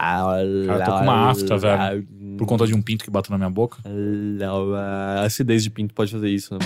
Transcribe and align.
Cara, 0.00 0.84
tô 0.86 0.92
com 0.92 1.02
uma 1.02 1.30
afta, 1.30 1.58
velho. 1.58 2.06
Por 2.38 2.46
conta 2.46 2.66
de 2.66 2.74
um 2.74 2.80
pinto 2.80 3.04
que 3.04 3.10
bateu 3.10 3.32
na 3.32 3.36
minha 3.36 3.50
boca. 3.50 3.78
A 5.18 5.24
acidez 5.24 5.62
de 5.62 5.68
pinto 5.68 5.92
pode 5.92 6.10
fazer 6.10 6.30
isso, 6.30 6.54
né? 6.54 6.60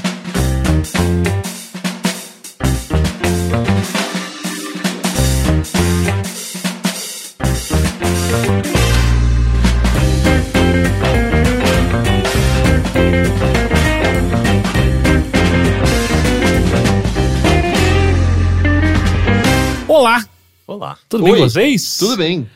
Olá! 19.88 20.24
Olá. 20.66 20.98
Tudo 21.08 21.24
bem 21.24 21.32
Oi. 21.32 21.38
com 21.40 21.48
vocês? 21.48 21.98
Tudo 21.98 22.16
bem. 22.16 22.48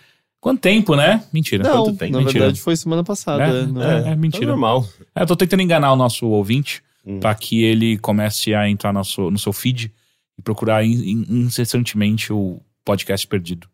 Quanto 0.48 0.60
tempo, 0.60 0.96
né? 0.96 1.22
Mentira. 1.32 1.62
Não, 1.62 1.84
Quanto 1.84 1.98
tempo? 1.98 2.12
na 2.12 2.18
Mentira. 2.20 2.40
verdade 2.40 2.60
foi 2.60 2.74
semana 2.74 3.04
passada. 3.04 3.42
É, 3.44 3.66
não 3.66 3.82
é, 3.82 3.96
é? 3.96 3.98
é 3.98 4.02
Tá 4.04 4.16
mentira. 4.16 4.46
normal. 4.46 4.86
É, 5.14 5.22
eu 5.22 5.26
tô 5.26 5.36
tentando 5.36 5.62
enganar 5.62 5.92
o 5.92 5.96
nosso 5.96 6.26
ouvinte 6.26 6.82
Hum. 7.04 7.20
pra 7.20 7.34
que 7.34 7.62
ele 7.62 7.98
comece 7.98 8.54
a 8.54 8.68
entrar 8.68 8.92
no 8.92 9.04
seu, 9.04 9.30
no 9.30 9.38
seu 9.38 9.52
feed 9.52 9.92
e 10.38 10.42
procurar 10.42 10.84
in- 10.84 11.10
in- 11.10 11.26
incessantemente 11.44 12.32
o 12.32 12.60
podcast 12.84 13.26
perdido. 13.26 13.68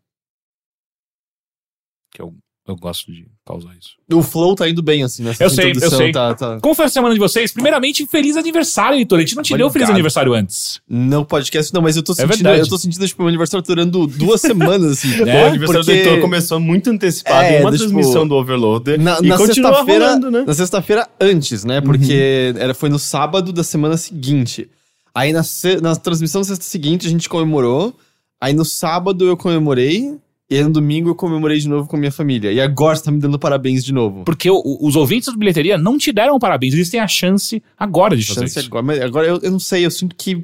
Que 2.11 2.21
eu, 2.21 2.35
eu 2.67 2.75
gosto 2.75 3.11
de 3.11 3.27
causar 3.45 3.69
isso. 3.79 3.91
O 4.11 4.23
flow 4.23 4.55
tá 4.55 4.67
indo 4.67 4.81
bem, 4.81 5.03
assim, 5.03 5.21
nessa 5.23 5.43
Eu 5.43 5.49
sei, 5.51 5.71
eu 5.71 5.89
sei. 5.91 6.11
Tá, 6.11 6.33
tá. 6.33 6.59
Como 6.59 6.73
foi 6.73 6.85
a 6.85 6.89
semana 6.89 7.13
de 7.13 7.19
vocês? 7.19 7.51
Primeiramente, 7.51 8.07
feliz 8.07 8.35
aniversário, 8.35 8.97
Heitor. 8.97 9.19
A 9.19 9.21
gente 9.21 9.35
não 9.35 9.43
te 9.43 9.49
deu 9.49 9.57
feliz 9.69 9.83
Obrigado. 9.83 9.91
aniversário 9.91 10.33
antes. 10.33 10.81
No 10.89 11.23
podcast, 11.23 11.71
não, 11.73 11.81
mas 11.81 11.95
eu 11.95 12.01
tô 12.01 12.13
É 12.13 12.15
sentindo, 12.15 12.29
verdade. 12.37 12.59
eu 12.61 12.67
tô 12.67 12.77
sentindo, 12.77 13.07
tipo, 13.07 13.21
meu 13.21 13.29
aniversário 13.29 13.63
durando 13.65 14.07
duas 14.07 14.41
semanas, 14.41 14.93
assim. 14.93 15.09
É, 15.29 15.43
o 15.43 15.47
aniversário 15.49 15.85
porque- 15.85 16.01
do 16.03 16.09
Heitor 16.09 16.21
começou 16.21 16.59
muito 16.59 16.89
antecipado 16.89 17.43
É, 17.43 17.57
em 17.57 17.61
uma 17.61 17.69
do, 17.71 17.77
tipo, 17.77 17.89
transmissão 17.91 18.27
do 18.27 18.33
Overloader. 18.35 18.99
Na, 18.99 19.19
e 19.21 19.27
na 19.27 19.37
continua 19.37 19.69
sexta-feira, 19.69 20.05
rolando, 20.07 20.31
né? 20.31 20.43
na 20.47 20.53
sexta-feira 20.53 21.07
antes, 21.21 21.63
né? 21.63 21.81
Porque 21.81 22.53
era, 22.57 22.73
foi 22.73 22.89
no 22.89 22.97
sábado 22.97 23.53
da 23.53 23.63
semana 23.63 23.95
seguinte. 23.95 24.67
Aí 25.13 25.31
na, 25.31 25.41
na 25.83 25.95
transmissão 25.95 26.41
da 26.41 26.45
sexta 26.47 26.65
seguinte 26.65 27.05
a 27.05 27.09
gente 27.09 27.29
comemorou. 27.29 27.93
Aí 28.41 28.53
no 28.53 28.65
sábado 28.65 29.25
eu 29.25 29.37
comemorei. 29.37 30.15
E 30.49 30.55
aí 30.57 30.63
no 30.63 30.69
domingo 30.71 31.09
eu 31.09 31.15
comemorei 31.15 31.57
de 31.57 31.67
novo 31.67 31.87
com 31.89 31.95
a 31.95 31.99
minha 31.99 32.11
família. 32.11 32.51
E 32.51 32.61
agora 32.61 32.95
você 32.95 33.03
tá 33.03 33.11
me 33.11 33.19
dando 33.19 33.39
parabéns 33.39 33.83
de 33.83 33.91
novo. 33.91 34.23
Porque 34.25 34.49
o- 34.49 34.61
os 34.81 34.95
ouvintes 34.95 35.31
do 35.33 35.39
bilheteria 35.39 35.77
não 35.77 35.97
te 35.97 36.11
deram 36.11 36.37
parabéns. 36.37 36.73
Eles 36.75 36.89
têm 36.89 36.99
a 36.99 37.07
chance 37.07 37.63
agora 37.77 38.15
de 38.15 38.23
fazer 38.25 38.41
Chance 38.41 38.59
isso. 38.59 38.67
agora, 38.67 38.83
mas 38.83 39.01
agora 39.01 39.27
eu, 39.27 39.39
eu 39.41 39.51
não 39.51 39.59
sei, 39.59 39.85
eu 39.85 39.91
sinto 39.91 40.15
que. 40.15 40.43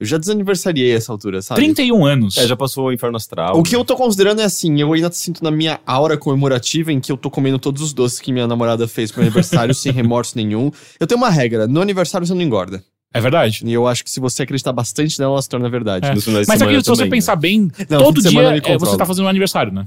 Eu 0.00 0.06
já 0.06 0.18
desaniversariei 0.18 0.90
essa 0.92 1.12
altura, 1.12 1.40
sabe? 1.40 1.60
31 1.60 2.04
anos. 2.04 2.36
É, 2.36 2.48
já 2.48 2.56
passou 2.56 2.86
o 2.88 2.92
Inferno 2.92 3.16
Astral. 3.16 3.56
O 3.56 3.62
que 3.62 3.76
eu 3.76 3.84
tô 3.84 3.94
considerando 3.94 4.40
é 4.40 4.44
assim, 4.44 4.80
eu 4.80 4.92
ainda 4.92 5.10
sinto 5.12 5.42
na 5.44 5.52
minha 5.52 5.78
aura 5.86 6.18
comemorativa 6.18 6.92
em 6.92 6.98
que 6.98 7.12
eu 7.12 7.16
tô 7.16 7.30
comendo 7.30 7.60
todos 7.60 7.80
os 7.80 7.92
doces 7.92 8.18
que 8.18 8.32
minha 8.32 8.48
namorada 8.48 8.88
fez 8.88 9.12
pro 9.12 9.20
meu 9.20 9.28
aniversário 9.28 9.72
sem 9.72 9.92
remorso 9.92 10.36
nenhum. 10.36 10.72
Eu 10.98 11.06
tenho 11.06 11.18
uma 11.20 11.30
regra, 11.30 11.68
no 11.68 11.80
aniversário 11.80 12.26
você 12.26 12.34
não 12.34 12.42
engorda. 12.42 12.82
É 13.14 13.20
verdade. 13.20 13.62
E 13.64 13.72
eu 13.72 13.86
acho 13.86 14.02
que 14.02 14.10
se 14.10 14.18
você 14.18 14.42
acreditar 14.42 14.72
bastante 14.72 15.18
nela, 15.20 15.34
ela 15.34 15.42
se 15.42 15.48
torna 15.48 15.68
verdade. 15.70 16.04
É. 16.06 16.10
Mas 16.14 16.24
semana 16.24 16.42
aqui, 16.42 16.82
se 16.84 16.90
você 16.90 17.04
né? 17.04 17.10
pensar 17.10 17.36
bem, 17.36 17.70
Não, 17.88 17.98
todo 17.98 18.20
dia 18.20 18.56
é, 18.56 18.76
você 18.78 18.96
tá 18.96 19.06
fazendo 19.06 19.24
um 19.26 19.28
aniversário, 19.28 19.72
né? 19.72 19.86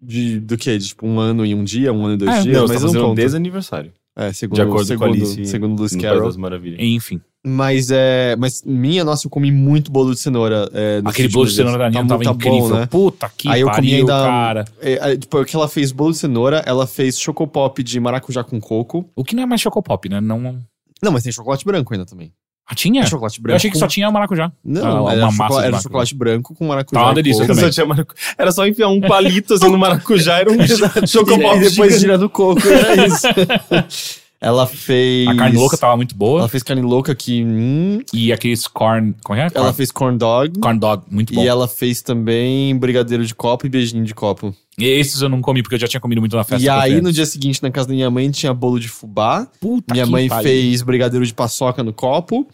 De, 0.00 0.38
do 0.40 0.56
que? 0.56 0.78
De, 0.78 0.88
tipo, 0.88 1.06
um 1.06 1.18
ano 1.18 1.44
e 1.44 1.54
um 1.54 1.64
dia, 1.64 1.92
um 1.92 2.04
ano 2.04 2.14
e 2.14 2.16
dois 2.18 2.30
É, 2.30 2.42
dias? 2.42 2.56
Não, 2.56 2.66
tá 2.66 2.72
mas 2.72 2.82
não 2.82 2.88
fazendo 2.88 3.04
um 3.04 3.08
conta. 3.10 3.20
desaniversário. 3.22 3.92
É, 4.14 4.32
segundo, 4.32 4.56
De 4.56 4.62
acordo 4.62 4.84
segundo, 4.84 4.98
com 5.08 5.12
a 5.12 5.16
Alice 5.16 5.46
segundo 5.46 5.78
Lewis 5.78 5.96
Carroll. 5.96 6.30
Enfim. 6.78 7.20
Mas 7.44 7.90
é. 7.90 8.36
Mas 8.36 8.62
minha, 8.64 9.04
nossa, 9.04 9.26
eu 9.26 9.30
comi 9.30 9.50
muito 9.50 9.90
bolo 9.90 10.12
de 10.12 10.20
cenoura. 10.20 10.68
É, 10.72 11.00
Aquele 11.04 11.28
bolo 11.28 11.46
de 11.46 11.54
cenoura 11.54 11.78
da. 11.78 11.88
Nina 11.88 12.02
Tá 12.02 12.08
tava 12.08 12.22
muito- 12.22 12.38
tá 12.38 12.46
incrível. 12.48 12.68
bom, 12.68 12.74
né? 12.78 12.86
Puta 12.86 13.28
que 13.36 13.48
Aí 13.48 13.60
eu 13.62 13.66
comi 13.68 13.76
pariu, 13.76 13.98
ainda- 14.00 14.12
cara. 14.22 14.64
É, 14.80 15.12
é, 15.12 15.16
tipo, 15.16 15.40
o 15.40 15.44
que 15.44 15.56
ela 15.56 15.66
fez 15.66 15.90
bolo 15.92 16.12
de 16.12 16.18
cenoura, 16.18 16.62
ela 16.66 16.86
fez 16.86 17.18
chocopop 17.18 17.82
de 17.82 17.98
maracujá 17.98 18.44
com 18.44 18.60
coco. 18.60 19.08
O 19.16 19.24
que 19.24 19.34
não 19.34 19.42
é 19.42 19.46
mais 19.46 19.60
chocopop, 19.60 20.08
né? 20.08 20.20
Não... 20.20 20.58
Não, 21.02 21.10
mas 21.10 21.22
tem 21.24 21.32
chocolate 21.32 21.64
branco 21.64 21.92
ainda 21.92 22.04
também. 22.06 22.32
Ah, 22.66 22.74
tinha? 22.74 23.02
Tem 23.02 23.10
chocolate 23.10 23.40
branco. 23.40 23.52
Eu 23.52 23.56
achei 23.56 23.70
que 23.70 23.76
só 23.78 23.86
tinha 23.86 24.10
maracujá. 24.10 24.50
Não, 24.64 25.06
Ah, 25.08 25.12
era, 25.12 25.22
uma 25.22 25.32
massa 25.32 25.42
chocolate, 25.44 25.66
era 25.68 25.80
chocolate 25.82 26.14
branco 26.14 26.54
com 26.54 26.66
maracujá. 26.66 27.00
Tá 27.00 27.06
uma 27.06 27.12
e 27.12 27.22
delícia 27.22 27.46
também. 27.46 27.64
Só 27.64 27.70
tinha 27.70 27.86
maracu- 27.86 28.14
Era 28.38 28.52
só 28.52 28.66
enfiar 28.66 28.88
um 28.88 29.00
palito 29.00 29.54
assim 29.54 29.70
no 29.70 29.76
maracujá, 29.78 30.38
era 30.38 30.50
um 30.50 30.54
E 30.62 31.06
chocopop 31.06 31.58
depois 31.58 31.70
gigante. 31.72 31.98
girando 31.98 32.30
coco, 32.30 32.62
era 32.68 33.06
isso. 33.06 33.26
ela 34.42 34.66
fez. 34.66 35.28
A 35.28 35.36
carne 35.36 35.56
louca 35.56 35.78
tava 35.78 35.96
muito 35.96 36.14
boa. 36.16 36.40
Ela 36.40 36.48
fez 36.48 36.62
carne 36.62 36.82
louca 36.82 37.14
que. 37.14 37.44
Hum, 37.44 38.00
E 38.12 38.32
aqueles 38.32 38.66
corn... 38.66 39.14
Como 39.24 39.38
é? 39.38 39.42
ela 39.42 39.50
Corn, 39.52 39.72
fez 39.72 39.90
corn 39.92 40.18
dog. 40.18 40.58
corn 40.58 40.78
dog, 40.78 41.04
muito 41.10 41.32
bom. 41.32 41.42
E 41.42 41.46
ela 41.46 41.68
fez 41.68 42.02
também 42.02 42.76
brigadeiro 42.76 43.24
de 43.24 43.34
copo 43.34 43.64
e 43.66 43.68
beijinho 43.70 44.04
de 44.04 44.14
copo. 44.14 44.54
E 44.78 44.84
esses 44.84 45.20
eu 45.22 45.28
não 45.28 45.40
comi 45.40 45.62
porque 45.62 45.76
eu 45.76 45.78
já 45.80 45.86
tinha 45.86 46.00
comido 46.00 46.20
muito 46.20 46.34
na 46.36 46.42
festa. 46.44 46.64
e 46.64 46.68
aí, 46.68 47.00
no 47.00 47.12
dia 47.12 47.24
seguinte, 47.26 47.62
na 47.62 47.70
casa 47.70 47.86
da 47.88 47.94
minha 47.94 48.10
mãe, 48.10 48.30
tinha 48.30 48.52
bolo 48.52 48.80
de 48.80 48.88
fubá. 48.88 49.46
Puta 49.60 49.92
minha 49.94 50.04
que 50.06 50.10
mãe 50.10 50.28
pariu. 50.28 50.42
fez 50.42 50.82
brigadeiro 50.82 51.24
de 51.24 51.32
paçoca 51.32 51.82
no 51.82 51.92
copo. 51.92 52.46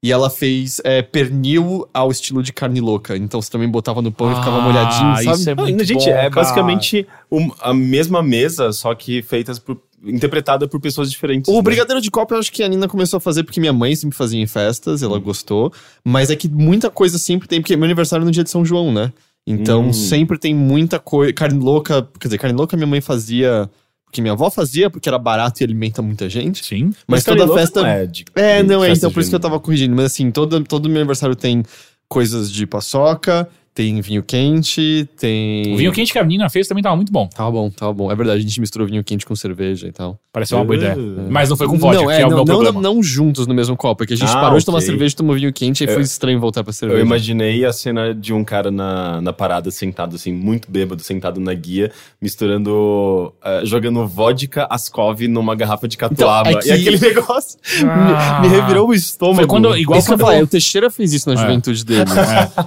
E 0.00 0.12
ela 0.12 0.30
fez 0.30 0.80
é, 0.84 1.02
pernil 1.02 1.84
ao 1.92 2.08
estilo 2.12 2.40
de 2.40 2.52
carne 2.52 2.80
louca. 2.80 3.16
Então 3.16 3.42
você 3.42 3.50
também 3.50 3.68
botava 3.68 4.00
no 4.00 4.12
pão 4.12 4.30
e 4.30 4.34
ficava 4.36 4.58
Ah, 4.58 4.60
molhadinho, 4.60 5.16
sabe? 5.24 5.36
Isso 5.40 5.50
é 5.50 5.54
Não, 5.56 5.64
muito 5.64 5.84
gente, 5.84 6.04
bom, 6.04 6.10
é 6.10 6.14
cara. 6.14 6.30
basicamente 6.30 7.04
um- 7.32 7.50
a 7.60 7.74
mesma 7.74 8.22
mesa, 8.22 8.72
só 8.72 8.94
que 8.94 9.22
feitas 9.22 9.58
por. 9.58 9.76
Interpretada 10.04 10.68
por 10.68 10.80
pessoas 10.80 11.10
diferentes. 11.10 11.52
O 11.52 11.56
né? 11.56 11.62
brigadeiro 11.62 12.00
de 12.00 12.10
copo 12.10 12.34
eu 12.34 12.38
acho 12.38 12.52
que 12.52 12.62
a 12.62 12.68
Nina 12.68 12.88
começou 12.88 13.18
a 13.18 13.20
fazer 13.20 13.42
porque 13.42 13.60
minha 13.60 13.72
mãe 13.72 13.94
sempre 13.94 14.16
fazia 14.16 14.40
em 14.40 14.46
festas, 14.46 15.02
ela 15.02 15.18
gostou. 15.18 15.72
Mas 16.04 16.30
é 16.30 16.36
que 16.36 16.48
muita 16.48 16.90
coisa 16.90 17.18
sempre 17.18 17.48
tem, 17.48 17.60
porque 17.60 17.76
meu 17.76 17.84
aniversário 17.84 18.22
é 18.22 18.26
no 18.26 18.30
dia 18.30 18.44
de 18.44 18.50
São 18.50 18.64
João, 18.64 18.92
né? 18.92 19.12
Então 19.46 19.86
Hum. 19.88 19.92
sempre 19.92 20.38
tem 20.38 20.54
muita 20.54 20.98
coisa. 20.98 21.32
Carne 21.32 21.58
louca, 21.58 22.06
quer 22.20 22.28
dizer, 22.28 22.38
carne 22.38 22.56
louca 22.56 22.76
minha 22.76 22.86
mãe 22.86 23.00
fazia. 23.00 23.68
Porque 24.04 24.22
minha 24.22 24.32
avó 24.32 24.48
fazia, 24.50 24.88
porque 24.88 25.06
era 25.06 25.18
barato 25.18 25.62
e 25.62 25.64
alimenta 25.64 26.00
muita 26.00 26.30
gente. 26.30 26.64
Sim. 26.64 26.92
Mas, 27.06 27.24
carne 27.24 27.40
toda 27.42 27.54
festa. 27.54 27.82
Não 27.82 27.88
é, 27.88 28.06
de, 28.06 28.24
É, 28.34 28.62
não, 28.62 28.82
é, 28.82 28.90
então 28.92 29.12
por 29.12 29.20
isso 29.20 29.28
que 29.28 29.36
eu 29.36 29.40
tava 29.40 29.60
corrigindo. 29.60 29.94
Mas 29.94 30.06
assim, 30.06 30.30
todo, 30.30 30.62
todo 30.64 30.88
meu 30.88 30.98
aniversário 30.98 31.36
tem 31.36 31.62
coisas 32.08 32.50
de 32.50 32.66
paçoca, 32.66 33.48
tem 33.78 34.00
vinho 34.00 34.24
quente, 34.24 35.08
tem. 35.20 35.72
O 35.72 35.76
vinho 35.76 35.92
quente 35.92 36.12
que 36.12 36.18
a 36.18 36.22
menina 36.24 36.50
fez 36.50 36.66
também 36.66 36.82
tava 36.82 36.96
muito 36.96 37.12
bom. 37.12 37.28
Tava 37.28 37.48
bom, 37.52 37.70
tava 37.70 37.92
bom. 37.92 38.10
É 38.10 38.16
verdade, 38.16 38.40
a 38.40 38.42
gente 38.42 38.60
misturou 38.60 38.88
vinho 38.88 39.04
quente 39.04 39.24
com 39.24 39.36
cerveja 39.36 39.86
e 39.86 39.92
tal. 39.92 40.18
Pareceu 40.32 40.58
uma 40.58 40.64
boa 40.64 40.76
Uh. 40.76 40.82
ideia. 40.82 40.96
Mas 41.30 41.48
não 41.48 41.56
foi 41.56 41.68
com 41.68 41.78
vodka, 41.78 42.00
não, 42.00 42.06
que 42.08 42.12
é, 42.12 42.20
é 42.22 42.26
o 42.26 42.30
não, 42.30 42.36
meu 42.38 42.44
não, 42.44 42.54
problema. 42.64 42.80
não 42.82 43.00
juntos 43.00 43.46
no 43.46 43.54
mesmo 43.54 43.76
copo, 43.76 44.02
é 44.02 44.06
que 44.08 44.14
a 44.14 44.16
gente 44.16 44.28
Ah, 44.30 44.40
parou 44.40 44.58
de 44.58 44.64
tomar 44.64 44.80
cerveja 44.80 45.12
e 45.14 45.16
tomou 45.16 45.36
vinho 45.36 45.52
quente 45.52 45.84
e 45.84 45.86
Eu- 45.86 45.94
foi 45.94 46.02
estranho 46.02 46.40
voltar 46.40 46.64
pra 46.64 46.72
cerveja. 46.72 47.00
Eu 47.00 47.06
imaginei 47.06 47.64
a 47.64 47.72
cena 47.72 48.12
de 48.12 48.32
um 48.34 48.42
cara 48.42 48.68
na, 48.68 49.20
na 49.20 49.32
parada, 49.32 49.70
sentado 49.70 50.16
assim, 50.16 50.32
muito 50.32 50.68
bêbado, 50.68 51.00
sentado 51.04 51.38
na 51.40 51.54
guia, 51.54 51.92
misturando, 52.20 53.32
eh, 53.44 53.60
jogando 53.64 54.06
vodka 54.06 54.66
Ascov 54.70 55.20
numa 55.28 55.54
garrafa 55.54 55.86
de 55.86 55.96
catuaba. 55.96 56.50
Então, 56.50 56.60
é 56.60 56.62
que- 56.62 56.68
E 56.68 56.72
aquele 56.72 56.98
negócio 56.98 57.58
Ah. 57.84 58.40
Me, 58.42 58.48
me 58.48 58.56
revirou 58.56 58.88
o 58.88 58.94
estômago. 58.94 59.36
Foi 59.38 59.46
quando- 59.46 59.76
igual 59.76 59.98
Isso 59.98 60.08
que 60.08 60.14
eu 60.14 60.18
falei, 60.18 60.42
o 60.42 60.46
Teixeira 60.46 60.90
fez 60.90 61.12
isso 61.12 61.28
na 61.28 61.34
É. 61.40 61.44
juventude 61.46 61.84
dele. 61.84 62.10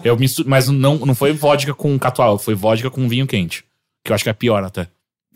É, 0.03 0.09
eu 0.09 0.17
mistu... 0.17 0.43
Mas 0.47 0.67
não, 0.69 0.97
não 1.05 1.15
foi 1.15 1.31
vodka 1.33 1.73
com 1.73 1.97
catuaba, 1.99 2.37
foi 2.37 2.53
vodka 2.55 2.89
com 2.89 3.07
vinho 3.07 3.27
quente. 3.27 3.63
Que 4.03 4.11
eu 4.11 4.15
acho 4.15 4.23
que 4.23 4.29
é 4.29 4.33
pior 4.33 4.63
até. 4.63 4.87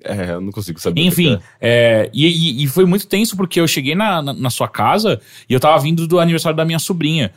É, 0.03 0.31
eu 0.31 0.41
não 0.41 0.51
consigo 0.51 0.79
saber. 0.79 1.01
Enfim, 1.01 1.37
que 1.37 1.43
é, 1.61 2.09
e, 2.13 2.25
e- 2.27 2.63
e 2.63 2.67
foi 2.67 2.85
muito 2.85 3.07
tenso 3.07 3.35
porque 3.37 3.59
eu 3.59 3.67
cheguei 3.67 3.95
na, 3.95 4.21
na, 4.21 4.33
na 4.33 4.49
sua 4.49 4.67
casa 4.67 5.19
e 5.49 5.53
eu 5.53 5.59
tava 5.59 5.81
vindo 5.81 6.05
do 6.07 6.19
aniversário 6.19 6.55
da 6.55 6.65
minha 6.65 6.79
sobrinha. 6.79 7.31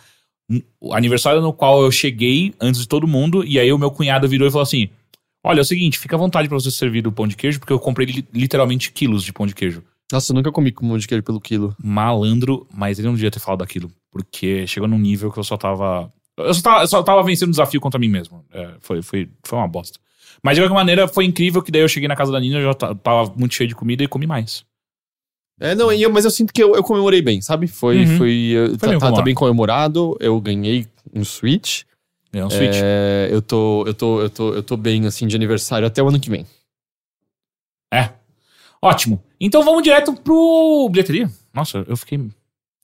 O 0.80 0.94
aniversário 0.94 1.40
no 1.42 1.52
qual 1.52 1.82
eu 1.82 1.90
cheguei 1.92 2.54
antes 2.60 2.80
de 2.80 2.88
todo 2.88 3.06
mundo, 3.06 3.44
e 3.44 3.58
aí 3.58 3.70
o 3.72 3.78
meu 3.78 3.90
cunhado 3.90 4.26
virou 4.26 4.48
e 4.48 4.50
falou 4.50 4.62
assim: 4.62 4.88
Olha, 5.44 5.60
é 5.60 5.62
o 5.62 5.64
seguinte, 5.64 5.98
fica 5.98 6.16
à 6.16 6.18
vontade 6.18 6.48
pra 6.48 6.58
você 6.58 6.70
servir 6.70 7.06
o 7.06 7.12
pão 7.12 7.28
de 7.28 7.36
queijo, 7.36 7.58
porque 7.60 7.72
eu 7.72 7.78
comprei 7.78 8.06
li- 8.06 8.26
literalmente 8.32 8.90
quilos 8.90 9.22
de 9.22 9.32
pão 9.32 9.46
de 9.46 9.54
queijo. 9.54 9.82
Nossa, 10.10 10.32
eu 10.32 10.34
nunca 10.34 10.50
comi 10.50 10.72
com 10.72 10.86
mão 10.86 10.96
de 10.96 11.06
queijo 11.06 11.22
pelo 11.22 11.38
quilo. 11.40 11.76
Malandro, 11.82 12.66
mas 12.72 12.98
ele 12.98 13.08
não 13.08 13.14
devia 13.14 13.30
ter 13.30 13.40
falado 13.40 13.58
daquilo, 13.60 13.90
porque 14.10 14.66
chegou 14.66 14.88
num 14.88 14.98
nível 14.98 15.30
que 15.30 15.38
eu 15.38 15.44
só 15.44 15.56
tava. 15.58 16.10
Eu 16.38 16.54
só 16.54 16.62
tava, 16.62 16.86
só 16.86 17.02
tava 17.02 17.22
vencendo 17.22 17.48
o 17.48 17.52
desafio 17.52 17.80
contra 17.80 17.98
mim 18.00 18.08
mesmo. 18.08 18.44
É, 18.52 18.74
foi, 18.80 19.02
foi, 19.02 19.28
foi 19.44 19.58
uma 19.58 19.68
bosta. 19.68 19.98
Mas 20.42 20.54
de 20.56 20.62
qualquer 20.62 20.74
maneira, 20.74 21.08
foi 21.08 21.24
incrível 21.24 21.62
que 21.62 21.70
daí 21.72 21.82
eu 21.82 21.88
cheguei 21.88 22.08
na 22.08 22.14
casa 22.16 22.30
da 22.30 22.38
Nina, 22.40 22.58
eu 22.58 22.64
já 22.68 22.74
ta- 22.74 22.94
tava 22.94 23.32
muito 23.36 23.54
cheio 23.54 23.68
de 23.68 23.74
comida 23.74 24.02
e 24.04 24.08
comi 24.08 24.26
mais. 24.26 24.64
É, 25.60 25.74
não, 25.74 25.90
eu- 25.92 26.12
mas 26.12 26.24
eu 26.24 26.30
sinto 26.30 26.52
que 26.52 26.62
eu, 26.62 26.76
eu 26.76 26.82
comemorei 26.84 27.20
bem, 27.20 27.42
sabe? 27.42 27.66
Foi, 27.66 27.98
Uhum. 28.04 28.16
foi, 28.18 28.32
eu- 28.54 28.68
Foi 28.68 28.78
tá, 28.78 28.86
bem 28.86 28.98
tá- 28.98 28.98
tá 28.98 28.98
comemorado. 29.06 29.24
bem 29.24 29.34
comemorado, 29.34 30.16
eu 30.20 30.40
ganhei 30.40 30.86
um 31.12 31.24
Switch. 31.24 31.82
É 32.32 32.44
um 32.44 32.50
switch. 32.50 32.76
É, 32.80 33.28
eu, 33.32 33.40
tô, 33.42 33.84
eu, 33.86 33.94
tô, 33.94 34.20
eu, 34.20 34.30
tô, 34.30 34.54
eu 34.54 34.62
tô 34.62 34.76
bem, 34.76 35.06
assim, 35.06 35.26
de 35.26 35.34
aniversário 35.34 35.86
até 35.88 36.00
o 36.02 36.08
ano 36.08 36.20
que 36.20 36.28
vem. 36.30 36.46
É. 37.92 38.10
Ótimo. 38.82 39.22
Então 39.40 39.62
vamos 39.64 39.82
direto 39.82 40.12
pro 40.14 40.88
bilheteria. 40.90 41.28
Nossa, 41.52 41.84
eu 41.88 41.96
fiquei. 41.96 42.20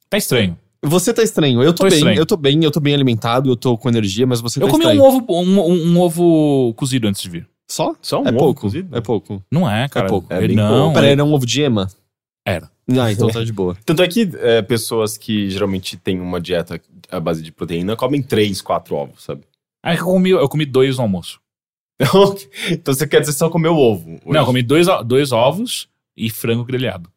Tá 0.09 0.17
estranho. 0.17 0.59
Você 0.85 1.13
tá 1.15 1.23
estranho. 1.23 1.63
Eu 1.63 1.73
tô, 1.73 1.85
Tô 1.85 1.89
bem, 1.89 1.99
estranho. 1.99 2.19
eu 2.19 2.27
tô 2.27 2.37
bem, 2.37 2.65
eu 2.65 2.71
tô 2.71 2.81
bem 2.81 2.95
alimentado, 2.95 3.51
eu 3.51 3.57
tô 3.57 3.77
com 3.79 3.89
energia, 3.89 4.27
mas 4.27 4.41
você 4.41 4.63
eu 4.63 4.67
tá 4.67 4.73
comi 4.73 4.87
um 4.87 4.91
estranho. 4.91 5.05
ovo, 5.05 5.27
um, 5.29 5.61
um- 5.61 5.87
um 5.93 6.01
ovo 6.01 6.75
cozido 6.75 7.07
antes 7.09 7.23
de 7.23 7.31
vir. 7.31 7.49
Só? 7.71 7.95
Só 8.03 8.21
um 8.23 8.27
é 8.27 8.29
ovo 8.31 8.39
pouco. 8.39 8.61
cozido? 8.63 8.97
É 8.97 9.01
pouco. 9.01 9.43
Não 9.51 9.69
é, 9.71 9.89
cara. 9.89 10.09
pouco. 10.09 10.33
É 10.33 10.41
bem 10.47 10.55
não. 10.57 10.69
pouco. 10.83 10.95
Peraí, 10.95 11.11
era 11.11 11.25
um 11.25 11.33
ovo 11.33 11.47
de 11.47 11.63
ema? 11.63 11.89
Era. 12.47 12.71
Ah, 13.01 13.11
então 13.11 13.29
tá 13.29 13.43
de 13.43 13.53
boa. 13.53 13.75
Tanto 13.87 14.03
é 14.03 14.09
que 14.09 14.31
é, 14.39 14.61
pessoas 14.61 15.17
que 15.17 15.49
geralmente 15.49 15.97
têm 15.97 16.21
uma 16.21 16.39
dieta 16.41 16.79
à 17.11 17.19
base 17.19 17.43
de 17.43 17.51
proteína 17.51 17.97
comem 17.97 18.23
três, 18.23 18.61
quatro 18.61 18.95
ovos, 18.95 19.25
sabe? 19.25 19.43
Aí 19.83 19.97
que 19.97 20.03
eu 20.03 20.07
comi, 20.07 20.31
eu 20.31 20.49
comi 20.49 20.67
dois 20.67 20.97
no 20.99 21.03
almoço. 21.03 21.41
então 22.71 22.93
você 22.93 23.07
quer 23.07 23.21
dizer 23.21 23.33
só 23.33 23.49
comeu 23.49 23.75
ovo? 23.77 24.11
hoje. 24.11 24.21
Não, 24.27 24.41
eu 24.41 24.47
comi 24.47 24.63
dois, 24.63 24.89
o- 24.89 25.03
dois 25.03 25.33
ovos 25.33 25.89
e 26.17 26.29
frango 26.29 26.65
grelhado. 26.65 27.11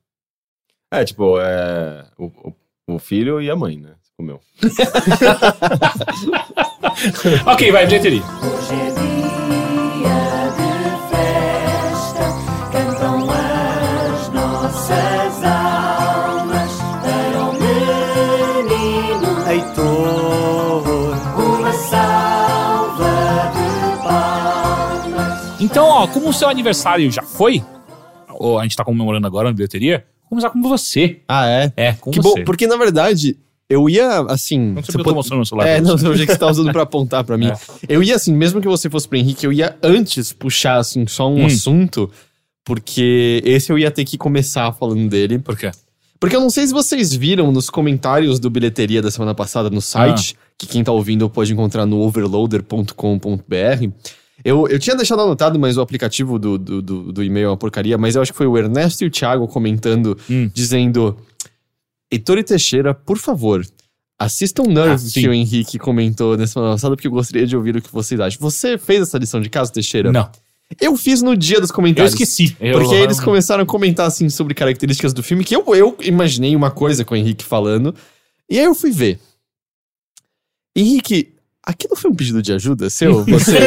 É, 0.94 1.04
tipo, 1.04 1.38
é, 1.40 2.06
o, 2.18 2.25
o, 2.28 2.54
o 2.88 2.98
filho 2.98 3.39
e 3.42 3.51
a 3.51 3.56
mãe, 3.56 3.78
né? 3.78 3.92
Comeu. 4.16 4.39
ok, 7.45 7.72
vai, 7.72 7.86
bilheteria. 7.86 8.24
Hoje 8.24 8.74
é 8.74 8.92
dia 8.95 10.50
de 10.56 10.72
festa, 11.12 12.24
cantam 12.72 13.30
as 13.30 14.30
nossas 14.30 15.44
almas 15.44 16.72
para 17.04 17.39
o 17.44 17.51
menino 17.60 19.50
Heitor, 19.51 20.88
uma 21.38 21.74
salva 21.74 23.51
de 23.51 23.68
palmas. 24.01 25.60
Então, 25.62 25.86
ó, 25.86 26.07
como 26.07 26.30
o 26.30 26.34
seu 26.34 26.48
aniversário 26.48 27.12
já 27.12 27.22
foi, 27.22 27.62
ou 28.30 28.57
a 28.57 28.63
gente 28.63 28.78
tá 28.78 28.86
comemorando 28.86 29.28
agora 29.28 29.50
na 29.50 29.54
bilheteria, 29.54 30.07
vamos 30.29 30.44
começar 30.44 30.50
com 30.51 30.62
você. 30.62 31.19
Ah, 31.27 31.47
é? 31.47 31.74
É, 31.75 31.94
com 31.94 32.12
Que 32.12 32.21
você. 32.21 32.39
bom, 32.39 32.44
porque 32.45 32.68
na 32.68 32.77
verdade, 32.77 33.38
eu 33.69 33.89
ia, 33.89 34.21
assim... 34.29 34.59
Não 34.59 34.75
sei 34.83 34.83
você 34.83 34.91
eu 34.91 34.97
tô 35.00 35.03
pode- 35.03 35.15
mostrando 35.15 35.41
o 35.41 35.45
celular. 35.45 35.68
É, 35.68 35.81
não, 35.81 35.97
eu 35.97 36.12
achei 36.13 36.25
que 36.25 36.31
você 36.33 36.38
tá 36.39 36.47
usando 36.50 36.71
pra 36.71 36.83
apontar 36.83 37.24
pra 37.24 37.38
mim. 37.38 37.47
É. 37.51 37.57
Eu 37.89 38.01
ia, 38.03 38.15
assim, 38.15 38.33
mesmo 38.33 38.62
que 38.62 38.68
você 38.68 38.89
fosse 38.89 39.07
pro 39.07 39.18
Henrique, 39.18 39.45
eu 39.45 39.51
ia 39.53 39.75
antes 39.83 40.31
puxar, 40.33 40.77
assim, 40.77 41.06
só 41.07 41.29
um 41.29 41.41
Hum. 41.44 41.45
assunto, 41.45 42.09
porque 42.65 43.41
esse 43.45 43.71
eu 43.71 43.77
ia 43.79 43.89
ter 43.91 44.03
que 44.06 44.18
começar 44.18 44.71
falando 44.74 45.07
dele. 45.09 45.39
Por 45.39 45.57
quê? 45.57 45.71
Porque 46.19 46.35
eu 46.35 46.41
não 46.41 46.50
sei 46.50 46.65
se 46.65 46.74
vocês 46.74 47.13
viram 47.13 47.51
nos 47.51 47.69
comentários 47.69 48.39
do 48.39 48.50
bilheteria 48.50 49.01
da 49.03 49.12
semana 49.12 49.35
passada 49.35 49.69
no 49.69 49.79
site, 49.81 50.35
que 50.57 50.65
quem 50.65 50.83
tá 50.83 50.91
ouvindo 50.91 51.29
pode 51.29 51.53
encontrar 51.53 51.85
no 51.85 52.00
overloader.com.br. 52.00 53.89
Eu, 54.50 54.68
eu 54.68 54.80
tinha 54.80 54.96
deixado 54.96 55.22
anotado, 55.22 55.60
mas 55.60 55.76
o 55.78 55.82
aplicativo 55.82 56.40
do, 56.40 56.58
do, 56.58 56.82
do, 56.82 57.12
do 57.12 57.24
e-mail 57.24 57.48
é 57.48 57.50
uma 57.50 57.58
porcaria, 57.58 57.98
mas 57.98 58.16
eu 58.16 58.22
acho 58.22 58.32
que 58.32 58.38
foi 58.38 58.48
o 58.48 58.58
Ernesto 58.58 59.04
e 59.04 59.08
o 59.08 59.12
Thiago 59.12 59.46
comentando, 59.48 60.18
Hum. 60.30 60.50
dizendo: 60.54 61.18
Heitor 62.12 62.38
e 62.38 62.44
Teixeira, 62.44 62.94
por 62.94 63.18
favor, 63.18 63.66
assistam 64.18 64.64
Nerve, 64.64 65.06
Ah, 65.10 65.14
que 65.14 65.28
o 65.28 65.34
Henrique 65.34 65.78
comentou 65.78 66.38
na 66.38 66.48
semana 66.48 66.72
passada, 66.74 66.96
porque 66.96 67.08
eu 67.08 67.12
gostaria 67.12 67.46
de 67.46 67.58
ouvir 67.58 67.76
o 67.76 67.82
que 67.82 67.92
vocês 67.92 68.20
acham. 68.22 68.40
Você 68.40 68.78
fez 68.78 69.02
essa 69.02 69.18
lição 69.18 69.42
de 69.42 69.50
casa, 69.50 69.72
Teixeira? 69.72 70.12
Não. 70.14 70.30
Eu 70.82 70.96
fiz 70.98 71.22
no 71.22 71.36
dia 71.36 71.60
dos 71.62 71.70
Eu 71.70 71.76
comentários. 71.76 72.14
esqueci. 72.14 72.56
Eu- 72.60 72.80
Porque 72.80 72.96
aí 72.96 73.02
eles 73.02 73.20
começaram 73.20 73.64
a 73.64 73.66
comentar 73.66 74.06
assim 74.08 74.30
sobre 74.30 74.54
características 74.54 75.14
do 75.14 75.22
filme, 75.24 75.44
que 75.44 75.56
eu, 75.56 75.64
eu 75.76 75.98
imaginei 76.02 76.56
uma 76.56 76.72
coisa 76.72 77.04
com 77.06 77.14
o 77.14 77.18
Henrique 77.18 77.44
falando. 77.44 77.94
E 78.50 78.58
aí 78.60 78.66
eu 78.66 78.76
fui 78.76 78.92
ver. 78.92 79.20
Henrique, 80.76 81.34
aquilo 81.68 81.98
foi 81.98 82.10
um 82.10 82.16
pedido 82.16 82.42
de 82.42 82.54
ajuda 82.54 82.90
seu? 82.90 83.24
Você. 83.28 83.58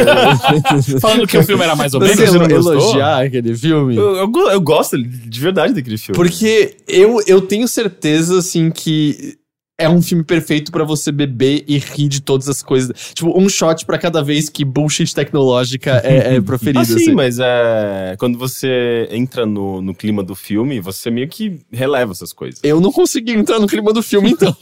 Falando 0.99 1.27
que 1.27 1.37
o 1.37 1.43
filme 1.43 1.63
era 1.63 1.75
mais 1.75 1.93
ou 1.93 1.99
menos, 1.99 2.17
você 2.17 2.53
elogiar 2.53 3.23
aquele 3.25 3.55
filme? 3.55 3.95
Eu, 3.95 4.15
eu, 4.15 4.31
eu 4.49 4.61
gosto 4.61 4.97
de 4.97 5.39
verdade 5.39 5.73
daquele 5.73 5.97
filme. 5.97 6.15
Porque 6.15 6.75
eu, 6.87 7.21
eu 7.27 7.41
tenho 7.41 7.67
certeza, 7.67 8.39
assim, 8.39 8.71
que 8.71 9.37
é 9.81 9.89
um 9.89 10.01
filme 10.01 10.23
perfeito 10.23 10.71
pra 10.71 10.83
você 10.83 11.11
beber 11.11 11.63
e 11.67 11.77
rir 11.77 12.07
de 12.07 12.21
todas 12.21 12.47
as 12.47 12.61
coisas. 12.61 12.91
Tipo, 13.13 13.37
um 13.37 13.49
shot 13.49 13.85
pra 13.85 13.97
cada 13.97 14.23
vez 14.23 14.47
que 14.47 14.63
bullshit 14.63 15.13
tecnológica 15.13 16.01
é, 16.03 16.35
é 16.35 16.41
proferido. 16.41 16.79
Ah, 16.79 16.85
sim, 16.85 16.95
assim. 16.95 17.13
mas 17.13 17.39
é, 17.39 18.15
quando 18.19 18.37
você 18.37 19.07
entra 19.11 19.45
no, 19.45 19.81
no 19.81 19.95
clima 19.95 20.23
do 20.23 20.35
filme, 20.35 20.79
você 20.79 21.09
meio 21.09 21.27
que 21.27 21.59
releva 21.71 22.11
essas 22.11 22.31
coisas. 22.31 22.59
Eu 22.63 22.79
não 22.79 22.91
consegui 22.91 23.31
entrar 23.31 23.59
no 23.59 23.67
clima 23.67 23.91
do 23.91 24.03
filme, 24.03 24.31
então. 24.31 24.55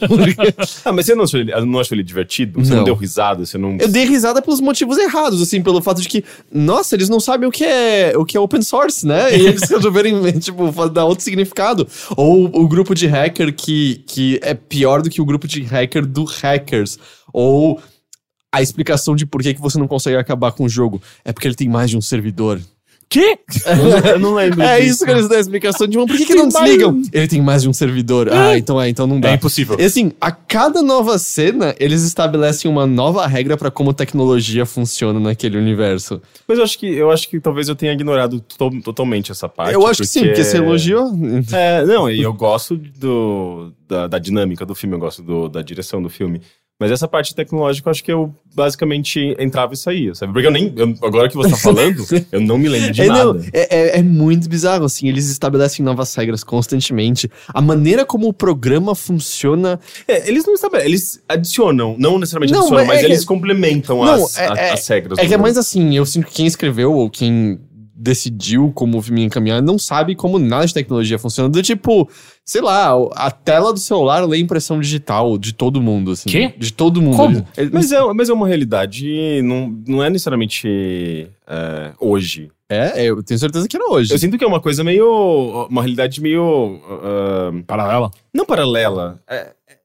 Ah, 0.84 0.92
mas 0.92 1.06
você 1.06 1.14
não 1.14 1.24
achou 1.24 1.40
ele, 1.40 1.52
não 1.66 1.78
achou 1.78 1.94
ele 1.94 2.02
divertido? 2.02 2.64
Você 2.64 2.70
não, 2.70 2.78
Não. 2.78 2.84
deu 2.84 2.94
risada? 2.94 3.44
Você 3.44 3.58
não... 3.58 3.76
Eu 3.78 3.88
dei 3.88 4.04
risada 4.04 4.40
pelos 4.40 4.60
motivos 4.60 4.96
errados, 4.98 5.42
assim, 5.42 5.62
pelo 5.62 5.82
fato 5.82 6.00
de 6.00 6.08
que, 6.08 6.24
nossa, 6.50 6.94
eles 6.94 7.08
não 7.08 7.20
sabem 7.20 7.48
o 7.48 7.52
que 7.52 7.64
é, 7.64 8.12
o 8.16 8.24
que 8.24 8.36
é 8.36 8.40
open 8.40 8.62
source, 8.62 9.06
né? 9.06 9.36
E 9.36 9.46
eles 9.46 9.62
resolveram, 9.68 10.22
tipo, 10.38 10.70
dar 10.88 11.04
outro 11.04 11.22
significado. 11.24 11.86
Ou 12.16 12.46
o 12.46 12.66
grupo 12.66 12.94
de 12.94 13.06
hacker 13.06 13.54
que, 13.54 14.02
que 14.06 14.40
é 14.42 14.54
pior 14.54 15.02
do 15.02 15.09
que 15.10 15.20
o 15.20 15.24
grupo 15.24 15.46
de 15.46 15.62
hacker 15.62 16.06
do 16.06 16.24
hackers. 16.24 16.98
Ou 17.32 17.80
a 18.52 18.62
explicação 18.62 19.14
de 19.14 19.26
por 19.26 19.42
que, 19.42 19.54
que 19.54 19.60
você 19.60 19.78
não 19.78 19.86
consegue 19.86 20.16
acabar 20.16 20.52
com 20.52 20.64
o 20.64 20.68
jogo. 20.68 21.02
É 21.24 21.32
porque 21.32 21.46
ele 21.46 21.54
tem 21.54 21.68
mais 21.68 21.90
de 21.90 21.96
um 21.96 22.00
servidor. 22.00 22.60
Que? 23.10 23.36
Eu 24.12 24.20
não 24.20 24.34
lembro 24.34 24.62
É 24.62 24.76
disso. 24.80 24.92
isso 24.92 25.04
que 25.04 25.10
eles 25.10 25.28
dão 25.28 25.36
a 25.36 25.40
explicação 25.40 25.88
de 25.88 25.98
um. 25.98 26.06
Por 26.06 26.16
que, 26.16 26.24
que 26.26 26.34
não 26.34 26.46
desligam? 26.46 27.02
Ele 27.12 27.26
tem 27.26 27.42
mais 27.42 27.62
de 27.62 27.68
um 27.68 27.72
servidor. 27.72 28.28
Ah, 28.32 28.56
então 28.56 28.80
é, 28.80 28.88
então 28.88 29.04
não 29.04 29.18
dá. 29.18 29.30
É 29.30 29.34
impossível. 29.34 29.76
E 29.80 29.82
assim, 29.84 30.12
a 30.20 30.30
cada 30.30 30.80
nova 30.80 31.18
cena, 31.18 31.74
eles 31.80 32.02
estabelecem 32.04 32.70
uma 32.70 32.86
nova 32.86 33.26
regra 33.26 33.56
pra 33.56 33.68
como 33.68 33.92
tecnologia 33.92 34.64
funciona 34.64 35.18
naquele 35.18 35.58
universo. 35.58 36.22
Mas 36.46 36.58
eu 36.58 36.64
acho 36.64 36.78
que 36.78 36.86
eu 36.86 37.10
acho 37.10 37.28
que 37.28 37.40
talvez 37.40 37.68
eu 37.68 37.74
tenha 37.74 37.92
ignorado 37.92 38.38
to- 38.40 38.80
totalmente 38.80 39.32
essa 39.32 39.48
parte. 39.48 39.74
eu 39.74 39.84
acho 39.88 40.02
que 40.02 40.08
sim, 40.08 40.24
porque 40.26 40.44
você 40.44 40.58
elogiou. 40.58 41.10
É, 41.52 41.84
não, 41.84 42.08
e 42.08 42.22
eu 42.22 42.32
gosto 42.32 42.76
do, 42.76 43.72
da, 43.88 44.06
da 44.06 44.18
dinâmica 44.20 44.64
do 44.64 44.74
filme, 44.74 44.94
eu 44.94 45.00
gosto 45.00 45.20
do- 45.20 45.48
da 45.48 45.62
direção 45.62 46.00
do 46.00 46.08
filme. 46.08 46.40
Mas 46.80 46.90
essa 46.90 47.06
parte 47.06 47.34
tecnológica, 47.34 47.86
eu 47.86 47.90
acho 47.90 48.02
que 48.02 48.10
eu 48.10 48.34
basicamente 48.54 49.36
entrava 49.38 49.74
e 49.74 49.76
saía, 49.76 50.14
sabe? 50.14 50.32
Porque 50.32 50.46
eu 50.46 50.50
nem. 50.50 50.72
eu- 50.74 50.94
agora 51.02 51.28
que 51.28 51.36
você 51.36 51.50
tá 51.50 51.56
falando, 51.58 52.02
eu 52.32 52.40
não 52.40 52.56
me 52.56 52.70
lembro 52.70 52.90
de 52.90 53.02
É, 53.02 53.06
não, 53.06 53.34
nada. 53.34 53.46
é, 53.52 53.76
é- 53.96 53.98
é 53.98 54.02
muito 54.02 54.48
bizarro, 54.48 54.86
assim, 54.86 55.06
eles 55.06 55.28
estabelecem 55.28 55.84
novas 55.84 56.14
regras 56.14 56.42
constantemente. 56.42 57.30
A 57.52 57.60
maneira 57.60 58.06
como 58.06 58.26
o 58.28 58.32
programa 58.32 58.94
funciona. 58.94 59.78
É, 60.08 60.26
eles 60.26 60.46
não 60.46 60.54
estabelecem, 60.54 60.90
eles 60.90 61.22
adicionam, 61.28 61.96
não 61.98 62.18
necessariamente 62.18 62.52
Não, 62.54 62.60
adicionam, 62.60 62.86
mas 62.86 62.94
mas 62.96 63.02
é 63.02 63.06
eles 63.06 63.24
complementam 63.26 64.02
Não, 64.02 64.24
as, 64.24 64.38
é- 64.38 64.48
a- 64.48 64.54
é- 64.56 64.72
as 64.72 64.88
regras. 64.88 65.18
É 65.18 65.26
que 65.26 65.34
é 65.34 65.36
mais 65.36 65.58
assim, 65.58 65.94
eu 65.96 66.06
sinto 66.06 66.26
que 66.28 66.32
quem 66.32 66.46
escreveu 66.46 66.94
ou 66.94 67.10
quem 67.10 67.60
decidiu 68.00 68.72
como 68.74 69.02
ia 69.10 69.24
encaminhar 69.24 69.60
não 69.60 69.78
sabe 69.78 70.14
como 70.14 70.38
nada 70.38 70.66
de 70.66 70.72
tecnologia 70.72 71.18
funciona. 71.18 71.50
Do 71.50 71.62
tipo, 71.62 72.08
sei 72.44 72.62
lá, 72.62 72.92
a 73.12 73.30
tela 73.30 73.72
do 73.72 73.78
celular 73.78 74.26
lê 74.26 74.38
impressão 74.38 74.80
digital 74.80 75.36
de 75.36 75.52
todo 75.52 75.82
mundo, 75.82 76.12
assim. 76.12 76.30
Quê? 76.30 76.54
De 76.56 76.72
todo 76.72 77.02
mundo. 77.02 77.16
Como? 77.16 77.46
Mas 77.72 77.92
é, 77.92 78.00
mas 78.14 78.30
é 78.30 78.32
uma 78.32 78.48
realidade, 78.48 79.42
não, 79.42 79.68
não 79.86 80.02
é 80.02 80.08
necessariamente 80.08 81.28
é, 81.46 81.92
hoje. 82.00 82.50
É, 82.68 83.04
eu 83.04 83.22
tenho 83.22 83.38
certeza 83.38 83.68
que 83.68 83.76
era 83.76 83.90
hoje. 83.90 84.14
Eu 84.14 84.18
sinto 84.18 84.38
que 84.38 84.44
é 84.44 84.46
uma 84.46 84.60
coisa 84.60 84.82
meio. 84.82 85.66
Uma 85.68 85.82
realidade 85.82 86.22
meio. 86.22 86.80
ah, 87.02 87.52
Paralela? 87.66 88.10
não 88.32 88.46
paralela. 88.46 89.20
É, 89.28 89.52
é, 89.68 89.76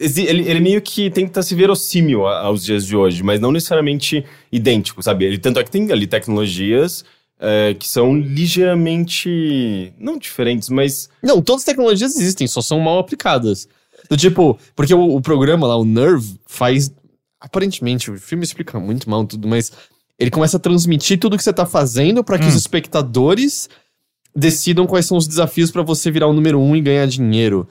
ele, 0.00 0.50
ele 0.50 0.60
meio 0.60 0.82
que 0.82 1.08
tenta 1.10 1.42
se 1.42 1.54
verossímil 1.54 2.26
aos 2.26 2.64
dias 2.64 2.84
de 2.84 2.96
hoje, 2.96 3.22
mas 3.22 3.40
não 3.40 3.52
necessariamente 3.52 4.24
idêntico, 4.50 5.00
sabe? 5.00 5.24
Ele, 5.24 5.38
tanto 5.38 5.60
é 5.60 5.64
que 5.64 5.70
tem 5.70 5.90
ali 5.92 6.08
tecnologias 6.08 7.04
é, 7.38 7.74
que 7.74 7.88
são 7.88 8.16
ligeiramente. 8.16 9.92
Não 9.98 10.18
diferentes, 10.18 10.68
mas. 10.68 11.08
Não, 11.22 11.40
todas 11.42 11.62
as 11.62 11.66
tecnologias 11.66 12.16
existem, 12.16 12.46
só 12.46 12.60
são 12.60 12.80
mal 12.80 12.98
aplicadas. 12.98 13.68
Do 14.08 14.16
tipo, 14.16 14.58
porque 14.76 14.94
o, 14.94 15.16
o 15.16 15.20
programa 15.20 15.66
lá, 15.66 15.76
o 15.76 15.84
Nerve, 15.84 16.38
faz. 16.46 16.92
Aparentemente, 17.40 18.10
o 18.10 18.18
filme 18.18 18.44
explica 18.44 18.78
muito 18.80 19.08
mal 19.08 19.24
tudo, 19.26 19.46
mas 19.46 19.70
ele 20.18 20.30
começa 20.30 20.56
a 20.56 20.60
transmitir 20.60 21.18
tudo 21.18 21.36
que 21.36 21.42
você 21.42 21.52
tá 21.52 21.66
fazendo 21.66 22.24
pra 22.24 22.38
que 22.38 22.44
Hum. 22.44 22.48
os 22.48 22.54
espectadores 22.54 23.68
decidam 24.34 24.86
quais 24.86 25.06
são 25.06 25.16
os 25.16 25.26
desafios 25.28 25.70
pra 25.70 25.82
você 25.82 26.10
virar 26.10 26.26
o 26.26 26.32
número 26.32 26.58
um 26.58 26.74
e 26.74 26.80
ganhar 26.80 27.06
dinheiro. 27.06 27.68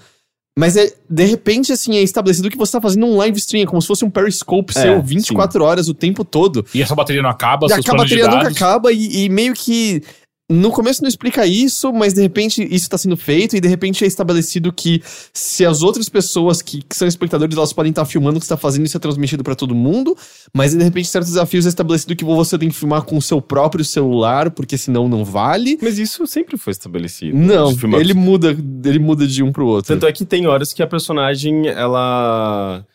Mas 0.58 0.78
é, 0.78 0.92
de 1.10 1.26
repente, 1.26 1.74
assim, 1.74 1.98
é 1.98 2.02
estabelecido 2.02 2.50
que 2.50 2.58
você 2.58 2.74
tá 2.74 2.82
fazendo 2.82 3.08
um 3.08 3.18
live 3.18 3.38
stream, 3.40 3.64
é 3.64 3.66
como 3.66 3.82
se 3.82 3.88
fosse 3.88 4.06
um 4.06 4.10
Periscope 4.10 4.72
É, 4.78 4.82
seu 4.82 5.02
24 5.02 5.64
horas 5.64 5.88
o 5.90 5.96
tempo 5.96 6.24
todo. 6.24 6.64
E 6.76 6.82
essa 6.82 6.94
bateria 6.94 7.24
não 7.24 7.30
acaba, 7.30 7.66
E 7.66 7.70
seus 7.70 7.90
a 7.90 7.94
bateria 7.94 8.28
nunca 8.28 8.50
acaba 8.50 8.92
e, 8.92 9.26
e 9.26 9.30
meio 9.30 9.54
que. 9.54 10.04
No 10.54 10.72
começo 10.72 11.02
não 11.02 11.10
explica 11.10 11.46
isso, 11.46 11.92
mas 11.92 12.14
de 12.14 12.22
repente 12.22 12.68
isso 12.70 12.90
tá 12.90 12.98
sendo 12.98 13.18
feito 13.18 13.56
e 13.56 13.62
de 13.62 13.68
repente 13.68 14.04
é 14.04 14.08
estabelecido 14.08 14.72
que 14.72 15.02
se 15.34 15.66
as 15.66 15.82
outras 15.82 16.08
pessoas 16.10 16.62
que, 16.62 16.82
que 16.82 16.96
são 16.96 17.08
espectadores, 17.08 17.56
elas 17.58 17.74
podem 17.74 17.90
estar 17.90 18.06
filmando 18.06 18.38
o 18.38 18.40
que 18.40 18.46
você 18.46 18.54
tá 18.54 18.58
fazendo, 18.58 18.86
isso 18.86 18.96
é 18.98 19.00
transmitido 19.00 19.44
pra 19.44 19.56
todo 19.56 19.74
mundo, 19.74 20.16
mas 20.54 20.74
de 20.76 20.84
repente 20.84 21.08
certos 21.08 21.32
desafios 21.32 21.66
é 21.66 21.70
estabelecido 21.70 22.16
que 22.16 22.24
você 22.26 22.58
tem 22.58 22.70
que 22.70 22.76
filmar 22.76 23.02
com 23.04 23.18
o 23.18 23.22
seu 23.22 23.42
próprio 23.42 23.84
celular, 23.84 24.52
porque 24.52 24.78
senão 24.78 25.08
não 25.10 25.26
vale. 25.26 25.78
Mas 25.82 25.98
isso 25.98 26.26
sempre 26.28 26.58
foi 26.58 26.72
estabelecido. 26.72 27.36
Não, 27.38 27.72
De 27.74 27.80
filmar- 27.80 28.00
ele 28.00 28.14
muda, 28.14 28.56
ele 28.86 29.00
muda 29.00 29.26
de 29.28 29.42
um 29.44 29.52
pro 29.52 29.66
outro. 29.66 29.94
Tanto 29.94 30.06
é 30.08 30.12
que 30.12 30.26
tem 30.26 30.48
horas 30.48 30.72
que 30.74 30.84
a 30.84 30.88
personagem, 30.88 31.68
ela. 31.68 32.86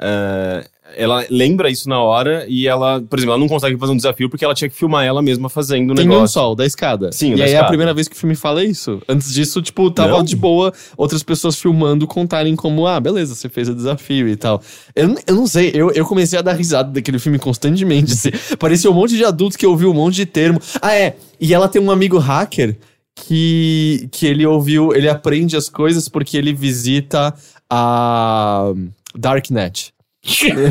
é, 0.00 0.68
ela 0.96 1.24
lembra 1.30 1.70
isso 1.70 1.88
na 1.88 2.00
hora 2.00 2.44
e 2.48 2.66
ela, 2.66 3.00
por 3.00 3.18
exemplo, 3.18 3.32
ela 3.34 3.40
não 3.40 3.48
consegue 3.48 3.76
fazer 3.76 3.92
um 3.92 3.96
desafio 3.96 4.28
porque 4.28 4.44
ela 4.44 4.54
tinha 4.54 4.68
que 4.68 4.76
filmar 4.76 5.04
ela 5.04 5.20
mesma 5.22 5.48
fazendo 5.48 5.92
o 5.92 5.94
Tem 5.94 6.06
um 6.06 6.08
negócio. 6.08 6.34
sol, 6.34 6.54
da 6.54 6.64
escada. 6.66 7.12
Sim, 7.12 7.34
e 7.34 7.34
aí 7.34 7.40
é 7.40 7.44
a 7.44 7.46
escada. 7.48 7.68
primeira 7.68 7.94
vez 7.94 8.08
que 8.08 8.16
o 8.16 8.18
filme 8.18 8.34
fala 8.34 8.64
isso. 8.64 9.00
Antes 9.08 9.32
disso, 9.32 9.60
tipo, 9.62 9.90
tava 9.90 10.18
Não. 10.18 10.22
de 10.22 10.34
boa 10.36 10.72
outras 10.96 11.22
pessoas 11.22 11.56
filmando 11.56 12.06
contarem 12.06 12.56
como, 12.56 12.86
ah, 12.86 12.98
beleza, 12.98 13.34
você 13.34 13.48
fez 13.48 13.68
o 13.68 13.74
desafio 13.74 14.28
e 14.28 14.36
tal. 14.36 14.62
Eu, 14.94 15.14
eu 15.26 15.34
não 15.34 15.46
sei, 15.46 15.70
eu, 15.74 15.90
eu 15.92 16.04
comecei 16.04 16.38
a 16.38 16.42
dar 16.42 16.54
risada 16.54 16.90
daquele 16.90 17.18
filme 17.18 17.38
constantemente. 17.38 18.12
assim. 18.12 18.30
Parecia 18.58 18.90
um 18.90 18.94
monte 18.94 19.16
de 19.16 19.24
adultos 19.24 19.56
que 19.56 19.66
ouviu 19.66 19.90
um 19.90 19.94
monte 19.94 20.16
de 20.16 20.26
termo. 20.26 20.60
Ah, 20.80 20.94
é. 20.94 21.16
E 21.40 21.54
ela 21.54 21.68
tem 21.68 21.80
um 21.80 21.90
amigo 21.90 22.18
hacker 22.18 22.76
que, 23.14 24.08
que 24.12 24.26
ele 24.26 24.46
ouviu, 24.46 24.94
ele 24.94 25.08
aprende 25.08 25.56
as 25.56 25.68
coisas 25.68 26.08
porque 26.08 26.36
ele 26.36 26.52
visita 26.52 27.34
a 27.70 28.72
Darknet. 29.14 29.92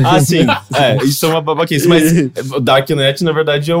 Ah, 0.04 0.20
sim. 0.24 0.46
É, 0.76 1.02
isso 1.04 1.24
é 1.24 1.28
uma 1.30 1.40
babaquice. 1.40 1.88
Mas 1.88 2.12
Darknet, 2.62 3.24
na 3.24 3.32
verdade, 3.32 3.70
é 3.70 3.76
um, 3.76 3.80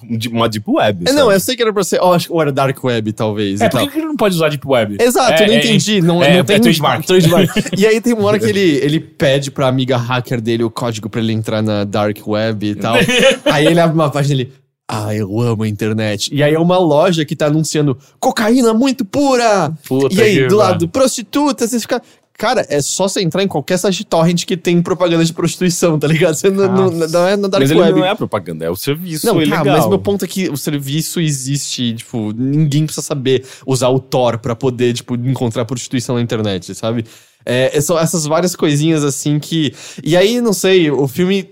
um- 0.00 0.18
uma 0.32 0.48
Deep 0.48 0.64
Web. 0.68 1.04
É, 1.08 1.12
não, 1.12 1.30
eu 1.30 1.38
sei 1.38 1.54
que 1.54 1.62
era 1.62 1.72
pra 1.72 1.84
ser. 1.84 2.00
Ó, 2.00 2.14
acho 2.14 2.26
que 2.28 2.32
ou 2.32 2.40
era 2.40 2.50
Dark 2.50 2.82
Web, 2.82 3.12
talvez. 3.12 3.60
É, 3.60 3.66
e 3.66 3.70
por 3.70 3.90
que 3.90 3.98
ele 3.98 4.06
não 4.06 4.16
pode 4.16 4.34
usar 4.34 4.48
Deep 4.48 4.66
Web? 4.66 4.96
Exato, 5.00 5.42
É, 5.42 5.44
eu 5.44 5.48
não 5.48 5.54
é, 5.54 5.58
entendi. 5.58 6.00
Não, 6.00 6.22
é, 6.22 6.36
não 6.38 6.44
tem 6.44 6.56
é 6.56 6.60
trademark. 6.60 7.06
trademark. 7.06 7.50
e 7.76 7.86
aí 7.86 8.00
tem 8.00 8.14
uma 8.14 8.24
hora 8.24 8.38
que 8.38 8.46
ele, 8.46 8.60
ele 8.82 9.00
pede 9.00 9.50
pra 9.50 9.68
amiga 9.68 9.96
hacker 9.96 10.40
dele 10.40 10.64
o 10.64 10.70
código 10.70 11.08
pra 11.08 11.20
ele 11.20 11.32
entrar 11.32 11.62
na 11.62 11.84
Dark 11.84 12.16
Web 12.26 12.66
e 12.66 12.74
tal. 12.74 12.94
aí 13.44 13.66
ele 13.66 13.78
abre 13.80 13.94
uma 13.94 14.10
página 14.10 14.36
dele. 14.36 14.52
Ah, 14.90 15.14
eu 15.14 15.38
amo 15.38 15.64
a 15.64 15.68
internet. 15.68 16.34
E 16.34 16.42
aí 16.42 16.54
é 16.54 16.58
uma 16.58 16.78
loja 16.78 17.22
que 17.22 17.36
tá 17.36 17.44
anunciando 17.48 17.98
cocaína 18.18 18.72
muito 18.72 19.04
pura. 19.04 19.70
Puta 19.86 20.14
e 20.14 20.22
aí, 20.22 20.34
do 20.36 20.40
pariu. 20.44 20.56
lado, 20.56 20.88
prostitutas, 20.88 21.68
você 21.70 21.78
fica. 21.78 22.00
Cara, 22.38 22.64
é 22.70 22.80
só 22.80 23.08
você 23.08 23.20
entrar 23.20 23.42
em 23.42 23.48
qualquer 23.48 23.76
site 23.78 24.04
torrent 24.04 24.44
que 24.44 24.56
tem 24.56 24.80
propaganda 24.80 25.24
de 25.24 25.32
prostituição, 25.32 25.98
tá 25.98 26.06
ligado? 26.06 26.36
Você 26.36 26.48
não, 26.48 26.72
não, 26.72 27.08
não 27.08 27.26
é 27.26 27.36
na 27.36 27.48
Dark 27.48 27.60
Mas 27.60 27.70
ele 27.72 27.80
Web. 27.80 27.98
não 27.98 28.06
é 28.06 28.14
propaganda, 28.14 28.64
é 28.64 28.70
o 28.70 28.76
serviço 28.76 29.26
Não, 29.26 29.34
tá, 29.34 29.42
ilegal. 29.42 29.64
mas 29.66 29.88
meu 29.88 29.98
ponto 29.98 30.24
é 30.24 30.28
que 30.28 30.48
o 30.48 30.56
serviço 30.56 31.20
existe, 31.20 31.94
tipo, 31.94 32.32
ninguém 32.32 32.84
precisa 32.84 33.04
saber 33.04 33.44
usar 33.66 33.88
o 33.88 33.98
Tor 33.98 34.38
pra 34.38 34.54
poder, 34.54 34.92
tipo, 34.92 35.16
encontrar 35.16 35.64
prostituição 35.64 36.14
na 36.14 36.22
internet, 36.22 36.72
sabe? 36.76 37.04
É, 37.44 37.80
são 37.80 37.98
essas 37.98 38.24
várias 38.24 38.54
coisinhas 38.54 39.02
assim 39.02 39.40
que. 39.40 39.74
E 40.04 40.16
aí, 40.16 40.40
não 40.40 40.52
sei, 40.52 40.92
o 40.92 41.08
filme 41.08 41.50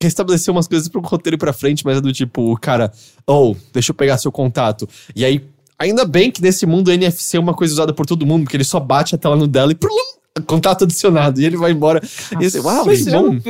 quer 0.00 0.06
estabelecer 0.06 0.52
umas 0.52 0.68
coisas 0.68 0.88
pro 0.88 1.00
roteiro 1.00 1.34
ir 1.34 1.38
pra 1.38 1.52
frente, 1.52 1.84
mas 1.84 1.96
é 1.98 2.00
do 2.00 2.12
tipo, 2.12 2.56
cara, 2.60 2.92
oh, 3.26 3.56
deixa 3.72 3.90
eu 3.90 3.94
pegar 3.96 4.18
seu 4.18 4.30
contato. 4.30 4.88
E 5.16 5.24
aí, 5.24 5.42
ainda 5.78 6.04
bem 6.04 6.30
que 6.30 6.40
nesse 6.42 6.66
mundo 6.66 6.88
o 6.88 6.92
NFC 6.92 7.36
é 7.36 7.40
uma 7.40 7.54
coisa 7.54 7.72
usada 7.72 7.92
por 7.92 8.06
todo 8.06 8.24
mundo, 8.26 8.44
porque 8.44 8.56
ele 8.56 8.64
só 8.64 8.78
bate 8.80 9.14
a 9.14 9.18
tela 9.18 9.36
no 9.36 9.46
dela 9.46 9.72
e. 9.72 9.74
Plum, 9.74 9.90
Contato 10.48 10.82
adicionado, 10.82 11.40
e 11.40 11.44
ele 11.46 11.56
vai 11.56 11.70
embora. 11.70 12.02
E 12.40 12.50
você, 12.50 12.58
uau, 12.58 12.84
Mas 12.84 13.06
eu 13.06 13.12
bom. 13.12 13.32
não- 13.34 13.40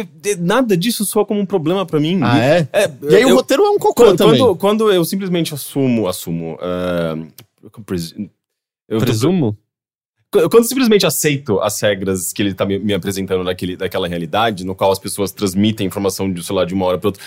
nada 0.40 0.76
disso 0.76 1.02
soa 1.06 1.24
como 1.24 1.40
um 1.40 1.46
problema 1.46 1.86
pra 1.86 1.98
mim. 1.98 2.20
Ah, 2.22 2.38
é? 2.38 2.68
É, 2.74 2.90
E 3.10 3.16
aí 3.16 3.24
o 3.24 3.30
eu- 3.30 3.36
roteiro 3.36 3.64
é 3.64 3.70
um 3.70 3.78
cocô 3.78 4.04
quando, 4.04 4.18
também. 4.18 4.38
quando, 4.38 4.56
quando 4.56 4.92
eu 4.92 5.02
simplesmente 5.02 5.54
assumo, 5.54 6.06
assumo. 6.06 6.58
pres- 7.86 8.14
eu 8.88 8.98
tô- 8.98 9.04
Presumo? 9.04 9.56
Quando 10.30 10.52
eu 10.56 10.64
simplesmente 10.64 11.06
aceito 11.06 11.60
as 11.60 11.80
regras 11.80 12.32
que 12.32 12.42
ele 12.42 12.52
tá 12.52 12.66
me, 12.66 12.76
me 12.78 12.92
apresentando 12.92 13.44
daquele, 13.44 13.76
daquela 13.76 14.08
realidade, 14.08 14.64
no 14.66 14.74
qual 14.74 14.90
as 14.90 14.98
pessoas 14.98 15.30
transmitem 15.30 15.86
informação 15.86 16.30
de, 16.30 16.42
sei 16.44 16.56
lá, 16.56 16.64
de 16.64 16.74
uma 16.74 16.84
hora 16.86 16.98
para 16.98 17.08
outra. 17.08 17.22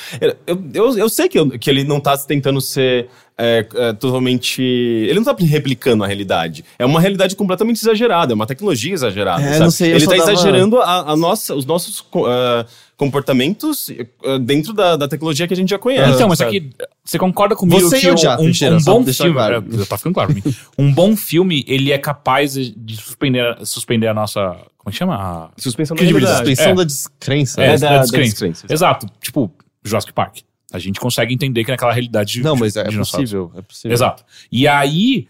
Eu, 0.45 0.61
eu, 0.73 0.97
eu 0.99 1.09
sei 1.09 1.29
que, 1.29 1.39
eu- 1.39 1.57
que 1.57 1.69
ele 1.69 1.85
não 1.85 2.01
tá 2.01 2.17
tentando 2.17 2.59
ser 2.59 3.07
é, 3.37 3.65
é, 3.75 3.93
totalmente. 3.93 4.61
Ele 4.61 5.13
não 5.19 5.23
tá 5.23 5.35
replicando 5.39 6.03
a 6.03 6.07
realidade. 6.07 6.65
É 6.79 6.85
uma 6.85 6.99
realidade 6.99 7.35
completamente 7.35 7.77
exagerada, 7.77 8.33
é 8.33 8.35
uma 8.35 8.47
tecnologia 8.47 8.93
exagerada. 8.93 9.43
É, 9.43 9.51
sabe? 9.53 9.59
não 9.59 9.71
sei, 9.71 9.91
ele 9.91 10.05
tá 10.05 10.15
dava- 10.15 10.31
exagerando 10.31 10.79
a, 10.81 11.11
a 11.11 11.15
nossa, 11.15 11.53
os 11.55 11.65
nossos 11.65 12.03
ah, 12.25 12.65
comportamentos 12.95 13.89
ah, 14.25 14.37
dentro 14.39 14.73
da, 14.73 14.95
da 14.95 15.07
tecnologia 15.07 15.47
que 15.47 15.53
a 15.53 15.57
gente 15.57 15.69
já 15.69 15.79
conhece. 15.79 16.13
Então, 16.13 16.27
mas 16.29 16.39
sabe? 16.39 16.57
aqui, 16.57 16.69
você 17.03 17.17
concorda 17.17 17.55
comigo 17.55 17.81
Você 17.81 17.99
que 17.99 18.07
um, 18.09 18.11
um, 18.11 18.77
um 18.77 18.83
bom 18.83 19.03
filme... 19.05 19.33
claro. 19.33 19.55
é, 19.81 19.85
tá 19.85 19.97
ficando 19.97 20.13
claro 20.13 20.33
pra 20.33 20.41
mim. 20.43 20.55
Um 20.77 20.91
bom 20.93 21.15
filme, 21.15 21.63
ele 21.67 21.91
é 21.91 21.97
capaz 21.97 22.53
de 22.53 22.95
suspender, 22.97 23.57
suspender 23.65 24.07
a 24.07 24.13
nossa... 24.13 24.41
Como 24.77 24.89
é 24.89 24.91
que 24.91 24.97
chama? 24.97 25.15
A- 25.15 25.49
Suspensão 25.57 25.95
da 25.95 26.03
realidade. 26.03 26.37
Suspensão 26.37 26.71
É. 26.71 26.75
da 26.75 26.83
descrença. 26.83 27.61
É, 27.61 27.65
É, 27.65 27.77
da- 27.77 27.89
da 27.89 27.95
da 27.97 28.01
descrença. 28.01 28.29
descrença. 28.31 28.65
Exato. 28.69 29.05
Tipo, 29.21 29.51
Jurassic 29.83 30.13
Park. 30.13 30.37
A 30.71 30.79
gente 30.79 30.99
consegue 30.99 31.33
entender 31.33 31.63
que 31.63 31.71
naquela 31.71 31.93
realidade... 31.93 32.41
Não, 32.41 32.55
de- 32.55 32.59
mas 32.61 32.75
é 32.75 32.83
dinossauros. 32.83 33.29
possível, 33.31 33.51
é 33.55 33.61
possível. 33.61 33.93
Exato. 33.93 34.25
E 34.51 34.67
aí, 34.67 35.27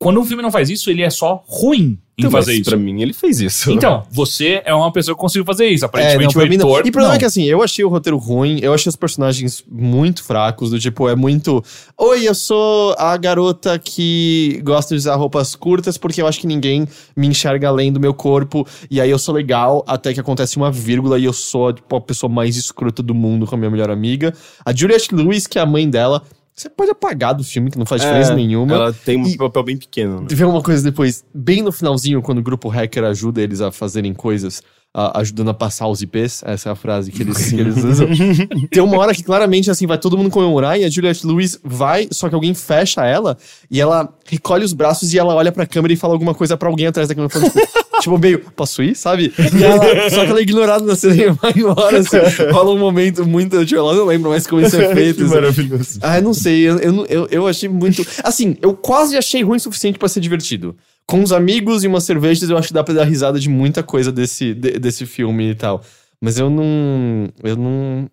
quando 0.00 0.18
um 0.18 0.24
filme 0.24 0.42
não 0.42 0.50
faz 0.50 0.70
isso, 0.70 0.90
ele 0.90 1.02
é 1.02 1.10
só 1.10 1.44
ruim 1.46 1.98
em 2.16 2.22
Então, 2.22 2.30
fazer 2.30 2.52
mas 2.52 2.60
isso. 2.62 2.70
Pra 2.70 2.78
mim, 2.78 3.02
ele 3.02 3.12
fez 3.12 3.38
isso. 3.38 3.70
Então, 3.70 4.02
você 4.10 4.62
é 4.64 4.74
uma 4.74 4.90
pessoa 4.90 5.14
que 5.14 5.20
conseguiu 5.20 5.44
fazer 5.44 5.66
isso. 5.66 5.84
É, 5.84 5.88
Aparentemente, 5.88 6.34
não, 6.34 6.40
pra 6.40 6.44
o 6.44 6.48
mim 6.48 6.56
não. 6.56 6.68
E 6.68 6.72
o 6.72 6.82
problema 6.84 7.08
não. 7.08 7.14
é 7.14 7.18
que 7.18 7.24
assim, 7.26 7.44
eu 7.44 7.62
achei 7.62 7.84
o 7.84 7.88
roteiro 7.90 8.16
ruim, 8.16 8.58
eu 8.62 8.72
achei 8.72 8.88
os 8.88 8.96
personagens 8.96 9.62
muito 9.70 10.24
fracos, 10.24 10.70
do 10.70 10.78
tipo, 10.80 11.06
é 11.06 11.14
muito. 11.14 11.62
Oi, 11.98 12.26
eu 12.26 12.34
sou 12.34 12.94
a 12.96 13.14
garota 13.18 13.78
que 13.78 14.58
gosta 14.64 14.94
de 14.94 14.98
usar 15.00 15.16
roupas 15.16 15.54
curtas 15.54 15.98
porque 15.98 16.22
eu 16.22 16.26
acho 16.26 16.40
que 16.40 16.46
ninguém 16.46 16.88
me 17.14 17.26
enxerga 17.26 17.68
além 17.68 17.92
do 17.92 18.00
meu 18.00 18.14
corpo, 18.14 18.66
e 18.90 19.02
aí 19.02 19.10
eu 19.10 19.18
sou 19.18 19.34
legal, 19.34 19.84
até 19.86 20.14
que 20.14 20.20
acontece 20.20 20.56
uma 20.56 20.72
vírgula 20.72 21.18
e 21.18 21.26
eu 21.26 21.32
sou 21.34 21.74
tipo, 21.74 21.94
a 21.94 22.00
pessoa 22.00 22.32
mais 22.32 22.56
escrota 22.56 23.02
do 23.02 23.14
mundo 23.14 23.46
com 23.46 23.54
a 23.54 23.58
minha 23.58 23.70
melhor 23.70 23.90
amiga. 23.90 24.32
A 24.64 24.74
Juliette 24.74 25.14
Lewis, 25.14 25.46
que 25.46 25.58
é 25.58 25.62
a 25.62 25.66
mãe 25.66 25.88
dela, 25.90 26.22
você 26.60 26.68
pode 26.70 26.90
apagar 26.90 27.34
do 27.34 27.42
filme, 27.44 27.70
que 27.70 27.78
não 27.78 27.86
faz 27.86 28.02
diferença 28.02 28.32
É, 28.32 28.36
nenhuma. 28.36 28.74
Ela 28.74 28.92
tem 28.92 29.16
um 29.16 29.26
E- 29.26 29.36
papel 29.36 29.62
bem 29.62 29.76
pequeno. 29.76 30.20
Né? 30.22 30.26
Vê 30.30 30.44
uma 30.44 30.62
coisa 30.62 30.82
depois, 30.82 31.24
bem 31.34 31.62
no 31.62 31.72
finalzinho, 31.72 32.20
quando 32.22 32.38
o 32.38 32.42
grupo 32.42 32.68
hacker 32.68 33.04
ajuda 33.04 33.40
eles 33.40 33.60
a 33.60 33.70
fazerem 33.72 34.12
coisas, 34.14 34.62
a- 34.92 35.20
ajudando 35.20 35.50
a 35.50 35.54
passar 35.54 35.86
os 35.88 36.02
IPs, 36.02 36.42
essa 36.44 36.68
é 36.68 36.72
a 36.72 36.74
frase 36.74 37.10
que 37.12 37.22
eles, 37.22 37.48
que 37.50 37.60
eles 37.60 37.76
usam. 37.82 38.08
Tem 38.70 38.82
uma 38.82 38.98
hora 38.98 39.14
que 39.14 39.22
claramente, 39.22 39.70
assim, 39.70 39.86
vai 39.86 39.98
todo 39.98 40.18
mundo 40.18 40.30
comemorar 40.30 40.78
e 40.78 40.84
a 40.84 40.90
Juliette 40.90 41.26
Lewis 41.26 41.58
vai, 41.64 42.08
só 42.10 42.28
que 42.28 42.34
alguém 42.34 42.52
fecha 42.54 43.04
ela 43.06 43.36
e 43.70 43.80
ela 43.80 44.12
recolhe 44.26 44.64
os 44.64 44.72
braços 44.72 45.14
e 45.14 45.18
ela 45.18 45.34
olha 45.34 45.52
pra 45.52 45.66
câmera 45.66 45.92
e 45.92 45.96
fala 45.96 46.14
alguma 46.14 46.34
coisa 46.34 46.56
pra 46.56 46.68
alguém 46.68 46.86
atrás 46.88 47.08
da 47.08 47.14
câmera, 47.14 47.32
falando, 47.32 47.50
tipo, 47.52 47.89
tipo, 48.00 48.18
meio, 48.18 48.38
posso 48.56 48.82
ir, 48.82 48.94
sabe? 48.96 49.32
E 49.38 49.62
ela, 49.64 50.10
só 50.10 50.24
que 50.24 50.30
ela 50.30 50.38
é 50.38 50.42
ignorada 50.42 50.84
na 50.84 50.96
cena 50.96 51.14
e 51.14 51.30
vai 51.30 51.52
embora, 51.56 51.98
assim, 51.98 52.16
rola 52.52 52.70
um 52.72 52.78
momento 52.78 53.26
muito, 53.26 53.64
tipo, 53.64 53.78
ela 53.80 53.94
não 53.94 54.04
lembra 54.06 54.30
mais 54.30 54.46
como 54.46 54.62
isso 54.62 54.76
é 54.80 54.94
feito. 54.94 55.24
assim. 55.24 55.34
maravilhoso. 55.34 55.98
Ah, 56.02 56.18
eu 56.18 56.22
não 56.22 56.34
sei, 56.34 56.68
eu, 56.68 56.78
eu, 56.78 57.06
eu, 57.06 57.28
eu 57.30 57.46
achei 57.46 57.68
muito. 57.68 58.06
Assim, 58.24 58.56
eu 58.62 58.74
quase 58.74 59.16
achei 59.16 59.42
ruim 59.42 59.56
o 59.56 59.60
suficiente 59.60 59.98
pra 59.98 60.08
ser 60.08 60.20
divertido. 60.20 60.76
Com 61.06 61.22
os 61.22 61.32
amigos 61.32 61.82
e 61.84 61.88
umas 61.88 62.04
cervejas, 62.04 62.48
eu 62.48 62.56
acho 62.56 62.68
que 62.68 62.74
dá 62.74 62.84
pra 62.84 62.94
dar 62.94 63.04
risada 63.04 63.38
de 63.40 63.48
muita 63.48 63.82
coisa 63.82 64.12
desse, 64.12 64.54
de- 64.54 64.78
desse 64.78 65.04
filme 65.06 65.50
e 65.50 65.54
tal. 65.54 65.82
Mas 66.22 66.38
eu 66.38 66.50
não. 66.50 67.28
Eu 67.42 67.56
não. 67.56 68.10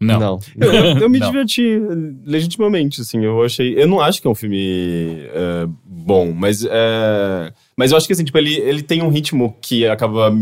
Não. 0.00 0.18
Não. 0.20 0.40
Eu, 0.60 0.72
eu- 0.74 0.98
eu 0.98 1.08
me 1.08 1.20
Não. 1.20 1.30
diverti 1.30 1.80
legitimamente, 2.26 3.00
assim. 3.00 3.24
Eu 3.24 3.42
achei. 3.42 3.80
Eu 3.80 3.86
não 3.86 4.00
acho 4.00 4.20
que 4.20 4.26
é 4.26 4.30
um 4.30 4.34
filme 4.34 5.20
é, 5.32 5.66
bom, 5.86 6.32
mas. 6.36 6.66
é, 6.68 7.52
mas 7.76 7.90
eu 7.90 7.96
acho 7.96 8.06
que 8.06 8.12
assim, 8.12 8.24
tipo, 8.24 8.36
ele, 8.38 8.54
ele 8.56 8.82
tem 8.82 9.02
um 9.02 9.08
ritmo 9.08 9.56
que 9.60 9.86
acaba. 9.86 10.32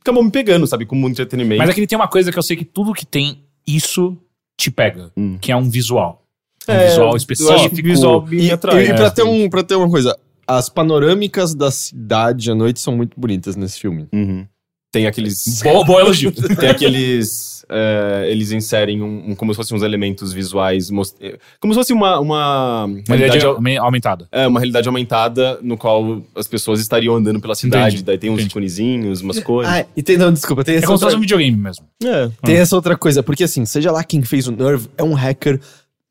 Acabou 0.00 0.22
me 0.22 0.30
pegando, 0.30 0.66
sabe? 0.66 0.84
Como 0.84 1.06
um 1.06 1.10
entretenimento. 1.10 1.58
Mas 1.58 1.70
aqui 1.70 1.80
ele 1.80 1.86
tem 1.86 1.96
uma 1.96 2.08
coisa 2.08 2.30
que 2.30 2.38
eu 2.38 2.42
sei 2.42 2.56
que 2.56 2.64
tudo 2.64 2.92
que 2.92 3.06
tem 3.06 3.42
isso 3.66 4.16
te 4.56 4.70
pega, 4.70 5.10
Hum. 5.16 5.38
que 5.40 5.50
é 5.50 5.56
um 5.56 5.68
visual. 5.68 6.22
Um 6.68 6.72
É, 6.72 6.88
visual 6.88 7.16
específico. 7.16 7.74
que 7.74 7.82
visual 7.82 8.26
E, 8.30 8.50
atrai. 8.50 8.84
e, 8.84 8.88
e 8.88 8.90
é. 8.90 8.94
pra, 8.94 9.10
ter 9.10 9.22
um, 9.22 9.48
pra 9.48 9.62
ter 9.62 9.74
uma 9.76 9.88
coisa, 9.90 10.14
as 10.46 10.68
panorâmicas 10.68 11.54
da 11.54 11.70
cidade 11.70 12.50
à 12.50 12.54
noite 12.54 12.80
são 12.80 12.94
muito 12.96 13.18
bonitas 13.18 13.56
nesse 13.56 13.80
filme. 13.80 14.06
Uhum. 14.12 14.46
Tem 14.94 15.06
aqueles. 15.08 15.60
Bom, 15.64 15.84
bom 15.84 15.98
elogio. 15.98 16.30
Tem 16.56 16.68
aqueles. 16.68 17.64
é, 17.68 18.26
eles 18.30 18.52
inserem 18.52 19.02
um, 19.02 19.30
um- 19.30 19.34
como 19.34 19.52
se 19.52 19.56
fossem 19.56 19.76
uns 19.76 19.82
elementos 19.82 20.32
visuais. 20.32 20.88
most- 20.88 21.16
é, 21.20 21.36
Como 21.58 21.74
se 21.74 21.80
fosse 21.80 21.92
uma. 21.92 22.20
Uma, 22.20 22.84
Uma 22.84 22.94
realidade, 23.08 23.08
realidade 23.18 23.46
aume- 23.46 23.76
aumentada. 23.76 24.28
é, 24.30 24.46
uma 24.46 24.60
realidade 24.60 24.86
aumentada 24.86 25.58
no 25.62 25.76
qual 25.76 26.22
as 26.36 26.46
pessoas 26.46 26.78
estariam 26.78 27.16
andando 27.16 27.40
pela 27.40 27.56
cidade. 27.56 27.96
Entendi, 27.96 28.04
Daí 28.04 28.18
tem 28.18 28.30
uns 28.30 28.34
entendi. 28.34 28.50
iconezinhos, 28.50 29.20
umas 29.20 29.40
coisas. 29.40 29.72
Ah, 29.74 29.84
e 29.96 30.02
tem. 30.02 30.16
Não, 30.16 30.32
desculpa, 30.32 30.62
tem 30.62 30.76
É 30.76 30.78
essa 30.78 30.86
como 30.86 30.96
se 30.96 31.04
outra- 31.04 31.16
fosse 31.16 31.18
um 31.18 31.22
videogame 31.22 31.56
mesmo. 31.56 31.84
É. 32.04 32.30
Tem 32.44 32.56
essa 32.56 32.76
outra 32.76 32.96
coisa, 32.96 33.20
porque 33.22 33.42
assim, 33.44 33.64
seja 33.66 33.90
lá 33.90 34.04
quem 34.04 34.22
fez 34.22 34.46
o 34.46 34.52
Nerve, 34.52 34.88
é 34.96 35.02
um 35.02 35.14
hacker 35.14 35.60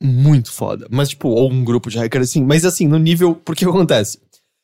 muito 0.01 0.51
foda. 0.51 0.87
Mas, 0.91 1.09
tipo, 1.09 1.29
ou 1.29 1.49
um 1.49 1.63
grupo 1.63 1.89
de 1.89 1.97
hackers 1.97 2.29
assim. 2.29 2.43
Mas 2.43 2.65
assim, 2.65 2.85
no 2.87 2.97
nível. 2.99 3.35
Porque 3.45 3.65
o 3.65 3.71
que 3.71 3.77
acontece? 3.77 4.19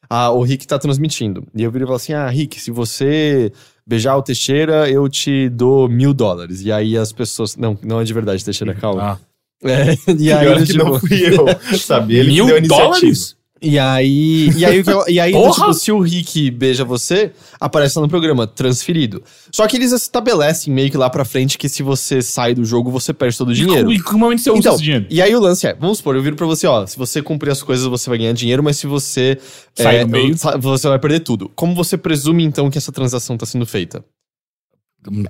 Ah, 0.09 0.31
o 0.31 0.41
Rick 0.41 0.65
tá 0.65 0.79
transmitindo. 0.79 1.47
E 1.55 1.61
eu 1.63 1.71
virei 1.71 1.83
e 1.85 1.87
falei 1.87 1.97
assim: 1.97 2.13
ah, 2.13 2.27
Rick, 2.27 2.59
se 2.59 2.71
você 2.71 3.51
beijar 3.89 4.15
o 4.15 4.21
Teixeira, 4.21 4.87
eu 4.87 5.09
te 5.09 5.49
dou 5.49 5.89
mil 5.89 6.13
dólares. 6.13 6.61
E 6.61 6.71
aí 6.71 6.95
as 6.95 7.11
pessoas. 7.11 7.57
Não, 7.57 7.75
não 7.83 7.99
é 7.99 8.03
de 8.03 8.13
verdade, 8.13 8.45
Teixeira, 8.45 8.75
calma. 8.75 9.13
Ah. 9.13 9.29
É, 9.61 9.95
e 10.17 10.31
aí, 10.31 10.55
que 10.59 10.65
tipo, 10.67 10.85
não 10.85 10.99
fui 10.99 11.19
eu, 11.27 11.45
sabe? 11.77 12.15
Ele 12.15 12.29
que 12.29 12.35
Mil 12.35 12.45
deu 12.45 12.55
a 12.55 12.59
iniciativa. 12.59 12.87
dólares? 12.87 13.35
E 13.61 13.77
aí, 13.77 14.49
e 14.55 14.63
aí, 14.65 14.83
e 15.09 15.19
aí 15.19 15.33
tipo, 15.33 15.73
se 15.73 15.91
o 15.91 15.99
Rick 15.99 16.49
beija 16.51 16.85
você, 16.85 17.31
aparece 17.59 17.97
lá 17.97 18.03
no 18.03 18.09
programa, 18.09 18.47
transferido. 18.47 19.21
Só 19.51 19.67
que 19.67 19.75
eles 19.75 19.91
estabelecem 19.91 20.73
meio 20.73 20.89
que 20.89 20.97
lá 20.97 21.09
pra 21.09 21.25
frente 21.25 21.57
que 21.57 21.67
se 21.67 21.83
você 21.83 22.21
sai 22.21 22.53
do 22.53 22.63
jogo, 22.63 22.89
você 22.89 23.13
perde 23.13 23.37
todo 23.37 23.49
o 23.49 23.53
dinheiro. 23.53 23.91
E 23.91 24.01
momento 24.13 24.41
você 24.41 24.49
usa 24.49 24.59
Então, 24.59 24.75
esse 24.75 24.83
dinheiro? 24.83 25.05
e 25.09 25.21
aí 25.21 25.35
o 25.35 25.39
lance 25.41 25.67
é, 25.67 25.73
vamos 25.73 25.97
supor, 25.97 26.15
eu 26.15 26.23
viro 26.23 26.35
pra 26.35 26.45
você, 26.45 26.67
ó, 26.67 26.85
se 26.85 26.97
você 26.97 27.21
cumprir 27.21 27.51
as 27.51 27.61
coisas, 27.61 27.85
você 27.85 28.09
vai 28.09 28.17
ganhar 28.19 28.33
dinheiro, 28.33 28.63
mas 28.63 28.77
se 28.77 28.87
você 28.87 29.37
Sai 29.75 29.97
é, 29.97 30.05
do 30.05 30.11
meio. 30.11 30.35
você 30.59 30.87
vai 30.87 30.99
perder 30.99 31.19
tudo. 31.21 31.51
Como 31.55 31.75
você 31.75 31.97
presume 31.97 32.43
então 32.43 32.69
que 32.69 32.77
essa 32.77 32.91
transação 32.91 33.37
tá 33.37 33.45
sendo 33.45 33.65
feita? 33.65 34.03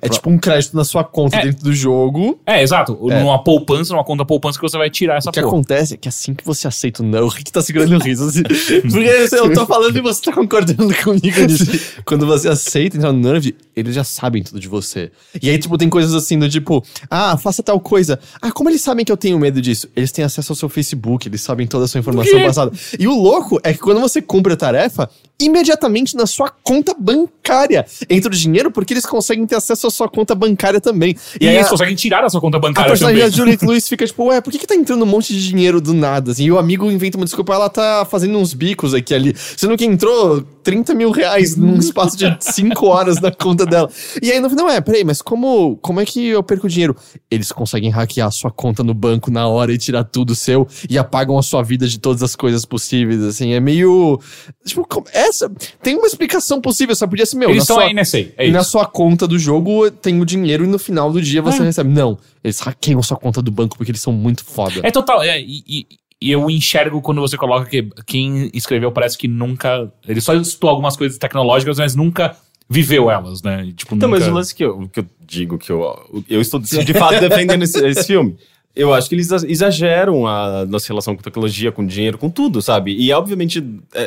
É 0.02 0.10
tipo 0.10 0.30
um 0.32 0.38
crédito 0.38 0.76
na 0.76 0.84
sua 0.84 1.04
conta 1.04 1.38
É. 1.38 1.46
dentro 1.46 1.64
do 1.64 1.74
jogo. 1.74 2.40
É, 2.46 2.64
exato. 2.64 2.98
É. 3.12 3.20
Numa 3.22 3.44
poupança, 3.44 3.94
numa 3.94 4.04
conta 4.04 4.26
poupança 4.26 4.58
que 4.58 4.64
você 4.64 4.78
vai 4.78 4.90
tirar 4.90 5.18
essa 5.18 5.30
O 5.30 5.32
que 5.34 5.40
porra. 5.40 5.54
acontece 5.54 5.94
é 5.94 5.98
que 5.98 6.10
assim 6.10 6.34
que 6.34 6.44
você 6.44 6.68
aceita 6.68 7.04
o 7.04 7.06
não, 7.06 7.24
o 7.26 7.28
Rick 7.28 7.52
tá 7.52 7.62
segurando 7.62 7.96
o 7.96 8.00
riso. 8.00 8.26
assim, 8.26 8.42
porque 8.92 9.36
eu 9.36 9.54
tô 9.54 9.68
falando 9.68 9.96
e 9.96 10.02
você 10.02 10.24
tá 10.24 10.34
concordando 10.34 10.94
comigo 11.04 11.40
nisso. 11.42 12.02
Quando 12.04 12.26
você 12.26 12.50
aceita 12.50 12.98
entrar 12.98 13.14
no 13.14 13.20
Nerve, 13.20 13.56
eles 13.76 13.94
já 13.94 14.04
sabem 14.04 14.42
tudo 14.42 14.60
de 14.60 14.68
você. 14.68 15.12
E 15.42 15.50
aí, 15.50 15.58
tipo, 15.60 15.78
tem 15.78 15.88
coisas 15.88 16.16
assim 16.16 16.40
do 16.40 16.50
tipo, 16.50 16.84
ah, 17.10 17.38
faça 17.38 17.62
tal 17.62 17.80
coisa. 17.80 18.20
Ah, 18.42 18.52
como 18.52 18.70
eles 18.70 18.82
sabem 18.82 19.06
que 19.06 19.12
eu 19.12 19.18
tenho 19.18 19.38
medo 19.38 19.62
disso? 19.62 19.88
Eles 19.96 20.12
têm 20.12 20.26
acesso 20.26 20.52
ao 20.52 20.56
seu 20.56 20.68
Facebook, 20.68 21.28
eles 21.28 21.42
sabem 21.42 21.68
toda 21.68 21.86
a 21.86 21.88
sua 21.88 22.00
informação 22.00 22.42
passada. 22.42 22.72
E 23.00 23.08
o 23.08 23.14
louco 23.14 23.60
é 23.64 23.72
que 23.72 23.80
quando 23.80 24.02
você 24.02 24.20
cumpre 24.20 24.54
a 24.54 24.58
tarefa, 24.58 25.08
imediatamente 25.40 26.16
na 26.16 26.26
sua 26.26 26.50
conta 26.64 26.94
bancária. 26.98 27.86
Entra 28.10 28.32
o 28.32 28.36
dinheiro 28.36 28.72
porque 28.72 28.94
eles 28.94 29.06
conseguem 29.06 29.46
ter 29.46 29.56
acesso 29.56 29.88
à 29.88 29.90
sua 29.92 30.10
conta 30.10 30.36
bancária 30.36 30.82
também. 30.82 31.16
E, 31.40 31.48
aí 31.48 31.56
eles 31.56 31.68
a- 31.68 31.70
conseguem 31.70 31.96
tirar 31.96 32.22
da 32.22 32.30
sua 32.30 32.42
conta 32.42 32.58
a 32.58 32.60
bancária 32.60 32.90
personagem 32.92 33.20
também. 33.20 33.32
da 33.32 33.36
Juliette 33.38 33.66
Lewis 33.66 33.88
fica 33.88 34.06
tipo, 34.06 34.26
ué, 34.26 34.42
por 34.42 34.52
que, 34.52 34.60
que 34.60 34.68
tá 34.68 34.76
entrando 34.76 35.02
um 35.04 35.06
monte 35.08 35.34
de 35.34 35.48
dinheiro 35.48 35.80
do 35.80 35.94
nada? 35.94 36.32
Assim, 36.32 36.44
e 36.46 36.52
o 36.52 36.60
amigo 36.60 36.90
inventa 36.92 37.18
uma 37.18 37.26
desculpa, 37.26 37.54
ela 37.54 37.70
tá 37.70 38.06
fazendo 38.10 38.38
uns 38.38 38.54
bicos 38.54 38.94
aqui 38.94 39.14
e 39.14 39.16
ali. 39.16 39.36
Sendo 39.58 39.78
que 39.78 39.86
entrou 39.86 40.42
30 40.64 40.94
mil 40.94 41.12
reais 41.12 41.56
num 41.56 41.78
espaço 41.80 42.18
de 42.18 42.26
5 42.40 42.86
horas 42.86 43.20
na 43.22 43.32
conta 43.32 43.66
dela. 43.66 43.90
E 44.22 44.32
aí 44.32 44.40
no 44.40 44.50
final, 44.50 44.70
é, 44.70 44.82
peraí, 44.82 45.04
mas 45.04 45.22
como, 45.22 45.78
como 45.78 46.00
é 46.02 46.06
que 46.06 46.28
eu 46.28 46.44
perco 46.44 46.68
dinheiro? 46.68 46.96
Eles 47.32 47.52
conseguem 47.52 47.90
hackear 47.90 48.28
a 48.28 48.32
sua 48.32 48.52
conta 48.52 48.84
no 48.84 48.94
banco 48.94 49.32
na 49.32 49.48
hora 49.48 49.72
e 49.74 49.78
tirar 49.78 50.04
tudo 50.04 50.36
seu 50.36 50.68
e 50.90 50.98
apagam 50.98 51.38
a 51.38 51.42
sua 51.44 51.64
vida 51.64 51.88
de 51.88 51.98
todas 52.00 52.22
as 52.22 52.36
coisas 52.36 52.66
possíveis, 52.66 53.22
assim, 53.24 53.54
é 53.54 53.60
meio... 53.60 54.20
Tipo, 54.66 54.86
como- 54.88 55.08
essa... 55.30 55.50
Tem 55.82 55.96
uma 55.96 56.08
explicação 56.08 56.60
possível, 56.62 56.96
só 56.96 57.08
podia 57.08 57.26
ser, 57.26 57.38
meu, 57.38 57.50
Eles 57.50 57.60
na 57.60 57.62
estão 57.64 57.76
sua- 57.78 57.86
aí 57.86 57.94
NSA, 57.94 58.18
é 58.38 58.48
e 58.48 58.52
na 58.52 58.60
isso. 58.62 58.72
sua 58.72 58.86
conta 58.86 59.28
do 59.28 59.40
jogo 59.40 59.90
tem 59.92 60.20
o 60.20 60.26
dinheiro 60.26 60.64
e 60.64 60.68
no 60.68 60.78
final 60.80 61.12
do 61.12 61.22
dia 61.22 61.42
você 61.42 61.62
É. 61.62 61.66
recebe. 61.66 61.90
Não, 61.90 62.18
eles 62.44 62.60
hackeiam 62.60 63.02
sua 63.02 63.18
conta 63.18 63.42
do 63.42 63.52
banco 63.52 63.78
porque 63.78 63.92
eles 63.92 64.02
são 64.02 64.12
muito 64.14 64.44
foda. 64.46 64.82
É 64.84 64.92
total. 64.92 65.22
é, 65.24 65.40
e, 65.40 65.64
e- 65.68 65.86
e 66.22 66.32
eu 66.32 66.50
enxergo 66.50 67.02
quando 67.02 67.22
você 67.22 67.38
coloca 67.38 67.66
que 67.70 67.88
quem 68.06 68.52
escreveu 68.54 68.92
parece 68.92 69.18
que 69.18 69.26
nunca. 69.28 69.90
Ele 70.06 70.20
só 70.20 70.34
estudou 70.34 70.72
algumas 70.72 70.98
coisas 70.98 71.18
tecnológicas, 71.18 71.78
mas 71.80 71.96
nunca 71.96 72.36
viveu 72.70 73.10
elas, 73.10 73.42
né? 73.42 73.64
E, 73.66 73.72
Tipo, 73.74 73.96
Então, 73.96 74.10
nunca... 74.10 74.20
mas 74.20 74.28
o 74.30 74.34
lance 74.36 74.54
que 74.54 74.64
eu, 74.66 74.90
que 74.92 75.00
eu 75.00 75.06
digo 75.26 75.58
que 75.58 75.72
eu, 75.72 76.24
eu 76.30 76.42
estou 76.42 76.60
de 76.60 76.94
fato 76.94 77.20
defendendo 77.22 77.64
esse, 77.64 77.84
esse 77.88 78.04
filme. 78.08 78.36
Eu 78.76 78.94
acho 78.94 79.10
que 79.10 79.16
eles 79.16 79.32
exa- 79.32 79.48
exageram 79.50 80.26
a 80.28 80.66
nossa 80.66 80.88
relação 80.88 81.16
com 81.16 81.22
tecnologia, 81.22 81.72
com 81.72 81.86
dinheiro, 81.86 82.18
com 82.18 82.30
tudo, 82.30 82.62
sabe? 82.62 82.94
E 82.94 83.12
obviamente 83.12 83.64
é, 83.94 84.02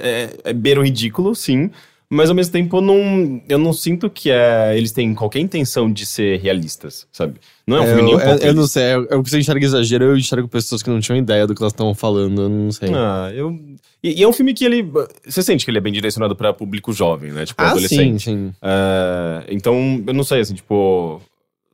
é, 0.45 0.51
é 0.51 0.53
beira 0.53 0.81
o 0.81 0.85
ridículo, 0.85 1.35
sim. 1.35 1.71
Mas 2.15 2.29
ao 2.29 2.37
mesmo 2.37 2.53
tempo 2.53 2.77
eu 2.77 2.81
não, 2.83 3.43
eu 3.49 3.59
não 3.59 3.73
sinto 3.73 4.11
que 4.11 4.31
é, 4.31 4.77
eles 4.77 4.93
têm 4.93 5.15
qualquer 5.15 5.39
intenção 5.41 5.91
de 5.91 6.05
ser 6.05 6.41
realistas, 6.41 7.07
sabe? 7.11 7.41
Não 7.67 7.79
é 7.79 7.81
um 7.81 7.87
filme 7.87 8.03
nem 8.03 8.13
eu, 8.13 8.19
um 8.19 8.23
pouco 8.23 8.43
eu, 8.45 8.49
eu 8.49 8.55
não 8.55 8.67
sei, 8.67 8.83
eu, 8.95 9.07
eu, 9.07 9.23
você 9.23 9.39
enxerga 9.39 9.65
exagero, 9.65 10.05
eu 10.05 10.17
enxergo 10.19 10.47
pessoas 10.47 10.83
que 10.83 10.91
não 10.91 11.01
tinham 11.01 11.17
ideia 11.17 11.47
do 11.47 11.55
que 11.55 11.63
elas 11.63 11.73
estavam 11.73 11.95
falando, 11.95 12.43
eu 12.43 12.49
não 12.51 12.71
sei. 12.71 12.91
Ah, 12.95 13.31
eu. 13.35 13.59
E, 14.03 14.21
e 14.21 14.23
é 14.23 14.29
um 14.29 14.33
filme 14.33 14.53
que 14.53 14.63
ele. 14.63 14.87
Você 15.27 15.43
sente 15.43 15.65
que 15.65 15.71
ele 15.71 15.79
é 15.79 15.81
bem 15.81 15.93
direcionado 15.93 16.37
pra 16.37 16.53
público 16.53 16.93
jovem, 16.93 17.33
né? 17.33 17.47
Tipo, 17.47 17.63
ah, 17.63 17.65
sim, 17.65 17.71
adolescente. 17.71 18.25
sim. 18.25 18.53
É, 18.61 19.45
então, 19.49 20.05
eu 20.07 20.13
não 20.13 20.23
sei, 20.25 20.41
assim, 20.41 20.55
tipo. 20.55 21.19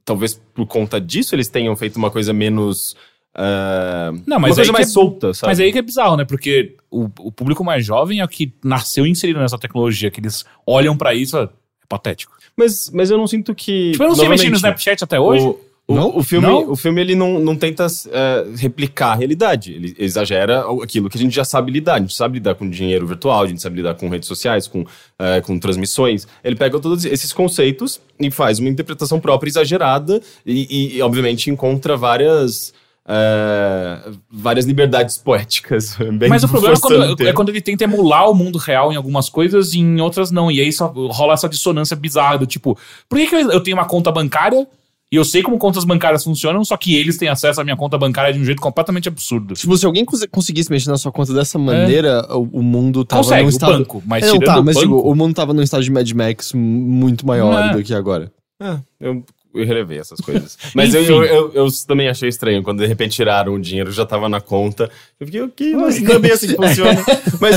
Talvez 0.08 0.40
por 0.54 0.66
conta 0.66 0.98
disso 0.98 1.34
eles 1.34 1.48
tenham 1.48 1.76
feito 1.76 1.96
uma 1.96 2.10
coisa 2.10 2.32
menos. 2.32 2.96
é, 3.36 4.10
Não, 4.26 4.40
mas 4.40 4.52
uma 4.52 4.56
coisa 4.56 4.72
mais 4.72 4.88
é- 4.88 4.90
solta, 4.90 5.34
sabe? 5.34 5.50
Mas 5.50 5.60
aí 5.60 5.70
que 5.70 5.78
é 5.78 5.82
bizarro, 5.82 6.16
né? 6.16 6.24
Porque 6.24 6.76
o, 6.90 7.04
o 7.18 7.30
público 7.30 7.62
mais 7.62 7.84
jovem 7.84 8.20
é 8.20 8.24
o 8.24 8.28
que 8.28 8.54
nasceu 8.64 9.06
inserido 9.06 9.38
nessa 9.38 9.58
tecnologia, 9.58 10.10
que 10.10 10.18
eles 10.18 10.46
olham 10.66 10.96
pra 10.96 11.12
isso, 11.14 11.36
é 11.36 11.46
patético. 11.86 12.32
Mas, 12.56 12.90
mas 12.90 13.10
eu 13.10 13.18
não 13.18 13.26
sinto 13.26 13.54
que. 13.54 13.92
Tipo, 13.92 14.04
eu 14.04 14.08
não 14.08 14.16
sei 14.16 14.28
mexer 14.30 14.48
no 14.48 14.56
Snapchat 14.56 15.04
até 15.04 15.20
hoje. 15.20 15.44
O, 15.44 15.60
o, 15.88 15.95
Não? 15.95 16.16
o 16.18 16.23
filme, 16.23 16.47
Não? 16.47 16.71
o 16.71 16.76
filme 16.76 17.00
ele 17.00 17.14
não, 17.14 17.38
não 17.40 17.57
tenta 17.57 17.87
é, 18.11 18.45
replicar 18.57 19.12
a 19.12 19.14
realidade. 19.14 19.73
Ele 19.73 19.97
exagera 19.99 20.62
aquilo 20.83 21.09
que 21.09 21.16
a 21.16 21.21
gente 21.21 21.35
já 21.35 21.45
sabe 21.45 21.73
lidar. 21.73 21.95
A 21.95 21.99
gente 21.99 22.14
sabe 22.14 22.35
lidar 22.35 22.54
com 22.57 22.68
dinheiro 22.68 23.07
virtual, 23.07 23.42
a 23.42 23.47
gente 23.47 23.62
sabe 23.62 23.76
lidar 23.76 23.95
com 23.95 24.07
redes 24.11 24.28
sociais, 24.28 24.68
com, 24.68 24.85
é, 25.18 25.40
com 25.40 25.59
transmissões. 25.59 26.28
Ele 26.45 26.57
pega 26.57 26.78
todos 26.78 27.07
esses 27.07 27.33
conceitos 27.33 28.02
e 28.21 28.30
faz 28.30 28.59
uma 28.59 28.68
interpretação 28.68 29.18
própria 29.18 29.49
exagerada 29.49 30.21
e, 30.45 30.97
e, 30.99 31.02
obviamente, 31.02 31.50
encontra 31.50 31.97
várias. 31.97 32.75
é, 33.09 34.11
várias 34.30 34.66
liberdades 34.66 35.16
poéticas. 35.16 35.97
Mas 36.28 36.45
o 36.45 36.49
problema 36.49 36.75
é 36.75 36.78
quando, 36.78 37.28
é 37.28 37.33
quando 37.33 37.49
ele 37.49 37.62
tenta 37.62 37.85
emular 37.85 38.30
o 38.30 38.35
mundo 38.35 38.59
real 38.59 38.92
em 38.92 38.97
algumas 38.97 39.30
coisas 39.30 39.73
e 39.73 39.78
em 39.78 39.99
outras 40.02 40.30
não. 40.30 40.50
E 40.50 40.61
aí 40.61 40.71
só 40.71 40.88
rola 40.88 41.33
essa 41.33 41.49
dissonância 41.49 41.97
bizarra 41.97 42.37
do 42.37 42.47
tipo, 42.47 42.76
por 43.09 43.18
que, 43.18 43.28
que 43.28 43.35
eu 43.35 43.61
tenho 43.62 43.78
uma 43.78 43.87
conta 43.87 44.12
bancária 44.12 44.66
e 45.10 45.16
eu 45.16 45.24
sei 45.24 45.42
como 45.42 45.56
contas 45.58 45.84
bancárias 45.84 46.22
funcionam, 46.22 46.64
só 46.64 46.76
que 46.76 46.94
eles 46.96 47.16
têm 47.16 47.28
acesso 47.28 47.60
à 47.60 47.64
minha 47.64 47.76
conta 47.76 47.96
bancária 47.96 48.32
de 48.32 48.38
um 48.38 48.44
jeito 48.44 48.60
completamente 48.60 49.08
absurdo. 49.08 49.54
Tipo, 49.54 49.76
se 49.76 49.86
alguém 49.86 50.04
cons- 50.04 50.26
conseguisse 50.30 50.70
mexer 50.70 50.90
na 50.90 50.98
sua 50.98 51.10
conta 51.10 51.32
dessa 51.32 51.58
maneira, 51.58 52.26
o, 52.36 52.42
o 52.58 52.62
mundo 52.62 53.04
tava 53.04 53.22
Consegue, 53.22 53.40
num 53.42 53.46
o 53.46 53.50
estado... 53.50 53.78
banco, 53.78 54.02
mas 54.06 54.24
É, 54.24 54.26
não, 54.28 54.38
tá, 54.38 54.60
o 54.60 54.64
mas 54.64 54.74
banco, 54.76 54.87
digo, 54.87 55.00
o 55.00 55.14
mundo 55.14 55.35
tava 55.35 55.54
num 55.54 55.62
estado 55.62 55.83
de 55.83 55.90
Mad 55.90 56.11
Max 56.12 56.52
muito 56.52 57.26
maior 57.26 57.70
É. 57.70 57.72
do 57.76 57.83
que 57.83 57.94
agora. 57.94 58.30
É, 58.61 58.76
eu, 59.00 59.24
eu 59.54 59.64
relevei 59.66 59.98
essas 59.98 60.20
coisas. 60.20 60.59
Mas 60.74 60.92
eu, 60.92 61.02
eu, 61.02 61.24
eu, 61.24 61.52
eu 61.54 61.68
também 61.87 62.09
achei 62.09 62.28
estranho 62.28 62.62
quando 62.62 62.80
de 62.80 62.87
repente 62.87 63.12
tiraram 63.12 63.54
o 63.54 63.59
dinheiro, 63.61 63.90
já 63.92 64.04
tava 64.04 64.28
na 64.28 64.40
conta. 64.40 64.90
Eu 65.18 65.26
fiquei, 65.26 65.40
ok, 65.42 65.74
mas 65.74 66.00
não 66.02 66.12
é 66.16 66.18
bem 66.18 66.33
assim 66.33 66.48
que 66.48 66.54
funciona. 66.56 67.02
mas, 67.40 67.56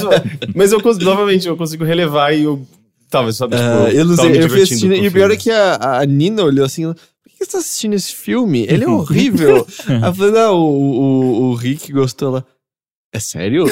mas 0.55 0.71
eu 0.71 0.79
novamente, 1.01 1.47
eu 1.47 1.57
consigo 1.57 1.83
relevar 1.83 2.33
e 2.33 2.43
eu. 2.43 2.65
Tava, 3.09 3.29
sabe, 3.33 3.57
tipo, 3.57 3.67
Ah, 3.67 3.89
eu 3.91 4.05
não 4.05 4.15
sei, 4.15 4.41
eu 4.41 4.49
fui 4.49 4.61
assistindo, 4.61 4.93
e 4.93 5.05
o 5.05 5.11
pior 5.11 5.29
é 5.31 5.35
que 5.35 5.51
a, 5.51 5.99
a 5.99 6.05
Nina 6.05 6.43
olhou 6.45 6.65
assim, 6.65 6.93
que 7.41 7.45
você 7.45 7.51
tá 7.51 7.57
assistindo 7.57 7.93
esse 7.93 8.13
filme? 8.15 8.65
Ele 8.69 8.83
é 8.83 8.87
horrível. 8.87 9.65
Aí 9.87 10.01
eu 10.09 10.13
falei, 10.15 10.31
não, 10.31 10.55
o, 10.59 10.99
o, 11.01 11.41
o 11.49 11.53
Rick 11.55 11.91
gostou 11.91 12.31
lá. 12.31 12.45
É 13.13 13.19
sério? 13.19 13.65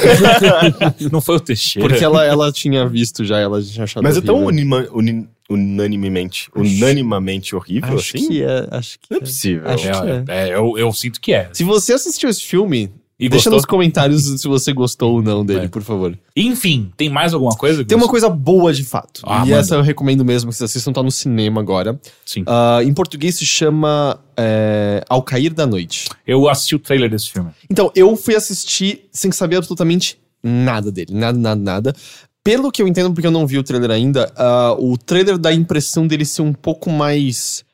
não 1.11 1.21
foi 1.21 1.37
o 1.37 1.39
Teixeira. 1.39 1.87
Porque 1.87 2.03
ela, 2.03 2.25
ela 2.25 2.51
tinha 2.51 2.85
visto 2.87 3.23
já, 3.23 3.39
ela 3.39 3.61
tinha 3.61 3.85
achado 3.85 4.03
Mas 4.03 4.17
é 4.17 4.21
tão 4.21 4.35
horrível. 4.43 4.49
unima, 4.49 4.87
uni- 4.91 5.29
unanimemente, 5.49 6.49
unanimamente 6.55 7.55
horrível 7.55 7.95
Acho 7.97 8.17
assim? 8.17 8.27
que 8.27 8.43
é, 8.43 8.67
acho 8.71 8.99
que 8.99 9.07
Não 9.09 9.15
é 9.17 9.17
é. 9.17 9.21
possível. 9.21 9.69
Acho- 9.69 9.87
É, 9.87 10.23
é, 10.49 10.55
eu, 10.55 10.77
eu 10.77 10.91
sinto 10.91 11.21
que 11.21 11.33
é. 11.33 11.49
Se 11.53 11.63
você 11.63 11.93
assistiu 11.93 12.29
esse 12.29 12.43
filme, 12.43 12.91
E 13.19 13.27
deixa 13.27 13.49
gostou? 13.49 13.53
nos 13.57 13.65
comentários 13.65 14.23
se 14.41 14.47
você 14.47 14.71
gostou 14.71 15.15
ou 15.15 15.21
não 15.21 15.45
dele, 15.45 15.65
É. 15.65 15.67
por 15.67 15.81
favor. 15.81 16.17
Enfim, 16.35 16.89
tem 16.95 17.09
mais 17.09 17.33
alguma 17.33 17.51
coisa? 17.55 17.83
que 17.83 17.89
Tem 17.89 17.97
uma 17.97 18.07
coisa 18.07 18.29
boa 18.29 18.71
de 18.71 18.83
fato. 18.85 19.21
Ah, 19.25 19.37
e 19.45 19.49
manda. 19.49 19.55
essa 19.57 19.75
eu 19.75 19.81
recomendo 19.81 20.23
mesmo 20.23 20.49
que 20.49 20.55
vocês 20.55 20.69
assistam, 20.71 20.93
tá 20.93 21.03
no 21.03 21.11
cinema 21.11 21.59
agora. 21.59 21.99
Sim. 22.25 22.43
Ah, 22.47 22.79
em 22.81 22.93
português 22.93 23.35
se 23.35 23.45
chama 23.45 24.17
é, 24.37 25.03
Ao 25.09 25.21
Cair 25.21 25.53
da 25.53 25.67
Noite. 25.67 26.07
Eu 26.25 26.47
assisti 26.47 26.75
o 26.75 26.79
trailer 26.79 27.09
desse 27.09 27.29
filme. 27.29 27.49
Então, 27.69 27.91
eu 27.93 28.15
fui 28.15 28.35
assistir 28.35 29.09
sem 29.11 29.31
saber 29.33 29.57
absolutamente 29.57 30.17
nada 30.41 30.89
dele. 30.89 31.13
Nada, 31.13 31.37
nada, 31.37 31.61
nada. 31.61 31.95
Pelo 32.41 32.71
que 32.71 32.81
eu 32.81 32.87
entendo, 32.87 33.13
porque 33.13 33.27
eu 33.27 33.31
não 33.31 33.45
vi 33.45 33.57
o 33.59 33.63
trailer 33.63 33.91
ainda, 33.91 34.31
ah, 34.37 34.73
o 34.79 34.97
trailer 34.97 35.37
dá 35.37 35.49
a 35.49 35.53
impressão 35.53 36.07
dele 36.07 36.23
ser 36.23 36.41
um 36.41 36.53
pouco 36.53 36.89
mais. 36.89 37.65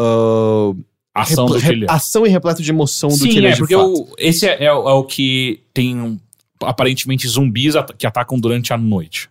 ah, 0.00 0.72
Ação 1.14 1.46
repl- 1.46 1.58
do 1.58 1.78
que 1.80 1.84
é. 1.84 1.94
ação 1.94 2.26
e 2.26 2.30
repleto 2.30 2.62
de 2.62 2.70
emoção 2.70 3.10
do 3.10 3.16
Sim, 3.16 3.28
que 3.28 3.36
ele 3.38 3.46
é, 3.46 3.50
é, 3.50 3.52
de 3.52 3.58
porque 3.58 3.74
fato. 3.74 3.92
o- 3.92 4.14
esse 4.18 4.46
é, 4.46 4.64
é 4.64 4.72
o 4.72 4.88
é 4.88 4.92
o 4.94 5.04
que 5.04 5.60
tem 5.74 6.00
um, 6.00 6.18
aparentemente 6.62 7.28
zumbis 7.28 7.76
at- 7.76 7.92
que 7.96 8.06
atacam 8.06 8.38
durante 8.40 8.72
a 8.72 8.78
noite. 8.78 9.28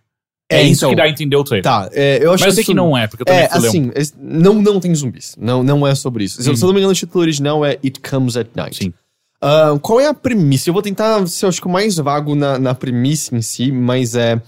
É, 0.50 0.56
É, 0.58 0.62
isso 0.62 0.80
então. 0.80 0.90
que 0.90 0.96
dá 0.96 1.04
a 1.04 1.08
entender 1.08 1.34
o 1.34 1.42
trailer. 1.42 1.64
Tá, 1.64 1.88
é, 1.92 2.18
eu 2.22 2.32
acho 2.32 2.42
Mas 2.44 2.48
eu 2.48 2.52
sei 2.52 2.60
isso- 2.62 2.70
que 2.70 2.74
não 2.76 2.96
é, 2.96 3.06
porque 3.08 3.22
eu 3.22 3.26
também 3.26 3.42
É, 3.42 3.48
fui 3.48 3.58
um- 3.60 3.66
assim, 3.66 3.90
es- 3.96 4.14
não, 4.20 4.60
não 4.62 4.78
tem 4.78 4.94
zumbis. 4.94 5.34
Não, 5.40 5.62
não 5.62 5.86
é 5.86 5.94
sobre 5.94 6.24
isso. 6.24 6.42
Se, 6.42 6.48
Uhum. 6.50 6.56
se 6.56 6.62
eu 6.62 6.66
não 6.66 6.74
me 6.74 6.80
engano, 6.80 6.92
o 6.92 6.94
título 6.96 7.22
original 7.22 7.64
é 7.64 7.78
It 7.82 7.98
Comes 8.00 8.36
at 8.36 8.48
Night. 8.54 8.76
Sim. 8.76 8.92
Ah, 9.40 9.76
qual 9.82 9.98
é 9.98 10.06
a 10.06 10.14
premissa? 10.14 10.68
Eu 10.68 10.74
vou 10.74 10.82
tentar 10.82 11.26
ser, 11.26 11.46
acho 11.46 11.60
que, 11.60 11.66
o 11.66 11.70
mais 11.70 11.96
vago 11.96 12.34
na, 12.36 12.58
na 12.60 12.74
premissa 12.76 13.34
em 13.34 13.42
si, 13.42 13.72
mas 13.72 14.14
é. 14.14 14.40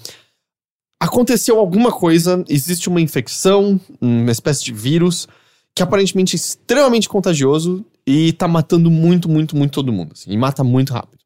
Aconteceu 1.00 1.58
alguma 1.58 1.90
coisa, 1.92 2.42
existe 2.48 2.88
uma 2.88 3.00
infecção, 3.00 3.78
uma 4.00 4.30
espécie 4.30 4.64
de 4.64 4.72
vírus, 4.72 5.28
que 5.74 5.82
aparentemente 5.82 6.34
é 6.34 6.36
extremamente 6.36 7.08
contagioso 7.08 7.84
e 8.06 8.32
tá 8.32 8.46
matando 8.46 8.90
muito, 8.90 9.28
muito, 9.28 9.56
muito 9.56 9.72
todo 9.72 9.92
mundo. 9.92 10.12
assim, 10.12 10.30
e 10.30 10.36
mata 10.36 10.62
muito 10.62 10.92
rápido. 10.92 11.18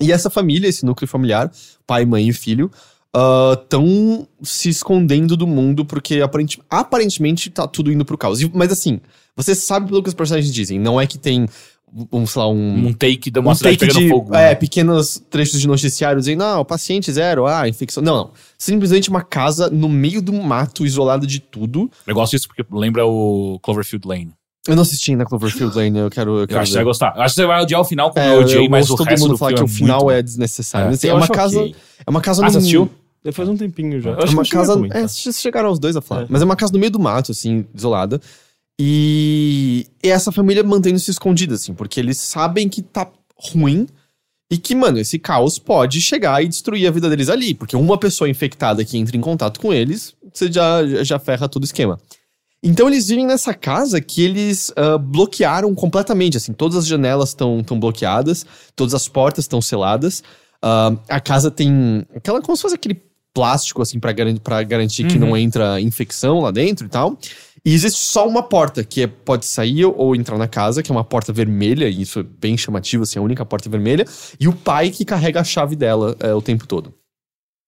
E 0.00 0.10
essa 0.10 0.30
família, 0.30 0.68
esse 0.68 0.84
núcleo 0.84 1.06
familiar, 1.08 1.52
pai, 1.86 2.04
mãe 2.04 2.28
e 2.28 2.32
filho, 2.32 2.70
estão 3.54 4.26
se 4.42 4.68
escondendo 4.70 5.36
do 5.36 5.46
mundo 5.46 5.84
porque 5.84 6.20
aparente- 6.20 6.60
aparentemente 6.68 7.50
tá 7.50 7.66
tudo 7.68 7.92
indo 7.92 8.04
pro 8.04 8.16
caos. 8.18 8.40
E- 8.40 8.50
Mas 8.54 8.72
assim, 8.72 9.00
você 9.36 9.54
sabe 9.54 9.88
pelo 9.88 10.02
que 10.02 10.08
os 10.08 10.14
personagens 10.14 10.52
dizem, 10.52 10.78
não 10.78 11.00
é 11.00 11.06
que 11.06 11.18
tem, 11.18 11.46
um, 12.12 12.26
sei 12.26 12.40
lá, 12.40 12.48
um, 12.48 12.86
Um 12.86 12.92
take 12.92 13.30
de 13.30 13.38
uma 13.38 13.52
um 13.52 13.54
cidade 13.54 13.76
take 13.76 13.92
pegando 13.92 14.04
de 14.04 14.10
fogo. 14.10 14.34
é, 14.34 14.48
né? 14.50 14.54
pequenos 14.54 15.22
trechos 15.30 15.60
de 15.60 15.68
noticiário 15.68 16.18
dizendo, 16.20 16.38
não, 16.38 16.64
paciente 16.64 17.12
zero, 17.12 17.46
ah, 17.46 17.68
infecção. 17.68 18.02
Não, 18.02 18.16
não. 18.16 18.30
Simplesmente 18.58 19.10
uma 19.10 19.22
casa 19.22 19.68
no 19.68 19.88
meio 19.88 20.22
do 20.22 20.32
mato, 20.32 20.86
isolada 20.86 21.26
de 21.26 21.40
tudo. 21.40 21.90
Eu 22.06 22.14
gosto 22.14 22.32
disso 22.32 22.48
porque 22.48 22.64
lembra 22.72 23.04
o 23.06 23.58
Cloverfield 23.62 24.06
Lane. 24.08 24.32
Eu 24.68 24.76
não 24.76 24.82
assisti 24.82 25.10
ainda 25.10 25.24
Cloverfield 25.24 25.76
Lane, 25.76 25.98
eu 25.98 26.08
quero. 26.08 26.36
Eu, 26.36 26.40
Eu 26.42 26.46
quero 26.46 26.60
acho 26.60 26.68
que 26.68 26.72
você 26.72 26.78
vai 26.78 26.84
gostar. 26.84 27.14
Eu 27.16 27.22
acho 27.22 27.34
que 27.34 27.40
você 27.40 27.46
vai 27.46 27.60
odiar 27.62 27.80
o 27.80 27.84
final 27.84 28.10
como 28.12 28.24
É, 28.24 28.34
eu 28.36 28.40
odiei, 28.40 28.68
mas 28.68 28.82
ouço 28.88 28.94
o 28.94 28.96
todo 28.98 29.08
resto 29.08 29.22
mundo 29.24 29.32
do 29.32 29.38
falar 29.38 29.54
que 29.54 29.62
o 29.62 29.66
final 29.68 29.98
muito 30.04 30.10
é 30.12 30.22
desnecessário. 30.22 30.84
É. 30.86 30.90
Mas, 30.90 30.98
assim, 30.98 31.08
Eu 31.08 31.14
é 31.14 31.16
uma 31.18 31.28
casa. 31.28 31.60
ok. 31.60 31.76
É 32.06 32.10
uma 32.10 32.20
casa 32.20 32.42
Ah, 32.46 32.50
no. 32.50 32.58
assistiu? 32.58 32.90
Já 33.24 33.32
faz 33.32 33.48
um 33.48 33.56
tempinho 33.56 34.00
já. 34.00 34.10
Eu 34.10 34.18
É 34.20 34.22
acho 34.24 34.32
uma 34.32 34.42
eu 34.42 34.48
casa. 34.48 34.80
É, 34.92 35.02
vocês 35.06 35.40
chegaram 35.40 35.70
os 35.70 35.78
dois 35.80 35.96
a 35.96 36.00
falar. 36.00 36.22
É. 36.22 36.26
Mas 36.28 36.42
é 36.42 36.44
uma 36.44 36.54
casa 36.56 36.72
no 36.72 36.78
meio 36.78 36.92
do 36.92 37.00
mato, 37.00 37.32
assim, 37.32 37.64
isolada. 37.74 38.20
E, 38.84 39.86
essa 40.02 40.32
família 40.32 40.64
mantendo-se 40.64 41.08
escondida, 41.08 41.54
assim, 41.54 41.72
porque 41.72 42.00
eles 42.00 42.18
sabem 42.18 42.68
que 42.68 42.82
tá 42.82 43.08
ruim 43.36 43.86
e 44.50 44.58
que, 44.58 44.74
mano, 44.74 44.98
esse 44.98 45.20
caos 45.20 45.56
pode 45.56 46.00
chegar 46.00 46.42
e 46.42 46.48
destruir 46.48 46.88
a 46.88 46.90
vida 46.90 47.08
deles 47.08 47.28
ali. 47.28 47.54
Porque 47.54 47.76
uma 47.76 47.96
pessoa 47.96 48.28
infectada 48.28 48.84
que 48.84 48.98
entra 48.98 49.16
em 49.16 49.20
contato 49.20 49.60
com 49.60 49.72
eles, 49.72 50.14
você 50.34 50.50
já, 50.50 50.84
já 51.04 51.16
ferra 51.20 51.48
todo 51.48 51.62
o 51.62 51.64
esquema. 51.64 51.96
Então 52.60 52.88
eles 52.88 53.06
vivem 53.06 53.24
nessa 53.24 53.54
casa 53.54 54.00
que 54.00 54.20
eles 54.20 54.72
ah, 54.74 54.98
bloquearam 54.98 55.72
completamente, 55.76 56.36
assim, 56.36 56.52
todas 56.52 56.76
as 56.76 56.86
janelas 56.86 57.28
estão 57.28 57.62
bloqueadas, 57.78 58.44
todas 58.74 58.94
as 58.94 59.06
portas 59.06 59.44
estão 59.44 59.62
seladas. 59.62 60.24
Ah, 60.60 60.92
a 61.08 61.20
casa 61.20 61.52
tem 61.52 62.04
aquela 62.16 62.42
como 62.42 62.56
se 62.56 62.62
fosse 62.62 62.74
aquele 62.74 63.00
plástico, 63.32 63.80
assim, 63.80 63.98
pra 63.98 64.12
garantir 64.62 65.06
que 65.06 65.14
Uhum. 65.14 65.20
não 65.28 65.36
entra 65.36 65.80
infecção 65.80 66.40
lá 66.40 66.50
dentro 66.50 66.86
e 66.86 66.88
tal. 66.90 67.16
E 67.64 67.72
existe 67.74 68.04
só 68.04 68.26
uma 68.26 68.42
porta 68.42 68.82
que 68.82 69.02
é, 69.02 69.06
pode 69.06 69.46
sair 69.46 69.84
ou 69.84 70.16
entrar 70.16 70.36
na 70.36 70.48
casa, 70.48 70.82
que 70.82 70.90
é 70.90 70.94
uma 70.94 71.04
porta 71.04 71.32
vermelha, 71.32 71.88
e 71.88 72.02
isso 72.02 72.18
é 72.18 72.22
bem 72.22 72.58
chamativo, 72.58 73.04
assim, 73.04 73.18
a 73.18 73.22
única 73.22 73.44
porta 73.44 73.70
vermelha. 73.70 74.04
E 74.38 74.48
o 74.48 74.52
pai 74.52 74.90
que 74.90 75.04
carrega 75.04 75.40
a 75.40 75.44
chave 75.44 75.76
dela 75.76 76.16
é, 76.18 76.34
o 76.34 76.42
tempo 76.42 76.66
todo. 76.66 76.92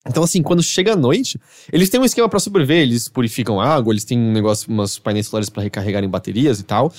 Então, 0.07 0.23
assim, 0.23 0.43
quando 0.43 0.63
chega 0.63 0.93
a 0.93 0.97
noite, 0.97 1.41
eles 1.73 1.89
têm 1.89 1.99
um 1.99 2.05
esquema 2.05 2.29
pra 2.29 2.39
sobreviver, 2.39 2.83
eles 2.83 3.09
purificam 3.09 3.61
água, 3.61 3.93
eles 3.93 4.05
têm 4.05 4.19
um 4.19 4.33
negócio, 4.33 4.71
umas 4.71 4.99
painéis 4.99 5.29
solares 5.29 5.49
pra 5.49 5.63
recarregarem 5.63 6.11
baterias 6.11 6.61
e 6.61 6.65
tal. 6.65 6.93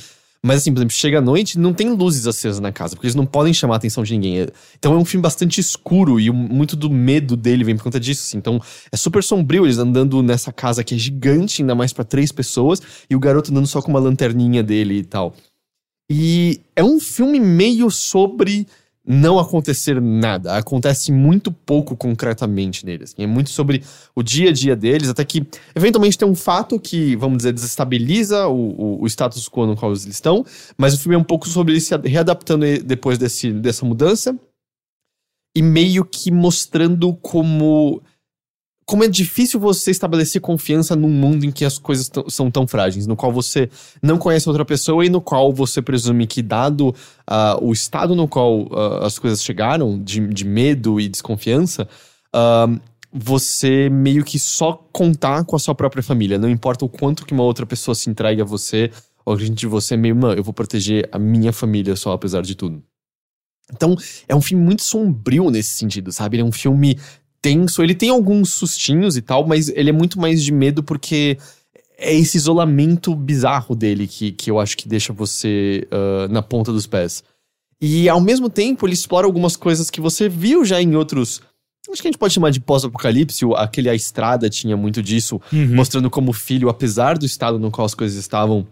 Mas, 0.46 0.58
assim, 0.58 0.72
por 0.72 0.78
exemplo, 0.78 0.94
chega 0.94 1.18
a 1.18 1.22
noite 1.22 1.58
não 1.58 1.74
tem 1.74 1.90
luzes 1.90 2.28
acesas 2.28 2.60
na 2.60 2.72
casa, 2.72 2.96
porque 2.96 3.08
eles 3.08 3.16
não 3.16 3.26
podem 3.26 3.52
chamar 3.52 3.74
a 3.74 3.78
atenção 3.78 4.04
de 4.04 4.14
ninguém. 4.14 4.48
Então 4.78 4.94
é 4.94 4.96
um 4.96 5.04
filme 5.04 5.24
bastante 5.24 5.60
escuro 5.60 6.20
e 6.20 6.30
muito 6.30 6.76
do 6.76 6.88
medo 6.88 7.36
dele 7.36 7.64
vem 7.64 7.76
por 7.76 7.82
conta 7.82 8.00
disso, 8.00 8.26
assim. 8.28 8.38
Então 8.38 8.62
é 8.92 8.96
super 8.96 9.24
sombrio 9.24 9.66
eles 9.66 9.80
andando 9.80 10.22
nessa 10.22 10.54
casa 10.54 10.84
que 10.84 10.94
é 10.94 10.98
gigante, 11.00 11.64
ainda 11.64 11.74
mais 11.74 11.92
pra 11.92 12.04
três 12.04 12.32
pessoas, 12.32 12.80
e 13.10 13.16
o 13.16 13.20
garoto 13.20 13.50
andando 13.50 13.66
só 13.66 13.82
com 13.82 13.90
uma 13.90 14.00
lanterninha 14.00 14.62
dele 14.62 15.00
e 15.00 15.04
tal. 15.04 15.34
E 16.08 16.62
é 16.76 16.84
um 16.84 17.00
filme 17.00 17.40
meio 17.40 17.90
sobre 17.90 18.68
não 19.06 19.38
acontecer 19.38 20.02
nada. 20.02 20.58
Acontece 20.58 21.12
muito 21.12 21.52
pouco 21.52 21.96
concretamente 21.96 22.86
neles. 22.86 23.13
É 23.18 23.28
muito 23.28 23.50
sobre 23.50 23.84
o 24.15 24.24
dia 24.24 24.50
a 24.50 24.54
dia 24.54 24.76
deles, 24.76 25.10
até 25.10 25.24
que 25.24 25.46
eventualmente 25.76 26.18
tem 26.18 26.28
um 26.28 26.36
fato 26.36 26.80
que, 26.80 27.15
vamos 27.15 27.38
dizer, 27.38 27.54
desestabiliza 27.54 28.48
o, 28.48 29.00
o, 29.00 29.04
o 29.04 29.08
status 29.08 29.48
quo 29.48 29.65
no 29.65 29.76
qual 29.76 29.91
eles 29.91 30.06
estão, 30.06 30.46
mas 30.78 30.94
o 30.94 31.00
filme 31.00 31.15
é 31.15 31.20
um 31.20 31.24
pouco 31.24 31.48
sobre 31.48 31.74
eles 31.74 31.86
se 31.86 31.96
readaptando 31.98 32.65
depois 32.84 33.18
desse, 33.18 33.52
dessa 33.52 33.86
mudança 33.86 34.38
e 35.56 35.62
meio 35.62 36.04
que 36.04 36.32
mostrando 36.32 37.13
como 37.13 38.02
como 38.86 39.04
é 39.04 39.08
difícil 39.08 39.60
você 39.60 39.89
estabelecer 39.89 40.39
confiança 40.39 40.95
num 40.95 41.10
mundo 41.10 41.43
em 41.43 41.52
que 41.52 41.65
as 41.65 41.80
coisas 41.80 42.10
são 42.30 42.52
tão 42.52 42.67
frágeis, 42.67 43.08
no 43.08 43.15
qual 43.15 43.32
você 43.32 43.69
não 44.02 44.17
conhece 44.17 44.48
outra 44.48 44.63
pessoa 44.63 45.04
e 45.04 45.10
no 45.10 45.19
qual 45.19 45.52
você 45.52 45.82
presume 45.82 46.28
que, 46.28 46.41
dado 46.41 46.93
ah, 47.26 47.58
o 47.62 47.74
estado 47.74 48.15
no 48.15 48.28
qual 48.28 48.67
ah, 48.71 49.06
as 49.06 49.17
coisas 49.17 49.43
chegaram, 49.43 50.02
de, 50.02 50.28
de 50.28 50.45
medo 50.45 51.00
e 51.00 51.10
desconfiança, 51.10 51.88
ah, 52.32 52.67
você 53.12 53.89
meio 53.89 54.24
que 54.24 54.38
só 54.38 54.74
contar 54.91 55.45
com 55.45 55.56
a 55.56 55.60
sua 55.60 55.74
própria 55.74 56.04
família. 56.04 56.38
Não 56.38 56.50
importa 56.50 56.86
o 56.86 56.89
quanto 56.89 57.26
que 57.26 57.34
uma 57.34 57.43
outra 57.43 57.65
pessoa 57.65 57.95
se 57.95 58.10
entregue 58.10 58.41
a 58.41 58.45
você, 58.45 58.91
ou 59.26 59.34
a 59.34 59.39
gente 59.39 59.56
de 59.56 59.67
você, 59.67 59.98
meio, 59.98 60.15
mano, 60.15 60.36
eu 60.36 60.43
vou 60.43 60.54
proteger 60.54 61.10
a 61.12 61.17
minha 61.17 61.52
família 61.52 61.95
só, 61.95 62.12
apesar 62.12 62.43
de 62.43 62.54
tudo. 62.54 62.84
Então, 63.74 63.95
é 64.28 64.36
um 64.36 64.41
filme 64.41 64.63
muito 64.63 64.84
sombrio 64.84 65.50
nesse 65.50 65.69
sentido, 65.69 66.12
sabe? 66.12 66.36
Ele 66.36 66.43
é 66.43 66.45
um 66.45 66.52
filme 66.52 67.00
tenso, 67.46 67.84
ele 67.84 67.94
tem 67.94 68.10
alguns 68.10 68.50
sustinhos 68.54 69.16
e 69.16 69.22
tal, 69.22 69.46
mas 69.46 69.70
ele 69.70 69.92
é 69.92 69.94
muito 69.94 70.20
mais 70.20 70.44
de 70.44 70.52
medo 70.52 70.82
porque 70.82 71.38
é 71.96 72.12
esse 72.16 72.38
isolamento 72.38 73.16
bizarro 73.16 73.76
dele 73.76 74.08
que, 74.08 74.32
que 74.32 74.50
eu 74.50 74.60
acho 74.60 74.76
que 74.76 74.90
deixa 74.90 75.14
você 75.14 75.88
ah, 75.92 76.28
na 76.28 76.42
ponta 76.42 76.72
dos 76.72 76.88
pés. 76.88 77.24
E 77.80 78.10
ao 78.10 78.20
mesmo 78.20 78.50
tempo, 78.50 78.88
ele 78.88 78.96
explora 78.96 79.28
algumas 79.28 79.56
coisas 79.56 79.92
que 79.92 80.02
você 80.02 80.28
viu 80.28 80.66
já 80.66 80.82
em 80.82 80.96
outros. 80.96 81.40
Acho 81.92 82.02
que 82.02 82.08
a 82.08 82.12
gente 82.12 82.18
pode 82.18 82.34
chamar 82.34 82.50
de 82.50 82.60
pós-apocalipse, 82.60 83.46
aquele 83.58 83.90
A 83.90 83.94
Estrada 83.94 84.50
tinha 84.50 84.76
muito 84.76 85.04
disso, 85.04 85.40
Uhum. 85.54 85.76
mostrando 85.76 86.10
como 86.10 86.32
o 86.32 86.34
filho, 86.34 86.68
apesar 86.68 87.16
do 87.16 87.26
estado 87.28 87.60
no 87.60 87.70
qual 87.70 87.86
as 87.86 87.94
coisas 87.94 88.18
estavam, 88.18 88.66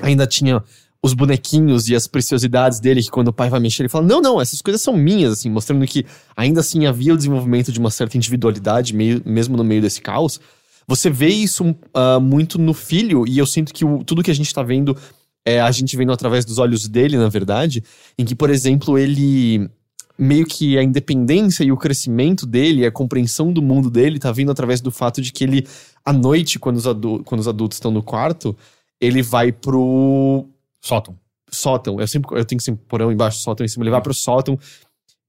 ainda 0.00 0.26
tinha 0.26 0.60
os 1.04 1.14
bonequinhos 1.14 1.88
e 1.88 1.96
as 1.96 2.06
preciosidades 2.06 2.78
dele, 2.78 3.02
que 3.02 3.10
quando 3.10 3.28
o 3.28 3.32
pai 3.32 3.50
vai 3.50 3.58
mexer, 3.58 3.82
ele 3.82 3.88
fala: 3.88 4.06
Não, 4.06 4.20
não, 4.20 4.40
essas 4.40 4.62
coisas 4.62 4.80
são 4.80 4.96
minhas, 4.96 5.32
assim, 5.32 5.50
mostrando 5.50 5.84
que 5.86 6.06
ainda 6.36 6.60
assim 6.60 6.86
havia 6.86 7.12
o 7.12 7.16
desenvolvimento 7.16 7.72
de 7.72 7.78
uma 7.80 7.90
certa 7.90 8.16
individualidade, 8.16 8.94
meio, 8.94 9.20
mesmo 9.24 9.56
no 9.56 9.64
meio 9.64 9.82
desse 9.82 10.00
caos. 10.00 10.40
Você 10.86 11.10
vê 11.10 11.28
isso 11.28 11.74
ah, 11.94 12.20
muito 12.20 12.58
no 12.58 12.72
filho, 12.74 13.24
e 13.26 13.38
eu 13.38 13.46
sinto 13.46 13.72
que 13.72 13.84
o- 13.84 14.04
tudo 14.04 14.22
que 14.22 14.30
a 14.30 14.34
gente 14.34 14.52
tá 14.54 14.62
vendo 14.62 14.96
é 15.44 15.60
a 15.60 15.70
gente 15.72 15.96
vendo 15.96 16.12
através 16.12 16.44
dos 16.44 16.58
olhos 16.58 16.86
dele, 16.86 17.16
na 17.16 17.28
verdade, 17.28 17.82
em 18.16 18.24
que, 18.24 18.34
por 18.34 18.50
exemplo, 18.50 18.96
ele. 18.98 19.68
Meio 20.18 20.44
que 20.46 20.76
a 20.78 20.82
independência 20.82 21.64
e 21.64 21.72
o 21.72 21.76
crescimento 21.76 22.46
dele, 22.46 22.84
a 22.86 22.92
compreensão 22.92 23.50
do 23.50 23.62
mundo 23.62 23.90
dele, 23.90 24.18
tá 24.18 24.30
vindo 24.30 24.52
através 24.52 24.80
do 24.80 24.90
fato 24.90 25.22
de 25.22 25.32
que 25.32 25.42
ele, 25.42 25.66
à 26.04 26.12
noite, 26.12 26.58
quando 26.58 26.76
os, 26.76 26.86
adu- 26.86 27.22
quando 27.24 27.40
os 27.40 27.48
adultos 27.48 27.76
estão 27.76 27.90
no 27.90 28.02
quarto, 28.02 28.54
ele 29.00 29.22
vai 29.22 29.50
pro 29.50 30.46
Sótão. 30.82 31.16
sótão. 31.50 32.00
Eu 32.00 32.08
sempre 32.08 32.38
eu 32.38 32.44
tenho 32.44 32.60
sempre 32.60 32.84
porão 32.86 33.12
embaixo, 33.12 33.38
sótão 33.38 33.64
em 33.64 33.68
cima. 33.68 33.84
Ele 33.84 33.90
vai 33.90 34.00
pro 34.02 34.12
sótão 34.12 34.58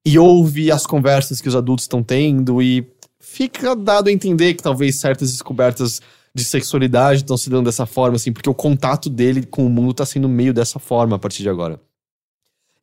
e 0.05 0.17
ouve 0.17 0.71
as 0.71 0.85
conversas 0.85 1.39
que 1.39 1.47
os 1.47 1.55
adultos 1.55 1.83
estão 1.83 2.03
tendo 2.03 2.61
e 2.61 2.85
fica 3.19 3.75
dado 3.75 4.09
a 4.09 4.11
entender 4.11 4.53
que 4.53 4.63
talvez 4.63 4.99
certas 4.99 5.31
descobertas 5.31 6.01
de 6.35 6.43
sexualidade 6.43 7.21
estão 7.21 7.37
se 7.37 7.49
dando 7.49 7.65
dessa 7.65 7.85
forma, 7.85 8.15
assim, 8.15 8.33
porque 8.33 8.49
o 8.49 8.53
contato 8.53 9.09
dele 9.09 9.45
com 9.45 9.65
o 9.65 9.69
mundo 9.69 9.93
tá 9.93 10.05
sendo 10.05 10.27
meio 10.27 10.53
dessa 10.53 10.79
forma 10.79 11.15
a 11.15 11.19
partir 11.19 11.43
de 11.43 11.49
agora. 11.49 11.79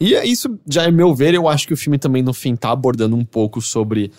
E 0.01 0.15
é 0.15 0.25
isso, 0.25 0.59
já 0.67 0.85
é 0.85 0.91
meu 0.91 1.15
ver, 1.15 1.35
eu 1.35 1.49
acho 1.49 1.67
que 1.67 1.75
o 1.75 1.77
filme 1.77 1.99
também 1.99 2.23
no 2.23 2.33
fim 2.33 2.57
tá 2.57 2.71
abordando 2.71 3.17
um 3.17 3.25
pouco 3.25 3.61
sobre, 3.61 4.13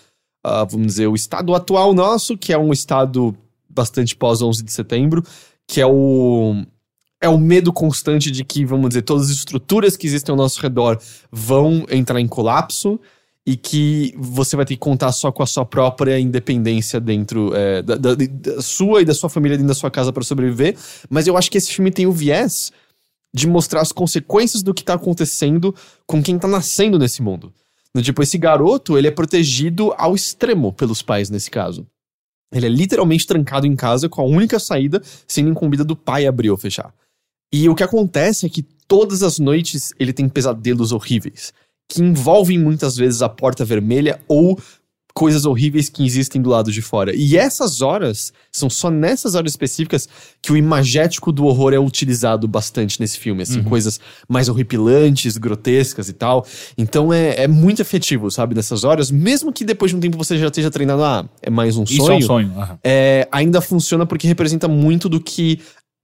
ah, 0.44 0.64
vamos 0.64 0.88
dizer, 0.88 1.08
o 1.08 1.16
estado 1.16 1.56
atual 1.56 1.94
nosso, 1.94 2.38
que 2.38 2.54
é 2.54 2.58
um 2.58 2.72
estado 2.72 3.36
bastante 3.68 4.16
pós 4.16 4.42
11 4.42 4.64
de 4.64 4.72
setembro, 4.72 5.24
que 5.66 5.82
é 5.82 5.86
o 5.88 6.64
é 7.22 7.30
o 7.30 7.38
medo 7.38 7.72
constante 7.72 8.32
de 8.32 8.44
que, 8.44 8.66
vamos 8.66 8.90
dizer, 8.90 9.04
todas 9.04 9.30
as 9.30 9.36
estruturas 9.38 9.96
que 9.96 10.08
existem 10.08 10.34
ao 10.34 10.38
nosso 10.38 10.60
redor 10.62 10.98
vão 11.32 11.86
entrar 11.90 12.20
em 12.20 12.28
colapso 12.28 13.00
e 13.46 13.56
que 13.56 14.14
você 14.18 14.56
vai 14.56 14.66
ter 14.66 14.74
que 14.74 14.80
contar 14.80 15.12
só 15.12 15.32
com 15.32 15.42
a 15.44 15.46
sua 15.48 15.66
própria 15.66 16.20
independência 16.20 17.00
dentro 17.00 17.56
é, 17.56 17.82
da, 17.82 17.96
da- 17.96 18.16
da 18.16 18.62
sua 18.62 19.02
e 19.02 19.06
da 19.06 19.14
sua 19.14 19.30
família 19.30 19.58
dentro 19.58 19.68
da 19.70 19.74
sua 19.76 19.90
casa 19.92 20.12
para 20.12 20.24
sobreviver. 20.24 20.76
Mas 21.10 21.28
eu 21.28 21.38
acho 21.38 21.50
que 21.50 21.58
esse 21.58 21.72
filme 21.72 21.92
tem 21.92 22.06
o 22.08 22.12
viés 22.12 22.72
de 23.34 23.48
mostrar 23.48 23.82
as 23.82 23.92
consequências 23.92 24.62
do 24.62 24.74
que 24.74 24.84
tá 24.84 24.94
acontecendo 24.96 25.74
com 26.06 26.22
quem 26.22 26.38
tá 26.38 26.48
nascendo 26.48 27.00
nesse 27.00 27.22
mundo. 27.22 27.54
Tipo, 28.02 28.22
esse 28.24 28.38
garoto, 28.38 28.98
ele 28.98 29.08
é 29.08 29.12
protegido 29.12 29.94
ao 29.98 30.16
extremo 30.16 30.72
pelos 30.74 31.02
pais 31.02 31.30
nesse 31.30 31.50
caso. 31.52 31.86
Ele 32.54 32.66
é 32.66 32.70
literalmente 32.70 33.26
trancado 33.28 33.66
em 33.68 33.76
casa 33.76 34.10
com 34.10 34.22
a 34.22 34.26
única 34.26 34.60
saída 34.60 35.02
sendo 35.28 35.50
incumbida 35.50 35.84
do 35.84 35.96
pai 35.96 36.26
abrir 36.26 36.50
ou 36.50 36.58
fechar. 36.58 36.94
E 37.54 37.68
o 37.68 37.76
que 37.76 37.84
acontece 37.84 38.46
é 38.46 38.50
que 38.50 38.64
todas 38.88 39.24
as 39.24 39.40
noites 39.40 39.94
ele 40.00 40.14
tem 40.14 40.28
pesadelos 40.30 40.92
horríveis, 40.92 41.54
que 41.88 42.02
envolvem 42.02 42.58
muitas 42.58 42.96
vezes 42.96 43.22
a 43.22 43.30
porta 43.30 43.66
vermelha 43.66 44.20
ou 44.28 44.58
coisas 45.14 45.46
horríveis 45.46 45.90
que 45.90 46.06
existem 46.06 46.42
do 46.42 46.50
lado 46.50 46.72
de 46.72 46.82
fora. 46.82 47.14
E 47.14 47.36
essas 47.38 47.82
horas, 47.82 48.32
são 48.50 48.70
só 48.70 48.90
nessas 48.90 49.36
horas 49.36 49.52
específicas 49.52 50.08
que 50.42 50.54
o 50.54 50.58
imagético 50.58 51.34
do 51.34 51.46
horror 51.46 51.74
é 51.74 51.80
utilizado 51.80 52.48
bastante 52.48 52.98
nesse 53.00 53.20
filme, 53.20 53.44
assim, 53.44 53.62
coisas 53.64 54.00
mais 54.30 54.48
horripilantes, 54.48 55.36
grotescas 55.38 56.08
e 56.08 56.14
tal. 56.14 56.46
Então 56.78 57.12
é, 57.12 57.44
é 57.44 57.48
muito 57.48 57.82
efetivo, 57.82 58.32
sabe, 58.32 58.56
nessas 58.56 58.86
horas, 58.86 59.12
mesmo 59.12 59.52
que 59.52 59.66
depois 59.66 59.92
de 59.92 59.98
um 59.98 60.00
tempo 60.00 60.18
você 60.18 60.38
já 60.38 60.48
esteja 60.48 60.72
treinado, 60.72 61.04
ah, 61.04 61.26
é 61.42 61.50
mais 61.50 61.76
um 61.76 61.84
Isso 61.84 61.98
sonho 61.98 62.14
é 62.14 62.18
um 62.18 62.22
sonho. 62.22 62.54
aham. 62.56 62.80
é, 62.82 63.28
ainda 63.34 63.60
funciona 63.60 64.06
porque 64.06 64.28
representa 64.28 64.70
muito 64.70 65.10
do 65.10 65.20
que 65.20 65.60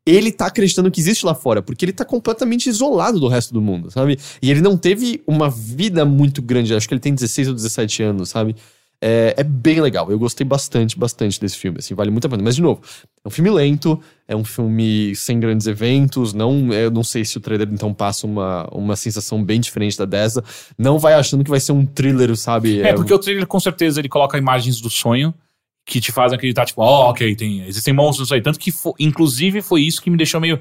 ele 0.07 0.31
tá 0.31 0.45
acreditando 0.45 0.89
que 0.89 1.01
existe 1.01 1.25
lá 1.25 1.35
fora, 1.35 1.61
porque 1.61 1.83
ele 1.83 1.91
tá 1.91 2.05
completamente 2.05 2.69
isolado 2.69 3.19
do 3.19 3.27
resto 3.27 3.53
do 3.53 3.61
mundo, 3.61 3.91
sabe? 3.91 4.17
E 4.41 4.49
ele 4.49 4.61
não 4.61 4.77
teve 4.77 5.21
uma 5.27 5.49
vida 5.49 6.05
muito 6.05 6.41
grande, 6.41 6.73
acho 6.73 6.87
que 6.87 6.93
ele 6.93 7.01
tem 7.01 7.13
16 7.13 7.49
ou 7.49 7.53
17 7.53 8.03
anos, 8.03 8.29
sabe? 8.29 8.55
É, 8.99 9.35
é 9.37 9.43
bem 9.43 9.79
legal, 9.79 10.09
eu 10.09 10.17
gostei 10.17 10.43
bastante, 10.45 10.97
bastante 10.97 11.39
desse 11.39 11.57
filme, 11.57 11.77
assim, 11.79 11.93
vale 11.93 12.09
muito 12.09 12.25
a 12.25 12.29
pena. 12.29 12.41
Mas, 12.41 12.55
de 12.55 12.61
novo, 12.61 12.81
é 13.23 13.27
um 13.27 13.29
filme 13.29 13.49
lento, 13.49 13.99
é 14.27 14.35
um 14.35 14.45
filme 14.45 15.13
sem 15.15 15.39
grandes 15.39 15.67
eventos, 15.67 16.33
não, 16.33 16.73
eu 16.73 16.89
não 16.89 17.03
sei 17.03 17.23
se 17.25 17.37
o 17.37 17.41
trailer 17.41 17.67
então 17.69 17.93
passa 17.93 18.25
uma, 18.25 18.65
uma 18.71 18.95
sensação 18.95 19.43
bem 19.43 19.59
diferente 19.59 19.97
da 19.97 20.05
dessa, 20.05 20.43
não 20.77 20.97
vai 20.97 21.13
achando 21.13 21.43
que 21.43 21.49
vai 21.49 21.59
ser 21.59 21.73
um 21.73 21.85
thriller, 21.85 22.35
sabe? 22.37 22.81
É, 22.81 22.93
porque 22.93 23.13
o 23.13 23.19
trailer 23.19 23.45
com 23.45 23.59
certeza 23.59 23.99
ele 23.99 24.09
coloca 24.09 24.37
imagens 24.37 24.79
do 24.81 24.89
sonho 24.89 25.33
que 25.87 26.01
te 26.01 26.11
fazem 26.11 26.35
acreditar, 26.35 26.65
tipo, 26.65 26.81
ó, 26.81 27.09
ok, 27.11 27.33
tem, 27.35 27.61
existem 27.65 27.93
monstros 27.93 28.31
aí. 28.31 28.41
Tanto 28.41 28.59
que, 28.59 28.71
fo- 28.71 28.93
inclusive, 28.99 29.61
foi 29.61 29.81
isso 29.83 30.01
que 30.01 30.09
me 30.09 30.17
deixou 30.17 30.41
meio. 30.41 30.59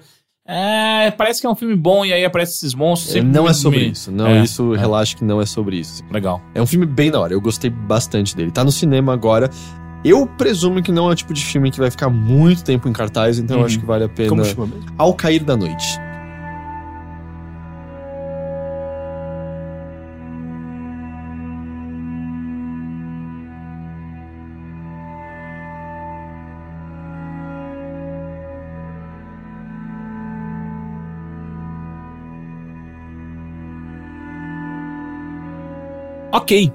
É, 0.48 1.10
parece 1.10 1.40
que 1.40 1.46
é 1.46 1.50
um 1.50 1.56
filme 1.56 1.74
bom 1.74 2.04
e 2.04 2.12
aí 2.12 2.24
aparecem 2.24 2.54
esses 2.54 2.72
monstros. 2.74 3.12
sempre 3.12 3.30
não 3.32 3.48
é 3.48 3.52
sobre 3.52 3.80
me- 3.80 3.90
isso, 3.90 4.12
não, 4.12 4.28
É, 4.28 4.44
isso, 4.44 4.72
é. 4.74 4.78
relaxa 4.78 5.16
que 5.16 5.24
não 5.24 5.40
é 5.40 5.46
sobre 5.46 5.76
isso. 5.76 6.04
Legal. 6.10 6.40
É 6.54 6.62
um 6.62 6.66
filme 6.66 6.86
bem 6.86 7.10
da 7.10 7.18
hora, 7.20 7.32
eu 7.32 7.40
gostei 7.40 7.68
bastante 7.68 8.36
dele. 8.36 8.52
Tá 8.52 8.62
no 8.62 8.70
cinema 8.70 9.12
agora. 9.12 9.50
Eu 10.04 10.24
presumo 10.38 10.80
que 10.80 10.92
não 10.92 11.08
é 11.08 11.12
o 11.12 11.14
tipo 11.16 11.34
de 11.34 11.44
filme 11.44 11.68
que 11.72 11.78
vai 11.80 11.90
ficar 11.90 12.08
muito 12.08 12.62
tempo 12.62 12.88
em 12.88 12.92
cartaz, 12.92 13.40
então 13.40 13.56
eu 13.56 13.60
Uhum. 13.62 13.66
acho 13.66 13.80
que 13.80 13.84
vale 13.84 14.04
a 14.04 14.08
pena. 14.08 14.28
Como 14.28 14.44
chama 14.44 14.66
mesmo? 14.68 14.84
Ao 14.96 15.12
cair 15.12 15.42
da 15.42 15.56
noite. 15.56 15.84
Ok. 36.36 36.70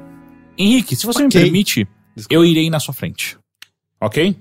Henrique, 0.57 0.95
se 0.95 1.05
você 1.05 1.23
Ok. 1.23 1.25
me 1.39 1.45
permite, 1.45 1.87
eu 2.29 2.43
irei 2.45 2.69
na 2.69 2.79
sua 2.79 2.93
frente. 2.93 3.37
Ok? 3.99 4.35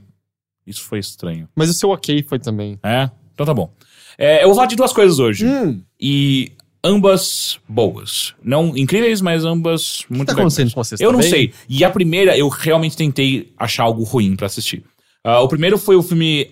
Isso 0.66 0.82
foi 0.82 0.98
estranho. 0.98 1.48
Mas 1.54 1.68
o 1.70 1.74
seu 1.74 1.90
ok 1.90 2.22
foi 2.28 2.38
também. 2.38 2.78
É? 2.82 3.10
Então 3.34 3.44
tá 3.46 3.54
bom. 3.54 3.72
É, 4.18 4.42
eu 4.42 4.46
vou 4.48 4.54
falar 4.54 4.66
de 4.66 4.76
duas 4.76 4.92
coisas 4.92 5.18
hoje. 5.18 5.46
Hum, 5.46 5.82
E 6.00 6.52
ambas 6.82 7.58
boas. 7.68 8.34
Não 8.42 8.76
incríveis, 8.76 9.20
mas 9.20 9.44
ambas 9.44 10.00
o 10.00 10.06
que 10.08 10.12
muito 10.14 10.28
tá 10.28 10.32
acontecendo 10.34 10.72
com 10.72 10.82
você? 10.82 10.96
Você 10.96 11.04
Eu 11.04 11.08
tá 11.08 11.12
não 11.12 11.20
bem? 11.20 11.30
sei. 11.30 11.52
E 11.68 11.84
a 11.84 11.90
primeira, 11.90 12.36
eu 12.36 12.48
realmente 12.48 12.96
tentei 12.96 13.52
achar 13.58 13.84
algo 13.84 14.02
ruim 14.02 14.34
pra 14.36 14.46
assistir. 14.46 14.82
Ah, 15.22 15.40
o 15.40 15.48
primeiro 15.48 15.76
foi 15.78 15.96
o 15.96 16.02
filme 16.02 16.48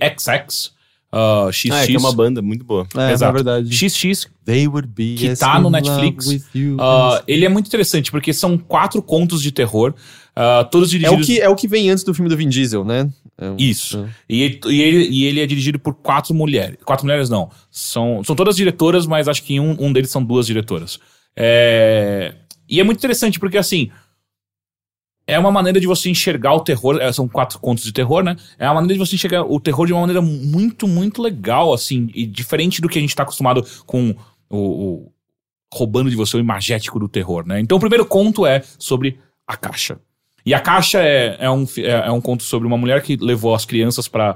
XX, 0.47 0.73
uh, 1.13 1.53
XX. 1.53 1.71
Ah, 1.73 1.83
é 1.83 1.87
que 1.87 1.97
é 1.97 1.99
uma 1.99 2.13
banda 2.13 2.41
muito 2.43 2.65
boa. 2.65 2.87
É, 2.97 3.13
Exato. 3.13 3.33
na 3.33 3.33
verdade. 3.33 3.75
XX, 3.75 4.29
They 4.45 4.67
would 4.67 4.89
be 4.89 5.15
que 5.17 5.37
tá 5.37 5.59
no 5.61 5.69
Netflix. 5.71 6.29
Ah, 6.79 7.17
as- 7.19 7.23
ele 7.27 7.45
é 7.45 7.49
muito 7.49 7.67
interessante, 7.67 8.11
porque 8.11 8.33
são 8.33 8.57
quatro 8.57 9.03
contos 9.03 9.43
de 9.43 9.53
terror, 9.53 9.95
ah, 10.35 10.65
todos 10.71 10.89
é, 10.89 10.93
dirigidos... 10.99 11.23
o 11.25 11.27
que, 11.27 11.41
é 11.41 11.49
o 11.49 11.55
que 11.57 11.69
vem 11.69 11.91
antes 11.91 12.03
do 12.05 12.15
filme 12.15 12.29
do 12.31 12.37
Vin 12.37 12.49
Diesel, 12.49 12.85
né? 12.85 13.09
É 13.41 13.51
um- 13.51 13.57
Isso. 13.59 13.99
é. 13.99 14.09
E, 14.29 14.43
ele- 14.43 14.61
e 14.67 14.81
ele, 14.83 15.09
e 15.11 15.25
ele 15.25 15.41
é 15.41 15.47
dirigido 15.47 15.79
por 15.79 15.95
quatro 15.95 16.35
mulheres. 16.35 16.77
Quatro 16.85 17.05
mulheres 17.07 17.29
não. 17.29 17.51
São, 17.71 18.23
são 18.25 18.35
todas 18.35 18.57
diretoras, 18.57 19.07
mas 19.07 19.29
acho 19.29 19.43
que 19.43 19.55
em 19.55 19.61
um, 19.61 19.77
um 19.79 19.93
deles 19.93 20.11
são 20.11 20.23
duas 20.25 20.47
diretoras. 20.47 20.99
É, 21.37 22.35
E 22.69 22.81
é 22.81 22.85
muito 22.85 22.99
interessante, 22.99 23.39
porque 23.39 23.57
assim. 23.59 23.91
É 25.29 25.39
uma 25.39 25.51
maneira 25.53 25.79
de 25.79 25.87
você 25.87 26.09
enxergar 26.11 26.55
o 26.55 26.61
terror. 26.61 26.99
é, 27.01 27.13
São 27.13 27.29
quatro 27.29 27.59
contos 27.61 27.85
de 27.85 27.93
terror, 27.93 28.25
né? 28.25 28.35
É 28.59 28.67
uma 28.67 28.75
maneira 28.77 28.95
de 28.95 28.99
você 29.07 29.15
enxergar 29.15 29.43
o 29.45 29.61
terror 29.61 29.87
de 29.87 29.93
uma 29.93 30.01
maneira 30.01 30.23
muito, 30.23 30.89
muito 30.89 31.21
legal, 31.23 31.73
assim. 31.73 32.11
E 32.15 32.25
diferente 32.27 32.81
do 32.81 32.89
que 32.89 32.99
a 32.99 33.03
gente 33.03 33.15
tá 33.15 33.23
acostumado 33.23 33.65
com 33.87 34.15
o. 34.51 34.57
o- 34.57 35.13
roubando 35.73 36.09
de 36.09 36.17
você 36.17 36.35
o 36.35 36.41
imagético 36.41 36.99
do 36.99 37.07
terror, 37.07 37.47
né? 37.47 37.61
Então 37.61 37.77
o 37.77 37.81
primeiro 37.81 38.07
conto 38.07 38.47
é 38.47 38.63
sobre 38.79 39.19
a 39.47 39.55
caixa. 39.55 40.01
E 40.47 40.55
a 40.55 40.61
caixa 40.61 40.99
é, 41.03 41.37
é, 41.41 41.51
um, 41.51 41.67
é, 41.77 41.91
é 42.07 42.11
um 42.11 42.23
conto 42.23 42.43
sobre 42.43 42.67
uma 42.67 42.79
mulher 42.79 43.03
que 43.03 43.17
levou 43.21 43.55
as 43.55 43.67
crianças 43.67 44.09
pra 44.09 44.35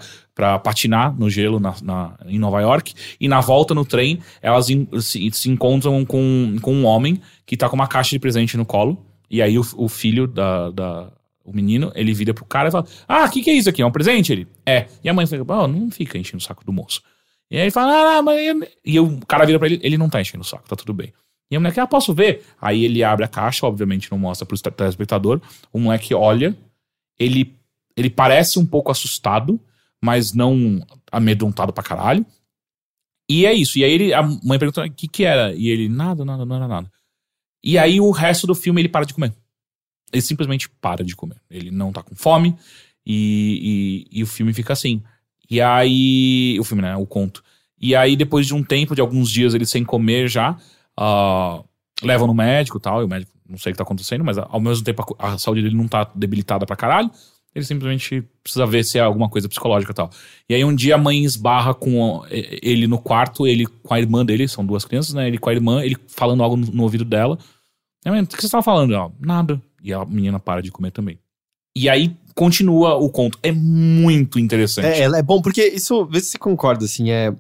patinar 0.63 1.19
no 1.19 1.31
gelo 1.31 1.59
na, 1.59 1.75
na- 1.83 2.19
em 2.27 2.39
Nova 2.39 2.61
York. 2.61 2.93
E 3.19 3.29
na 3.29 3.41
volta 3.41 3.73
no 3.75 3.83
trem, 3.83 4.19
elas 4.43 4.69
em- 4.69 4.87
se, 5.01 5.31
se 5.33 5.49
encontram 5.51 6.05
com, 6.05 6.57
com 6.61 6.75
um 6.75 6.85
homem 6.85 7.19
que 7.47 7.57
tá 7.57 7.67
com 7.67 7.77
uma 7.77 7.87
caixa 7.89 8.11
de 8.11 8.19
presente 8.19 8.59
no 8.59 8.67
colo. 8.67 9.03
E 9.33 9.41
aí 9.43 9.59
o, 9.59 9.63
o 9.77 9.89
filho 9.89 10.27
da, 10.29 10.71
da- 10.71 11.11
O 11.45 11.53
menino, 11.53 11.91
ele 11.97 12.13
vira 12.15 12.33
pro 12.35 12.45
cara 12.45 12.69
e 12.69 12.71
fala: 12.71 12.87
Ah, 13.09 13.25
o 13.25 13.31
que, 13.31 13.43
que 13.43 13.51
é 13.51 13.55
isso 13.55 13.69
aqui? 13.69 13.83
É 13.83 13.87
um 13.87 13.91
presente? 13.91 14.31
Ele? 14.33 14.47
É. 14.65 14.87
E 15.03 15.09
a 15.09 15.15
mãe 15.15 15.27
fica: 15.27 15.43
Oh, 15.53 15.67
não 15.67 15.91
fica 15.91 16.19
enchendo 16.19 16.37
o 16.39 16.41
saco 16.47 16.65
do 16.65 16.73
moço. 16.73 17.03
E 17.51 17.57
aí 17.57 17.63
ele 17.63 17.71
fala: 17.73 18.19
Ah, 18.19 18.23
mas. 18.23 18.39
eu-" 18.47 18.69
E 18.85 19.01
o 19.01 19.19
cara 19.27 19.45
vira 19.47 19.59
pra 19.59 19.67
ele: 19.69 19.81
Ele 19.83 19.97
não 19.99 20.09
tá 20.11 20.21
enchendo 20.21 20.43
o 20.43 20.47
saco, 20.47 20.69
tá 20.69 20.77
tudo 20.77 20.93
bem. 20.95 21.13
E 21.51 21.57
a 21.57 21.61
mulher, 21.61 21.79
ah, 21.81 21.87
posso 21.87 22.15
ver? 22.15 22.45
Aí 22.61 22.85
ele 22.85 23.03
abre 23.03 23.25
a 23.25 23.29
caixa, 23.29 23.67
obviamente 23.67 24.11
não 24.11 24.19
mostra 24.19 24.47
pro 24.47 24.57
telespectador. 24.59 25.41
O 25.73 25.79
moleque 25.79 26.15
olha, 26.15 26.57
ele, 27.19 27.55
ele 27.97 28.09
parece 28.09 28.59
um 28.59 28.65
pouco 28.65 28.91
assustado, 28.91 29.61
mas 30.03 30.33
não 30.33 30.81
amedrontado 31.11 31.73
pra 31.73 31.83
caralho. 31.83 32.25
E 33.29 33.45
é 33.47 33.53
isso. 33.53 33.79
E 33.79 33.85
aí 33.85 33.93
ele, 33.93 34.15
a 34.15 34.23
mãe 34.23 34.59
pergunta 34.59 34.85
o 34.85 34.91
que 34.91 35.07
que 35.09 35.25
era. 35.25 35.53
E 35.55 35.69
ele, 35.69 35.89
nada, 35.89 36.25
nada, 36.25 36.45
não 36.47 36.57
era 36.57 36.69
nada. 36.69 36.91
E 37.63 37.79
aí 37.79 38.01
o 38.01 38.11
resto 38.11 38.47
do 38.47 38.55
filme 38.55 38.81
ele 38.81 38.89
para 38.89 39.07
de 39.07 39.15
comer. 39.15 39.33
Ele 40.13 40.23
simplesmente 40.23 40.69
para 40.69 41.05
de 41.05 41.17
comer. 41.17 41.37
Ele 41.51 41.71
não 41.71 41.93
tá 41.93 42.03
com 42.03 42.15
fome. 42.15 42.57
E, 43.05 44.07
e, 44.13 44.19
e 44.21 44.23
o 44.23 44.27
filme 44.27 44.53
fica 44.53 44.73
assim. 44.73 45.03
E 45.51 45.61
aí. 45.61 46.59
O 46.61 46.65
filme, 46.65 46.83
né? 46.83 46.97
O 46.97 47.07
conto. 47.07 47.43
E 47.81 47.97
aí, 47.97 48.15
depois 48.15 48.47
de 48.47 48.55
um 48.55 48.63
tempo, 48.63 48.95
de 48.95 49.01
alguns 49.01 49.31
dias, 49.31 49.55
ele 49.55 49.67
sem 49.67 49.85
comer 49.85 50.29
já, 50.29 50.57
ah, 50.97 51.63
levam 52.03 52.29
no 52.29 52.35
médico 52.35 52.79
e 52.79 52.81
tal. 52.81 53.01
E 53.01 53.05
o 53.05 53.09
médico 53.09 53.33
não 53.49 53.59
sei 53.59 53.71
o 53.71 53.75
que 53.75 53.79
tá 53.79 53.83
acontecendo, 53.83 54.25
mas 54.25 54.39
ao 54.39 54.61
mesmo 54.61 54.85
tempo 54.85 55.05
a, 55.19 55.33
a 55.33 55.39
saúde 55.39 55.63
dele 55.63 55.77
não 55.77 55.89
tá 55.89 56.11
debilitada 56.15 56.65
pra 56.65 56.77
caralho. 56.77 57.11
Ele 57.55 57.65
simplesmente 57.65 58.23
precisa 58.43 58.65
ver 58.67 58.83
se 58.83 58.99
é 58.99 59.03
alguma 59.03 59.29
coisa 59.29 59.49
psicológica 59.49 59.93
e 59.93 59.95
tal. 59.95 60.11
E 60.49 60.55
aí 60.55 60.65
um 60.65 60.75
dia 60.75 60.95
a 60.95 60.99
mãe 60.99 61.23
esbarra 61.25 61.75
com 61.75 62.25
eh, 62.31 62.59
ele 62.63 62.87
no 62.87 62.99
quarto, 62.99 63.47
ele 63.47 63.67
com 63.67 63.93
a 63.93 64.01
irmã 64.01 64.25
dele, 64.25 64.49
são 64.49 64.65
duas 64.65 64.85
crianças, 64.85 65.13
né? 65.13 65.27
Ele 65.29 65.37
com 65.39 65.51
a 65.51 65.53
irmã, 65.53 65.85
ele 65.85 65.97
falando 66.09 66.43
algo 66.43 66.57
no, 66.57 66.67
no 66.67 66.83
ouvido 66.83 67.05
dela. 67.05 67.39
E 68.05 68.09
a 68.09 68.13
mãe, 68.13 68.23
o 68.23 68.27
que 68.27 68.41
você 68.41 68.49
tava 68.49 68.63
falando? 68.63 68.95
Ela, 68.95 69.13
nada. 69.21 69.61
E 69.83 69.93
a 69.93 70.05
menina 70.05 70.39
para 70.41 70.63
de 70.63 70.71
comer 70.71 70.93
também. 70.93 71.19
E 71.77 71.89
aí 71.89 72.17
continua 72.35 72.97
o 72.97 73.11
conto. 73.11 73.39
É 73.43 73.53
muito 73.53 74.39
interessante. 74.39 74.87
É, 74.87 75.03
é 75.05 75.23
bom, 75.23 75.41
porque 75.43 75.67
isso, 75.67 76.07
vê 76.07 76.21
se 76.21 76.31
você 76.31 76.39
concorda, 76.39 76.85
assim, 76.85 77.11
é, 77.11 77.35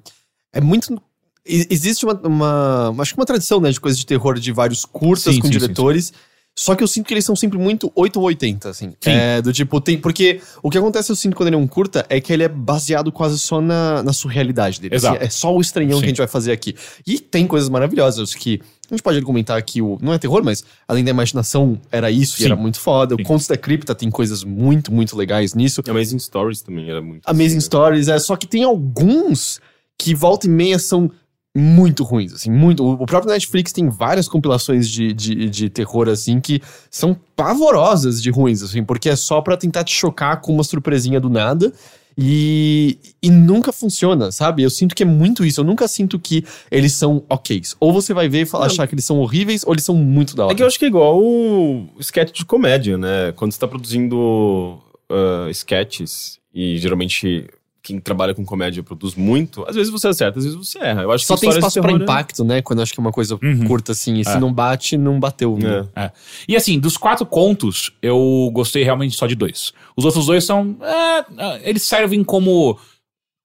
é 0.53 0.61
muito. 0.61 1.01
Existe 1.44 2.05
uma, 2.05 2.14
uma- 2.14 2.94
Acho 3.03 3.14
que 3.14 3.20
uma 3.20 3.27
tradição, 3.27 3.61
né, 3.61 3.70
de 3.70 3.81
coisas 3.81 3.98
de 3.98 4.07
terror 4.07 4.38
de 4.38 4.53
vários 4.53 4.85
curtas 4.85 5.35
Sim, 5.35 5.40
com 5.40 5.46
sim, 5.48 5.55
sim, 5.55 5.59
diretores. 5.59 6.12
Só 6.54 6.74
que 6.74 6.82
eu 6.82 6.86
sinto 6.86 7.06
que 7.06 7.14
eles 7.14 7.24
são 7.24 7.34
sempre 7.34 7.58
muito 7.58 7.90
8 7.94 8.20
ou 8.20 8.26
80, 8.26 8.68
assim. 8.68 8.92
Sim. 9.00 9.10
É, 9.10 9.40
do 9.40 9.52
tipo, 9.52 9.80
tem. 9.80 9.96
Porque 9.96 10.40
o 10.62 10.68
que 10.68 10.76
acontece, 10.76 11.10
eu 11.10 11.16
sinto, 11.16 11.34
quando 11.34 11.48
ele 11.48 11.56
é 11.56 11.58
um 11.58 11.66
curta, 11.66 12.04
é 12.10 12.20
que 12.20 12.30
ele 12.30 12.42
é 12.42 12.48
baseado 12.48 13.10
quase 13.10 13.38
só 13.38 13.60
na, 13.60 14.02
na 14.02 14.12
surrealidade 14.12 14.78
dele. 14.78 14.94
Exato. 14.94 15.16
Assim, 15.16 15.24
é 15.24 15.30
só 15.30 15.54
o 15.54 15.60
estranhão 15.60 15.94
Sim. 15.94 16.00
que 16.00 16.04
a 16.04 16.08
gente 16.08 16.18
vai 16.18 16.26
fazer 16.26 16.52
aqui. 16.52 16.74
E 17.06 17.18
tem 17.18 17.46
coisas 17.46 17.68
maravilhosas 17.68 18.34
que. 18.34 18.60
A 18.90 18.94
gente 18.94 19.02
pode 19.02 19.16
argumentar 19.16 19.60
que 19.62 19.80
o. 19.80 19.96
Não 20.02 20.12
é 20.12 20.18
terror, 20.18 20.44
mas 20.44 20.62
além 20.86 21.02
da 21.02 21.10
imaginação, 21.10 21.80
era 21.90 22.10
isso 22.10 22.36
Sim. 22.36 22.42
e 22.42 22.46
era 22.46 22.56
muito 22.56 22.78
foda. 22.78 23.16
Sim. 23.16 23.22
O 23.22 23.24
Contos 23.24 23.46
da 23.46 23.56
Cripta 23.56 23.94
tem 23.94 24.10
coisas 24.10 24.44
muito, 24.44 24.92
muito 24.92 25.16
legais 25.16 25.54
nisso. 25.54 25.82
Amazing 25.88 26.18
Stories 26.18 26.60
também 26.60 26.90
era 26.90 27.00
muito. 27.00 27.22
Amazing 27.26 27.46
assim, 27.46 27.54
né? 27.54 27.60
Stories, 27.62 28.08
é 28.08 28.18
só 28.18 28.36
que 28.36 28.46
tem 28.46 28.62
alguns 28.62 29.58
que 29.98 30.14
volta 30.14 30.46
e 30.46 30.50
meia 30.50 30.78
são 30.78 31.10
muito 31.54 32.02
ruins, 32.02 32.32
assim, 32.32 32.50
muito. 32.50 32.84
O 32.84 33.06
próprio 33.06 33.32
Netflix 33.32 33.72
tem 33.72 33.88
várias 33.88 34.26
compilações 34.26 34.88
de, 34.88 35.12
de, 35.12 35.48
de 35.50 35.70
terror, 35.70 36.08
assim, 36.08 36.40
que 36.40 36.62
são 36.90 37.16
pavorosas 37.36 38.22
de 38.22 38.30
ruins, 38.30 38.62
assim, 38.62 38.82
porque 38.82 39.08
é 39.08 39.16
só 39.16 39.40
pra 39.40 39.56
tentar 39.56 39.84
te 39.84 39.94
chocar 39.94 40.40
com 40.40 40.52
uma 40.54 40.64
surpresinha 40.64 41.20
do 41.20 41.28
nada. 41.28 41.72
E, 42.16 42.98
e 43.22 43.30
nunca 43.30 43.72
funciona, 43.72 44.30
sabe? 44.30 44.62
Eu 44.62 44.68
sinto 44.68 44.94
que 44.94 45.02
é 45.02 45.06
muito 45.06 45.46
isso. 45.46 45.60
Eu 45.60 45.64
nunca 45.64 45.88
sinto 45.88 46.18
que 46.18 46.44
eles 46.70 46.92
são 46.92 47.24
oks. 47.26 47.74
Ou 47.80 47.90
você 47.90 48.12
vai 48.12 48.28
ver 48.28 48.46
e 48.46 48.56
achar 48.56 48.86
que 48.86 48.94
eles 48.94 49.04
são 49.06 49.18
horríveis, 49.18 49.64
ou 49.66 49.72
eles 49.72 49.82
são 49.82 49.94
muito 49.94 50.36
da 50.36 50.44
hora. 50.44 50.52
É 50.52 50.56
que 50.56 50.62
eu 50.62 50.66
acho 50.66 50.78
que 50.78 50.84
é 50.84 50.88
igual 50.88 51.18
o 51.18 51.88
sketch 51.98 52.32
de 52.32 52.44
comédia, 52.44 52.98
né? 52.98 53.32
Quando 53.34 53.52
você 53.52 53.58
tá 53.58 53.66
produzindo 53.66 54.78
ah, 55.08 55.48
sketches, 55.50 56.38
e 56.54 56.76
geralmente 56.76 57.48
quem 57.82 57.98
trabalha 57.98 58.32
com 58.32 58.44
comédia 58.44 58.82
produz 58.82 59.14
muito, 59.16 59.64
às 59.68 59.74
vezes 59.74 59.90
você 59.90 60.06
acerta, 60.06 60.38
às 60.38 60.44
vezes 60.44 60.56
você 60.56 60.78
erra. 60.78 61.02
Eu 61.02 61.10
acho 61.10 61.24
Só 61.24 61.34
que 61.34 61.40
tem 61.40 61.50
espaço 61.50 61.80
é- 61.80 61.90
impacto, 61.90 62.44
né? 62.44 62.62
Quando 62.62 62.78
eu 62.78 62.84
acho 62.84 62.92
que 62.94 63.00
é 63.00 63.02
uma 63.02 63.10
coisa 63.10 63.36
Uhum. 63.42 63.66
curta, 63.66 63.90
assim. 63.92 64.20
E 64.20 64.24
se 64.24 64.36
É. 64.36 64.38
não 64.40 64.52
bate, 64.52 64.96
não 64.96 65.18
bateu. 65.18 65.58
né? 65.58 65.86
É. 65.96 66.10
E 66.46 66.54
assim, 66.54 66.78
dos 66.78 66.96
quatro 66.96 67.26
contos, 67.26 67.90
eu 68.00 68.48
gostei 68.52 68.84
realmente 68.84 69.16
só 69.16 69.26
de 69.26 69.34
dois. 69.34 69.72
Os 69.96 70.04
outros 70.04 70.26
dois 70.26 70.44
são. 70.44 70.76
é, 70.80 71.18
é, 71.38 71.68
eles 71.68 71.82
servem 71.82 72.22
como 72.22 72.78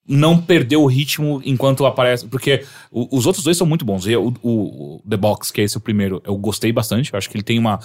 não 0.08 0.38
perder 0.42 0.78
o 0.78 0.86
ritmo 0.86 1.42
enquanto 1.44 1.86
aparece. 1.86 2.28
Porque 2.28 2.64
os 2.92 3.26
outros 3.26 3.44
dois 3.44 3.58
são 3.58 3.66
muito 3.68 3.84
bons. 3.84 4.06
E 4.06 4.16
o, 4.16 4.34
o- 4.42 4.96
o 4.98 5.02
The 5.10 5.18
Box, 5.18 5.52
que 5.52 5.62
é 5.62 5.64
esse 5.64 5.76
o 5.78 5.82
primeiro, 5.82 6.22
eu 6.26 6.38
gostei 6.38 6.72
bastante. 6.72 7.12
Eu 7.12 7.18
acho 7.18 7.30
que 7.30 7.36
ele 7.36 7.44
tem 7.44 7.58
uma. 7.60 7.80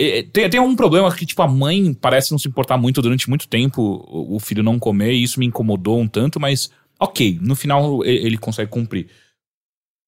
É, 0.00 0.22
Tem, 0.22 0.50
tem 0.50 0.60
um 0.60 0.74
problema 0.74 1.14
que, 1.14 1.26
tipo, 1.26 1.42
a 1.42 1.48
mãe 1.48 1.94
parece 1.94 2.32
não 2.32 2.38
se 2.38 2.48
importar 2.48 2.76
muito 2.76 3.00
durante 3.00 3.28
muito 3.28 3.48
tempo 3.48 3.82
o, 4.08 4.36
o 4.36 4.40
filho 4.40 4.62
não 4.62 4.78
comer, 4.78 5.12
e 5.12 5.22
isso 5.22 5.38
me 5.38 5.46
incomodou 5.46 6.00
um 6.00 6.08
tanto, 6.08 6.40
mas 6.40 6.70
ok, 6.98 7.38
no 7.40 7.54
final 7.54 8.04
ele 8.04 8.38
consegue 8.38 8.70
cumprir. 8.70 9.08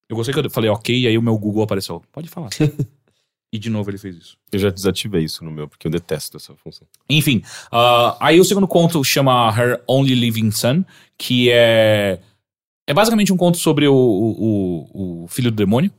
Eu 0.09 0.15
gostei 0.15 0.33
que 0.33 0.39
eu 0.39 0.49
falei 0.49 0.69
ok, 0.69 0.97
e 0.97 1.07
aí 1.07 1.17
o 1.17 1.21
meu 1.21 1.37
Google 1.37 1.63
apareceu. 1.63 2.01
Pode 2.11 2.29
falar. 2.29 2.49
e 3.51 3.59
de 3.59 3.69
novo 3.69 3.89
ele 3.89 3.97
fez 3.97 4.15
isso. 4.15 4.37
Eu 4.51 4.59
já 4.59 4.69
desativei 4.69 5.23
isso 5.23 5.43
no 5.43 5.51
meu, 5.51 5.67
porque 5.67 5.87
eu 5.87 5.91
detesto 5.91 6.37
essa 6.37 6.55
função. 6.55 6.87
Enfim, 7.09 7.41
ah, 7.71 8.17
aí 8.19 8.39
o 8.39 8.45
segundo 8.45 8.67
conto 8.67 9.03
chama 9.03 9.49
Her 9.49 9.83
Only 9.87 10.15
Living 10.15 10.51
Son, 10.51 10.83
que 11.17 11.49
é. 11.51 12.19
É 12.89 12.93
basicamente 12.93 13.33
um 13.33 13.37
conto 13.37 13.57
sobre 13.57 13.85
o, 13.85 13.93
o, 13.93 15.23
o 15.23 15.27
filho 15.27 15.51
do 15.51 15.57
demônio, 15.57 15.91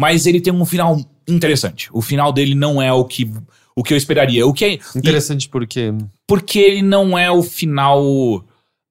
mas 0.00 0.24
ele 0.24 0.40
tem 0.40 0.50
um 0.50 0.64
final 0.64 0.98
interessante. 1.28 1.90
O 1.92 2.00
final 2.00 2.32
dele 2.32 2.54
não 2.54 2.80
é 2.80 2.90
o 2.90 3.04
que, 3.04 3.30
o 3.76 3.82
que 3.82 3.92
eu 3.92 3.98
esperaria. 3.98 4.46
O 4.46 4.54
que 4.54 4.64
é, 4.64 4.78
Interessante 4.96 5.46
porque. 5.46 5.92
porque 6.26 6.58
ele 6.58 6.80
não 6.80 7.18
é 7.18 7.30
o 7.30 7.42
final 7.42 8.42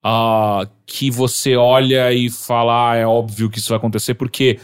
ah, 0.04 0.68
que 0.86 1.10
você 1.10 1.56
olha 1.56 2.12
e 2.12 2.30
fala, 2.30 2.92
ah, 2.92 2.94
é 2.94 3.04
óbvio 3.04 3.50
que 3.50 3.58
isso 3.58 3.70
vai 3.70 3.78
acontecer, 3.78 4.14
porque 4.14 4.60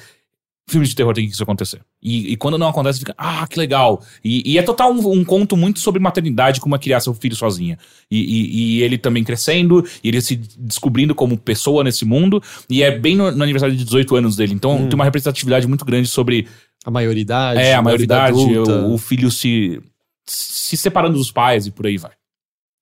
filmes 0.71 0.91
de 0.91 0.95
terror 0.95 1.13
tem 1.13 1.27
que 1.27 1.33
isso 1.33 1.43
acontecer. 1.43 1.81
E, 2.09 2.35
e 2.35 2.37
quando 2.37 2.57
não 2.57 2.69
acontece, 2.69 3.01
fica, 3.01 3.13
ah, 3.19 3.45
que 3.49 3.59
legal. 3.59 4.01
E, 4.25 4.53
e 4.53 4.59
é 4.59 4.63
total 4.63 4.93
um, 4.93 5.11
um 5.11 5.25
conto 5.25 5.57
muito 5.57 5.81
sobre 5.81 6.01
maternidade, 6.01 6.61
como 6.61 6.77
é 6.77 6.79
criar 6.79 7.01
seu 7.01 7.13
filho 7.13 7.35
sozinha. 7.35 7.77
E, 8.09 8.77
e- 8.79 8.83
ele 8.83 8.97
também 8.97 9.25
crescendo, 9.25 9.85
e 10.05 10.09
ele 10.09 10.21
se 10.21 10.37
descobrindo 10.37 11.17
como 11.17 11.37
pessoa 11.37 11.83
nesse 11.83 12.05
mundo. 12.05 12.41
E 12.71 12.81
é 12.81 12.97
bem 12.97 13.17
no, 13.17 13.33
no 13.33 13.43
aniversário 13.43 13.75
de 13.75 13.83
18 13.85 14.15
anos 14.15 14.37
dele. 14.37 14.55
Então 14.55 14.87
tem 14.87 14.95
uma 14.95 15.05
representatividade 15.05 15.67
muito 15.67 15.85
grande 15.85 16.07
sobre 16.07 16.47
A 16.85 16.93
maioridade. 16.93 17.59
é, 17.61 17.75
a 17.75 17.83
maioridade, 17.83 18.39
o, 18.39 18.95
o 18.95 18.99
filho 18.99 19.29
se, 19.29 19.81
se 20.25 20.77
separando 20.77 21.19
dos 21.19 21.33
pais 21.33 21.67
e 21.67 21.73
por 21.73 21.87
aí 21.87 21.97
vai. 21.99 22.13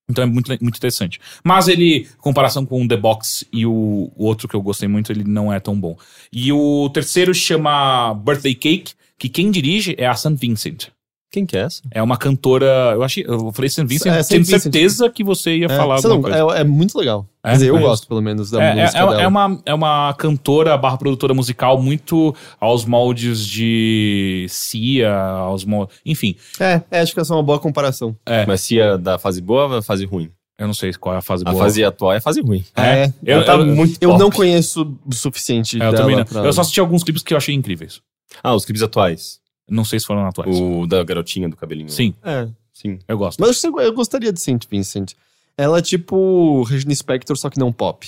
Então 0.07 0.23
é 0.23 0.27
muito, 0.27 0.49
muito 0.61 0.77
interessante. 0.77 1.19
Mas 1.43 1.67
ele, 1.67 2.01
em 2.01 2.07
comparação 2.19 2.63
com 2.63 2.83
o 2.83 2.87
The 2.87 2.95
Box 2.97 3.43
e 3.51 3.65
o, 3.65 4.11
o 4.15 4.23
outro 4.25 4.47
que 4.47 4.55
eu 4.55 4.61
gostei 4.61 4.87
muito, 4.87 5.11
ele 5.11 5.23
não 5.23 5.51
é 5.51 5.59
tão 5.59 5.79
bom. 5.79 5.97
E 6.31 6.51
o 6.53 6.87
terceiro 6.93 7.33
chama 7.33 8.13
Birthday 8.13 8.53
Cake, 8.53 8.93
que 9.19 9.29
quem 9.29 9.51
dirige 9.51 9.95
é 9.97 10.05
a 10.07 10.13
St. 10.15 10.35
Vincent. 10.35 10.87
Quem 11.31 11.45
que 11.45 11.57
é 11.57 11.61
essa? 11.61 11.81
É 11.91 12.01
uma 12.01 12.15
cantora. 12.15 12.65
Eu 12.93 13.03
achei. 13.03 13.25
Eu 13.27 13.51
falei 13.51 13.67
St. 13.69 13.83
Vincent, 13.85 14.07
É, 14.13 14.23
tendo 14.23 14.45
Vincent. 14.45 14.61
certeza 14.61 15.09
que 15.09 15.21
você 15.21 15.57
ia 15.57 15.65
É, 15.65 15.69
falar 15.69 15.95
alguma 15.95 16.15
lá, 16.15 16.21
coisa. 16.45 16.57
é, 16.57 16.61
é 16.61 16.63
muito 16.63 16.97
legal. 16.97 17.27
É? 17.43 17.49
Quer 17.49 17.53
dizer, 17.55 17.69
eu 17.69 17.77
É. 17.77 17.81
gosto, 17.81 18.07
pelo 18.07 18.21
menos, 18.21 18.51
da 18.51 18.63
É, 18.63 18.69
é, 18.71 18.81
música 18.83 18.97
é- 18.99 19.01
dela. 19.01 19.21
é 19.21 19.27
uma, 19.27 19.61
é 19.65 19.73
uma 19.73 20.13
cantora 20.13 20.77
barra 20.77 20.97
produtora 20.97 21.33
musical 21.33 21.81
muito 21.81 22.33
aos 22.57 22.85
moldes 22.85 23.45
de 23.45 24.45
Cia, 24.49 25.13
aos 25.13 25.65
moldes. 25.65 25.97
Enfim, 26.05 26.35
É, 26.59 26.81
é, 26.89 26.99
acho 27.01 27.13
que 27.13 27.19
essa 27.19 27.33
é 27.33 27.35
uma 27.35 27.43
boa 27.43 27.59
comparação. 27.59 28.15
É. 28.25 28.45
Mas 28.45 28.71
é 28.71 28.97
da 28.97 29.17
fase 29.19 29.41
boa 29.41 29.63
ou 29.63 29.69
da 29.71 29.81
fase 29.81 30.05
ruim? 30.05 30.29
eu 30.57 30.67
não 30.67 30.73
sei 30.73 30.93
qual 30.93 31.13
é 31.15 31.17
a 31.17 31.21
fase 31.21 31.43
A 31.45 31.51
boa. 31.51 31.61
fase 31.65 31.83
atual 31.83 32.13
é 32.13 32.17
a 32.17 32.21
fase 32.21 32.39
ruim. 32.39 32.63
É, 32.77 33.11
eu, 33.25 33.35
Ela 33.37 33.43
tá 33.45 33.53
eu- 33.55 33.65
muito 33.65 33.97
Eu 33.99 34.17
não 34.17 34.29
conheço 34.31 34.97
o 35.05 35.13
suficiente 35.13 35.75
é, 35.75 35.85
eu 35.85 35.91
dela 35.91 35.97
também 35.97 36.15
não. 36.15 36.23
pra- 36.23 36.45
Eu 36.45 36.53
só 36.53 36.61
assisti 36.61 36.79
alguns 36.79 37.03
clipes 37.03 37.21
que 37.21 37.33
eu 37.33 37.37
achei 37.37 37.53
incríveis. 37.53 37.99
Ah, 38.43 38.53
os 38.55 38.65
clipes 38.65 38.81
atuais. 38.81 39.39
Não 39.69 39.83
sei 39.83 39.99
se 39.99 40.05
foram 40.05 40.25
atuais. 40.25 40.55
O 40.59 40.85
da 40.85 41.03
garotinha 41.03 41.49
do 41.49 41.55
cabelinho. 41.55 41.89
Sim, 41.89 42.13
É. 42.23 42.47
Sim. 42.73 42.99
eu 43.07 43.17
gosto. 43.17 43.39
Mas 43.39 43.63
eu, 43.63 43.79
eu 43.79 43.93
gostaria 43.93 44.31
de 44.33 44.39
Saint 44.41 44.63
Vincent. 44.69 45.13
Ela 45.57 45.79
é 45.79 45.81
tipo 45.81 46.63
Regina 46.63 46.93
Spector, 46.93 47.37
só 47.37 47.49
que 47.49 47.57
não 47.57 47.71
pop. 47.71 48.07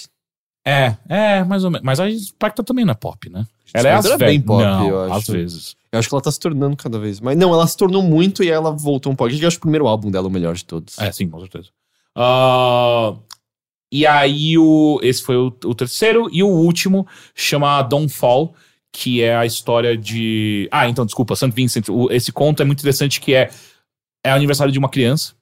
É, 0.65 0.97
é, 1.07 1.43
mais 1.45 1.63
ou 1.63 1.71
menos. 1.71 1.85
Mas 1.85 1.99
a 1.99 2.11
Spectre 2.11 2.65
também 2.65 2.83
não 2.83 2.91
é 2.91 2.95
pop, 2.95 3.29
né? 3.29 3.47
Ela 3.73 3.87
é 3.87 3.93
às 3.93 4.05
é 4.05 4.17
bem 4.17 4.27
vezes. 4.31 4.45
pop, 4.45 4.61
não, 4.63 4.87
eu 4.89 5.03
acho. 5.03 5.13
às 5.13 5.27
vezes. 5.27 5.75
Eu 5.89 5.99
acho 5.99 6.09
que 6.09 6.13
ela 6.15 6.21
tá 6.21 6.29
se 6.31 6.39
tornando 6.39 6.75
cada 6.75 6.99
vez 6.99 7.21
mais. 7.21 7.37
Não, 7.37 7.53
ela 7.53 7.65
se 7.65 7.77
tornou 7.77 8.03
muito 8.03 8.43
e 8.43 8.49
ela 8.49 8.71
voltou 8.71 9.11
um 9.11 9.15
pouco. 9.15 9.33
Eu 9.33 9.47
acho 9.47 9.55
que 9.57 9.61
o 9.61 9.61
primeiro 9.61 9.87
álbum 9.87 10.11
dela 10.11 10.27
é 10.27 10.29
o 10.29 10.31
melhor 10.31 10.53
de 10.55 10.65
todos. 10.65 10.99
É, 10.99 11.09
sim, 11.13 11.29
com 11.29 11.39
certeza. 11.39 11.69
Ah, 12.13 13.15
e 13.91 14.05
aí, 14.05 14.57
o, 14.57 14.99
esse 15.01 15.23
foi 15.23 15.37
o, 15.37 15.47
o 15.63 15.73
terceiro. 15.73 16.27
E 16.33 16.43
o 16.43 16.47
último 16.49 17.07
chama 17.33 17.81
Don't 17.83 18.11
Fall, 18.11 18.53
que 18.99 19.21
é 19.21 19.35
a 19.35 19.45
história 19.45 19.95
de. 19.95 20.67
Ah, 20.71 20.89
então, 20.89 21.05
desculpa, 21.05 21.35
St. 21.35 21.51
Vincent. 21.51 21.87
O- 21.89 22.09
esse 22.11 22.31
conto 22.31 22.61
é 22.63 22.65
muito 22.65 22.79
interessante 22.79 23.21
que 23.21 23.35
é, 23.35 23.51
é 24.25 24.31
aniversário 24.31 24.73
de 24.73 24.79
uma 24.79 24.89
criança. 24.89 25.33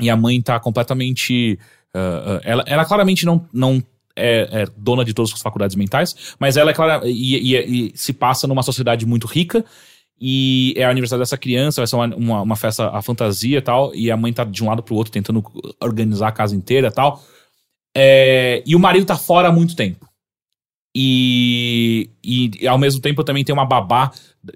E 0.00 0.08
a 0.08 0.16
mãe 0.16 0.40
tá 0.40 0.58
completamente. 0.58 1.58
ah, 1.94 2.40
ela, 2.44 2.64
ela 2.66 2.84
claramente 2.86 3.26
não, 3.26 3.46
não 3.52 3.82
é, 4.16 4.62
é 4.62 4.66
dona 4.76 5.04
de 5.04 5.12
todas 5.12 5.32
as 5.34 5.42
faculdades 5.42 5.76
mentais, 5.76 6.34
mas 6.38 6.56
ela 6.56 6.70
é 6.70 6.74
clara. 6.74 7.02
E, 7.06 7.36
e- 7.54 7.88
e 7.88 7.92
se 7.94 8.14
passa 8.14 8.46
numa 8.46 8.62
sociedade 8.62 9.04
muito 9.04 9.26
rica. 9.26 9.62
E 10.20 10.72
é 10.76 10.86
o 10.86 10.90
aniversário 10.90 11.22
dessa 11.22 11.36
criança, 11.38 11.80
vai 11.82 11.86
ser 11.86 11.94
uma, 11.94 12.06
uma, 12.16 12.42
uma 12.42 12.56
festa 12.56 12.88
a 12.88 13.02
fantasia 13.02 13.58
e 13.58 13.62
tal. 13.62 13.94
E 13.94 14.10
a 14.10 14.16
mãe 14.16 14.32
tá 14.32 14.44
de 14.44 14.64
um 14.64 14.68
lado 14.68 14.82
pro 14.82 14.94
outro 14.96 15.12
tentando 15.12 15.44
organizar 15.80 16.28
a 16.28 16.32
casa 16.32 16.56
inteira 16.56 16.88
e 16.88 16.90
tal. 16.90 17.22
É, 17.94 18.62
e 18.66 18.74
o 18.74 18.78
marido 18.78 19.04
tá 19.04 19.16
fora 19.16 19.48
há 19.48 19.52
muito 19.52 19.76
tempo. 19.76 20.07
E, 21.00 22.10
e 22.60 22.66
ao 22.66 22.76
mesmo 22.78 23.00
tempo 23.00 23.22
também 23.22 23.44
tem 23.44 23.52
uma 23.54 23.64
babá 23.64 24.10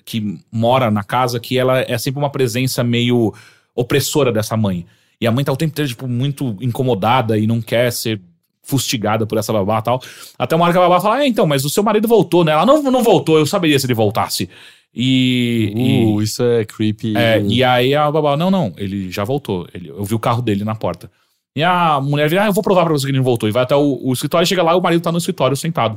que 0.04 0.38
mora 0.50 0.90
na 0.90 1.04
casa 1.04 1.38
que 1.38 1.56
ela 1.56 1.80
é 1.80 1.96
sempre 1.98 2.18
uma 2.20 2.30
presença 2.30 2.82
meio 2.82 3.32
opressora 3.74 4.32
dessa 4.32 4.56
mãe. 4.56 4.84
E 5.20 5.26
a 5.26 5.30
mãe 5.32 5.44
tá 5.44 5.52
o 5.52 5.56
tempo 5.56 5.70
inteiro, 5.70 5.88
tipo, 5.88 6.08
muito 6.08 6.56
incomodada 6.60 7.38
e 7.38 7.46
não 7.46 7.60
quer 7.62 7.92
ser 7.92 8.20
fustigada 8.62 9.24
por 9.26 9.38
essa 9.38 9.52
babá 9.52 9.78
e 9.78 9.82
tal. 9.82 10.02
Até 10.38 10.56
uma 10.56 10.64
hora 10.64 10.72
que 10.72 10.78
a 10.78 10.82
babá 10.82 11.00
fala, 11.00 11.22
é, 11.22 11.26
então, 11.26 11.46
mas 11.46 11.64
o 11.64 11.70
seu 11.70 11.82
marido 11.82 12.08
voltou, 12.08 12.44
né? 12.44 12.52
Ela, 12.52 12.66
não, 12.66 12.82
não 12.82 13.02
voltou, 13.02 13.38
eu 13.38 13.46
saberia 13.46 13.78
se 13.78 13.86
ele 13.86 13.94
voltasse. 13.94 14.48
E... 14.94 15.72
e- 15.74 16.04
Uh, 16.04 16.22
isso 16.22 16.42
é 16.42 16.64
creepy. 16.64 17.16
é, 17.16 17.40
e 17.42 17.62
aí 17.64 17.94
a 17.94 18.10
babá, 18.10 18.36
não, 18.36 18.50
não, 18.50 18.72
ele 18.76 19.10
já 19.10 19.24
voltou. 19.24 19.66
Ele, 19.72 19.88
eu 19.88 20.04
vi 20.04 20.14
o 20.14 20.18
carro 20.18 20.42
dele 20.42 20.64
na 20.64 20.74
porta. 20.74 21.10
E 21.54 21.62
a 21.62 22.00
mulher 22.00 22.28
vira, 22.28 22.44
ah, 22.44 22.46
eu 22.46 22.52
vou 22.52 22.62
provar 22.62 22.84
pra 22.84 22.92
você 22.92 23.04
que 23.04 23.10
ele 23.10 23.18
não 23.18 23.24
voltou. 23.24 23.48
E 23.48 23.52
vai 23.52 23.62
até 23.62 23.76
o, 23.76 24.00
o 24.02 24.12
escritório, 24.12 24.46
chega 24.46 24.62
lá, 24.62 24.74
o 24.74 24.80
marido 24.80 25.02
tá 25.02 25.12
no 25.12 25.18
escritório 25.18 25.56
sentado. 25.56 25.96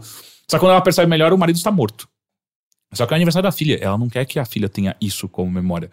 Só 0.50 0.58
que 0.58 0.60
quando 0.60 0.72
ela 0.72 0.82
percebe 0.82 1.10
melhor, 1.10 1.32
o 1.34 1.38
marido 1.38 1.56
está 1.56 1.72
morto. 1.72 2.08
Só 2.94 3.06
que 3.06 3.14
é 3.14 3.16
o 3.16 3.18
aniversário 3.18 3.48
da 3.48 3.52
filha. 3.52 3.78
Ela 3.82 3.98
não 3.98 4.10
quer 4.10 4.26
que 4.26 4.38
a 4.38 4.46
filha 4.46 4.70
tenha 4.70 4.96
isso 5.02 5.28
como 5.28 5.50
memória. 5.50 5.90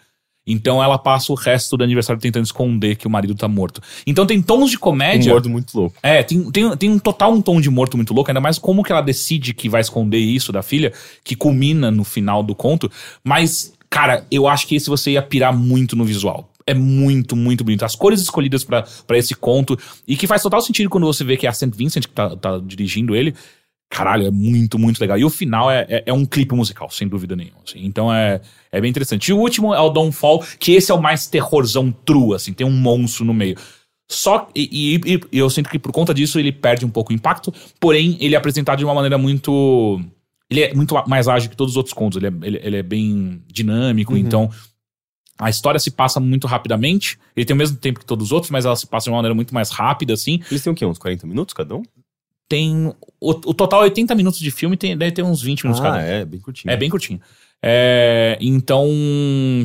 Então 0.47 0.83
ela 0.83 0.99
passa 0.99 1.33
o 1.33 1.37
resto 1.37 1.77
do 1.77 1.85
aniversário 1.85 2.21
tentando 2.21 2.45
esconder 2.45 2.97
que 2.97 3.07
o 3.07 3.11
marido 3.11 3.35
tá 3.35 3.47
morto. 3.47 3.81
Então 4.07 4.27
tem 4.27 4.43
tons 4.43 4.71
de 4.71 4.77
Um 4.77 4.81
comédia. 4.81 5.33
gordo 5.33 5.49
muito 5.49 5.73
louco. 5.79 5.97
É, 6.03 6.23
tem, 6.23 6.51
tem, 6.51 6.77
tem 6.77 6.91
um 6.91 6.99
total 6.99 7.33
um 7.33 7.41
tom 7.41 7.61
de 7.61 7.71
morto 7.71 7.97
muito 7.97 8.13
louco, 8.13 8.31
ainda 8.31 8.41
mais 8.41 8.59
como 8.59 8.83
que 8.83 8.91
ela 8.91 9.01
decide 9.01 9.55
que 9.55 9.69
vai 9.69 9.81
esconder 9.81 10.19
isso 10.19 10.51
da 10.53 10.63
filha, 10.63 10.93
que 11.23 11.37
culmina 11.37 11.91
no 11.91 12.03
final 12.03 12.43
do 12.43 12.57
conto. 12.57 12.91
Mas, 13.23 13.73
cara, 13.89 14.27
eu 14.33 14.49
acho 14.49 14.67
que 14.67 14.75
esse 14.75 14.91
você 14.91 15.13
ia 15.13 15.23
pirar 15.23 15.57
muito 15.57 15.95
no 15.95 16.05
visual. 16.05 16.49
É 16.73 16.75
muito, 16.75 17.37
muito 17.37 17.63
bonito. 17.63 17.85
As 17.85 17.95
cores 17.95 18.21
escolhidas 18.21 18.65
pra 18.65 18.83
pra 19.07 19.17
esse 19.19 19.35
conto, 19.35 19.79
e 20.09 20.17
que 20.17 20.27
faz 20.27 20.43
total 20.43 20.61
sentido 20.61 20.91
quando 20.91 21.07
você 21.07 21.23
vê 21.25 21.37
que 21.37 21.47
é 21.47 21.51
a 21.51 21.53
St. 21.53 21.71
Vincent 21.77 22.07
que 22.07 22.13
tá, 22.13 22.35
tá 22.37 22.59
dirigindo 22.59 23.15
ele. 23.15 23.35
Caralho, 23.91 24.27
é 24.27 24.31
muito, 24.31 24.79
muito 24.79 24.99
legal. 24.99 25.19
E 25.19 25.25
o 25.25 25.29
final 25.29 25.71
é, 25.71 25.85
é, 25.87 26.03
é 26.07 26.13
um 26.15 26.25
clipe 26.25 26.55
musical, 26.55 26.89
sem 26.91 27.07
dúvida 27.07 27.37
nenhuma. 27.37 27.59
assim. 27.67 27.85
Então 27.85 28.13
é, 28.13 28.41
é 28.73 28.81
bem 28.81 28.89
interessante. 28.89 29.29
E 29.29 29.33
o 29.35 29.39
último 29.39 29.75
é 29.75 29.81
o 29.81 29.91
Dawnfall, 29.91 30.43
que 30.59 30.73
esse 30.73 30.91
é 30.91 30.95
o 30.95 31.03
mais 31.03 31.27
terrorzão 31.27 31.93
true, 31.93 32.35
assim, 32.35 32.55
tem 32.55 32.67
um 32.67 32.71
monstro 32.73 33.23
no 33.25 33.35
meio. 33.35 33.55
Só 34.11 34.49
e, 34.55 34.97
e- 35.07 35.21
e 35.31 35.39
eu 35.39 35.49
sinto 35.51 35.69
que 35.71 35.79
por 35.79 35.93
conta 35.93 36.13
disso 36.15 36.39
ele 36.39 36.53
perde 36.53 36.85
um 36.87 36.91
pouco 36.91 37.13
o 37.13 37.15
impacto, 37.15 37.53
porém 37.79 38.17
ele 38.21 38.35
é 38.35 38.39
apresentado 38.39 38.79
de 38.79 38.85
uma 38.85 38.95
maneira 38.95 39.19
muito. 39.19 40.01
Ele 40.51 40.61
é 40.63 40.75
muito 40.75 40.95
mais 41.07 41.29
ágil 41.29 41.49
que 41.51 41.57
todos 41.57 41.73
os 41.75 41.77
outros 41.77 41.95
contos. 41.95 42.17
Ele 42.17 42.27
é, 42.29 42.33
ele, 42.47 42.61
ele 42.63 42.77
é 42.79 42.83
bem 42.83 43.43
dinâmico, 43.51 44.15
então 44.17 44.51
a 45.43 45.51
história 45.51 45.81
se 45.81 45.91
passa 45.91 46.21
muito 46.21 46.47
rapidamente. 46.47 47.19
Ele 47.35 47.45
tem 47.45 47.55
o 47.55 47.59
mesmo 47.59 47.77
tempo 47.77 47.99
que 47.99 48.07
todos 48.07 48.27
os 48.27 48.33
outros, 48.33 48.51
mas 48.51 48.65
ela 48.65 48.77
se 48.77 48.87
passa 48.87 49.05
de 49.05 49.11
uma 49.11 49.17
maneira 49.17 49.35
muito 49.35 49.53
mais 49.53 49.71
rápida, 49.71 50.15
assim. 50.15 50.41
Eles 50.49 50.63
têm 50.63 50.73
o 50.73 50.77
quê? 50.77 50.87
Uns 50.87 50.99
40 50.99 51.27
minutos 51.27 51.53
cada 51.53 51.75
um? 51.75 51.83
Tem. 52.49 52.93
O, 53.21 53.31
o 53.31 53.55
total 53.55 53.81
é 53.81 53.85
80 53.85 54.15
minutos 54.15 54.39
de 54.39 54.51
filme, 54.51 54.77
tem, 54.77 54.97
deve 54.97 55.11
ter 55.11 55.23
uns 55.23 55.43
20 55.43 55.65
minutos 55.65 55.83
cada 55.83 55.97
um. 55.97 56.01
Ah, 56.01 56.03
é, 56.03 56.25
bem 56.25 56.39
curtinho. 56.39 56.73
É 56.73 56.77
bem 56.77 56.89
curtinho. 56.89 57.21
É, 57.61 58.39
então, 58.41 58.89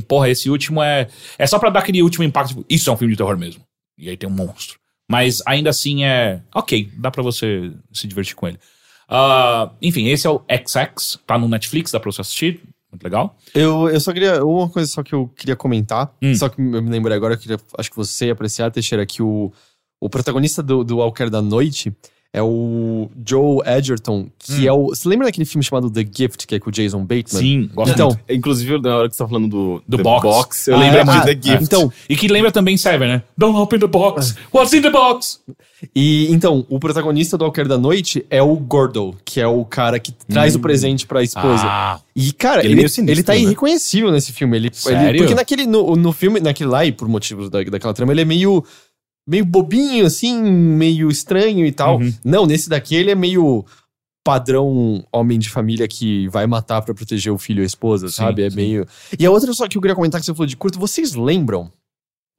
porra, 0.08 0.30
esse 0.30 0.50
último 0.50 0.82
é. 0.82 1.08
É 1.38 1.46
só 1.46 1.60
pra 1.60 1.70
dar 1.70 1.82
aquele 1.82 2.02
último 2.02 2.24
impacto. 2.24 2.50
Tipo, 2.50 2.66
isso 2.68 2.90
é 2.90 2.94
um 2.94 2.98
filme 2.98 3.14
de 3.14 3.18
terror 3.18 3.38
mesmo. 3.38 3.64
E 3.98 4.10
aí 4.10 4.18
tem 4.18 4.28
um 4.28 4.34
monstro. 4.34 4.80
Mas 5.08 5.44
ainda 5.46 5.70
assim 5.70 6.06
é. 6.06 6.42
Ok, 6.54 6.90
dá 6.98 7.12
pra 7.12 7.22
você 7.22 7.72
se 7.94 8.08
divertir 8.08 8.36
com 8.36 8.48
ele. 8.48 8.60
Ah, 9.08 9.72
enfim, 9.82 10.08
esse 10.08 10.26
é 10.26 10.30
o 10.30 10.42
XX, 10.50 11.20
tá 11.26 11.38
no 11.38 11.48
Netflix, 11.48 11.92
dá 11.92 12.00
pra 12.00 12.12
você 12.12 12.22
assistir. 12.22 12.62
Muito 12.98 13.04
legal. 13.04 13.38
Eu, 13.54 13.90
eu 13.90 14.00
só 14.00 14.12
queria. 14.12 14.44
Uma 14.44 14.68
coisa 14.68 14.90
só 14.90 15.04
que 15.04 15.14
eu 15.14 15.28
queria 15.36 15.56
comentar. 15.56 16.12
Hum. 16.22 16.34
Só 16.34 16.50
que 16.50 16.60
eu 16.60 16.82
me 16.82 16.90
lembrei 16.90 17.16
agora, 17.16 17.36
eu 17.36 17.38
queria, 17.38 17.60
acho 17.78 17.92
que 17.92 17.96
você 17.96 18.26
ia 18.26 18.34
apreciar, 18.34 18.72
Teixeira, 18.72 19.06
que 19.06 19.22
o, 19.22 19.52
o 20.02 20.10
protagonista 20.10 20.64
do, 20.64 20.84
do 20.84 20.98
Walker 20.98 21.30
da 21.30 21.42
Noite 21.42 21.96
é 22.38 22.42
o 22.44 23.10
Joe 23.26 23.60
Edgerton, 23.66 24.28
que 24.40 24.68
é 24.68 24.72
o. 24.74 24.88
Você 24.90 25.08
lembra 25.10 25.28
daquele 25.28 25.46
filme 25.46 25.64
chamado 25.64 25.90
The 25.90 26.06
Gift, 26.12 26.46
que 26.48 26.56
é 26.56 26.60
com 26.60 26.70
o 26.70 26.72
Jason 26.74 27.00
Bateman? 27.02 27.26
Sim, 27.42 27.70
gosto 27.74 27.92
Então, 27.94 28.08
muito. 28.10 28.24
Inclusive, 28.30 28.82
na 28.82 28.96
hora 28.98 29.10
que 29.10 29.16
você 29.16 29.24
tá 29.24 29.28
falando 29.28 29.48
do, 29.50 29.84
Do 29.88 29.98
The 29.98 30.04
box. 30.04 30.68
eu 30.68 30.76
Ah, 30.76 30.80
lembrei 30.80 31.02
é, 31.02 31.04
muito 31.04 31.18
ah, 31.18 31.26
The 31.26 31.34
Gift. 31.34 31.64
Então, 31.64 31.92
E 32.10 32.16
que 32.16 32.28
lembra 32.28 32.52
também 32.52 32.78
Seven, 32.78 33.08
né? 33.08 33.24
Don't 33.38 33.58
open 33.58 33.80
the 33.80 33.88
box. 33.88 34.36
What's 34.54 34.74
in 34.74 34.82
the 34.82 34.90
box? 34.90 35.40
E 35.96 36.32
então, 36.32 36.66
o 36.70 36.80
protagonista 36.80 37.38
do 37.38 37.44
Walker 37.46 37.66
da 37.66 37.78
Noite 37.78 38.26
é 38.32 38.42
o 38.42 38.56
Gordo, 38.56 39.16
que 39.24 39.40
é 39.40 39.46
o 39.48 39.64
cara 39.64 40.00
que 40.00 40.12
traz 40.12 40.56
o 40.56 40.60
presente 40.60 41.06
pra 41.06 41.22
esposa. 41.22 41.64
Ah, 41.66 42.00
E, 42.16 42.32
cara, 42.32 42.62
Ele 42.62 42.68
é 42.68 42.72
ele, 42.72 42.76
meio 42.78 42.90
sinistro, 42.90 43.14
ele 43.14 43.24
tá 43.24 43.34
né? 43.34 43.40
irreconhecível 43.42 44.12
nesse 44.12 44.34
filme. 44.34 44.58
Ele, 44.58 44.72
ele- 45.08 45.18
porque 45.20 45.36
naquele, 45.36 45.68
no, 45.68 45.96
no 45.96 46.12
filme, 46.12 46.40
naquele 46.40 46.70
lá, 46.70 46.84
e 46.84 46.92
por 46.92 47.08
motivos 47.08 47.50
da, 47.52 47.62
daquela 47.64 47.94
trama, 47.94 48.12
ele 48.12 48.22
é 48.22 48.26
meio, 48.26 48.64
meio 49.28 49.46
bobinho, 49.46 50.06
assim, 50.06 50.42
meio 50.42 51.10
estranho 51.10 51.66
e 51.66 51.72
tal. 51.72 52.00
Uhum. 52.00 52.14
Não, 52.24 52.46
nesse 52.46 52.70
daqui 52.70 52.96
ele 52.96 53.12
é 53.12 53.16
meio 53.16 53.66
padrão 54.24 55.06
homem 55.12 55.38
de 55.40 55.50
família 55.50 55.88
que 55.88 56.28
vai 56.30 56.48
matar 56.48 56.82
pra 56.82 56.94
proteger 56.94 57.32
o 57.32 57.38
filho 57.38 57.62
e 57.62 57.64
a 57.64 57.66
esposa, 57.66 58.08
Sim, 58.08 58.16
sabe? 58.16 58.44
É 58.44 58.50
sim. 58.50 58.56
meio... 58.56 58.88
E 59.18 59.26
a 59.26 59.32
outra 59.32 59.54
só 59.54 59.68
que 59.68 59.78
eu 59.78 59.82
queria 59.82 59.96
comentar 59.96 60.20
que 60.20 60.26
você 60.26 60.34
falou 60.34 60.46
de 60.46 60.58
curto, 60.58 60.80
vocês 60.80 61.14
lembram? 61.14 61.72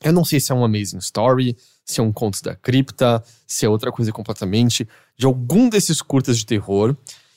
Eu 0.03 0.12
não 0.12 0.24
sei 0.24 0.38
se 0.38 0.53
é 0.53 0.55
um 0.55 0.64
Amazing 0.64 0.98
Story, 0.98 1.57
se 1.85 2.01
é 2.01 2.03
um 2.03 2.12
Contos 2.12 2.40
da 2.40 2.55
Cripta, 2.55 3.22
se 3.46 3.66
é 3.66 3.68
outra 3.68 3.90
coisa 3.90 4.12
completamente, 4.12 4.87
de 5.16 5.27
algum 5.27 5.68
desses 5.68 6.01
curtas 6.01 6.38
de 6.38 6.46
terror, 6.46 6.94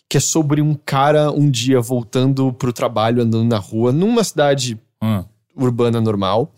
que 0.10 0.18
é 0.18 0.20
sobre 0.20 0.62
um 0.62 0.76
cara 0.76 1.32
um 1.32 1.50
dia 1.50 1.80
voltando 1.80 2.52
pro 2.54 2.74
trabalho, 2.74 3.24
andando 3.24 3.50
na 3.50 3.58
rua, 3.58 3.94
numa 3.94 4.24
cidade 4.24 4.80
ah, 5.02 5.24
urbana 5.56 6.02
normal. 6.02 6.54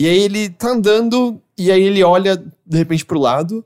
E 0.00 0.08
aí 0.08 0.18
ele 0.22 0.48
tá 0.48 0.70
andando, 0.70 1.38
e 1.58 1.70
aí 1.70 1.82
ele 1.82 2.02
olha 2.02 2.34
de 2.36 2.78
repente 2.78 3.04
pro 3.04 3.20
lado, 3.20 3.62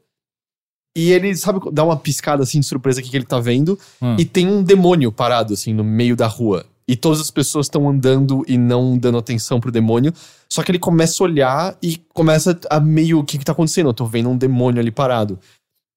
e 0.96 1.12
ele, 1.12 1.34
sabe, 1.36 1.60
dá 1.72 1.84
uma 1.84 1.96
piscada 1.96 2.42
assim 2.42 2.58
de 2.58 2.66
surpresa 2.66 3.00
que 3.00 3.16
ele 3.16 3.24
tá 3.24 3.38
vendo, 3.38 3.78
Hum. 4.02 4.16
e 4.18 4.24
tem 4.24 4.48
um 4.48 4.62
demônio 4.62 5.12
parado 5.12 5.54
assim 5.54 5.72
no 5.72 5.84
meio 5.84 6.16
da 6.16 6.26
rua. 6.26 6.66
E 6.86 6.96
todas 6.96 7.20
as 7.20 7.30
pessoas 7.30 7.66
estão 7.66 7.88
andando 7.88 8.44
e 8.46 8.58
não 8.58 8.98
dando 8.98 9.16
atenção 9.16 9.58
pro 9.60 9.72
demônio. 9.72 10.12
Só 10.50 10.62
que 10.62 10.70
ele 10.70 10.78
começa 10.78 11.22
a 11.22 11.24
olhar 11.24 11.78
e 11.82 11.96
começa 12.12 12.58
a 12.68 12.78
meio. 12.78 13.20
O 13.20 13.24
que, 13.24 13.38
que 13.38 13.44
tá 13.44 13.52
acontecendo? 13.52 13.88
Eu 13.88 13.94
tô 13.94 14.04
vendo 14.04 14.28
um 14.28 14.36
demônio 14.36 14.80
ali 14.80 14.90
parado. 14.90 15.38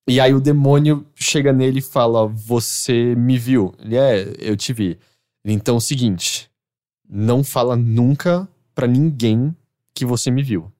E 0.08 0.18
aí 0.18 0.32
o 0.32 0.40
demônio 0.40 1.04
chega 1.14 1.52
nele 1.52 1.80
e 1.80 1.82
fala: 1.82 2.26
Você 2.26 3.14
me 3.14 3.36
viu? 3.36 3.74
Ele 3.78 3.96
é, 3.96 4.32
eu 4.38 4.56
te 4.56 4.72
vi. 4.72 4.98
Então 5.44 5.74
é 5.74 5.78
o 5.78 5.80
seguinte: 5.80 6.48
não 7.06 7.44
fala 7.44 7.76
nunca 7.76 8.48
pra 8.74 8.86
ninguém 8.86 9.54
que 9.98 10.06
você 10.06 10.30
me 10.30 10.42
viu. 10.42 10.70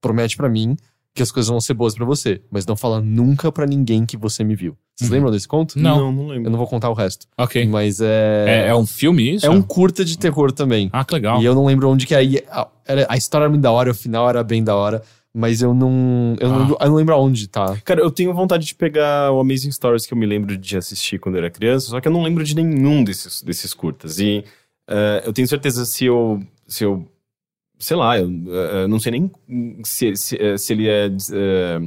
Promete 0.00 0.36
pra 0.36 0.48
mim 0.48 0.76
que 1.14 1.22
as 1.22 1.30
coisas 1.32 1.48
vão 1.50 1.60
ser 1.60 1.74
boas 1.74 1.94
pra 1.94 2.04
você, 2.06 2.40
mas 2.50 2.64
não 2.66 2.76
fala 2.76 3.00
nunca 3.00 3.50
pra 3.50 3.66
ninguém 3.66 4.06
que 4.06 4.16
você 4.16 4.44
me 4.44 4.54
viu. 4.54 4.76
Vocês 4.96 5.10
Uhum. 5.10 5.16
lembram 5.16 5.32
desse 5.32 5.48
conto? 5.48 5.78
Não. 5.78 5.98
não, 5.98 6.12
não 6.12 6.26
lembro. 6.28 6.46
Eu 6.46 6.50
não 6.50 6.58
vou 6.58 6.66
contar 6.68 6.88
o 6.88 6.94
resto. 6.94 7.26
Ok. 7.36 7.66
Mas 7.66 8.00
É, 8.00 8.44
é. 8.46 8.68
é 8.68 8.74
um 8.76 8.86
filme 8.86 9.34
isso? 9.34 9.44
É 9.46 9.50
um 9.50 9.60
curta 9.62 10.04
de 10.04 10.16
terror 10.16 10.52
também. 10.52 10.88
Ah, 10.92 11.04
que 11.04 11.14
legal. 11.14 11.40
E 11.42 11.44
eu 11.44 11.54
não 11.54 11.64
lembro 11.66 11.88
onde 11.88 12.06
que 12.06 12.14
é. 12.14 12.24
E 12.24 12.38
a, 12.50 12.68
era- 12.86 13.06
a 13.08 13.16
história 13.16 13.44
era 13.44 13.50
muito 13.50 13.62
da 13.62 13.72
hora, 13.72 13.90
o 13.90 13.94
final 13.94 14.28
era 14.28 14.42
bem 14.44 14.62
da 14.62 14.74
hora. 14.76 15.02
Mas 15.34 15.62
eu 15.62 15.72
não. 15.74 16.36
Eu, 16.40 16.48
não, 16.48 16.54
Ah. 16.56 16.58
lembro, 16.60 16.76
eu 16.80 16.88
não 16.88 16.96
lembro 16.96 17.14
aonde 17.14 17.46
tá. 17.48 17.76
Cara, 17.84 18.00
eu 18.00 18.10
tenho 18.10 18.32
vontade 18.34 18.66
de 18.66 18.74
pegar 18.74 19.30
o 19.32 19.38
Amazing 19.40 19.70
Stories 19.72 20.04
que 20.06 20.12
eu 20.12 20.18
me 20.18 20.26
lembro 20.26 20.56
de 20.56 20.76
assistir 20.76 21.18
quando 21.20 21.36
eu 21.36 21.40
era 21.40 21.50
criança, 21.50 21.86
só 21.86 22.00
que 22.00 22.08
eu 22.08 22.12
não 22.12 22.22
lembro 22.22 22.42
de 22.42 22.54
nenhum 22.54 23.04
desses, 23.04 23.40
desses 23.42 23.72
curtas. 23.72 24.18
E 24.18 24.44
eh, 24.88 25.22
eu 25.24 25.32
tenho 25.32 25.46
certeza 25.46 25.84
se 25.84 26.04
eu. 26.04 26.42
Se 26.66 26.82
eu 26.84 27.06
sei 27.80 27.96
lá, 27.96 28.16
eu 28.18 28.30
eh, 28.30 28.86
não 28.86 29.00
sei 29.00 29.10
nem 29.12 29.30
se, 29.82 30.14
se, 30.14 30.36
eh, 30.40 30.56
se 30.56 30.72
ele 30.72 30.88
é. 30.88 31.10
eh, 31.32 31.80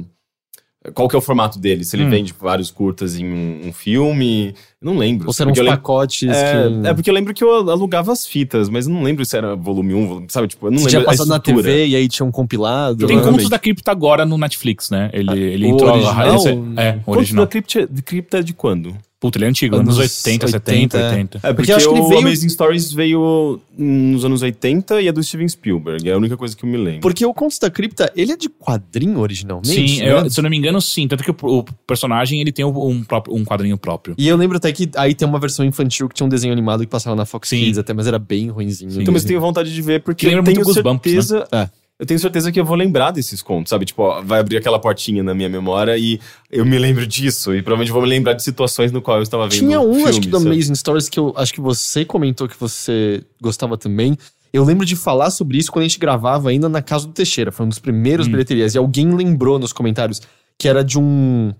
qual 0.92 1.08
que 1.08 1.16
é 1.16 1.18
o 1.18 1.22
formato 1.22 1.58
dele? 1.58 1.82
Se 1.82 1.96
ele 1.96 2.04
Hum. 2.04 2.10
vende 2.10 2.34
vários 2.38 2.70
curtas 2.70 3.18
em 3.18 3.24
um, 3.24 3.68
um 3.68 3.72
filme. 3.72 4.48
Eu 4.82 4.92
não 4.92 4.98
lembro. 4.98 5.26
Ou 5.26 5.32
serão 5.32 5.50
uns 5.50 5.56
eu 5.58 5.64
pacotes 5.64 6.28
é, 6.28 6.68
que. 6.82 6.86
é 6.88 6.92
porque 6.92 7.08
eu 7.08 7.14
lembro 7.14 7.32
que 7.32 7.42
eu 7.42 7.70
alugava 7.70 8.12
as 8.12 8.26
fitas, 8.26 8.68
mas 8.68 8.86
eu 8.86 8.92
não 8.92 9.02
lembro 9.02 9.24
se 9.24 9.34
era 9.34 9.56
volume 9.56 9.94
1, 9.94 10.06
volume, 10.06 10.26
sabe? 10.28 10.46
Tipo, 10.48 10.66
eu 10.66 10.70
não 10.72 10.78
Você 10.80 10.84
lembro 10.84 11.00
tinha 11.00 11.02
a 11.02 11.16
passado 11.16 11.28
na. 11.28 11.40
TV 11.40 11.86
e 11.86 11.96
aí 11.96 12.06
tinha 12.06 12.26
um 12.26 12.30
compilado. 12.30 13.06
Tem. 13.06 13.18
Contos 13.18 13.48
da 13.48 13.58
Cripta 13.58 13.90
agora 13.92 14.26
no 14.26 14.36
Netflix, 14.36 14.90
né? 14.90 15.08
Ele, 15.14 15.40
ele 15.40 15.64
o 15.64 15.68
entrou. 15.70 15.90
original? 15.90 16.34
esse- 16.36 16.48
é, 16.50 16.52
o 16.52 17.00
Contos 17.04 17.16
original. 17.16 17.44
da 17.46 17.50
Cripta, 17.50 17.86
de 17.90 18.02
Cripta 18.02 18.38
é 18.40 18.42
de 18.42 18.52
quando? 18.52 18.94
Puta, 19.24 19.38
ele 19.38 19.46
é 19.46 19.48
antigo, 19.48 19.76
Anos 19.76 19.98
anos 19.98 20.16
80, 20.26 20.48
70, 20.48 20.98
80. 20.98 21.08
80. 21.08 21.38
É, 21.38 21.40
Porque 21.40 21.54
porque, 21.54 21.72
eu 21.72 21.76
acho 21.76 21.88
que 21.88 21.94
ele 21.94 22.00
o 22.02 22.08
veio- 22.08 22.20
Amazing 22.20 22.48
Stories 22.50 22.92
veio 22.92 23.58
nos 23.78 24.22
anos 24.22 24.42
80 24.42 25.00
e 25.00 25.08
é 25.08 25.12
do 25.12 25.22
Steven 25.22 25.48
Spielberg. 25.48 26.06
É 26.06 26.12
a 26.12 26.18
única 26.18 26.36
coisa 26.36 26.54
que 26.54 26.62
eu 26.62 26.68
me 26.68 26.76
lembro. 26.76 27.00
Porque 27.00 27.24
o 27.24 27.32
Contos 27.32 27.58
da 27.58 27.70
Cripta, 27.70 28.12
ele 28.14 28.32
é 28.32 28.36
de 28.36 28.50
quadrinho 28.50 29.18
originalmente? 29.20 29.68
Sim, 29.88 30.00
né? 30.00 30.12
eu- 30.12 30.28
se 30.28 30.38
eu 30.38 30.42
não 30.42 30.50
me 30.50 30.58
engano, 30.58 30.78
sim. 30.82 31.08
Tanto 31.08 31.24
que 31.24 31.30
o, 31.30 31.34
o 31.58 31.64
personagem 31.86 32.38
ele 32.38 32.52
tem 32.52 32.66
um, 32.66 33.02
próprio, 33.02 33.34
um 33.34 33.46
quadrinho 33.46 33.78
próprio. 33.78 34.14
E 34.18 34.28
eu 34.28 34.36
lembro 34.36 34.58
até 34.58 34.70
que 34.72 34.90
aí 34.94 35.14
tem 35.14 35.26
uma 35.26 35.38
versão 35.40 35.64
infantil 35.64 36.06
que 36.06 36.14
tinha 36.14 36.26
um 36.26 36.28
desenho 36.28 36.52
animado 36.52 36.80
que 36.80 36.86
passava 36.86 37.16
na 37.16 37.24
Fox 37.24 37.48
Sim. 37.48 37.60
Kids 37.60 37.78
até, 37.78 37.94
mas 37.94 38.06
era 38.06 38.18
bem 38.18 38.50
ruinzinho. 38.50 38.90
Sim. 38.90 39.00
Então, 39.00 39.14
mas 39.14 39.24
tenho 39.24 39.40
vontade 39.40 39.72
de 39.72 39.80
ver 39.80 40.02
porque 40.02 40.26
eu 40.26 40.30
tenho 40.32 40.42
muito 40.44 40.62
Goosebumps, 40.64 41.10
certeza. 41.10 41.48
né? 41.50 41.70
Eu 41.98 42.04
tenho 42.06 42.18
certeza 42.18 42.50
que 42.50 42.58
eu 42.58 42.64
vou 42.64 42.74
lembrar 42.76 43.12
desses 43.12 43.40
contos, 43.40 43.70
sabe? 43.70 43.84
Tipo, 43.84 44.02
ó, 44.02 44.20
vai 44.20 44.40
abrir 44.40 44.56
aquela 44.56 44.80
portinha 44.80 45.22
na 45.22 45.32
minha 45.32 45.48
memória 45.48 45.96
e 45.96 46.18
eu 46.50 46.64
me 46.66 46.76
lembro 46.76 47.06
disso. 47.06 47.54
E 47.54 47.62
provavelmente 47.62 47.92
vou 47.92 48.02
me 48.02 48.08
lembrar 48.08 48.32
de 48.32 48.42
situações 48.42 48.90
no 48.90 49.00
qual 49.00 49.18
eu 49.18 49.22
estava 49.22 49.44
vendo. 49.48 49.60
Tinha 49.60 49.80
um, 49.80 49.94
filme, 49.94 50.08
acho 50.10 50.20
que 50.20 50.28
do? 50.28 50.36
Amazing 50.38 50.74
Stories, 50.74 51.08
que 51.08 51.20
eu 51.20 51.32
acho 51.36 51.54
que 51.54 51.60
você 51.60 52.04
comentou 52.04 52.48
que 52.48 52.58
você 52.58 53.22
gostava 53.40 53.78
também. 53.78 54.18
Eu 54.52 54.64
lembro 54.64 54.84
de 54.84 54.96
falar 54.96 55.30
sobre 55.30 55.56
isso 55.58 55.70
quando 55.70 55.84
a 55.84 55.88
gente 55.88 55.98
gravava 56.00 56.48
ainda 56.50 56.68
na 56.68 56.82
casa 56.82 57.06
do 57.06 57.12
Teixeira. 57.12 57.52
Foi 57.52 57.64
um 57.64 57.68
dos 57.68 57.78
primeiros 57.78 58.26
Hum. 58.26 58.32
bilheterias. 58.32 58.74
E 58.74 58.78
alguém 58.78 59.14
lembrou 59.14 59.58
nos 59.60 59.72
comentários 59.72 60.20
que 60.58 60.68
era 60.68 60.82
de 60.84 60.98
um. 60.98 61.52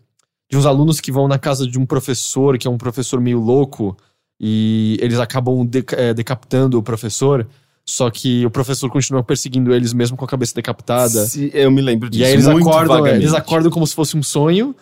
De 0.50 0.56
uns 0.58 0.66
alunos 0.66 1.00
que 1.00 1.10
vão 1.12 1.26
na 1.28 1.38
casa 1.38 1.66
de 1.66 1.78
um 1.78 1.86
professor, 1.86 2.58
que 2.58 2.66
é 2.66 2.70
um 2.70 2.76
professor 2.76 3.20
meio 3.20 3.40
louco, 3.40 3.96
e 4.40 4.98
eles 5.00 5.18
acabam 5.18 5.64
deca- 5.64 5.96
eh, 5.96 6.12
decapitando 6.14 6.76
o 6.78 6.82
professor. 6.82 7.46
Só 7.86 8.10
que 8.10 8.46
o 8.46 8.50
professor 8.50 8.90
continua 8.90 9.22
perseguindo 9.22 9.74
eles 9.74 9.92
mesmo 9.92 10.16
com 10.16 10.24
a 10.24 10.28
cabeça 10.28 10.54
decapitada. 10.54 11.26
Se- 11.26 11.50
eu 11.52 11.70
me 11.70 11.82
lembro 11.82 12.08
disso. 12.08 12.22
E 12.22 12.26
aí 12.26 12.32
eles 12.32 12.46
muito 12.46 12.66
acordam, 12.68 12.96
é, 12.96 12.98
vagamente. 13.00 13.22
eles 13.24 13.34
acordam 13.34 13.70
como 13.70 13.86
se 13.86 13.94
fosse 13.94 14.16
um 14.16 14.22
sonho. 14.22 14.74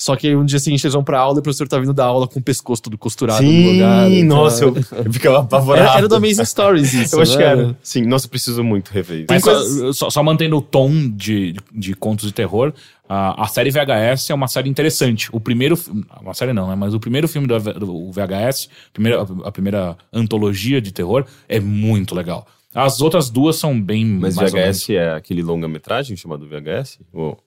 Só 0.00 0.16
que 0.16 0.34
um 0.34 0.44
dia 0.44 0.58
seguinte 0.58 0.84
eles 0.84 0.94
vão 0.94 1.04
pra 1.04 1.20
aula 1.20 1.36
e 1.36 1.40
o 1.40 1.42
professor 1.42 1.68
tá 1.68 1.78
vindo 1.78 1.92
da 1.92 2.04
aula 2.04 2.26
com 2.26 2.40
o 2.40 2.42
pescoço 2.42 2.82
todo 2.82 2.98
costurado 2.98 3.40
no 3.42 3.48
Sim, 3.48 3.72
lugar. 3.74 4.10
então- 4.10 4.36
nossa, 4.36 4.64
eu, 4.64 4.74
eu 5.04 5.12
ficava 5.12 5.38
apavorado. 5.40 5.86
Era, 5.88 5.98
era 5.98 6.08
do 6.08 6.14
Amazing 6.16 6.44
Stories 6.44 6.92
isso, 6.92 7.14
Eu 7.16 7.22
acho 7.22 7.36
que 7.36 7.42
era. 7.42 7.76
Sim, 7.82 8.02
nossa, 8.02 8.26
eu 8.26 8.30
preciso 8.30 8.64
muito 8.64 8.88
rever 8.90 9.18
isso. 9.18 9.26
Mas 9.30 9.44
coisas- 9.44 9.96
só, 9.96 10.10
só- 10.10 10.22
mantendo 10.22 10.56
o 10.56 10.60
tom 10.62 11.08
de, 11.08 11.54
de 11.72 11.94
contos 11.94 12.26
de 12.26 12.32
terror, 12.32 12.72
a, 13.08 13.44
a 13.44 13.46
série 13.46 13.70
VHS 13.70 14.30
é 14.30 14.34
uma 14.34 14.48
série 14.48 14.68
interessante. 14.68 15.28
O 15.30 15.38
primeiro. 15.38 15.78
Uma 16.20 16.34
série 16.34 16.52
não, 16.52 16.66
né? 16.66 16.74
Mas 16.74 16.94
o 16.94 16.98
primeiro 17.00 17.28
filme 17.28 17.46
do, 17.46 17.58
do 17.60 18.10
VHS, 18.10 18.68
primeira, 18.92 19.22
a 19.44 19.52
primeira 19.52 19.96
antologia 20.12 20.80
de 20.80 20.90
terror, 20.90 21.24
é 21.48 21.60
muito 21.60 22.12
legal. 22.14 22.44
As 22.74 23.00
outras 23.00 23.28
duas 23.30 23.54
são 23.56 23.80
bem. 23.80 24.04
Mas 24.04 24.34
mais 24.34 24.52
ou 24.52 24.58
menos. 24.58 24.78
VHS 24.78 24.90
é 24.90 25.12
aquele 25.14 25.42
longa-metragem 25.42 26.16
chamado 26.16 26.48
VHS? 26.48 26.98
Ou- 27.12 27.38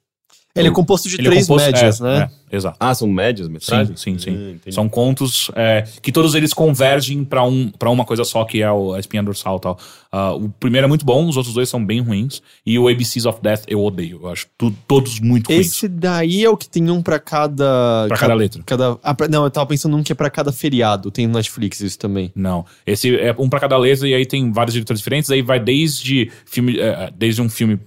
Ele 0.55 0.69
é 0.69 0.71
composto 0.71 1.09
de 1.09 1.15
Ele 1.15 1.27
é 1.27 1.31
três 1.31 1.47
composto- 1.47 1.71
médias, 1.71 1.99
é, 1.99 2.03
né? 2.03 2.29
é, 2.51 2.55
exato. 2.55 2.77
Ah, 2.79 2.95
são 2.95 3.07
médias 3.09 3.47
Sim, 3.47 3.53
metragens? 3.53 3.99
sim, 3.99 4.17
sim. 4.17 4.29
Ah, 4.29 4.51
entendi. 4.51 4.73
São 4.73 4.87
contos 4.87 5.51
é, 5.53 5.83
que 6.01 6.11
todos 6.13 6.33
eles 6.33 6.53
convergem 6.53 7.25
pra 7.25 7.43
um, 7.43 7.69
pra 7.69 7.89
uma 7.89 8.05
coisa 8.05 8.23
só, 8.23 8.45
que 8.45 8.61
é 8.61 8.71
o, 8.71 8.93
a 8.93 8.99
espinha 8.99 9.21
dorsal 9.21 9.57
e 9.57 9.61
tal. 9.61 9.77
Ah, 10.11 10.33
o 10.33 10.47
primeiro 10.47 10.85
é 10.85 10.87
muito 10.87 11.03
bom, 11.05 11.27
os 11.27 11.35
outros 11.35 11.53
dois 11.53 11.67
são 11.67 11.85
bem 11.85 11.99
ruins. 11.99 12.41
E 12.65 12.79
o 12.79 12.87
ABCs 12.87 13.25
of 13.25 13.39
Death 13.41 13.63
eu 13.67 13.83
odeio. 13.83 14.21
Eu 14.23 14.29
acho 14.29 14.47
tu- 14.57 14.73
todos 14.87 15.19
muito 15.19 15.47
ruins. 15.51 15.67
Esse 15.67 15.89
daí 15.89 16.45
é 16.45 16.49
o 16.49 16.55
que 16.55 16.69
tem 16.69 16.89
um 16.89 17.01
pra 17.01 17.19
cada. 17.19 18.05
Pra 18.07 18.17
cada 18.17 18.33
letra. 18.33 18.63
cada 18.65 18.97
ah, 19.03 19.13
pra- 19.13 19.27
não, 19.27 19.43
eu 19.43 19.51
tava 19.51 19.65
pensando 19.67 19.97
num 19.97 20.03
que 20.03 20.13
é 20.13 20.15
pra 20.15 20.29
cada 20.29 20.53
feriado. 20.53 21.11
Tem 21.11 21.27
no 21.27 21.33
Netflix 21.33 21.81
isso 21.81 21.99
também. 21.99 22.31
Não. 22.33 22.65
Esse 22.87 23.13
é 23.17 23.35
um 23.37 23.49
pra 23.49 23.59
cada 23.59 23.77
letra 23.77 24.07
e 24.07 24.13
aí 24.13 24.25
tem 24.25 24.49
vários 24.53 24.73
diretores 24.73 25.01
diferentes. 25.01 25.29
Aí 25.29 25.41
vai 25.41 25.59
desde 25.59 26.31
filme, 26.45 26.79
é, 26.79 27.11
desde 27.13 27.41
um 27.41 27.49
filme 27.49 27.77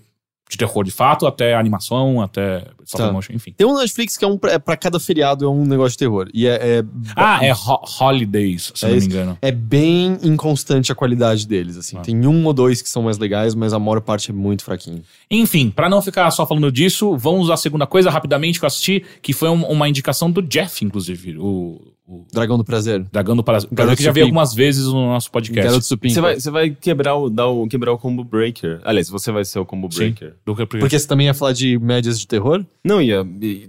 de 0.48 0.56
terror 0.56 0.82
de 0.84 0.90
fato 0.90 1.26
até 1.26 1.54
animação, 1.54 2.20
até 2.22 2.64
stop 2.84 3.04
Tá. 3.04 3.12
motion, 3.12 3.32
enfim. 3.34 3.52
Tem 3.56 3.66
um 3.66 3.76
Netflix 3.76 4.16
que 4.16 4.24
é 4.24 4.28
um 4.28 4.38
pra, 4.38 4.52
é 4.52 4.58
pra 4.58 4.76
cada 4.76 4.98
feriado, 4.98 5.44
é 5.44 5.48
um 5.48 5.64
negócio 5.66 5.92
de 5.92 5.98
terror. 5.98 6.28
E 6.32 6.46
é, 6.46 6.78
é, 6.78 6.84
Ah, 7.14 7.44
é 7.44 7.52
Ho- 7.52 7.82
Holidays, 8.00 8.72
se 8.74 8.84
É 8.86 8.88
não 8.88 8.96
me 8.96 9.04
engano. 9.04 9.38
é 9.42 9.52
bem 9.52 10.18
inconstante 10.22 10.90
a 10.90 10.94
qualidade 10.94 11.46
deles, 11.46 11.76
assim. 11.76 11.96
Ah. 11.98 12.00
Tem 12.00 12.26
um 12.26 12.46
ou 12.46 12.52
dois 12.52 12.80
que 12.80 12.88
são 12.88 13.02
mais 13.02 13.18
legais, 13.18 13.54
mas 13.54 13.72
a 13.72 13.78
maior 13.78 14.00
parte 14.00 14.30
é 14.30 14.34
muito 14.34 14.64
fraquinho. 14.64 15.02
Enfim, 15.30 15.70
pra 15.70 15.88
não 15.88 16.00
ficar 16.00 16.30
só 16.30 16.46
falando 16.46 16.72
disso, 16.72 17.16
vamos 17.16 17.50
à 17.50 17.56
segunda 17.56 17.86
coisa 17.86 18.08
rapidamente 18.10 18.58
que 18.58 18.64
eu 18.64 18.68
assisti, 18.68 19.04
que 19.20 19.32
foi 19.32 19.48
um- 19.50 19.66
uma 19.66 19.88
indicação 19.88 20.30
do 20.30 20.40
Jeff, 20.40 20.84
inclusive, 20.84 21.36
o, 21.38 21.80
o 22.10 22.24
Dragão 22.32 22.56
do 22.56 22.64
Prazer. 22.64 23.04
Dragão 23.12 23.36
do 23.36 23.44
Prazer, 23.44 23.68
Garoto 23.70 23.96
que 23.98 24.02
já 24.02 24.10
veio 24.10 24.24
algumas 24.24 24.54
vezes 24.54 24.86
no 24.86 25.08
nosso 25.08 25.30
podcast. 25.30 25.62
Garoto 25.62 25.84
Supim. 25.84 26.08
Você 26.08 26.20
vai, 26.22 26.40
você 26.40 26.50
vai 26.50 26.70
quebrar 26.70 27.14
o, 27.16 27.28
dar 27.28 27.48
o, 27.48 27.68
quebrar 27.68 27.92
o 27.92 27.98
combo 27.98 28.24
breaker. 28.24 28.80
Aliás, 28.82 29.10
você 29.10 29.30
vai 29.30 29.44
ser 29.44 29.58
o 29.58 29.66
combo 29.66 29.92
Sim. 29.92 29.98
breaker. 30.14 30.30
Que- 30.56 30.66
Porque 30.78 30.98
você 30.98 31.06
também 31.06 31.26
ia 31.26 31.34
falar 31.34 31.52
de 31.52 31.78
médias 31.78 32.18
de 32.18 32.26
terror? 32.26 32.64
Não, 32.82 33.02
ia, 33.02 33.26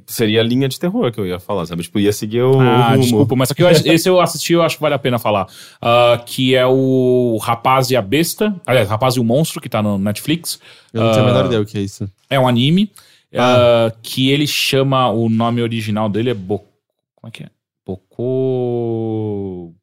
seria 0.08 0.40
a 0.40 0.44
linha 0.44 0.70
de 0.70 0.80
terror 0.80 1.12
que 1.12 1.20
eu 1.20 1.28
ia 1.28 1.38
falar, 1.38 1.66
sabe? 1.66 1.84
Tipo, 1.84 2.00
ia 2.00 2.14
seguir 2.14 2.42
o, 2.42 2.62
Ah, 2.62 2.88
o 2.88 2.92
rumo. 2.92 3.02
desculpa, 3.02 3.36
mas 3.36 3.52
aqui 3.52 3.62
eu, 3.62 3.70
esse 3.70 4.08
eu 4.08 4.22
assisti 4.22 4.54
eu 4.54 4.62
acho 4.62 4.78
que 4.78 4.82
vale 4.82 4.96
a 4.96 5.00
pena 5.00 5.20
falar. 5.20 5.46
Ah, 5.82 6.24
que 6.26 6.56
é 6.56 6.66
o 6.66 7.38
Rapaz 7.42 7.90
e 7.92 7.98
a 7.98 8.02
Besta. 8.02 8.56
Aliás, 8.66 8.88
Rapaz 8.88 9.16
e 9.16 9.20
o 9.20 9.24
Monstro, 9.26 9.60
que 9.60 9.68
tá 9.68 9.82
no 9.84 9.98
Netflix. 9.98 10.60
Eu 10.94 11.04
não 11.04 11.12
tenho 11.12 11.26
a 11.26 11.28
Ah, 11.28 11.34
menor 11.34 11.46
ideia 11.48 11.62
o 11.62 11.66
que 11.66 11.78
é 11.78 11.82
isso. 11.82 12.10
É 12.30 12.40
um 12.40 12.48
anime. 12.48 12.90
Ah. 13.36 13.88
ah, 13.90 13.94
que 14.02 14.32
ele 14.32 14.48
chama. 14.48 15.10
O 15.12 15.28
nome 15.30 15.62
original 15.62 16.08
dele 16.10 16.30
é 16.30 16.34
Bo... 16.34 16.60
Como 17.16 17.28
é 17.28 17.32
que 17.32 17.44
é? 17.44 17.48
Boko. 17.90 19.76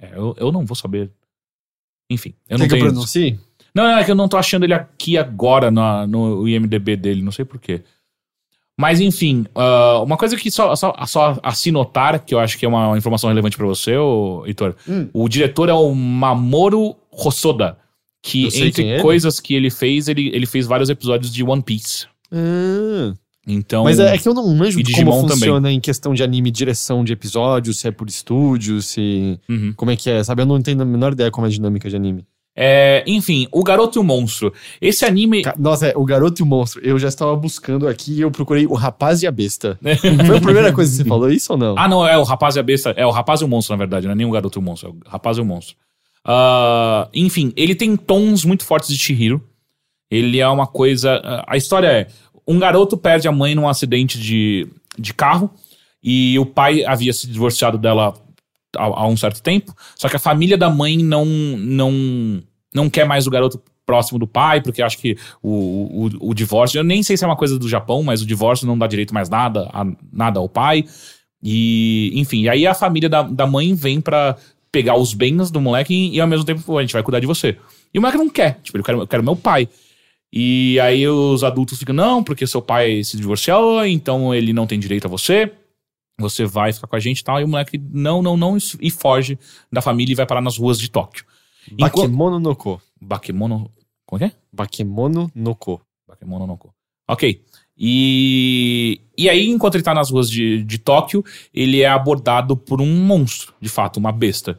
É, 0.00 0.12
eu, 0.16 0.34
eu 0.38 0.52
não 0.52 0.64
vou 0.64 0.74
saber. 0.76 1.10
Enfim, 2.10 2.34
eu 2.48 2.58
não 2.58 2.66
Quer 2.66 2.74
que 2.74 2.80
tenho. 2.80 2.90
pronuncie? 2.92 3.38
Não, 3.74 3.84
não, 3.84 3.98
é 3.98 4.04
que 4.04 4.10
eu 4.10 4.14
não 4.16 4.28
tô 4.28 4.36
achando 4.36 4.64
ele 4.64 4.74
aqui 4.74 5.16
agora 5.16 5.70
na- 5.70 6.06
no 6.06 6.48
IMDB 6.48 6.96
dele, 6.96 7.22
não 7.22 7.30
sei 7.30 7.44
porquê. 7.44 7.82
Mas 8.78 8.98
enfim, 9.00 9.46
ah, 9.54 10.00
uma 10.02 10.16
coisa 10.16 10.36
que 10.36 10.50
só, 10.50 10.74
só, 10.74 10.94
só 11.06 11.38
a 11.42 11.52
se 11.52 11.70
notar, 11.70 12.24
que 12.24 12.34
eu 12.34 12.38
acho 12.40 12.58
que 12.58 12.64
é 12.64 12.68
uma 12.68 12.96
informação 12.96 13.28
relevante 13.28 13.56
pra 13.56 13.66
você, 13.66 13.92
Heitor. 14.46 14.74
Hum. 14.88 15.08
O 15.12 15.28
diretor 15.28 15.68
é 15.68 15.72
o 15.74 15.94
Mamoru 15.94 16.96
Hosoda, 17.12 17.78
que 18.22 18.46
é 18.46 18.66
entre 18.66 18.84
ele. 18.84 19.02
coisas 19.02 19.38
que 19.38 19.54
ele 19.54 19.70
fez, 19.70 20.08
ele, 20.08 20.28
ele 20.34 20.46
fez 20.46 20.66
vários 20.66 20.88
episódios 20.88 21.30
de 21.32 21.44
One 21.44 21.62
Piece. 21.62 22.06
Ah. 22.32 23.14
Então, 23.52 23.84
Mas 23.84 23.98
é, 23.98 24.14
é 24.14 24.18
que 24.18 24.28
eu 24.28 24.34
não 24.34 24.54
manjo 24.54 24.82
Digimon 24.82 25.10
como 25.10 25.22
também. 25.22 25.38
funciona 25.38 25.72
em 25.72 25.80
questão 25.80 26.14
de 26.14 26.22
anime, 26.22 26.50
direção 26.50 27.04
de 27.04 27.12
episódios, 27.12 27.78
se 27.80 27.88
é 27.88 27.90
por 27.90 28.08
estúdio, 28.08 28.80
se. 28.80 29.38
Uhum. 29.48 29.72
Como 29.76 29.90
é 29.90 29.96
que 29.96 30.08
é? 30.10 30.22
Sabe? 30.22 30.42
Eu 30.42 30.46
não 30.46 30.60
tenho 30.60 30.80
a 30.80 30.84
menor 30.84 31.12
ideia 31.12 31.30
como 31.30 31.46
é 31.46 31.48
a 31.48 31.52
dinâmica 31.52 31.88
de 31.88 31.96
anime. 31.96 32.26
É, 32.56 33.04
enfim, 33.06 33.46
O 33.52 33.62
Garoto 33.62 33.98
e 33.98 34.00
o 34.00 34.04
Monstro. 34.04 34.52
Esse 34.80 35.04
anime. 35.04 35.42
Nossa, 35.58 35.86
é, 35.86 35.92
o 35.96 36.04
garoto 36.04 36.42
e 36.42 36.44
o 36.44 36.46
monstro. 36.46 36.80
Eu 36.84 36.98
já 36.98 37.08
estava 37.08 37.34
buscando 37.36 37.86
aqui 37.88 38.14
e 38.14 38.20
eu 38.20 38.30
procurei 38.30 38.66
o 38.66 38.74
rapaz 38.74 39.22
e 39.22 39.26
a 39.26 39.30
besta. 39.30 39.78
Foi 40.26 40.36
a 40.36 40.40
primeira 40.40 40.72
coisa 40.72 40.90
que 40.90 40.96
você 40.98 41.04
falou, 41.08 41.30
isso 41.30 41.52
ou 41.52 41.58
não? 41.58 41.74
Ah, 41.78 41.88
não, 41.88 42.06
é 42.06 42.18
o 42.18 42.22
Rapaz 42.22 42.56
e 42.56 42.58
a 42.60 42.62
Besta. 42.62 42.90
É 42.96 43.06
o 43.06 43.10
Rapaz 43.10 43.40
e 43.40 43.44
o 43.44 43.48
Monstro, 43.48 43.72
na 43.74 43.78
verdade, 43.78 44.06
não 44.06 44.12
é 44.12 44.16
nem 44.16 44.26
o 44.26 44.30
Garoto 44.30 44.58
e 44.58 44.60
o 44.60 44.62
Monstro, 44.62 44.90
é 44.90 44.92
o 44.92 45.10
Rapaz 45.10 45.38
e 45.38 45.40
o 45.40 45.44
Monstro. 45.44 45.76
Ah, 46.24 47.08
enfim, 47.14 47.52
ele 47.56 47.74
tem 47.74 47.96
tons 47.96 48.44
muito 48.44 48.64
fortes 48.64 48.90
de 48.90 48.98
Chihiro. 48.98 49.42
Ele 50.10 50.40
é 50.40 50.48
uma 50.48 50.66
coisa. 50.66 51.22
A 51.46 51.56
história 51.56 51.86
é: 51.86 52.08
um 52.46 52.58
garoto 52.58 52.96
perde 52.96 53.28
a 53.28 53.32
mãe 53.32 53.54
num 53.54 53.68
acidente 53.68 54.18
de, 54.18 54.66
de 54.98 55.14
carro 55.14 55.50
e 56.02 56.38
o 56.38 56.46
pai 56.46 56.84
havia 56.84 57.12
se 57.12 57.26
divorciado 57.26 57.78
dela 57.78 58.14
há, 58.76 58.84
há 58.84 59.06
um 59.06 59.16
certo 59.16 59.42
tempo. 59.42 59.74
Só 59.96 60.08
que 60.08 60.16
a 60.16 60.20
família 60.20 60.56
da 60.56 60.70
mãe 60.70 60.98
não, 60.98 61.24
não, 61.24 62.42
não 62.74 62.90
quer 62.90 63.06
mais 63.06 63.26
o 63.26 63.30
garoto 63.30 63.62
próximo 63.84 64.18
do 64.18 64.26
pai, 64.26 64.60
porque 64.60 64.82
acha 64.82 64.96
que 64.96 65.16
o, 65.42 66.06
o, 66.20 66.30
o 66.30 66.34
divórcio. 66.34 66.78
Eu 66.78 66.84
nem 66.84 67.02
sei 67.02 67.16
se 67.16 67.24
é 67.24 67.26
uma 67.26 67.36
coisa 67.36 67.58
do 67.58 67.68
Japão, 67.68 68.02
mas 68.02 68.22
o 68.22 68.26
divórcio 68.26 68.66
não 68.66 68.78
dá 68.78 68.86
direito 68.86 69.12
mais 69.12 69.28
nada, 69.28 69.68
a, 69.72 69.84
nada 70.12 70.38
ao 70.38 70.48
pai. 70.48 70.84
E, 71.42 72.12
enfim, 72.14 72.48
aí 72.48 72.66
a 72.66 72.74
família 72.74 73.08
da, 73.08 73.22
da 73.22 73.46
mãe 73.46 73.74
vem 73.74 74.00
pra 74.00 74.36
pegar 74.70 74.96
os 74.96 75.12
bens 75.12 75.50
do 75.50 75.60
moleque 75.60 75.92
e, 75.92 76.14
e 76.16 76.20
ao 76.20 76.28
mesmo 76.28 76.44
tempo, 76.44 76.62
"Pô, 76.62 76.78
a 76.78 76.82
gente 76.82 76.92
vai 76.92 77.02
cuidar 77.02 77.18
de 77.18 77.26
você. 77.26 77.56
E 77.92 77.98
o 77.98 78.00
moleque 78.00 78.18
não 78.18 78.28
quer, 78.28 78.60
tipo, 78.62 78.76
ele 78.78 78.84
quer, 78.84 78.94
eu 78.94 79.06
quero 79.06 79.24
meu 79.24 79.34
pai. 79.34 79.68
E 80.32 80.78
aí 80.80 81.06
os 81.08 81.42
adultos 81.42 81.78
ficam, 81.78 81.94
não, 81.94 82.22
porque 82.22 82.46
seu 82.46 82.62
pai 82.62 83.02
se 83.02 83.16
divorciou, 83.16 83.84
então 83.84 84.34
ele 84.34 84.52
não 84.52 84.66
tem 84.66 84.78
direito 84.78 85.06
a 85.06 85.10
você. 85.10 85.52
Você 86.18 86.44
vai 86.44 86.72
ficar 86.72 86.86
com 86.86 86.96
a 86.96 87.00
gente 87.00 87.20
e 87.20 87.24
tal. 87.24 87.40
E 87.40 87.44
o 87.44 87.48
moleque, 87.48 87.78
não, 87.78 88.22
não, 88.22 88.36
não, 88.36 88.56
e 88.80 88.90
foge 88.90 89.38
da 89.72 89.80
família 89.80 90.12
e 90.12 90.16
vai 90.16 90.26
parar 90.26 90.40
nas 90.40 90.58
ruas 90.58 90.78
de 90.78 90.90
Tóquio. 90.90 91.24
Bakemono 91.72 92.38
no 92.38 92.54
Ko. 92.54 92.80
Bakemono. 93.00 93.70
Como 94.06 94.22
é 94.22 94.28
que 94.28 94.34
é? 94.34 94.38
Bakemono 94.52 95.30
no 95.34 95.54
Ko. 95.54 95.80
Bakemono 96.06 96.46
no 96.46 96.56
Ko. 96.56 96.72
Ok. 97.08 97.42
E, 97.76 99.00
e 99.16 99.28
aí, 99.28 99.48
enquanto 99.48 99.74
ele 99.76 99.82
tá 99.82 99.94
nas 99.94 100.10
ruas 100.10 100.30
de, 100.30 100.62
de 100.62 100.78
Tóquio, 100.78 101.24
ele 101.52 101.80
é 101.80 101.88
abordado 101.88 102.56
por 102.56 102.80
um 102.80 103.04
monstro, 103.04 103.54
de 103.60 103.68
fato, 103.68 103.96
uma 103.96 104.12
besta. 104.12 104.58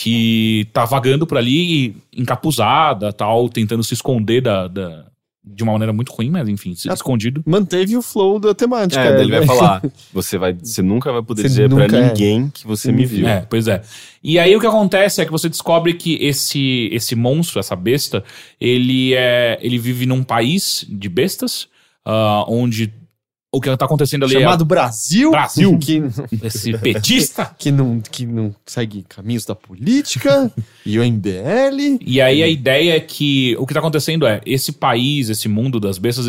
Que 0.00 0.68
tá 0.72 0.84
vagando 0.84 1.26
por 1.26 1.36
ali, 1.36 1.96
encapuzada, 2.16 3.12
tal, 3.12 3.48
tentando 3.48 3.82
se 3.82 3.94
esconder 3.94 4.40
da, 4.40 4.68
da- 4.68 5.06
de 5.44 5.62
uma 5.64 5.72
maneira 5.72 5.92
muito 5.92 6.12
ruim, 6.12 6.30
mas 6.30 6.46
enfim, 6.48 6.74
se- 6.76 6.88
Ah, 6.88 6.94
escondido. 6.94 7.42
Manteve 7.44 7.96
o 7.96 8.02
flow 8.02 8.38
da 8.38 8.54
temática. 8.54 9.00
É, 9.02 9.20
ele 9.20 9.30
vai 9.32 9.40
né? 9.40 9.46
falar. 9.46 9.82
Você, 10.12 10.38
vai, 10.38 10.52
você 10.52 10.82
nunca 10.82 11.10
vai 11.10 11.22
poder 11.22 11.42
Você 11.42 11.48
dizer 11.48 11.68
pra 11.68 11.78
nunca 11.84 11.96
é. 11.96 12.08
ninguém 12.08 12.48
que 12.50 12.64
você 12.66 12.92
me 12.92 13.04
viu. 13.06 13.26
É, 13.26 13.40
pois 13.48 13.66
é. 13.66 13.82
E 14.22 14.38
aí 14.38 14.54
o 14.54 14.60
que 14.60 14.66
acontece 14.66 15.20
é 15.20 15.24
que 15.24 15.32
você 15.32 15.48
descobre 15.48 15.94
que 15.94 16.14
esse 16.20 16.88
esse 16.92 17.16
monstro, 17.16 17.58
essa 17.58 17.74
besta, 17.74 18.22
ele 18.60 19.14
é 19.14 19.58
ele 19.60 19.78
vive 19.78 20.06
num 20.06 20.22
país 20.22 20.84
de 20.88 21.08
bestas, 21.08 21.66
ah, 22.04 22.44
onde 22.46 22.92
o 23.50 23.60
que 23.60 23.76
tá 23.76 23.86
acontecendo 23.86 24.24
ali 24.24 24.34
Chamado 24.34 24.64
Brasil. 24.64 25.30
Brasil. 25.30 25.78
Que, 25.78 25.98
é 25.98 26.46
esse 26.46 26.76
petista. 26.76 27.46
que, 27.58 27.70
não, 27.70 28.00
que 28.00 28.26
não 28.26 28.54
segue 28.66 29.04
caminhos 29.08 29.46
da 29.46 29.54
política. 29.54 30.52
e 30.84 30.98
o 30.98 31.04
MBL. 31.04 31.98
E 32.00 32.20
aí 32.20 32.42
a 32.42 32.48
ideia 32.48 32.96
é 32.96 33.00
que 33.00 33.56
o 33.58 33.66
que 33.66 33.72
tá 33.72 33.80
acontecendo 33.80 34.26
é 34.26 34.40
esse 34.44 34.72
país, 34.72 35.30
esse 35.30 35.48
mundo 35.48 35.80
das 35.80 35.96
bestas, 35.96 36.26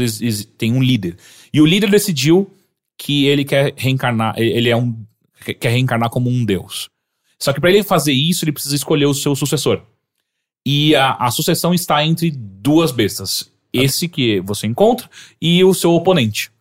tem 0.57 0.71
um 0.71 0.81
líder. 0.81 1.17
E 1.53 1.59
o 1.59 1.65
líder 1.65 1.89
decidiu 1.89 2.49
que 2.97 3.25
ele 3.25 3.43
quer 3.43 3.73
reencarnar, 3.75 4.35
ele 4.37 4.51
ele 4.51 4.69
é 4.69 4.75
um 4.75 4.95
quer 5.59 5.69
reencarnar 5.69 6.09
como 6.09 6.29
um 6.29 6.45
deus. 6.45 6.89
Só 7.37 7.53
que 7.53 7.61
para 7.61 7.69
ele 7.69 7.83
fazer 7.83 8.11
isso, 8.11 8.43
ele 8.43 8.51
precisa 8.51 8.75
escolher 8.75 9.05
o 9.05 9.13
seu 9.13 9.35
sucessor. 9.35 9.81
E 10.65 10.95
a, 10.95 11.13
a 11.13 11.31
sucessão 11.31 11.73
está 11.73 12.05
entre 12.05 12.31
duas 12.31 12.91
bestas. 12.91 13.49
Esse 13.71 14.07
que 14.07 14.41
você 14.41 14.67
encontra 14.67 15.09
e 15.41 15.63
o 15.63 15.73
seu 15.73 15.93
oponente. 15.93 16.51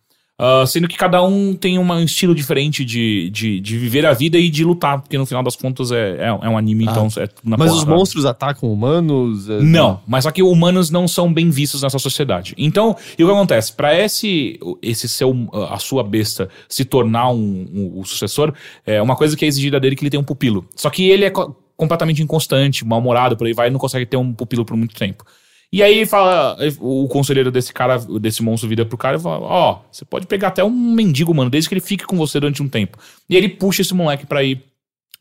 Ah, 0.41 0.65
sendo 0.65 0.87
que 0.87 0.95
cada 0.95 1.21
um 1.21 1.53
tem 1.53 1.77
um 1.77 1.99
estilo 2.01 2.33
diferente 2.33 2.85
de, 2.85 3.29
de, 3.29 3.59
de 3.59 3.77
viver 3.77 4.05
a 4.05 4.13
vida 4.13 4.37
e 4.37 4.49
de 4.49 4.63
lutar, 4.63 5.01
porque 5.01 5.17
no 5.17 5.25
final 5.25 5.43
das 5.43 5.57
contas 5.57 5.91
é, 5.91 6.11
é, 6.17 6.27
é 6.27 6.49
um 6.49 6.57
anime, 6.57 6.85
Ah. 6.87 6.91
então 6.91 7.07
é 7.21 7.27
tudo 7.27 7.49
na 7.49 7.57
Mas 7.57 7.73
os 7.73 7.83
monstros 7.83 8.25
atacam 8.25 8.71
humanos? 8.71 9.49
é- 9.49 9.59
Não, 9.59 9.99
mas 10.07 10.23
só 10.23 10.31
que 10.31 10.41
humanos 10.41 10.89
não 10.89 11.09
são 11.09 11.31
bem 11.33 11.49
vistos 11.49 11.81
nessa 11.83 11.99
sociedade. 11.99 12.53
Então, 12.57 12.95
e 13.17 13.23
o 13.23 13.27
que 13.27 13.33
acontece? 13.33 13.73
Pra 13.73 13.93
esse, 13.99 14.57
esse 14.81 15.09
seu, 15.09 15.35
a 15.69 15.77
sua 15.77 16.03
besta 16.03 16.47
se 16.69 16.85
tornar 16.85 17.29
um, 17.31 17.67
um- 17.73 17.99
o 17.99 18.05
sucessor, 18.05 18.53
é 18.85 19.01
uma 19.01 19.17
coisa 19.17 19.35
que 19.35 19.43
é 19.43 19.47
exigida 19.49 19.77
dele 19.77 19.95
que 19.95 20.03
ele 20.03 20.09
tem 20.09 20.19
um 20.19 20.23
pupilo. 20.23 20.65
Só 20.73 20.89
que 20.89 21.09
ele 21.09 21.25
é 21.25 21.29
co- 21.29 21.53
completamente 21.75 22.21
inconstante, 22.23 22.85
mal-humorado, 22.85 23.35
por 23.35 23.45
aí 23.45 23.53
vai, 23.53 23.67
e 23.67 23.71
não 23.71 23.79
consegue 23.79 24.05
ter 24.05 24.15
um 24.17 24.33
pupilo 24.33 24.63
por 24.63 24.77
muito 24.77 24.95
tempo. 24.95 25.25
E 25.71 25.83
aí 25.83 26.03
fala, 26.05 26.57
o 26.79 27.07
conselheiro 27.07 27.51
desse 27.51 27.71
cara, 27.71 27.99
desse 28.19 28.41
monstro 28.41 28.67
vira 28.67 28.85
pro 28.85 28.97
cara 28.97 29.17
e 29.17 29.19
fala: 29.19 29.45
Ó, 29.45 29.81
você 29.91 30.03
pode 30.03 30.25
pegar 30.25 30.47
até 30.47 30.63
um 30.63 30.69
mendigo, 30.71 31.33
mano, 31.33 31.49
desde 31.49 31.69
que 31.69 31.73
ele 31.75 31.81
fique 31.81 32.05
com 32.05 32.17
você 32.17 32.39
durante 32.39 32.63
um 32.63 32.67
tempo. 32.67 32.97
E 33.29 33.35
ele 33.35 33.47
puxa 33.49 33.81
esse 33.83 33.93
moleque 33.93 34.25
pra 34.25 34.43
ir 34.43 34.63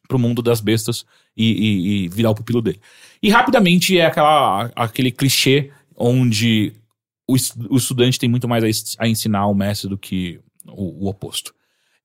pro 0.09 0.19
mundo 0.19 0.41
das 0.41 0.61
bestas 0.63 1.05
e, 1.37 1.45
e- 1.53 2.05
e 2.05 2.09
virar 2.09 2.31
o 2.31 2.35
pupilo 2.35 2.63
dele. 2.63 2.81
E 3.23 3.29
rapidamente 3.29 3.99
é 3.99 4.07
aquela, 4.07 4.71
aquele 4.75 5.11
clichê 5.11 5.71
onde 5.95 6.73
o, 7.29 7.35
o 7.69 7.77
estudante 7.77 8.19
tem 8.19 8.29
muito 8.29 8.49
mais 8.49 8.65
a, 8.65 9.05
a 9.05 9.09
ensinar 9.09 9.41
ao 9.41 9.55
mestre 9.55 9.87
do 9.89 9.99
que 9.99 10.41
o, 10.67 11.05
o 11.05 11.09
oposto. 11.11 11.53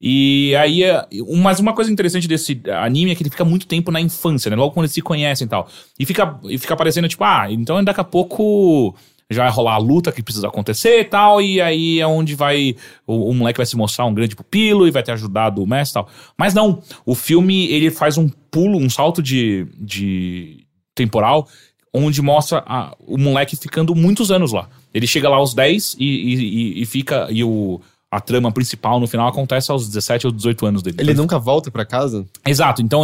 E 0.06 0.54
aí, 0.58 0.84
é, 0.84 1.06
mas 1.42 1.62
uma 1.62 1.72
coisa 1.74 1.90
interessante 1.90 2.28
desse 2.28 2.60
anime 2.82 3.12
é 3.12 3.16
que 3.16 3.24
ele 3.24 3.30
fica 3.30 3.46
muito 3.46 3.66
tempo 3.66 3.90
na 3.90 4.02
infância, 4.02 4.50
né? 4.50 4.56
Logo 4.58 4.74
quando 4.74 4.84
eles 4.84 4.94
se 4.94 5.02
conhecem 5.02 5.46
e 5.46 5.50
tal. 5.50 5.70
E 5.98 6.06
fica, 6.06 6.38
e 6.44 6.58
fica 6.58 6.76
parecendo, 6.76 7.08
tipo, 7.08 7.24
ah, 7.24 7.48
então 7.50 7.82
daqui 7.82 8.02
a 8.02 8.04
pouco 8.04 8.94
já 9.32 9.44
vai 9.44 9.52
rolar 9.52 9.76
a 9.76 9.78
luta 9.78 10.12
que 10.12 10.22
precisa 10.22 10.50
acontecer 10.50 11.00
e 11.00 11.06
tal, 11.06 11.42
e 11.42 11.62
aí 11.62 12.02
é 12.02 12.06
onde 12.06 12.36
vai. 12.36 12.76
O, 13.08 13.30
o 13.30 13.34
moleque 13.34 13.56
vai 13.56 13.66
se 13.66 13.78
mostrar 13.78 14.06
um 14.06 14.14
grande 14.14 14.36
pupilo 14.36 14.86
e 14.86 14.92
vai 14.92 15.02
ter 15.02 15.14
ajudado 15.14 15.64
o 15.64 15.66
mestre 15.66 16.02
e 16.02 16.04
tal. 16.04 16.12
Mas 16.38 16.54
não, 16.54 16.84
o 17.06 17.16
filme 17.16 17.68
ele 17.68 17.90
faz 17.90 18.18
um 18.18 18.28
pulo, 18.52 18.78
um 18.78 18.90
salto 18.90 19.24
de, 19.24 19.66
de 19.80 20.66
temporal, 20.94 21.48
onde 21.94 22.22
mostra 22.22 22.62
a- 22.68 22.94
o 23.00 23.18
moleque 23.18 23.56
ficando 23.56 23.96
muitos 23.96 24.32
anos 24.32 24.52
lá. 24.52 24.68
Ele 24.94 25.08
chega 25.08 25.30
lá 25.30 25.38
aos 25.38 25.54
10 25.54 25.96
e, 25.98 26.06
e, 26.06 26.36
e- 26.36 26.82
e 26.82 26.86
fica. 26.86 27.28
E 27.32 27.42
o, 27.42 27.80
a 28.16 28.20
trama 28.20 28.52
principal 28.52 29.00
no 29.00 29.08
final 29.08 29.28
acontece 29.28 29.72
aos 29.72 29.88
17 29.88 30.28
ou 30.28 30.32
18 30.34 30.66
anos 30.66 30.84
dele. 30.84 30.98
Ele 31.00 31.12
Então, 31.12 31.24
nunca 31.24 31.40
volta 31.40 31.70
pra 31.72 31.86
casa? 31.86 32.26
Exato. 32.46 32.82
Então, 32.82 33.04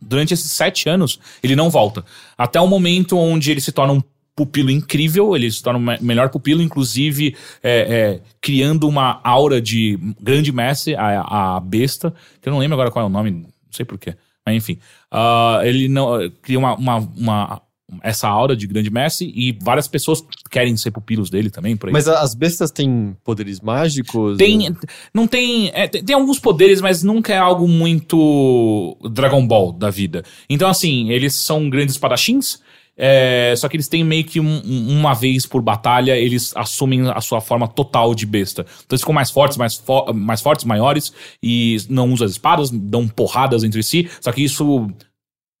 durante 0.00 0.34
esses 0.34 0.50
sete 0.50 0.88
anos, 0.88 1.18
ele 1.42 1.56
não 1.56 1.70
volta. 1.70 2.04
Até 2.36 2.60
o 2.60 2.66
momento 2.66 3.16
onde 3.18 3.50
ele 3.50 3.60
se 3.60 3.72
torna 3.72 3.92
um 3.92 4.02
pupilo 4.34 4.70
incrível, 4.70 5.34
ele 5.34 5.50
se 5.50 5.62
torna 5.62 5.78
o 5.78 5.82
me- 5.82 5.98
melhor 6.00 6.28
pupilo, 6.28 6.60
inclusive 6.60 7.34
é, 7.62 7.70
é, 7.80 8.20
criando 8.40 8.86
uma 8.86 9.18
aura 9.24 9.62
de 9.62 9.98
grande 10.20 10.52
mestre, 10.52 10.94
a, 10.94 11.56
a 11.56 11.60
besta, 11.60 12.12
que 12.42 12.48
eu 12.48 12.52
não 12.52 12.58
lembro 12.60 12.74
agora 12.74 12.90
qual 12.90 13.02
é 13.04 13.06
o 13.08 13.10
nome, 13.10 13.30
não 13.30 13.46
sei 13.70 13.84
porquê, 13.86 14.14
mas 14.44 14.54
enfim. 14.56 14.78
Ah, 15.10 15.60
ele 15.64 15.88
não 15.88 16.30
cria 16.42 16.58
uma, 16.58 16.74
uma, 16.74 16.96
uma- 17.16 17.62
essa 18.02 18.28
aura 18.28 18.56
de 18.56 18.66
grande 18.66 18.90
mestre 18.90 19.32
e 19.34 19.56
várias 19.62 19.86
pessoas 19.86 20.22
querem 20.50 20.76
ser 20.76 20.90
pupilos 20.90 21.30
dele 21.30 21.50
também, 21.50 21.76
por 21.76 21.88
aí. 21.88 21.92
Mas 21.92 22.08
as 22.08 22.34
bestas 22.34 22.70
têm 22.70 23.16
poderes 23.24 23.60
mágicos? 23.60 24.36
Tem, 24.36 24.74
não 25.14 25.26
tem, 25.26 25.70
é, 25.72 25.86
tem, 25.86 26.02
tem 26.04 26.14
alguns 26.16 26.38
poderes, 26.40 26.80
mas 26.80 27.02
nunca 27.02 27.32
é 27.32 27.38
algo 27.38 27.68
muito 27.68 28.96
Dragon 29.12 29.46
Ball 29.46 29.72
da 29.72 29.90
vida. 29.90 30.24
Então, 30.50 30.68
assim, 30.68 31.10
eles 31.10 31.34
são 31.34 31.70
grandes 31.70 31.94
espadachins, 31.94 32.58
é, 32.96 33.54
só 33.56 33.68
que 33.68 33.76
eles 33.76 33.88
têm 33.88 34.02
meio 34.02 34.24
que 34.24 34.40
um- 34.40 34.62
uma 34.90 35.14
vez 35.14 35.44
por 35.46 35.60
batalha, 35.62 36.16
eles 36.16 36.52
assumem 36.56 37.08
a 37.10 37.20
sua 37.20 37.40
forma 37.40 37.68
total 37.68 38.14
de 38.14 38.24
besta. 38.26 38.62
Então 38.62 38.94
eles 38.96 39.02
ficam 39.02 39.14
mais 39.14 39.30
fortes, 39.30 39.56
mais, 39.58 39.74
fo- 39.76 40.12
mais 40.14 40.40
fortes, 40.40 40.64
maiores, 40.64 41.12
e 41.42 41.76
não 41.90 42.10
usam 42.12 42.24
as 42.24 42.32
espadas, 42.32 42.70
dão 42.70 43.06
porradas 43.06 43.62
entre 43.64 43.82
si, 43.82 44.08
só 44.20 44.32
que 44.32 44.42
isso 44.42 44.88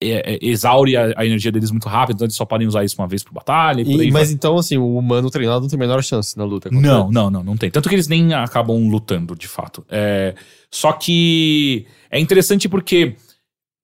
é, 0.02 0.34
é, 0.34 0.38
exaure 0.42 0.96
a, 0.96 1.14
a 1.16 1.24
energia 1.26 1.50
deles 1.50 1.70
muito 1.70 1.88
rápido, 1.88 2.16
então 2.16 2.26
eles 2.26 2.36
só 2.36 2.44
podem 2.44 2.66
usar 2.66 2.84
isso 2.84 2.96
uma 3.00 3.08
vez 3.08 3.22
por 3.24 3.32
batalha. 3.32 3.80
E 3.82 4.06
E- 4.08 4.10
mas 4.10 4.30
então, 4.30 4.58
assim, 4.58 4.76
o 4.76 4.96
humano 4.98 5.30
treinado 5.30 5.60
não 5.62 5.68
tem 5.68 5.76
a 5.78 5.80
menor 5.80 6.02
chance 6.02 6.36
na 6.36 6.44
luta. 6.44 6.68
contra 6.68 6.86
não, 6.86 7.04
ele. 7.06 7.14
não, 7.14 7.30
não, 7.30 7.42
não 7.42 7.56
tem. 7.56 7.70
Tanto 7.70 7.88
que 7.88 7.94
eles 7.94 8.08
nem 8.08 8.34
acabam 8.34 8.88
lutando, 8.88 9.34
de 9.34 9.48
fato. 9.48 9.84
É, 9.88 10.34
só 10.70 10.92
que 10.92 11.86
é 12.10 12.20
interessante 12.20 12.68
porque 12.68 13.16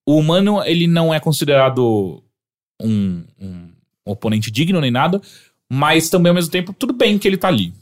o 0.07 0.17
humano, 0.17 0.61
ele 0.63 0.85
não 0.87 1.13
é 1.13 1.19
considerado 1.19 2.21
um, 2.81 3.23
um 3.41 3.69
oponente 4.05 4.51
digno 4.51 4.79
nem 4.81 4.91
nada, 4.91 5.19
mas 5.71 6.09
também 6.09 6.29
ao 6.29 6.35
mesmo 6.35 6.51
tempo, 6.51 6.73
tudo 6.73 6.93
bem 6.93 7.17
que 7.17 7.27
ele 7.27 7.37
tá 7.37 7.47
ali. 7.47 7.73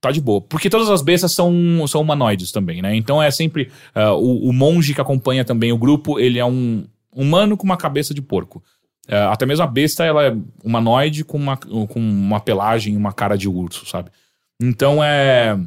Tá 0.00 0.10
de 0.10 0.20
boa. 0.20 0.40
Porque 0.40 0.68
todas 0.68 0.90
as 0.90 1.02
bestas 1.02 1.32
são, 1.32 1.52
são 1.86 2.00
humanoides 2.00 2.50
também, 2.52 2.82
né? 2.82 2.94
Então 2.96 3.22
é 3.22 3.30
sempre. 3.30 3.70
ah, 3.94 4.12
o, 4.14 4.48
o 4.48 4.52
monge 4.52 4.92
que 4.94 5.00
acompanha 5.00 5.44
também 5.44 5.72
o 5.72 5.78
grupo, 5.78 6.18
ele 6.18 6.38
é 6.38 6.44
um 6.44 6.84
humano 7.16 7.56
com 7.56 7.64
uma 7.64 7.76
cabeça 7.76 8.12
de 8.12 8.20
porco. 8.20 8.62
É, 9.08 9.16
até 9.18 9.46
mesmo 9.46 9.64
a 9.64 9.68
besta, 9.68 10.04
ela 10.04 10.26
é 10.26 10.36
humanoide 10.62 11.24
com 11.24 11.38
uma, 11.38 11.56
com 11.56 11.98
uma 11.98 12.40
pelagem 12.40 12.96
uma 12.96 13.12
cara 13.12 13.36
de 13.36 13.48
urso, 13.48 13.86
sabe? 13.86 14.10
Então 14.60 15.02
é. 15.02 15.58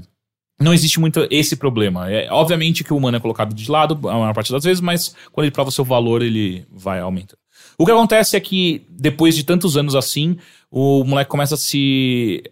Não 0.61 0.73
existe 0.73 0.99
muito 0.99 1.25
esse 1.31 1.55
problema. 1.55 2.11
É, 2.11 2.29
obviamente 2.29 2.83
que 2.83 2.93
o 2.93 2.97
humano 2.97 3.15
é 3.15 3.19
colocado 3.19 3.55
de 3.55 3.71
lado 3.71 3.97
a 4.09 4.13
maior 4.13 4.33
parte 4.33 4.51
das 4.51 4.63
vezes, 4.63 4.81
mas 4.81 5.15
quando 5.31 5.45
ele 5.45 5.53
prova 5.53 5.71
seu 5.71 5.85
valor, 5.85 6.21
ele 6.21 6.65
vai 6.69 6.99
aumentando. 6.99 7.39
O 7.77 7.85
que 7.85 7.91
acontece 7.93 8.35
é 8.35 8.39
que, 8.41 8.85
depois 8.89 9.37
de 9.37 9.45
tantos 9.45 9.77
anos 9.77 9.95
assim, 9.95 10.37
o 10.69 11.05
moleque 11.05 11.31
começa 11.31 11.55
a 11.55 11.57
se. 11.57 12.43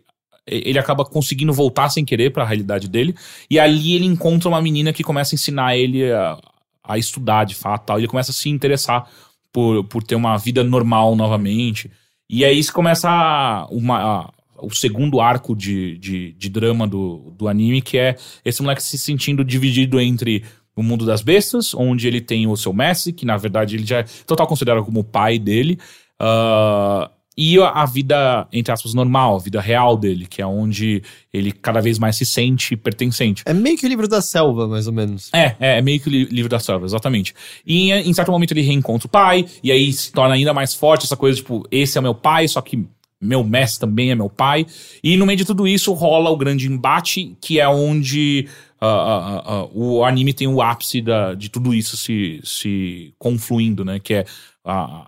Ele 0.45 0.80
acaba 0.80 1.04
conseguindo 1.04 1.52
voltar 1.52 1.89
sem 1.89 2.06
querer 2.06 2.32
para 2.32 2.43
a 2.43 2.45
realidade 2.45 2.88
dele. 2.88 3.14
E 3.50 3.60
ali 3.60 3.95
ele 3.95 4.06
encontra 4.06 4.48
uma 4.48 4.62
menina 4.62 4.93
que 4.93 5.04
começa 5.04 5.36
a 5.36 5.36
ensinar 5.36 5.76
ele 5.76 6.10
a, 6.10 6.39
a 6.88 6.97
estudar 6.97 7.43
de 7.45 7.55
fato. 7.55 7.85
Tal, 7.88 7.97
ele 7.97 8.07
começa 8.07 8.31
a 8.31 8.33
se 8.33 8.49
interessar 8.49 9.07
por, 9.51 9.83
por 9.85 10.03
ter 10.03 10.15
uma 10.15 10.38
vida 10.38 10.63
normal 10.63 11.15
novamente. 11.15 11.91
E 12.29 12.43
aí 12.45 12.61
se 12.61 12.71
começa 12.71 13.09
a- 13.09 13.67
uma, 13.71 13.97
a- 14.21 14.29
o 14.61 14.73
segundo 14.73 15.21
arco 15.21 15.55
de, 15.55 15.97
de, 15.99 16.33
de 16.33 16.49
drama 16.49 16.88
do, 16.88 17.31
do 17.38 17.47
anime, 17.47 17.81
que 17.81 17.97
é 17.97 18.15
esse 18.43 18.61
moleque 18.61 18.81
se 18.81 18.97
sentindo 18.97 19.43
dividido 19.43 19.99
entre 19.99 20.43
o 20.75 20.83
mundo 20.83 21.05
das 21.05 21.21
bestas, 21.21 21.73
onde 21.73 22.07
ele 22.07 22.21
tem 22.21 22.47
o 22.47 22.55
seu 22.55 22.71
mestre, 22.73 23.11
que 23.13 23.25
na 23.25 23.38
verdade 23.38 23.75
ele 23.75 23.85
já 23.85 23.99
é 23.99 24.03
total 24.25 24.45
considerado 24.47 24.83
como 24.85 24.99
o 24.99 25.03
pai 25.03 25.39
dele, 25.39 25.79
ah, 26.19 27.09
e 27.38 27.59
a, 27.59 27.85
vida, 27.85 28.47
entre 28.51 28.73
aspas, 28.73 28.95
normal, 28.95 29.35
a 29.35 29.39
vida 29.39 29.61
real 29.61 29.95
dele, 29.95 30.25
que 30.25 30.41
é 30.41 30.45
onde 30.45 31.03
ele 31.31 31.51
cada 31.51 31.79
vez 31.79 31.99
mais 31.99 32.15
se 32.15 32.25
sente 32.25 32.75
pertencente. 32.75 33.43
É 33.45 33.53
meio 33.53 33.77
que 33.77 33.85
o 33.85 33.89
livro 33.89 34.07
da 34.07 34.21
selva, 34.21 34.67
mais 34.67 34.88
ou 34.88 34.93
menos. 34.93 35.29
É, 35.31 35.55
é, 35.59 35.77
é 35.77 35.81
meio 35.81 35.99
que 35.99 36.07
o 36.07 36.11
li- 36.11 36.25
livro 36.25 36.49
da 36.49 36.59
selva, 36.59 36.85
exatamente. 36.85 37.35
E 37.65 37.91
em, 37.91 38.13
certo 38.13 38.31
momento 38.31 38.53
ele 38.53 38.61
reencontra 38.61 39.05
o 39.05 39.09
pai, 39.09 39.45
e 39.61 39.71
aí 39.71 39.93
se 39.93 40.11
torna 40.11 40.33
ainda 40.33 40.51
mais 40.53 40.73
forte 40.73 41.05
essa 41.05 41.15
coisa, 41.15 41.38
tipo, 41.38 41.63
esse 41.69 41.97
é 41.97 41.99
o 41.99 42.03
meu 42.03 42.15
pai, 42.15 42.47
só 42.47 42.59
que 42.59 42.88
meu 43.21 43.43
mestre 43.43 43.81
também 43.81 44.09
é 44.09 44.15
meu 44.15 44.29
pai. 44.29 44.65
E 45.03 45.15
no 45.15 45.25
meio 45.25 45.38
de 45.38 45.45
tudo 45.45 45.67
isso 45.67 45.93
rola 45.93 46.31
o 46.31 46.38
grande 46.38 46.67
embate, 46.67 47.35
que 47.39 47.59
é 47.59 47.67
onde 47.67 48.47
ah, 48.79 48.88
ah, 48.88 49.43
ah, 49.45 49.67
o 49.73 50.03
anime 50.03 50.33
tem 50.33 50.47
o 50.47 50.61
ápice 50.61 51.01
da, 51.01 51.33
de 51.33 51.49
tudo 51.49 51.73
isso 51.73 51.97
se, 51.97 52.39
se 52.43 53.13
confluindo, 53.17 53.83
né? 53.83 53.99
Que 53.99 54.15
é 54.15 54.25
a, 54.63 55.03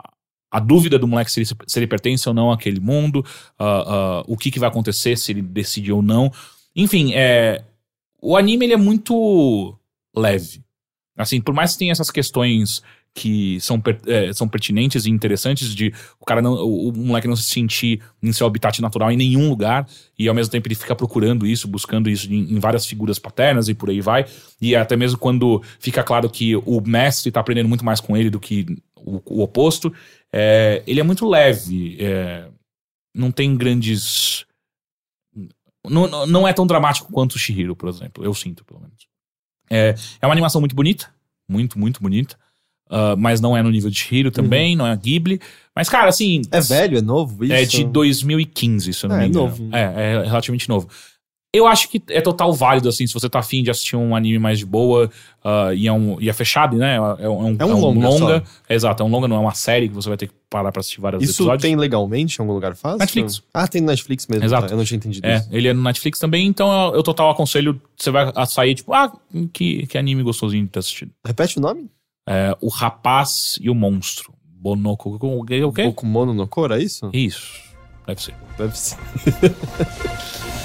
a 0.51 0.59
dúvida 0.59 0.97
do 0.97 1.07
moleque 1.07 1.31
se 1.31 1.39
ele, 1.39 1.49
se 1.67 1.79
ele 1.79 1.87
pertence 1.87 2.27
ou 2.27 2.33
não 2.33 2.51
àquele 2.51 2.79
mundo, 2.79 3.23
ah, 3.57 3.83
ah, 3.87 4.23
o 4.27 4.35
que, 4.35 4.49
que 4.49 4.59
vai 4.59 4.69
acontecer 4.69 5.17
se 5.17 5.31
ele 5.31 5.41
decide 5.41 5.91
ou 5.91 6.01
não. 6.01 6.31
Enfim, 6.75 7.13
é, 7.13 7.63
o 8.21 8.35
anime 8.35 8.65
ele 8.65 8.73
é 8.73 8.77
muito 8.77 9.75
leve. 10.15 10.61
Assim, 11.17 11.41
por 11.41 11.53
mais 11.53 11.73
que 11.73 11.79
tenha 11.79 11.91
essas 11.91 12.09
questões 12.09 12.81
que 13.13 13.59
são, 13.59 13.81
é, 14.07 14.31
são 14.31 14.47
pertinentes 14.47 15.05
e 15.05 15.09
interessantes 15.09 15.73
de 15.73 15.93
o 16.19 16.25
cara 16.25 16.41
não, 16.41 16.53
o, 16.53 16.89
o 16.89 16.97
moleque 16.97 17.27
não 17.27 17.35
se 17.35 17.43
sentir 17.43 18.01
em 18.21 18.31
seu 18.31 18.47
habitat 18.47 18.81
natural 18.81 19.11
em 19.11 19.17
nenhum 19.17 19.49
lugar 19.49 19.87
e 20.17 20.29
ao 20.29 20.35
mesmo 20.35 20.51
tempo 20.51 20.67
ele 20.67 20.75
fica 20.75 20.95
procurando 20.95 21.45
isso, 21.45 21.67
buscando 21.67 22.09
isso 22.09 22.31
em, 22.31 22.53
em 22.53 22.59
várias 22.59 22.85
figuras 22.85 23.19
paternas 23.19 23.67
e 23.67 23.73
por 23.73 23.89
aí 23.89 23.99
vai. 23.99 24.25
E 24.61 24.75
até 24.75 24.95
mesmo 24.95 25.17
quando 25.17 25.61
fica 25.79 26.03
claro 26.03 26.29
que 26.29 26.55
o 26.55 26.81
mestre 26.81 27.31
tá 27.31 27.39
aprendendo 27.39 27.67
muito 27.67 27.83
mais 27.83 27.99
com 27.99 28.15
ele 28.15 28.29
do 28.29 28.39
que 28.39 28.65
o, 28.95 29.21
o 29.25 29.41
oposto, 29.41 29.91
é, 30.33 30.83
ele 30.87 30.99
é 30.99 31.03
muito 31.03 31.27
leve, 31.27 31.97
é, 31.99 32.47
não 33.15 33.31
tem 33.31 33.55
grandes 33.57 34.45
não, 35.87 36.25
não- 36.27 36.47
é 36.47 36.53
tão 36.53 36.67
dramático 36.67 37.11
quanto 37.11 37.33
o 37.35 37.39
Shihiro, 37.39 37.75
por 37.75 37.89
exemplo. 37.89 38.23
Eu 38.23 38.33
sinto, 38.33 38.63
pelo 38.65 38.81
menos. 38.81 39.07
É, 39.69 39.95
é 40.21 40.25
uma 40.27 40.33
animação 40.33 40.59
muito 40.61 40.75
bonita. 40.75 41.09
Muito, 41.47 41.79
muito 41.79 42.01
bonita. 42.01 42.37
Ah, 42.89 43.15
mas 43.15 43.39
não 43.39 43.55
é 43.55 43.61
no 43.63 43.69
nível 43.71 43.89
de 43.89 43.97
Shihiro 43.97 44.29
também, 44.29 44.75
não 44.75 44.85
é 44.85 44.95
Ghibli. 44.95 45.39
Mas, 45.75 45.87
cara, 45.89 46.09
assim. 46.09 46.41
É 46.51 46.59
velho, 46.59 46.97
é 46.97 47.01
novo 47.01 47.43
isso? 47.45 47.53
É 47.53 47.63
de 47.63 47.85
2015, 47.85 48.93
se 48.93 49.05
eu 49.05 49.09
não 49.09 49.15
É, 49.17 49.19
me 49.21 49.27
engano. 49.27 49.45
novo. 49.47 49.69
É, 49.75 49.81
é 49.81 50.23
relativamente 50.25 50.67
novo. 50.67 50.89
Eu 51.51 51.65
acho 51.65 51.89
que 51.89 51.99
é 52.09 52.21
total 52.21 52.53
válido, 52.53 52.87
assim, 52.87 53.07
se 53.07 53.13
você 53.13 53.27
tá 53.27 53.39
afim 53.39 53.63
de 53.63 53.71
assistir 53.71 53.95
um 53.95 54.15
anime 54.15 54.37
mais 54.37 54.59
de 54.59 54.67
boa 54.67 55.09
ah, 55.43 55.73
e, 55.73 55.87
é 55.87 55.91
um, 55.91 56.21
e 56.21 56.29
é 56.29 56.33
fechado, 56.33 56.77
né? 56.77 56.97
É 56.97 57.27
um, 57.27 57.55
É 57.57 57.65
um 57.65 57.79
longa 57.99 58.43
É, 58.67 58.75
exato, 58.75 59.01
é 59.01 59.05
um 59.05 59.09
longa, 59.09 59.27
não 59.27 59.35
é 59.35 59.39
uma 59.39 59.55
série 59.55 59.89
que 59.89 59.95
você 59.95 60.07
vai 60.09 60.17
ter 60.17 60.27
que 60.27 60.33
parar 60.47 60.71
pra 60.71 60.81
assistir 60.81 61.01
vários 61.01 61.23
Isso 61.23 61.41
episódios. 61.41 61.63
tem 61.63 61.75
legalmente 61.75 62.37
em 62.37 62.41
algum 62.43 62.53
lugar 62.53 62.75
fácil? 62.75 62.99
Netflix. 62.99 63.41
Ah, 63.51 63.67
tem 63.67 63.81
no 63.81 63.87
Netflix 63.87 64.27
mesmo. 64.27 64.45
Exato. 64.45 64.67
tá, 64.67 64.73
Eu 64.73 64.77
não 64.77 64.85
tinha 64.85 64.97
entendido 64.97 65.25
É, 65.25 65.37
isso. 65.37 65.49
ele 65.51 65.67
é 65.67 65.73
no 65.73 65.81
Netflix 65.81 66.19
também, 66.19 66.45
então 66.45 66.71
eu, 66.89 66.97
eu 66.97 67.03
total 67.03 67.31
aconselho. 67.31 67.81
Você 67.97 68.11
vai 68.11 68.31
sair, 68.45 68.75
tipo, 68.75 68.93
ah, 68.93 69.11
que, 69.51 69.87
que 69.87 69.97
anime 69.97 70.21
gostosinho 70.21 70.65
de 70.65 70.69
ter 70.69 70.79
assistido. 70.79 71.11
Repete 71.25 71.57
o 71.57 71.61
nome? 71.61 71.89
É, 72.27 72.55
o 72.61 72.69
Rapaz 72.69 73.57
e 73.59 73.71
o 73.71 73.73
Monstro. 73.73 74.31
Bonoko. 74.45 75.17
O 75.19 75.45
quê? 75.73 75.83
Bokumono 75.83 76.31
no 76.31 76.47
Kora, 76.47 76.79
é 76.79 76.83
isso? 76.83 77.09
Isso. 77.11 77.59
Deve 78.05 78.21
ser. 78.21 78.35
Deve 78.55 78.77
ser. 78.77 78.97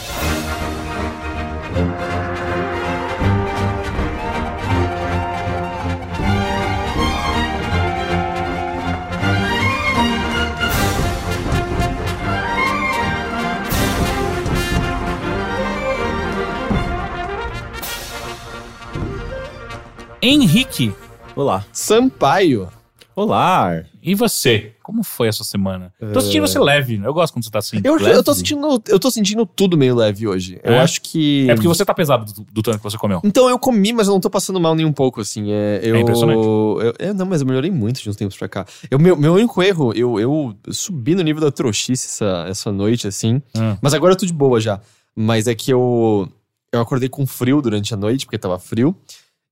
Henrique, 20.26 20.94
Olá. 21.36 21.66
Sampaio. 21.70 22.70
Olá. 23.14 23.84
E 24.04 24.14
você? 24.14 24.72
Como 24.82 25.02
foi 25.02 25.28
essa 25.28 25.42
semana? 25.42 25.92
Tô 26.12 26.20
sentindo 26.20 26.46
você 26.46 26.58
leve. 26.58 27.00
Eu 27.02 27.14
gosto 27.14 27.32
quando 27.32 27.44
você 27.44 27.50
tá 27.50 27.58
assim. 27.60 27.80
Eu, 27.82 27.94
Leve? 27.96 28.16
eu, 28.18 28.22
tô 28.22 28.34
sentindo, 28.34 28.82
eu 28.86 29.00
tô 29.00 29.10
sentindo 29.10 29.46
tudo 29.46 29.78
meio 29.78 29.94
leve 29.94 30.28
hoje. 30.28 30.60
Eu 30.62 30.74
É? 30.74 30.80
acho 30.80 31.00
que. 31.00 31.48
É 31.48 31.54
porque 31.54 31.66
você 31.66 31.84
tá 31.84 31.94
pesado 31.94 32.30
do, 32.30 32.44
do 32.52 32.62
tanto 32.62 32.76
que 32.76 32.82
você 32.84 32.98
comeu. 32.98 33.20
Então, 33.24 33.48
eu 33.48 33.58
comi, 33.58 33.92
mas 33.94 34.06
eu 34.06 34.12
não 34.12 34.20
tô 34.20 34.28
passando 34.28 34.60
mal 34.60 34.74
nem 34.74 34.84
um 34.84 34.92
pouco, 34.92 35.22
assim. 35.22 35.50
É, 35.50 35.80
eu, 35.82 35.96
É 35.96 36.00
impressionante. 36.00 36.38
eu- 36.44 36.94
é, 36.98 37.12
não, 37.14 37.24
mas 37.24 37.40
eu 37.40 37.46
melhorei 37.46 37.70
muito 37.70 38.02
de 38.02 38.10
uns 38.10 38.16
tempos 38.16 38.36
pra 38.36 38.46
cá. 38.48 38.66
Eu, 38.90 38.98
meu, 38.98 39.16
meu 39.16 39.32
único 39.34 39.62
erro, 39.62 39.92
eu, 39.94 40.20
eu 40.20 40.54
subi 40.70 41.14
no 41.14 41.22
nível 41.22 41.40
da 41.40 41.50
trouxice 41.50 42.06
essa, 42.06 42.44
essa 42.48 42.70
noite, 42.70 43.06
assim. 43.08 43.40
Hum. 43.56 43.76
Mas 43.80 43.94
agora 43.94 44.12
eu 44.12 44.16
tô 44.18 44.26
de 44.26 44.32
boa 44.34 44.60
já. 44.60 44.80
Mas 45.16 45.46
é 45.46 45.54
que 45.54 45.70
eu, 45.72 46.28
eu 46.72 46.80
acordei 46.80 47.08
com 47.08 47.26
frio 47.26 47.62
durante 47.62 47.94
a 47.94 47.96
noite, 47.96 48.26
porque 48.26 48.36
tava 48.36 48.58
frio. 48.58 48.94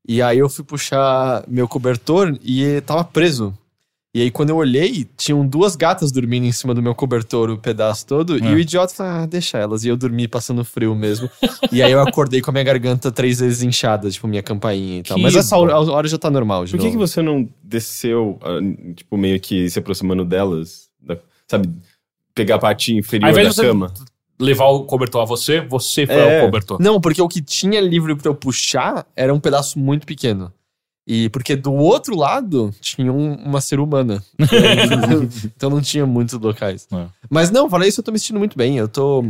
E 0.06 0.20
aí 0.20 0.38
eu 0.38 0.48
fui 0.48 0.64
puxar 0.64 1.44
meu 1.46 1.68
cobertor 1.68 2.36
e 2.42 2.80
tava 2.82 3.04
preso. 3.04 3.56
E 4.14 4.20
aí, 4.20 4.30
quando 4.30 4.50
eu 4.50 4.56
olhei, 4.56 5.08
tinham 5.16 5.46
duas 5.46 5.74
gatas 5.74 6.12
dormindo 6.12 6.44
em 6.44 6.52
cima 6.52 6.74
do 6.74 6.82
meu 6.82 6.94
cobertor, 6.94 7.48
o 7.48 7.56
pedaço 7.56 8.06
todo. 8.06 8.36
E 8.38 8.46
É. 8.46 8.50
o 8.52 8.58
idiota 8.58 8.92
falou, 8.92 9.12
ah, 9.22 9.26
deixa 9.26 9.56
elas. 9.56 9.84
E 9.84 9.88
eu 9.88 9.96
dormi 9.96 10.28
passando 10.28 10.62
frio 10.66 10.94
mesmo. 10.94 11.30
e 11.72 11.82
aí 11.82 11.90
eu 11.92 12.00
acordei 12.02 12.42
com 12.42 12.50
a 12.50 12.52
minha 12.52 12.64
garganta 12.64 13.10
três 13.10 13.40
vezes 13.40 13.62
inchada, 13.62 14.10
tipo, 14.10 14.28
minha 14.28 14.42
campainha 14.42 14.98
e 14.98 15.02
tal. 15.02 15.16
Que 15.16 15.22
Mas 15.22 15.34
essa 15.34 15.56
hora, 15.56 15.78
hora 15.80 16.06
já 16.06 16.18
tá 16.18 16.30
normal, 16.30 16.66
de 16.66 16.72
Por 16.72 16.80
que, 16.80 16.90
que 16.90 16.96
você 16.98 17.22
não 17.22 17.48
desceu, 17.64 18.38
ah, 18.42 18.58
tipo, 18.94 19.16
meio 19.16 19.40
que 19.40 19.70
se 19.70 19.78
aproximando 19.78 20.26
delas? 20.26 20.90
Da- 21.00 21.16
sabe, 21.48 21.70
pegar 22.34 22.56
a 22.56 22.58
parte 22.58 22.94
inferior 22.94 23.32
da 23.32 23.54
cama? 23.54 23.94
levar 24.38 24.66
o 24.66 24.84
cobertor 24.84 25.22
a 25.22 25.24
você, 25.24 25.60
você 25.60 26.04
foi 26.06 26.16
É. 26.16 26.40
ao 26.40 26.46
cobertor. 26.46 26.78
Não, 26.82 27.00
porque 27.00 27.22
o 27.22 27.28
que 27.28 27.40
tinha 27.40 27.80
livre 27.80 28.14
pra 28.16 28.28
eu 28.28 28.34
puxar 28.34 29.06
era 29.16 29.32
um 29.32 29.40
pedaço 29.40 29.78
muito 29.78 30.04
pequeno. 30.06 30.52
E 31.06 31.28
porque 31.30 31.56
do 31.56 31.72
outro 31.72 32.16
lado 32.16 32.72
tinha 32.80 33.12
um- 33.12 33.34
uma 33.34 33.60
ser 33.60 33.80
humana. 33.80 34.22
então 35.44 35.68
não 35.70 35.80
tinha 35.80 36.06
muitos 36.06 36.38
locais. 36.38 36.86
É. 36.92 37.06
Mas 37.28 37.50
não, 37.50 37.68
falei 37.68 37.88
isso, 37.88 38.00
eu 38.00 38.04
tô 38.04 38.12
me 38.12 38.18
sentindo 38.18 38.38
muito 38.38 38.56
bem. 38.56 38.76
Eu 38.78 38.88
tô. 38.88 39.22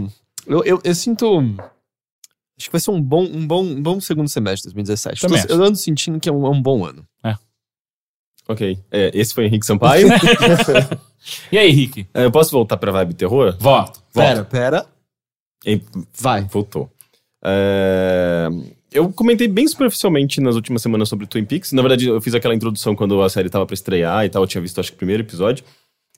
Eu, 0.47 0.63
eu, 0.65 0.81
eu 0.85 0.95
sinto. 0.95 1.27
Acho 2.59 2.69
que 2.69 2.73
vai 2.73 2.81
ser 2.81 2.91
um 2.91 3.01
bom, 3.01 3.25
um 3.25 3.47
bom, 3.47 3.63
um 3.65 3.83
bom 3.83 4.01
segundo 4.01 4.29
semestre 4.29 4.69
de 4.71 4.75
2017. 4.75 5.21
Tô- 5.21 5.29
Também 5.29 5.43
eu 5.49 5.65
ando 5.65 5.77
sentindo 5.79 6.21
que 6.21 6.29
é 6.29 6.33
um, 6.33 6.47
é 6.47 6.51
um 6.51 6.61
bom 6.61 6.85
ano. 6.85 7.05
Ok. 8.49 8.77
É, 8.91 9.11
esse 9.15 9.33
foi 9.33 9.47
Henrique 9.47 9.65
Sampaio. 9.65 10.09
E 11.53 11.57
aí, 11.57 11.71
Rick? 11.71 12.09
É, 12.13 12.25
eu 12.25 12.33
posso 12.33 12.51
voltar 12.51 12.77
pra 12.77 12.91
vibe 12.91 13.15
terror? 13.15 13.57
Volta. 13.61 14.01
Pera, 14.13 14.35
Volta. 14.35 14.51
pera. 14.51 14.87
Em- 15.65 15.81
Vai. 16.19 16.43
Voltou. 16.47 16.91
É, 17.45 18.49
Eu 18.93 19.11
comentei 19.13 19.49
bem 19.49 19.67
superficialmente 19.67 20.41
nas 20.41 20.55
últimas 20.55 20.83
semanas 20.83 21.09
sobre 21.09 21.27
Twin 21.27 21.45
Peaks. 21.45 21.73
Na 21.73 21.83
verdade, 21.83 22.07
eu 22.09 22.21
fiz 22.21 22.35
aquela 22.35 22.55
introdução 22.55 22.95
quando 22.95 23.21
a 23.23 23.29
série 23.29 23.49
tava 23.49 23.65
pra 23.67 23.75
estrear 23.75 24.25
e 24.25 24.29
tal. 24.29 24.43
Eu 24.43 24.47
tinha 24.47 24.61
visto, 24.61 24.79
acho 24.81 24.91
que 24.91 24.97
o 24.97 24.99
primeiro 24.99 25.23
episódio. 25.23 25.65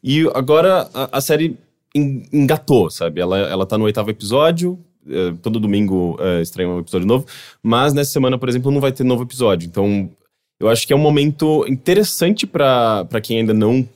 E 0.02 0.28
agora 0.34 0.88
a, 0.92 1.18
a 1.18 1.20
série 1.20 1.56
en- 1.94 2.24
engatou, 2.32 2.90
sabe? 2.90 3.20
Ela, 3.20 3.38
ela 3.38 3.64
tá 3.66 3.78
no 3.78 3.84
oitavo 3.84 4.10
episódio. 4.10 4.78
é, 5.08 5.32
todo 5.42 5.60
domingo 5.60 6.16
é, 6.20 6.40
estreia 6.42 6.68
um 6.68 6.80
episódio 6.80 7.06
novo. 7.06 7.26
Mas 7.62 7.92
nessa 7.94 8.10
semana, 8.10 8.36
por 8.38 8.48
exemplo, 8.48 8.70
não 8.70 8.80
vai 8.80 8.92
ter 8.92 9.04
novo 9.04 9.22
episódio. 9.22 9.66
Então, 9.66 10.10
eu 10.64 10.70
acho 10.70 10.86
que 10.86 10.92
é 10.92 10.96
um 10.96 11.00
momento 11.00 11.64
interessante 11.68 12.46
pra 12.46 13.04
pra 13.04 13.20
quem 13.20 13.38
ainda 13.38 13.54
não 13.54 13.86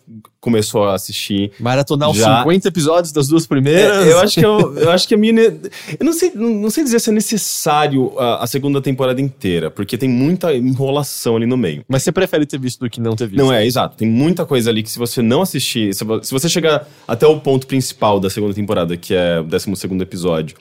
começou 0.40 0.84
a 0.84 0.94
assistir 0.94 1.50
Maratonar 1.58 2.10
os 2.10 2.16
Já. 2.16 2.38
50 2.38 2.68
episódios 2.68 3.12
das 3.12 3.26
duas 3.28 3.46
primeiras. 3.46 4.06
é, 4.06 4.12
eu 4.12 4.20
acho 4.20 4.34
que 4.38 4.46
eu, 4.46 4.78
eu 4.78 4.90
acho 4.90 5.06
que 5.08 5.14
a 5.14 5.18
minha 5.18 5.32
eu 5.42 5.58
não 6.04 6.12
sei 6.12 6.30
não, 6.34 6.70
sei 6.70 6.84
dizer 6.84 7.00
se 7.00 7.10
é 7.10 7.12
necessário 7.12 8.12
a, 8.18 8.44
a 8.44 8.46
segunda 8.46 8.80
temporada 8.80 9.20
inteira 9.20 9.70
porque 9.70 9.98
tem 9.98 10.08
muita 10.08 10.54
enrolação 10.54 11.36
ali 11.36 11.44
no 11.46 11.56
meio 11.56 11.84
Mas 11.88 12.02
você 12.04 12.12
prefere 12.12 12.46
ter 12.46 12.58
visto 12.60 12.80
do 12.80 12.88
que 12.90 13.00
não 13.00 13.16
ter 13.16 13.26
visto. 13.26 13.38
não 13.42 13.52
é 13.52 13.66
exato 13.66 13.96
tem 13.96 14.08
muita 14.08 14.46
coisa 14.46 14.70
ali 14.70 14.82
que 14.82 14.90
se 14.90 14.98
você 14.98 15.20
não 15.20 15.42
assistir 15.42 15.92
se, 15.94 16.04
vo- 16.04 16.22
se 16.22 16.32
você 16.32 16.48
chegar 16.48 16.86
até 17.06 17.26
o 17.26 17.40
ponto 17.40 17.66
principal 17.66 18.20
da 18.20 18.30
segunda 18.30 18.54
temporada 18.54 18.96
que 18.96 19.12
é 19.14 19.40
o 19.40 19.44
12 19.44 19.74
segundo 19.76 20.02
episódio 20.02 20.56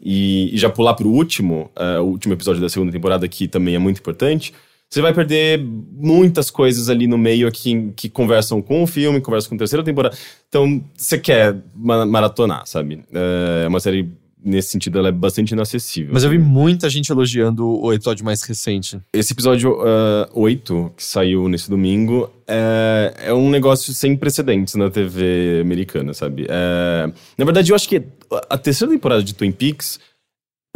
e, 0.00 0.54
e 0.54 0.58
já 0.58 0.68
pular 0.68 0.94
pro 0.94 1.08
último 1.08 1.70
eh, 1.76 1.98
o 1.98 2.04
último 2.04 2.34
episódio 2.34 2.60
da 2.60 2.68
segunda 2.68 2.92
temporada 2.92 3.26
que 3.28 3.48
também 3.48 3.74
é 3.74 3.78
muito 3.78 3.98
importante 4.00 4.52
você 4.94 5.02
vai 5.02 5.12
perder 5.12 5.58
muitas 5.60 6.50
coisas 6.50 6.88
ali 6.88 7.06
no 7.08 7.18
meio 7.18 7.48
aqui 7.48 7.92
que 7.96 8.08
conversam 8.08 8.62
com 8.62 8.82
o 8.82 8.86
filme, 8.86 9.20
conversam 9.20 9.48
com 9.50 9.56
a 9.56 9.58
terceira 9.58 9.82
temporada. 9.82 10.16
Então, 10.48 10.82
você 10.96 11.18
quer 11.18 11.56
ma- 11.74 12.06
maratonar, 12.06 12.62
sabe? 12.64 13.04
É 13.12 13.66
uma 13.66 13.80
série, 13.80 14.08
nesse 14.42 14.68
sentido, 14.68 14.98
ela 15.00 15.08
é 15.08 15.12
bastante 15.12 15.50
inacessível. 15.50 16.10
Mas 16.14 16.22
eu 16.22 16.30
vi 16.30 16.38
muita 16.38 16.88
gente 16.88 17.10
elogiando 17.10 17.66
o 17.66 17.92
episódio 17.92 18.24
mais 18.24 18.42
recente. 18.42 19.00
Esse 19.12 19.32
episódio 19.32 19.76
ah, 19.82 20.28
8, 20.32 20.92
que 20.96 21.02
saiu 21.02 21.48
nesse 21.48 21.68
domingo, 21.68 22.30
é, 22.46 23.14
é 23.24 23.34
um 23.34 23.50
negócio 23.50 23.92
sem 23.92 24.16
precedentes 24.16 24.76
na 24.76 24.88
TV 24.90 25.58
americana, 25.60 26.14
sabe? 26.14 26.46
É, 26.48 27.10
na 27.36 27.44
verdade, 27.44 27.72
eu 27.72 27.74
acho 27.74 27.88
que 27.88 28.00
a 28.48 28.56
terceira 28.56 28.92
temporada 28.92 29.24
de 29.24 29.34
Twin 29.34 29.50
Peaks 29.50 29.98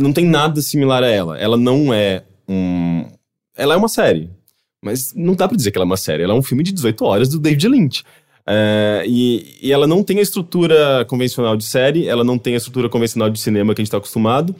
não 0.01 0.13
tem 0.13 0.25
nada 0.25 0.61
similar 0.61 1.05
a 1.05 1.09
ela. 1.09 1.39
Ela 1.39 1.57
não 1.57 1.95
é 1.95 2.25
um. 2.49 3.05
Ela 3.59 3.75
é 3.75 3.77
uma 3.77 3.89
série. 3.89 4.31
Mas 4.83 5.13
não 5.15 5.35
dá 5.35 5.49
pra 5.49 5.57
dizer 5.57 5.73
que 5.73 5.77
ela 5.77 5.85
é 5.85 5.87
uma 5.87 5.97
série. 5.97 6.23
Ela 6.23 6.33
é 6.33 6.37
um 6.37 6.43
filme 6.43 6.63
de 6.63 6.73
18 6.73 7.05
horas 7.05 7.29
do 7.29 7.39
David 7.39 7.69
Lynch. 7.69 8.05
É, 8.47 9.05
e, 9.07 9.59
e 9.61 9.73
ela 9.73 9.87
não 9.87 10.03
tem 10.03 10.21
a 10.21 10.23
estrutura 10.23 11.05
convencional 11.05 11.55
de 11.55 11.65
série, 11.65 12.09
ela 12.09 12.25
não 12.25 12.39
tem 12.39 12.55
a 12.55 12.57
estrutura 12.57 12.89
convencional 12.89 13.29
de 13.29 13.39
cinema 13.39 13.75
que 13.75 13.83
a 13.83 13.85
gente 13.85 13.91
tá 13.91 13.99
acostumado. 13.99 14.55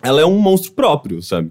Ela 0.00 0.20
é 0.20 0.26
um 0.26 0.38
monstro 0.38 0.72
próprio, 0.72 1.20
sabe? 1.22 1.50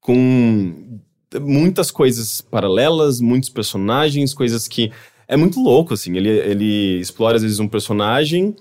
Com 0.00 1.00
muitas 1.40 1.90
coisas 1.90 2.40
paralelas, 2.42 3.20
muitos 3.20 3.48
personagens, 3.48 4.34
coisas 4.34 4.68
que. 4.68 4.92
É 5.28 5.36
muito 5.36 5.60
louco, 5.60 5.94
assim. 5.94 6.16
Ele, 6.16 6.28
ele 6.28 7.00
explora, 7.00 7.36
às 7.36 7.42
vezes, 7.42 7.58
um 7.58 7.66
personagem 7.66 8.54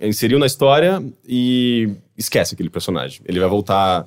inseriu 0.00 0.38
na 0.38 0.46
história 0.46 1.02
e 1.26 1.90
esquece 2.16 2.54
aquele 2.54 2.68
personagem. 2.68 3.22
Ele 3.24 3.40
vai 3.40 3.48
voltar 3.48 4.06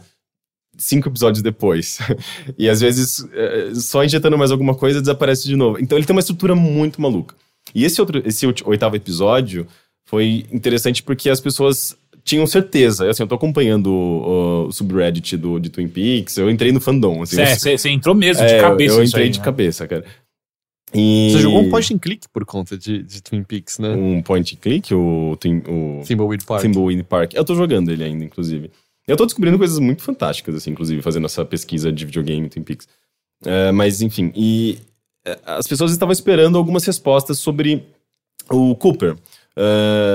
cinco 0.78 1.10
episódios 1.10 1.42
depois. 1.42 2.00
e 2.58 2.70
às 2.70 2.80
vezes, 2.82 3.28
é, 3.34 3.72
só 3.76 4.04
injetando 4.04 4.38
mais 4.38 4.52
alguma 4.52 4.76
coisa, 4.76 5.02
desaparece 5.02 5.48
de 5.48 5.56
novo. 5.56 5.80
Então 5.80 5.98
ele 5.98 6.06
tem 6.06 6.16
uma 6.16 6.20
estrutura 6.22 6.56
muito 6.56 7.02
maluca. 7.02 7.36
E 7.76 7.84
esse, 7.84 8.00
outro, 8.00 8.22
esse 8.26 8.46
oitavo 8.66 8.96
episódio 8.96 9.68
foi 10.08 10.46
interessante 10.52 11.04
porque 11.04 11.30
as 11.30 11.42
pessoas 11.42 11.98
tinham 12.24 12.46
certeza. 12.48 13.10
Assim, 13.10 13.24
eu 13.24 13.28
tô 13.28 13.36
acompanhando 13.36 13.88
o, 13.88 14.68
o 14.68 14.72
subreddit 14.72 15.36
do, 15.38 15.60
de 15.60 15.70
Twin 15.70 15.88
Peaks, 15.88 16.38
eu 16.38 16.50
entrei 16.50 16.72
no 16.72 16.80
fandom. 16.80 17.22
Assim, 17.22 17.38
Você 17.46 17.90
entrou 17.90 18.16
mesmo 18.16 18.44
É, 18.44 18.56
de 18.56 18.62
cabeça 18.62 18.96
Eu 18.96 19.00
nisso 19.02 19.12
entrei 19.12 19.26
aí, 19.26 19.30
de 19.32 19.40
né? 19.40 19.46
cabeça, 19.46 19.88
cara. 19.88 20.06
E... 20.94 21.30
Você 21.32 21.40
jogou 21.40 21.60
um 21.60 21.70
point 21.70 21.94
and 21.94 21.98
click 21.98 22.28
por 22.32 22.46
conta 22.46 22.78
de, 22.78 23.04
de 23.04 23.22
Twin 23.22 23.44
Peaks, 23.44 23.78
né? 23.80 23.90
um 23.90 24.22
point 24.22 24.56
and 24.56 24.60
click, 24.62 24.94
o, 24.94 25.36
Twin- 25.40 25.64
o 25.68 26.02
Thimbleweed 26.06 26.46
Park. 26.46 26.62
Thimbleweed 26.62 27.04
Park. 27.04 27.34
Eu 27.34 27.44
tô 27.44 27.56
jogando 27.56 27.92
ele 27.92 28.04
ainda, 28.06 28.24
inclusive. 28.24 28.72
Eu 29.08 29.16
tô 29.16 29.26
descobrindo 29.26 29.58
coisas 29.58 29.80
muito 29.80 30.03
fantásticas, 30.03 30.53
assim, 30.55 30.72
inclusive, 30.72 31.01
fazendo 31.01 31.26
essa 31.26 31.45
pesquisa 31.45 31.91
de 31.91 32.05
videogame 32.05 32.49
Twin 32.49 32.64
Peaks. 32.64 32.88
É, 33.45 33.72
mas, 33.72 34.01
enfim, 34.01 34.32
e 34.36 34.80
é, 35.26 35.39
as 35.45 35.66
pessoas 35.68 35.91
estavam 35.91 36.12
esperando 36.12 36.58
algumas 36.58 36.84
respostas 36.86 37.39
sobre 37.39 37.88
o 38.49 38.76
Cooper. 38.76 39.16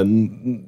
N- 0.05 0.64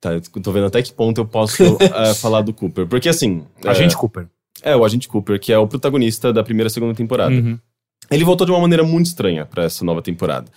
tá, 0.00 0.14
eu 0.14 0.20
tô 0.20 0.52
vendo 0.52 0.66
até 0.66 0.82
que 0.82 0.92
ponto 0.92 1.20
eu 1.20 1.26
posso 1.26 1.62
é, 1.80 2.14
falar 2.14 2.42
do 2.42 2.52
Cooper. 2.52 2.86
Porque, 2.86 3.08
assim... 3.08 3.44
Agente 3.64 3.94
é, 3.94 3.98
Cooper. 3.98 4.26
é, 4.62 4.74
o 4.76 4.84
Agente 4.84 5.08
Cooper, 5.08 5.38
que 5.38 5.52
é 5.52 5.58
o 5.58 5.68
protagonista 5.68 6.32
da 6.32 6.42
primeira 6.42 6.68
e 6.68 6.70
segunda 6.72 6.94
temporada. 6.94 7.34
Uhum. 7.34 7.58
Ele 8.10 8.24
voltou 8.24 8.44
de 8.44 8.50
uma 8.52 8.60
maneira 8.60 8.82
muito 8.82 9.06
estranha 9.06 9.46
pra 9.46 9.64
essa 9.64 9.84
nova 9.84 10.02
temporada. 10.02 10.50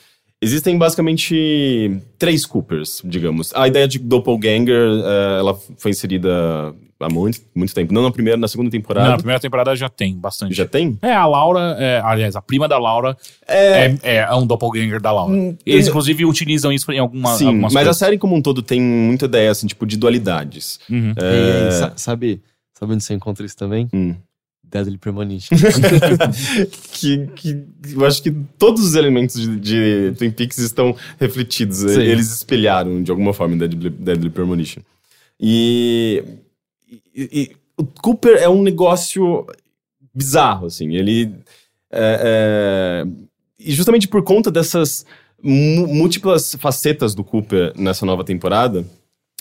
Existem 0.45 0.77
basicamente 0.77 1.99
três 2.19 2.45
Coopers, 2.45 3.01
digamos. 3.03 3.51
A 3.55 3.67
ideia 3.67 3.87
de 3.87 3.97
Doppelganger, 3.99 4.89
eh, 5.03 5.37
ela 5.39 5.55
foi 5.77 5.91
inserida 5.91 6.73
há 6.99 7.09
muito, 7.09 7.39
muito 7.53 7.73
tempo. 7.73 7.93
Não 7.93 8.03
na 8.03 8.11
primeira, 8.11 8.37
na 8.37 8.47
segunda 8.47 8.67
Não, 8.67 8.71
temporada. 8.71 9.09
na 9.09 9.17
primeira 9.17 9.39
temporada 9.39 9.75
já 9.75 9.89
tem 9.89 10.15
bastante. 10.17 10.53
Já 10.53 10.65
tem? 10.65 10.97
É, 11.01 11.11
a 11.13 11.25
Laura, 11.25 11.75
é, 11.79 11.99
aliás, 12.03 12.35
a 12.35 12.41
prima 12.41 12.67
da 12.67 12.77
Laura 12.77 13.17
é, 13.47 13.95
é, 14.03 14.15
é 14.17 14.35
um 14.35 14.45
doppelganger 14.47 15.01
da 15.01 15.11
Laura. 15.11 15.33
Hum, 15.33 15.57
Eles, 15.65 15.87
inclusive, 15.87 16.25
utilizam 16.25 16.71
isso 16.71 16.91
em 16.91 16.99
alguma, 16.99 17.35
Sim, 17.35 17.47
algumas 17.47 17.73
mas 17.73 17.81
a 17.83 17.85
coisas. 17.87 17.97
série 17.97 18.17
como 18.17 18.35
um 18.35 18.41
todo 18.41 18.61
tem 18.61 18.79
muita 18.81 19.25
ideia, 19.25 19.51
assim, 19.51 19.67
tipo, 19.67 19.85
de 19.85 19.97
dualidades. 19.97 20.79
Uhum. 20.89 21.13
E 21.17 21.65
aí, 21.65 21.71
sa- 21.71 21.93
sabe, 21.95 22.41
sabe 22.73 22.93
onde 22.93 23.03
você 23.03 23.13
encontra 23.13 23.45
isso 23.45 23.57
também? 23.57 23.87
Hum. 23.93 24.15
Deadly 24.75 24.97
Premonition. 24.97 25.55
que, 26.91 27.27
que 27.35 27.65
eu 27.93 28.05
acho 28.05 28.21
que 28.21 28.31
todos 28.57 28.83
os 28.85 28.95
elementos 28.95 29.39
de, 29.39 29.59
de 29.59 30.11
Twin 30.17 30.31
Peaks 30.31 30.57
estão 30.57 30.95
refletidos. 31.19 31.77
Sim. 31.77 32.01
Eles 32.01 32.31
espelharam 32.31 33.01
de 33.01 33.09
alguma 33.11 33.33
forma 33.33 33.55
em 33.55 33.57
Deadly, 33.57 33.89
Deadly 33.89 34.29
Premonition. 34.29 34.81
E, 35.39 36.23
e- 37.15 37.29
e 37.33 37.51
o 37.77 37.85
Cooper 37.85 38.37
é 38.37 38.49
um 38.49 38.61
negócio 38.61 39.45
bizarro, 40.13 40.67
assim. 40.67 40.95
Ele. 40.95 41.33
é- 41.91 43.03
é- 43.03 43.07
e 43.59 43.71
justamente 43.71 44.07
por 44.07 44.21
conta 44.23 44.51
dessas 44.51 45.05
múltiplas 45.41 46.55
facetas 46.59 47.15
do 47.15 47.23
Cooper 47.23 47.73
nessa 47.77 48.05
nova 48.05 48.23
temporada, 48.23 48.85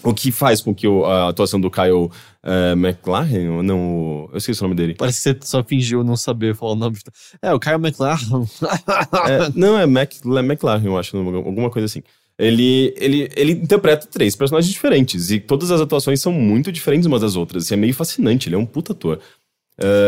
o 0.04 0.14
que 0.14 0.30
faz 0.32 0.60
com 0.60 0.74
que 0.74 0.86
o- 0.86 1.04
a 1.04 1.28
atuação 1.28 1.60
do 1.60 1.70
Kyle 1.70 2.10
é, 2.42 2.72
McLaren, 2.72 3.48
ou 3.56 3.62
não, 3.62 4.28
eu 4.32 4.36
esqueci 4.38 4.60
o 4.60 4.64
nome 4.64 4.74
dele. 4.74 4.94
Parece 4.94 5.18
que 5.32 5.40
você 5.40 5.46
só 5.48 5.62
fingiu 5.64 6.04
não 6.04 6.16
saber 6.16 6.54
falar 6.54 6.72
o 6.72 6.76
nome. 6.76 6.96
É, 7.42 7.52
o 7.54 7.58
Kyle 7.60 7.74
McLaren. 7.74 8.18
É, 9.28 9.50
não, 9.54 9.78
é 9.78 9.86
Mac, 9.86 10.12
é 10.14 10.38
McLaren, 10.40 10.84
eu 10.84 10.98
acho, 10.98 11.16
alguma 11.16 11.70
coisa 11.70 11.86
assim. 11.86 12.02
Ele, 12.38 12.92
ele, 12.98 13.30
ele 13.36 13.52
interpreta 13.52 14.08
três 14.08 14.34
personagens 14.34 14.72
diferentes 14.72 15.30
e 15.30 15.38
todas 15.38 15.70
as 15.70 15.80
atuações 15.80 16.20
são 16.20 16.32
muito 16.32 16.72
diferentes 16.72 17.06
umas 17.06 17.20
das 17.20 17.36
outras. 17.36 17.70
E 17.70 17.74
é 17.74 17.76
meio 17.76 17.94
fascinante, 17.94 18.48
ele 18.48 18.56
é 18.56 18.58
um 18.58 18.66
puta 18.66 18.92
ator. 18.92 19.20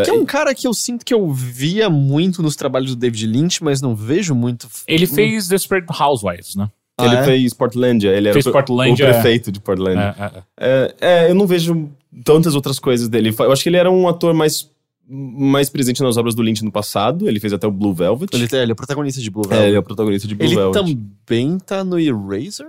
que 0.05 0.11
é 0.11 0.13
um 0.13 0.27
cara 0.27 0.53
que 0.55 0.67
eu 0.67 0.75
sinto 0.75 1.05
que 1.05 1.15
eu 1.15 1.33
via 1.33 1.89
muito 1.89 2.43
nos 2.43 2.57
trabalhos 2.57 2.91
do 2.91 2.97
David 2.97 3.27
Lynch, 3.27 3.63
mas 3.63 3.81
não 3.81 3.95
vejo 3.95 4.35
muito. 4.35 4.69
Ele 4.89 5.07
fez 5.07 5.47
Desperate 5.49 5.87
Housewives, 5.89 6.57
né? 6.57 6.69
Ah, 6.99 7.07
ele 7.07 7.17
é? 7.17 7.25
fez 7.25 7.53
Portlandia, 7.53 8.11
ele 8.11 8.29
era 8.29 8.33
Fez 8.35 8.47
o, 8.47 8.51
pre- 8.51 8.59
Portlandia, 8.61 9.05
o 9.07 9.13
prefeito 9.13 9.53
de 9.53 9.61
Portlandia. 9.61 10.15
É, 10.19 10.23
é, 10.23 10.27
é. 10.27 10.95
É, 11.01 11.25
é, 11.27 11.31
eu 11.31 11.35
não 11.35 11.47
vejo 11.47 11.91
tantas 12.25 12.55
outras 12.55 12.79
coisas 12.79 13.09
dele. 13.09 13.35
Eu 13.39 13.53
acho 13.53 13.63
que 13.63 13.69
ele 13.69 13.77
era 13.77 13.91
um 13.91 14.09
ator 14.09 14.33
mais, 14.33 14.71
mais 15.07 15.69
presente 15.69 16.03
nas 16.03 16.17
obras 16.17 16.35
do 16.35 16.41
Lynch 16.43 16.65
no 16.65 16.73
passado. 16.73 17.29
Ele 17.29 17.39
fez 17.39 17.53
até 17.53 17.67
o 17.67 17.71
Blue 17.71 17.93
Velvet. 17.93 18.31
Ele, 18.35 18.49
ele 18.51 18.71
é 18.71 18.73
o 18.73 18.77
protagonista 18.77 19.21
de 19.21 19.31
Blue 19.31 19.43
É, 19.51 19.55
ele 19.55 19.57
Velvet. 19.57 19.77
é 19.77 19.79
o 19.79 19.83
protagonista 19.83 20.27
de 20.27 20.35
Blue 20.35 20.47
Ele 20.47 20.55
Velvet. 20.57 20.97
também 21.27 21.59
tá 21.59 21.85
no 21.85 21.99
Eraser? 21.99 22.67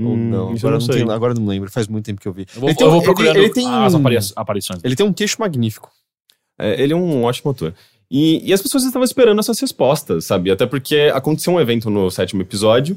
Ou 0.00 0.06
Hum, 0.06 0.16
não? 0.30 0.48
Agora 0.52 0.78
não 0.78 0.86
não, 0.86 0.94
tenho- 0.94 1.10
agora 1.10 1.34
não 1.34 1.46
lembro, 1.46 1.70
faz 1.70 1.86
muito 1.88 2.04
tempo 2.06 2.20
que 2.20 2.26
eu 2.28 2.32
vi. 2.32 2.46
Eu 2.54 2.60
vou, 2.60 2.68
Ele 2.70 2.76
tem 2.78 2.86
eu 2.86 2.90
um- 2.90 2.92
vou 2.94 3.00
ele- 3.00 3.06
procurando 3.06 3.36
ele 3.36 3.50
tem 3.50 3.66
as 3.68 3.92
um- 3.94 3.98
apari- 3.98 4.16
aparições. 4.36 4.80
Ele 4.84 4.96
tem 4.96 5.04
um 5.04 5.12
queixo 5.12 5.36
magnífico. 5.40 5.90
É, 6.58 6.80
ele 6.82 6.92
é 6.92 6.96
um 6.96 7.24
ótimo 7.24 7.50
ator. 7.50 7.74
E, 8.10 8.40
e 8.48 8.52
as 8.52 8.62
pessoas 8.62 8.84
estavam 8.84 9.04
esperando 9.04 9.38
essas 9.40 9.58
respostas, 9.58 10.24
sabe? 10.26 10.50
Até 10.50 10.64
porque 10.66 11.10
aconteceu 11.14 11.52
um 11.52 11.60
evento 11.60 11.90
no 11.90 12.10
sétimo 12.10 12.40
episódio 12.42 12.96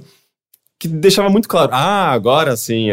que 0.79 0.87
deixava 0.87 1.29
muito 1.29 1.47
claro: 1.47 1.71
ah, 1.73 2.11
agora 2.11 2.55
sim, 2.57 2.87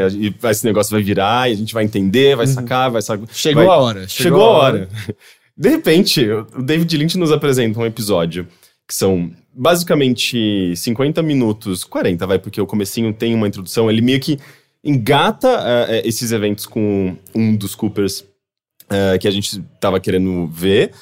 esse 0.45 0.65
negócio 0.65 0.93
vai 0.93 1.03
virar, 1.03 1.49
e 1.51 1.53
a 1.53 1.57
gente 1.57 1.75
vai 1.75 1.85
entender, 1.85 2.37
vai 2.37 2.47
sacar, 2.47 2.91
vai 2.91 3.03
sacar. 3.03 3.27
Chegou 3.33 3.67
vai- 3.67 3.75
a 3.75 3.79
hora. 3.79 4.09
Chegou, 4.09 4.43
a 4.43 4.49
hora. 4.59 4.89
De 5.57 5.69
repente, 5.69 6.27
o 6.29 6.63
David 6.63 6.97
Lynch 6.97 7.19
nos 7.19 7.31
apresenta 7.31 7.79
um 7.79 7.87
episódio 7.87 8.47
que 8.89 8.95
são 8.95 9.31
basicamente 9.55 10.75
50 10.77 11.23
minutos, 11.23 11.85
40, 11.85 12.27
vai, 12.27 12.39
porque 12.39 12.61
o 12.61 12.67
comecinho 12.67 13.13
tem 13.13 13.35
uma 13.35 13.47
introdução, 13.47 13.91
ele 13.91 14.01
meio 14.01 14.19
que 14.19 14.39
engata 14.83 15.63
eh, 15.89 16.03
esses 16.05 16.33
eventos 16.33 16.67
com 16.67 17.17
um 17.35 17.55
dos 17.55 17.75
Coopers 17.75 18.25
eh, 18.91 19.19
que 19.19 19.29
a 19.29 19.31
gente 19.31 19.63
tava 19.79 20.01
querendo 20.01 20.47
ver, 20.49 20.93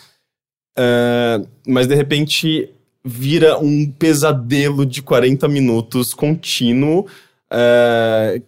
eh, 0.76 1.40
mas 1.66 1.86
de 1.86 1.94
repente 1.94 2.68
vira 3.04 3.58
um 3.58 3.90
pesadelo 3.90 4.84
de 4.84 5.00
40 5.02 5.48
minutos 5.48 6.12
contínuo, 6.14 7.06
eh, 7.50 8.42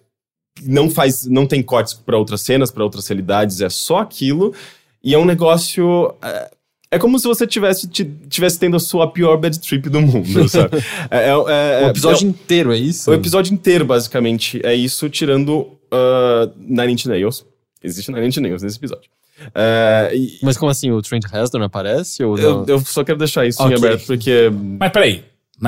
não 0.64 0.90
faz, 0.90 1.26
não 1.26 1.46
tem 1.46 1.62
cortes 1.62 1.94
para 1.94 2.16
outras 2.18 2.42
cenas, 2.42 2.70
para 2.70 2.84
outras 2.84 3.06
realidades, 3.08 3.60
é 3.60 3.68
só 3.70 3.98
aquilo. 3.98 4.54
E 5.02 5.14
é 5.14 5.18
um 5.18 5.24
negócio. 5.24 6.14
É, 6.22 6.50
é 6.92 6.98
como 6.98 7.18
se 7.18 7.26
você 7.26 7.46
tivesse, 7.46 7.88
ti- 7.88 8.12
tivesse 8.28 8.58
tendo 8.58 8.76
a 8.76 8.80
sua 8.80 9.10
pior 9.10 9.36
bad 9.38 9.58
trip 9.58 9.88
do 9.88 10.00
mundo, 10.00 10.46
sabe? 10.48 10.76
É, 11.10 11.30
é- 11.30 11.82
é- 11.82 11.86
O 11.86 11.88
episódio 11.88 12.26
é- 12.26 12.28
inteiro, 12.28 12.72
é 12.72 12.76
isso? 12.76 13.10
o 13.10 13.14
episódio 13.14 13.52
inteiro, 13.54 13.84
basicamente, 13.84 14.60
é 14.64 14.74
isso, 14.74 15.08
tirando 15.08 15.60
uh, 15.90 16.52
Nine 16.58 16.92
Inch 16.92 17.06
Nails. 17.06 17.44
Existe 17.82 18.12
Nine 18.12 18.26
Inch 18.28 18.36
Nails 18.36 18.62
nesse 18.62 18.76
episódio. 18.76 19.10
É, 19.54 20.10
e- 20.14 20.38
Mas 20.42 20.56
como 20.56 20.70
assim, 20.70 20.90
o 20.90 21.00
Trent 21.02 21.24
Reznor 21.24 21.60
não 21.60 21.66
aparece? 21.66 22.22
Ou 22.24 22.38
eu, 22.38 22.58
não? 22.58 22.64
eu 22.66 22.80
só 22.80 23.02
quero 23.04 23.18
deixar 23.18 23.46
isso 23.46 23.62
Ok. 23.62 23.74
em 23.74 23.78
aberto, 23.78 24.06
porque. 24.06 24.50
Mas 24.78 24.90
peraí, 24.92 25.24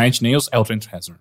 Inch 0.06 0.20
Nails 0.22 0.48
é 0.52 0.58
o 0.58 0.64
Trent 0.64 0.86
Reznor. 0.86 1.18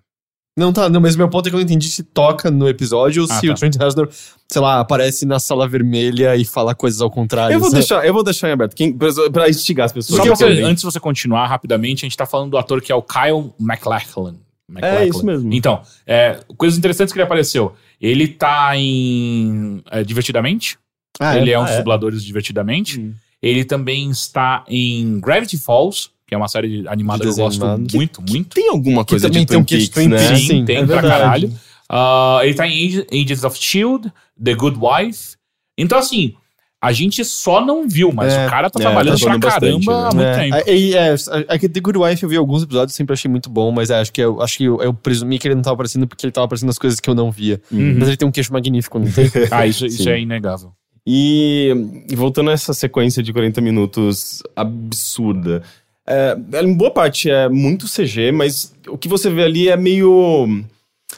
Não, 0.56 0.72
tá, 0.72 0.88
não, 0.88 1.00
mas 1.00 1.16
meu 1.16 1.28
ponto 1.28 1.48
é 1.48 1.50
que 1.50 1.56
eu 1.56 1.58
não 1.58 1.64
entendi 1.64 1.88
se 1.88 2.04
toca 2.04 2.48
no 2.48 2.68
episódio 2.68 3.24
ou 3.24 3.28
Ah, 3.28 3.40
se 3.40 3.48
tá. 3.48 3.52
o 3.52 3.56
Trent 3.56 3.74
Reznor, 3.74 4.08
sei 4.48 4.62
lá, 4.62 4.78
aparece 4.78 5.26
na 5.26 5.40
sala 5.40 5.66
vermelha 5.66 6.36
e 6.36 6.44
fala 6.44 6.76
coisas 6.76 7.00
ao 7.00 7.10
contrário. 7.10 7.52
Eu 7.54 7.58
vou, 7.58 7.70
sabe? 7.70 7.80
deixar, 7.80 8.06
eu 8.06 8.14
vou 8.14 8.22
deixar 8.22 8.48
em 8.48 8.52
aberto, 8.52 8.72
quem, 8.76 8.92
pra, 8.96 9.08
pra 9.32 9.48
instigar 9.50 9.86
as 9.86 9.92
pessoas. 9.92 10.22
Só 10.22 10.28
você, 10.28 10.44
antes 10.62 10.82
de 10.82 10.92
você 10.92 11.00
continuar 11.00 11.48
rapidamente, 11.48 12.04
a 12.04 12.06
gente 12.06 12.16
tá 12.16 12.24
falando 12.24 12.52
do 12.52 12.56
ator 12.58 12.80
que 12.80 12.92
é 12.92 12.94
o 12.94 13.02
Kyle 13.02 13.52
MacLachlan. 13.58 14.36
É, 14.80 15.06
isso 15.06 15.26
mesmo. 15.26 15.52
Então, 15.52 15.82
é, 16.06 16.38
coisas 16.56 16.78
interessantes 16.78 17.12
que 17.12 17.18
ele 17.18 17.24
apareceu. 17.24 17.74
Ele 18.00 18.26
tá 18.28 18.76
em 18.76 19.82
é, 19.90 20.02
Divertidamente. 20.04 20.78
Ah, 21.20 21.36
ele 21.38 21.50
é, 21.50 21.58
um 21.58 21.62
Ah, 21.62 21.66
dos 21.66 21.74
é? 21.74 21.78
dubladores 21.78 22.20
de 22.20 22.26
Divertidamente. 22.26 23.00
Hum. 23.00 23.14
Ele 23.42 23.64
também 23.64 24.10
está 24.10 24.64
em 24.68 25.20
Gravity 25.20 25.58
Falls, 25.58 26.08
que 26.26 26.34
é 26.34 26.38
uma 26.38 26.48
série 26.48 26.88
animada 26.88 27.18
De 27.18 27.24
que 27.24 27.40
eu 27.40 27.44
gosto 27.44 27.64
animado. 27.64 27.94
muito, 27.94 28.22
muito. 28.22 28.54
Tem 28.54 28.68
alguma 28.70 29.04
Que 29.04 29.10
coisa 29.10 29.28
também 29.28 29.42
de 29.42 29.46
tem 29.48 29.58
um 29.58 29.64
Twin 29.64 29.76
Peaks, 29.78 29.88
Twin 29.90 30.08
né? 30.08 30.16
Peaks. 30.18 30.38
Sim, 30.40 30.46
sim, 30.46 30.64
tem 30.64 30.76
é 30.78 30.86
pra 30.86 31.00
verdade. 31.00 31.22
caralho. 31.22 31.52
Ah, 31.88 32.40
ele 32.42 32.54
tá 32.54 32.66
em 32.66 32.86
Ag- 32.98 33.06
Agents 33.12 33.44
of 33.44 33.58
S.H.I.E.L.D., 33.58 34.10
The 34.42 34.54
Good 34.54 34.78
Wife. 34.80 35.36
Então, 35.76 35.98
assim, 35.98 36.32
a 36.82 36.90
gente 36.92 37.22
só 37.24 37.64
não 37.64 37.86
viu, 37.86 38.10
mas 38.12 38.32
É, 38.32 38.46
o 38.46 38.50
cara 38.50 38.70
tá 38.70 38.78
é, 38.80 38.82
trabalhando 38.82 39.18
tá 39.20 39.26
pra 39.26 39.38
bastante, 39.38 39.84
caramba 39.84 40.08
há 40.08 40.14
né? 40.14 40.14
muito 40.14 40.26
É, 40.26 40.38
tempo. 40.62 40.70
é, 40.70 40.76
e 40.76 40.94
é, 40.96 41.14
é 41.48 41.58
que 41.58 41.68
The 41.68 41.80
Good 41.80 41.98
Wife 41.98 42.22
eu 42.22 42.28
vi 42.30 42.36
alguns 42.38 42.62
episódios, 42.62 42.96
sempre 42.96 43.12
achei 43.12 43.30
muito 43.30 43.50
bom, 43.50 43.70
mas 43.70 43.90
é, 43.90 44.00
acho 44.00 44.10
que 44.12 44.22
eu, 44.22 44.40
acho 44.40 44.56
que 44.56 44.64
eu, 44.64 44.80
eu 44.82 44.94
presumi 44.94 45.38
que 45.38 45.46
ele 45.46 45.54
não 45.54 45.62
tava 45.62 45.74
aparecendo 45.74 46.06
porque 46.06 46.24
ele 46.24 46.32
tava 46.32 46.46
aparecendo 46.46 46.68
nas 46.68 46.78
coisas 46.78 46.98
que 46.98 47.10
eu 47.10 47.14
não 47.14 47.30
via. 47.30 47.60
Uhum. 47.70 47.96
Mas 47.98 48.08
ele 48.08 48.16
tem 48.16 48.26
um 48.26 48.32
queixo 48.32 48.52
magnífico, 48.52 48.98
não 48.98 49.10
tem? 49.12 49.30
Ah, 49.52 49.66
isso, 49.66 49.84
isso 49.84 50.08
é 50.08 50.18
inegável. 50.18 50.72
E, 51.06 51.70
voltando 52.14 52.50
a 52.50 52.52
essa 52.54 52.72
sequência 52.72 53.22
de 53.22 53.32
40 53.32 53.60
minutos 53.60 54.42
absurda. 54.56 55.62
É, 56.06 56.36
em 56.62 56.74
boa 56.74 56.90
parte 56.90 57.30
é 57.30 57.48
muito 57.48 57.86
CG, 57.88 58.32
mas 58.32 58.74
o 58.88 58.96
que 58.96 59.08
você 59.08 59.28
vê 59.30 59.42
ali 59.44 59.68
é 59.68 59.76
meio. 59.76 60.64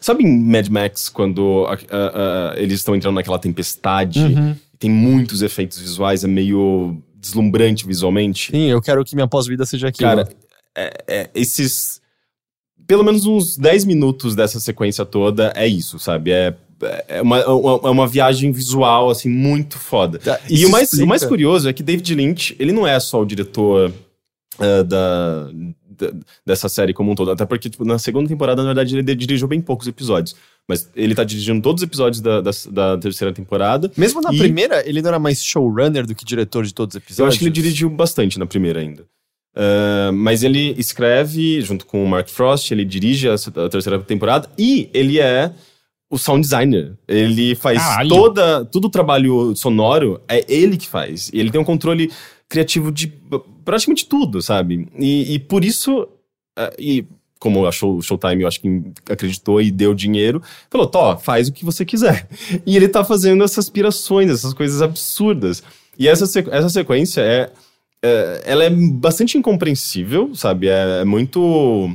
Sabe 0.00 0.24
em 0.24 0.40
Mad 0.42 0.68
Max, 0.68 1.08
quando 1.08 1.66
a- 1.68 1.74
a- 1.74 2.52
a- 2.52 2.60
eles 2.60 2.80
estão 2.80 2.94
entrando 2.94 3.14
naquela 3.14 3.38
tempestade? 3.38 4.20
Uhum. 4.20 4.56
Tem 4.78 4.90
muitos 4.90 5.40
efeitos 5.42 5.78
visuais, 5.78 6.22
é 6.22 6.28
meio 6.28 7.00
deslumbrante 7.14 7.86
visualmente. 7.86 8.50
Sim, 8.50 8.66
eu 8.66 8.80
quero 8.82 9.04
que 9.04 9.14
minha 9.14 9.26
pós-vida 9.26 9.64
seja 9.64 9.88
aquilo. 9.88 10.08
Cara, 10.10 10.28
é- 10.76 11.04
é, 11.08 11.30
esses 11.34 12.00
pelo 12.86 13.02
menos 13.02 13.26
uns 13.26 13.56
10 13.56 13.84
minutos 13.84 14.36
dessa 14.36 14.60
sequência 14.60 15.04
toda 15.04 15.52
é 15.56 15.66
isso, 15.66 15.98
sabe? 15.98 16.30
É, 16.30 16.54
é, 17.08 17.22
uma, 17.22 17.38
é 17.38 17.90
uma 17.90 18.06
viagem 18.06 18.52
visual, 18.52 19.10
assim, 19.10 19.28
muito 19.28 19.78
foda. 19.78 20.18
Tá, 20.18 20.38
E 20.48 20.64
o 20.66 20.70
mais, 20.70 20.84
explica- 20.88 21.04
o 21.04 21.08
mais 21.08 21.24
curioso 21.24 21.68
é 21.68 21.72
que 21.72 21.82
David 21.82 22.14
Lynch, 22.14 22.56
ele 22.58 22.72
não 22.72 22.86
é 22.86 22.98
só 23.00 23.20
o 23.22 23.26
diretor 23.26 23.92
ah, 24.58 24.82
da, 24.82 25.48
da- 25.98 26.12
dessa 26.44 26.68
série 26.68 26.92
como 26.92 27.10
um 27.10 27.14
todo. 27.14 27.30
Até 27.30 27.44
porque, 27.46 27.70
tipo, 27.70 27.84
na 27.84 27.98
segunda 27.98 28.28
temporada, 28.28 28.62
na 28.62 28.68
verdade, 28.74 28.96
ele 28.98 29.14
dirigiu 29.14 29.48
bem 29.48 29.60
poucos 29.60 29.86
episódios. 29.86 30.34
Mas 30.68 30.90
ele 30.96 31.14
tá 31.14 31.22
dirigindo 31.22 31.62
todos 31.62 31.80
os 31.82 31.86
episódios 31.86 32.20
da, 32.20 32.40
da, 32.40 32.50
da 32.70 32.98
terceira 32.98 33.32
temporada. 33.32 33.90
Mesmo 33.96 34.20
na 34.20 34.34
E- 34.34 34.38
primeira, 34.38 34.86
ele 34.88 35.00
não 35.00 35.08
era 35.08 35.18
mais 35.18 35.42
showrunner 35.44 36.04
do 36.06 36.14
que 36.14 36.24
diretor 36.24 36.64
de 36.64 36.74
todos 36.74 36.94
os 36.94 37.02
episódios? 37.02 37.18
Eu 37.20 37.26
acho 37.26 37.38
que 37.38 37.44
ele 37.44 37.52
dirigiu 37.52 37.88
bastante 37.88 38.38
na 38.38 38.46
primeira 38.46 38.80
ainda. 38.80 39.04
Ah, 39.54 40.10
mas 40.12 40.42
ele 40.42 40.74
escreve 40.76 41.60
junto 41.62 41.86
com 41.86 42.04
o 42.04 42.08
Mark 42.08 42.28
Frost, 42.28 42.70
ele 42.72 42.84
dirige 42.84 43.28
a, 43.28 43.34
a 43.34 43.68
terceira 43.68 43.98
temporada 44.00 44.50
e 44.58 44.90
ele 44.92 45.18
é 45.20 45.52
o 46.10 46.18
sound 46.18 46.42
designer. 46.42 46.96
Ele 47.06 47.54
faz 47.54 47.78
Caralho. 47.78 48.08
toda 48.08 48.64
todo 48.64 48.84
o 48.86 48.90
trabalho 48.90 49.54
sonoro 49.56 50.20
é 50.28 50.44
ele 50.52 50.76
que 50.76 50.88
faz. 50.88 51.30
E 51.32 51.38
ele 51.40 51.50
tem 51.50 51.60
um 51.60 51.64
controle 51.64 52.10
criativo 52.48 52.92
de 52.92 53.08
praticamente 53.64 54.06
tudo, 54.06 54.40
sabe? 54.40 54.88
E, 54.98 55.34
e 55.34 55.38
por 55.38 55.64
isso 55.64 56.06
ah, 56.56 56.72
e 56.78 57.04
como 57.38 57.66
a 57.66 57.72
Show, 57.72 58.00
Showtime, 58.00 58.42
eu 58.42 58.48
acho 58.48 58.60
que 58.60 58.82
acreditou 59.10 59.60
e 59.60 59.70
deu 59.70 59.92
dinheiro, 59.94 60.42
falou, 60.70 60.86
Tó, 60.86 61.18
faz 61.18 61.48
o 61.48 61.52
que 61.52 61.64
você 61.64 61.84
quiser. 61.84 62.26
E 62.66 62.76
ele 62.76 62.88
tá 62.88 63.04
fazendo 63.04 63.44
essas 63.44 63.68
pirações, 63.68 64.30
essas 64.30 64.54
coisas 64.54 64.80
absurdas. 64.80 65.62
E 65.98 66.08
essa, 66.08 66.24
essa 66.50 66.68
sequência 66.70 67.20
é, 67.20 67.50
é- 68.02 68.42
Ela 68.44 68.64
é 68.64 68.70
bastante 68.70 69.36
incompreensível, 69.36 70.34
sabe? 70.34 70.68
É, 70.68 71.00
é 71.00 71.04
muito 71.04 71.94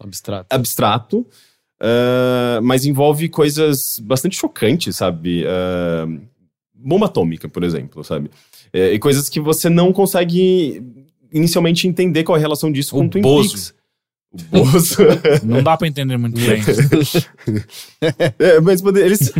Abstrato. 0.00 0.46
abstrato, 0.50 1.26
ah, 1.82 2.60
mas 2.62 2.86
envolve 2.86 3.28
coisas 3.28 3.98
bastante 3.98 4.36
chocantes, 4.36 4.96
sabe? 4.96 5.44
Ah, 5.46 6.06
bomba 6.72 7.06
atômica, 7.06 7.48
por 7.48 7.64
exemplo, 7.64 8.04
sabe? 8.04 8.30
É, 8.72 8.92
e 8.92 8.98
coisas 8.98 9.28
que 9.28 9.40
você 9.40 9.68
não 9.68 9.92
consegue 9.92 10.82
inicialmente 11.32 11.88
entender 11.88 12.22
qual 12.22 12.36
é 12.36 12.38
a 12.38 12.40
relação 12.40 12.70
disso 12.70 12.96
O 12.96 13.00
com 13.00 13.08
Twin 13.08 13.22
Bozo. 13.22 13.48
Peaks. 13.50 13.74
O 14.32 14.64
Bozo. 14.64 14.96
Não 15.44 15.62
dá 15.62 15.76
pra 15.76 15.86
entender 15.86 16.16
muito 16.16 16.40
bem. 16.40 16.62
É, 18.38 18.60
mas 18.60 18.80
poder- 18.82 19.04
eles, 19.06 19.32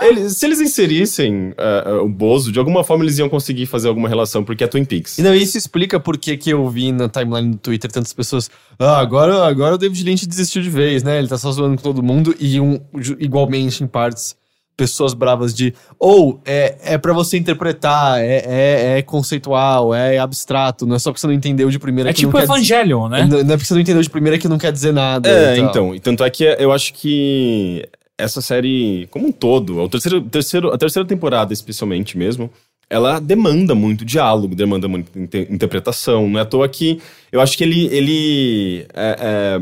eles- 0.00 0.36
se 0.36 0.46
eles 0.46 0.60
inserissem 0.60 1.52
ah, 1.58 2.00
o 2.02 2.08
Bozo, 2.08 2.50
de 2.52 2.58
alguma 2.58 2.82
forma 2.84 3.04
eles 3.04 3.18
iam 3.18 3.28
conseguir 3.28 3.66
fazer 3.66 3.88
alguma 3.88 4.08
relação, 4.08 4.42
porque 4.44 4.64
é 4.64 4.66
Twin 4.66 4.84
Peaks. 4.84 5.18
E 5.18 5.22
não, 5.22 5.34
isso 5.34 5.58
explica 5.58 5.98
por 6.00 6.16
que 6.16 6.36
que 6.36 6.50
eu 6.50 6.68
vi 6.68 6.92
na 6.92 7.08
timeline 7.08 7.50
do 7.50 7.56
Twitter 7.58 7.90
tantas 7.90 8.12
pessoas. 8.12 8.50
Ah, 8.78 8.98
agora, 8.98 9.44
agora 9.46 9.74
o 9.74 9.78
David 9.78 10.04
Lynch 10.04 10.26
desistiu 10.26 10.62
de 10.62 10.70
vez, 10.70 11.02
né? 11.02 11.18
Ele 11.18 11.28
tá 11.28 11.36
só 11.36 11.50
zoando 11.52 11.76
com 11.76 11.82
todo 11.82 12.02
mundo. 12.02 12.34
E 12.40 12.58
um, 12.60 12.80
igualmente, 13.18 13.82
em 13.84 13.86
partes, 13.86 14.34
pessoas 14.82 15.14
bravas 15.14 15.54
de. 15.54 15.72
Ou 15.98 16.40
é, 16.44 16.76
é 16.82 16.98
para 16.98 17.12
você 17.12 17.36
interpretar, 17.36 18.20
é, 18.20 18.42
é, 18.46 18.98
é 18.98 19.02
conceitual, 19.02 19.94
é 19.94 20.18
abstrato, 20.18 20.84
não 20.86 20.96
é 20.96 20.98
só 20.98 21.10
porque 21.10 21.20
você 21.20 21.26
não 21.28 21.34
entendeu 21.34 21.70
de 21.70 21.78
primeira 21.78 22.10
É 22.10 22.12
que 22.12 22.20
tipo 22.20 22.32
não 22.32 22.40
quer 22.40 22.46
dizer- 22.46 22.52
Evangelion, 22.74 23.08
né? 23.08 23.26
Não 23.30 23.42
não 23.44 23.54
é 23.54 23.56
porque 23.56 23.64
você 23.66 23.74
não 23.74 23.80
entendeu 23.80 24.02
de 24.02 24.10
primeira 24.10 24.38
que 24.38 24.48
não 24.48 24.58
quer 24.58 24.72
dizer 24.72 24.92
nada. 24.92 25.28
É, 25.28 25.56
e 25.56 25.60
tal. 25.60 25.70
então. 25.70 25.94
E 25.94 26.00
tanto 26.00 26.24
é 26.24 26.30
que 26.30 26.44
eu 26.44 26.72
acho 26.72 26.92
que 26.94 27.88
essa 28.18 28.40
série, 28.40 29.06
como 29.10 29.28
um 29.28 29.32
todo, 29.32 29.80
o 29.80 29.88
terceiro, 29.88 30.20
terceiro, 30.22 30.72
a 30.72 30.78
terceira 30.78 31.06
temporada, 31.08 31.52
especialmente 31.52 32.16
mesmo, 32.18 32.50
ela 32.90 33.18
demanda 33.18 33.74
muito 33.74 34.04
diálogo, 34.04 34.54
demanda 34.54 34.86
muita 34.88 35.18
inte- 35.18 35.46
interpretação. 35.50 36.28
Não 36.28 36.38
é 36.38 36.42
à 36.42 36.44
toa 36.44 36.68
que 36.68 37.00
eu 37.30 37.40
acho 37.40 37.56
que 37.56 37.64
ele. 37.64 37.86
ele 37.86 38.86
é, 38.94 39.16
é, 39.20 39.60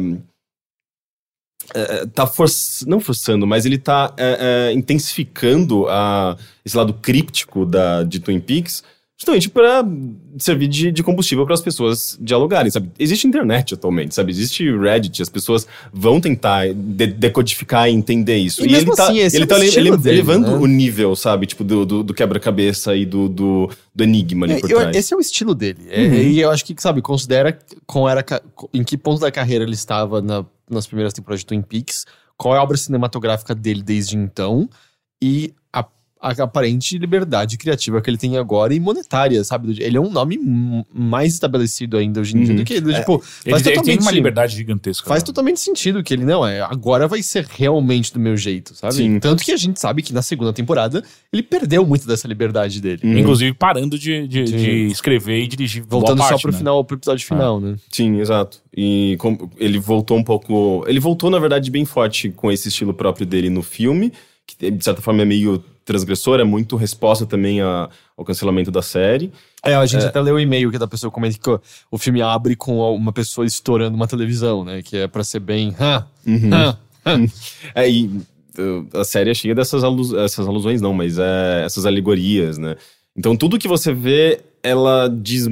é, 1.74 2.06
tá 2.06 2.26
forç, 2.26 2.84
não 2.86 3.00
forçando, 3.00 3.46
mas 3.46 3.64
ele 3.66 3.78
tá 3.78 4.12
é, 4.16 4.68
é, 4.70 4.72
intensificando 4.72 5.86
a, 5.88 6.36
esse 6.64 6.76
lado 6.76 6.94
críptico 6.94 7.64
da, 7.66 8.02
de 8.02 8.20
Twin 8.20 8.40
Peaks 8.40 8.82
justamente 9.18 9.50
para 9.50 9.84
servir 10.38 10.66
de, 10.66 10.90
de 10.90 11.02
combustível 11.02 11.44
para 11.44 11.52
as 11.52 11.60
pessoas 11.60 12.16
dialogarem, 12.18 12.70
sabe? 12.70 12.90
Existe 12.98 13.26
internet 13.26 13.74
atualmente, 13.74 14.14
sabe? 14.14 14.30
Existe 14.32 14.74
Reddit, 14.74 15.20
as 15.20 15.28
pessoas 15.28 15.66
vão 15.92 16.18
tentar 16.18 16.72
de- 16.72 17.06
decodificar 17.08 17.86
e 17.86 17.92
entender 17.92 18.38
isso. 18.38 18.64
E 18.64 18.70
mesmo 18.70 18.88
ele 18.92 18.96
tá, 18.96 19.04
assim, 19.10 19.18
ele 19.18 19.36
é 19.36 19.44
o 19.44 19.46
tá 19.46 19.56
ele- 19.58 19.66
estilo 19.66 19.86
ele- 19.88 19.96
dele, 19.98 20.16
elevando 20.20 20.52
né? 20.52 20.56
o 20.56 20.66
nível, 20.66 21.14
sabe? 21.14 21.44
Tipo, 21.46 21.62
do, 21.62 21.84
do, 21.84 22.02
do 22.02 22.14
quebra-cabeça 22.14 22.96
e 22.96 23.04
do, 23.04 23.28
do, 23.28 23.70
do 23.94 24.02
enigma 24.04 24.46
ali 24.46 24.54
É, 24.54 24.60
por 24.60 24.70
eu- 24.70 24.78
trás. 24.80 24.96
esse 24.96 25.12
é 25.12 25.16
o 25.18 25.20
estilo 25.20 25.54
dele. 25.54 25.80
É, 25.90 26.00
Uhum. 26.02 26.14
e 26.14 26.40
eu 26.40 26.50
acho 26.50 26.64
que, 26.64 26.74
sabe, 26.80 27.02
considera 27.02 27.58
com 27.86 28.08
era, 28.08 28.24
em 28.72 28.82
que 28.82 28.96
ponto 28.96 29.20
da 29.20 29.30
carreira 29.30 29.64
ele 29.64 29.74
estava 29.74 30.22
na- 30.22 30.46
nas 30.70 30.86
primeiras 30.86 31.12
temporadas 31.12 31.40
de 31.40 31.46
Twin 31.46 31.62
Peaks, 31.62 32.06
qual 32.36 32.54
é 32.54 32.58
a 32.58 32.62
obra 32.62 32.76
cinematográfica 32.76 33.54
dele 33.54 33.82
desde 33.82 34.16
então 34.16 34.68
e 35.22 35.54
a, 36.20 36.30
aparente 36.42 36.98
liberdade 36.98 37.56
criativa 37.56 38.00
que 38.00 38.10
ele 38.10 38.18
tem 38.18 38.36
agora 38.36 38.74
e 38.74 38.80
monetária, 38.80 39.42
sabe? 39.42 39.76
Ele 39.82 39.96
é 39.96 40.00
um 40.00 40.10
nome 40.10 40.38
mais 40.92 41.32
estabelecido 41.34 41.96
ainda 41.96 42.20
hoje 42.20 42.36
em 42.36 42.42
dia 42.42 42.50
Uhum. 42.50 42.56
do 42.56 42.64
que 42.64 42.74
ele. 42.74 42.94
Tipo, 42.94 43.14
Ele, 43.14 43.22
faz 43.22 43.46
ele 43.46 43.62
tem 43.62 43.74
totalmente 43.74 44.00
uma 44.02 44.10
sim- 44.10 44.16
liberdade 44.16 44.56
gigantesca. 44.56 45.08
Faz 45.08 45.22
né? 45.22 45.26
totalmente 45.26 45.60
sentido 45.60 46.02
que 46.02 46.12
ele 46.12 46.24
não 46.24 46.46
é. 46.46 46.60
Agora 46.60 47.08
vai 47.08 47.22
ser 47.22 47.46
realmente 47.46 48.12
do 48.12 48.20
meu 48.20 48.36
jeito, 48.36 48.74
sabe? 48.74 48.94
Sim. 48.94 49.18
Tanto 49.18 49.42
que 49.44 49.52
a 49.52 49.56
gente 49.56 49.80
sabe 49.80 50.02
que 50.02 50.12
na 50.12 50.22
segunda 50.22 50.52
temporada 50.52 51.02
ele 51.32 51.42
perdeu 51.42 51.86
muito 51.86 52.06
dessa 52.06 52.28
liberdade 52.28 52.80
dele. 52.80 53.00
Uhum. 53.04 53.18
Inclusive 53.18 53.54
parando 53.54 53.98
de, 53.98 54.26
de, 54.28 54.44
de 54.44 54.86
escrever 54.86 55.42
e 55.42 55.46
dirigir. 55.46 55.82
boa 55.84 56.00
Voltando 56.00 56.18
só 56.22 56.28
parte, 56.30 56.42
pro 56.42 56.52
né? 56.52 56.58
final, 56.58 56.84
pro 56.84 56.96
episódio 56.96 57.26
final, 57.26 57.60
né? 57.60 57.76
Sim, 57.90 58.20
exato. 58.20 58.58
E 58.76 59.16
com- 59.18 59.48
ele 59.58 59.78
voltou 59.78 60.16
um 60.16 60.22
pouco. 60.24 60.84
Ele 60.86 61.00
voltou, 61.00 61.30
na 61.30 61.38
verdade, 61.38 61.70
bem 61.70 61.84
forte 61.84 62.28
com 62.30 62.50
esse 62.52 62.68
estilo 62.68 62.92
próprio 62.92 63.26
dele 63.26 63.48
no 63.50 63.62
filme, 63.62 64.12
que 64.46 64.70
de 64.70 64.84
certa 64.84 65.00
forma 65.00 65.22
é 65.22 65.24
meio 65.24 65.62
transgressor, 65.90 66.38
é 66.38 66.44
muito 66.44 66.76
resposta 66.76 67.26
também 67.26 67.60
a- 67.60 67.88
ao 68.16 68.24
cancelamento 68.24 68.70
da 68.70 68.80
série. 68.80 69.32
É, 69.64 69.74
a 69.74 69.84
gente 69.86 70.04
até 70.06 70.20
leu 70.20 70.36
o 70.36 70.40
e-mail 70.40 70.70
que 70.70 70.78
da 70.78 70.86
pessoa 70.86 71.10
comenta 71.10 71.36
que 71.36 71.50
o- 71.90 71.98
filme 71.98 72.22
abre 72.22 72.54
com 72.54 72.78
uma 72.94 73.12
pessoa 73.12 73.44
estourando 73.44 73.96
uma 73.96 74.06
televisão, 74.06 74.64
né? 74.64 74.82
Que 74.82 74.98
é 74.98 75.08
pra 75.08 75.24
ser 75.24 75.40
bem. 75.40 75.74
"Hã, 75.80 76.06
hã, 76.52 76.78
hã." 77.04 77.26
É, 77.74 77.90
e 77.90 78.08
a 78.94 79.02
série 79.04 79.30
é 79.30 79.34
cheia 79.34 79.54
dessas 79.54 79.82
alu- 79.82 80.18
essas 80.18 80.46
alusões, 80.46 80.80
não, 80.80 80.92
mas 80.94 81.18
é, 81.18 81.64
essas 81.64 81.84
alegorias, 81.86 82.56
né? 82.58 82.76
Então 83.16 83.36
tudo 83.36 83.58
que 83.58 83.66
você 83.68 83.92
vê, 83.92 84.40
ela 84.62 85.08
diz, 85.08 85.48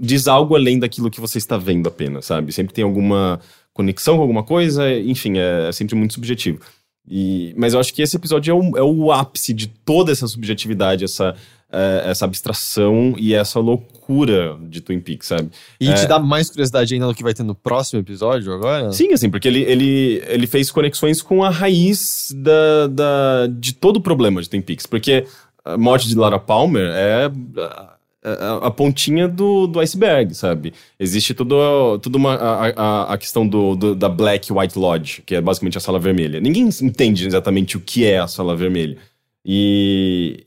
diz 0.00 0.26
algo 0.26 0.56
além 0.56 0.78
daquilo 0.78 1.10
que 1.10 1.20
você 1.20 1.38
está 1.38 1.56
vendo 1.56 1.86
apenas, 1.88 2.24
sabe? 2.26 2.52
Sempre 2.52 2.74
tem 2.74 2.82
alguma 2.84 3.38
conexão 3.72 4.16
com 4.16 4.22
alguma 4.22 4.42
coisa, 4.42 4.90
enfim, 4.92 5.38
é, 5.38 5.68
é 5.68 5.72
sempre 5.72 5.94
muito 5.94 6.14
subjetivo. 6.14 6.58
E, 7.08 7.54
mas 7.56 7.74
eu 7.74 7.80
acho 7.80 7.92
que 7.92 8.02
esse 8.02 8.16
episódio 8.16 8.50
é 8.50 8.54
o, 8.54 8.78
é 8.78 8.82
o 8.82 9.12
ápice 9.12 9.52
de 9.52 9.66
toda 9.66 10.10
essa 10.10 10.26
subjetividade, 10.26 11.04
essa, 11.04 11.34
é, 11.70 12.04
essa 12.06 12.24
abstração 12.24 13.14
e 13.18 13.34
essa 13.34 13.60
loucura 13.60 14.56
de 14.62 14.80
Twin 14.80 15.00
Peaks, 15.00 15.28
sabe? 15.28 15.50
E 15.78 15.92
te 15.92 16.06
dá 16.06 16.18
mais 16.18 16.48
curiosidade 16.48 16.94
ainda 16.94 17.06
no 17.06 17.14
que 17.14 17.22
vai 17.22 17.34
ter 17.34 17.42
no 17.42 17.54
próximo 17.54 18.00
episódio 18.00 18.52
agora? 18.54 18.90
Sim, 18.92 19.12
assim, 19.12 19.28
porque 19.28 19.48
ele, 19.48 19.62
ele, 19.62 20.22
ele 20.26 20.46
fez 20.46 20.70
conexões 20.70 21.20
com 21.20 21.42
a 21.42 21.50
raiz 21.50 22.32
da, 22.36 22.86
da, 22.86 23.46
de 23.48 23.74
todo 23.74 23.96
o 23.96 24.00
problema 24.00 24.40
de 24.40 24.48
Twin 24.48 24.62
Peaks. 24.62 24.86
Porque 24.86 25.26
a 25.64 25.76
morte 25.76 26.08
de 26.08 26.14
Lara 26.14 26.38
Palmer 26.38 26.90
é 26.90 27.30
a, 28.24 28.30
a- 28.30 28.66
a 28.66 28.70
pontinha 28.70 29.28
do, 29.28 29.66
do 29.66 29.78
iceberg, 29.80 30.34
sabe? 30.34 30.72
Existe 30.98 31.34
tudo, 31.34 31.98
tudo 31.98 32.16
uma, 32.16 32.34
a, 32.34 32.66
a, 32.68 33.12
a 33.14 33.18
questão 33.18 33.46
do, 33.46 33.76
do- 33.76 33.94
da 33.94 34.08
Black 34.08 34.52
White 34.52 34.78
Lodge, 34.78 35.22
que 35.26 35.34
é 35.34 35.40
basicamente 35.40 35.76
a 35.78 35.80
sala 35.80 35.98
vermelha. 35.98 36.40
Ninguém 36.40 36.68
entende 36.82 37.26
exatamente 37.26 37.76
o 37.76 37.80
que 37.80 38.04
é 38.04 38.18
a 38.18 38.26
sala 38.26 38.56
vermelha. 38.56 38.96
E, 39.44 40.44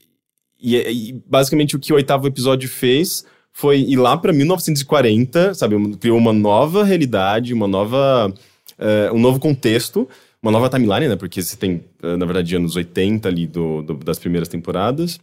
e, 0.60 0.76
e 0.76 1.14
basicamente 1.28 1.76
o 1.76 1.80
que 1.80 1.94
o 1.94 1.96
oitavo 1.96 2.28
episódio 2.28 2.68
fez 2.68 3.24
foi 3.54 3.80
ir 3.80 3.96
lá 3.96 4.16
pra 4.18 4.34
1940, 4.34 5.54
sabe? 5.54 5.76
Criou 5.98 6.18
uma 6.18 6.34
nova 6.34 6.84
realidade, 6.84 7.54
uma 7.54 7.68
nova. 7.68 8.34
eh, 8.78 9.12
um 9.12 9.20
novo 9.20 9.40
contexto, 9.40 10.08
uma 10.42 10.52
nova 10.52 10.70
timeline, 10.70 11.08
né? 11.08 11.16
Porque 11.16 11.42
você 11.42 11.56
tem, 11.56 11.84
na 12.02 12.26
verdade, 12.26 12.56
anos 12.56 12.76
80 12.76 13.28
ali 13.28 13.48
do, 13.48 13.82
do- 13.82 13.94
das 13.96 14.20
primeiras 14.20 14.48
temporadas. 14.48 15.20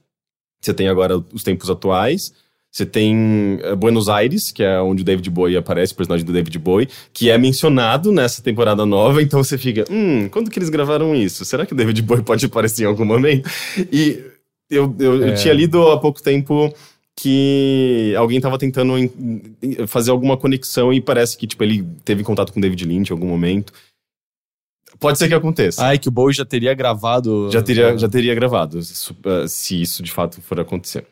Você 0.61 0.73
tem 0.75 0.89
agora 0.89 1.17
os 1.33 1.43
tempos 1.45 1.69
atuais. 1.71 2.33
Você 2.75 2.85
tem 2.85 3.61
eh, 3.63 3.77
Buenos 3.77 4.09
Aires, 4.09 4.51
que 4.51 4.61
é 4.61 4.81
onde 4.81 5.03
o 5.03 5.05
David 5.05 5.31
Bowie 5.31 5.57
aparece, 5.57 5.93
o 5.93 5.97
personagem 5.97 6.27
do 6.27 6.33
David 6.33 6.59
Bowie, 6.59 6.89
que 7.13 7.31
é 7.31 7.39
mencionado 7.39 8.11
nessa 8.11 8.43
temporada 8.43 8.85
nova, 8.85 9.23
então 9.23 9.45
você 9.45 9.57
fica, 9.57 9.85
hum, 9.89 10.29
quando 10.29 10.51
que 10.51 10.59
eles 10.59 10.71
gravaram 10.71 11.15
isso? 11.15 11.45
Será 11.45 11.65
que 11.65 11.73
o 11.73 11.77
David 11.77 12.03
Bowie 12.03 12.25
pode 12.25 12.45
aparecer 12.47 12.83
em 12.83 12.87
algum 12.87 13.05
momento? 13.05 13.49
E 13.93 14.21
eu, 14.69 14.93
eu, 14.99 15.23
eu 15.23 15.29
É. 15.29 15.35
tinha 15.35 15.55
lido 15.55 15.87
há 15.89 16.01
pouco 16.01 16.21
tempo 16.21 16.75
que 17.17 18.13
alguém 18.19 18.41
tava 18.41 18.59
tentando 18.59 18.93
fazer 19.87 20.11
alguma 20.11 20.37
conexão 20.37 20.93
e 20.93 21.01
parece 21.01 21.39
que, 21.39 21.47
tipo, 21.47 21.63
ele 21.63 21.87
teve 22.05 22.25
contato 22.25 22.53
com 22.53 22.59
o 22.59 22.63
David 22.63 22.85
Lynch 22.87 23.09
em 23.09 23.15
algum 23.15 23.29
momento. 23.29 23.73
Pode 24.99 25.17
ser 25.17 25.29
que 25.29 25.35
aconteça. 25.35 25.81
Ai, 25.85 25.97
que 25.97 26.09
o 26.09 26.11
Bowie 26.11 26.35
já 26.35 26.45
teria 26.45 26.75
gravado. 26.75 27.49
Já 27.53 27.63
teria, 27.63 27.97
já 27.97 28.09
teria 28.09 28.35
gravado, 28.35 28.81
eh, 28.81 29.47
se 29.47 29.81
isso 29.81 30.03
de 30.03 30.11
fato 30.11 30.43
for 30.43 30.59
acontecer. 30.59 31.07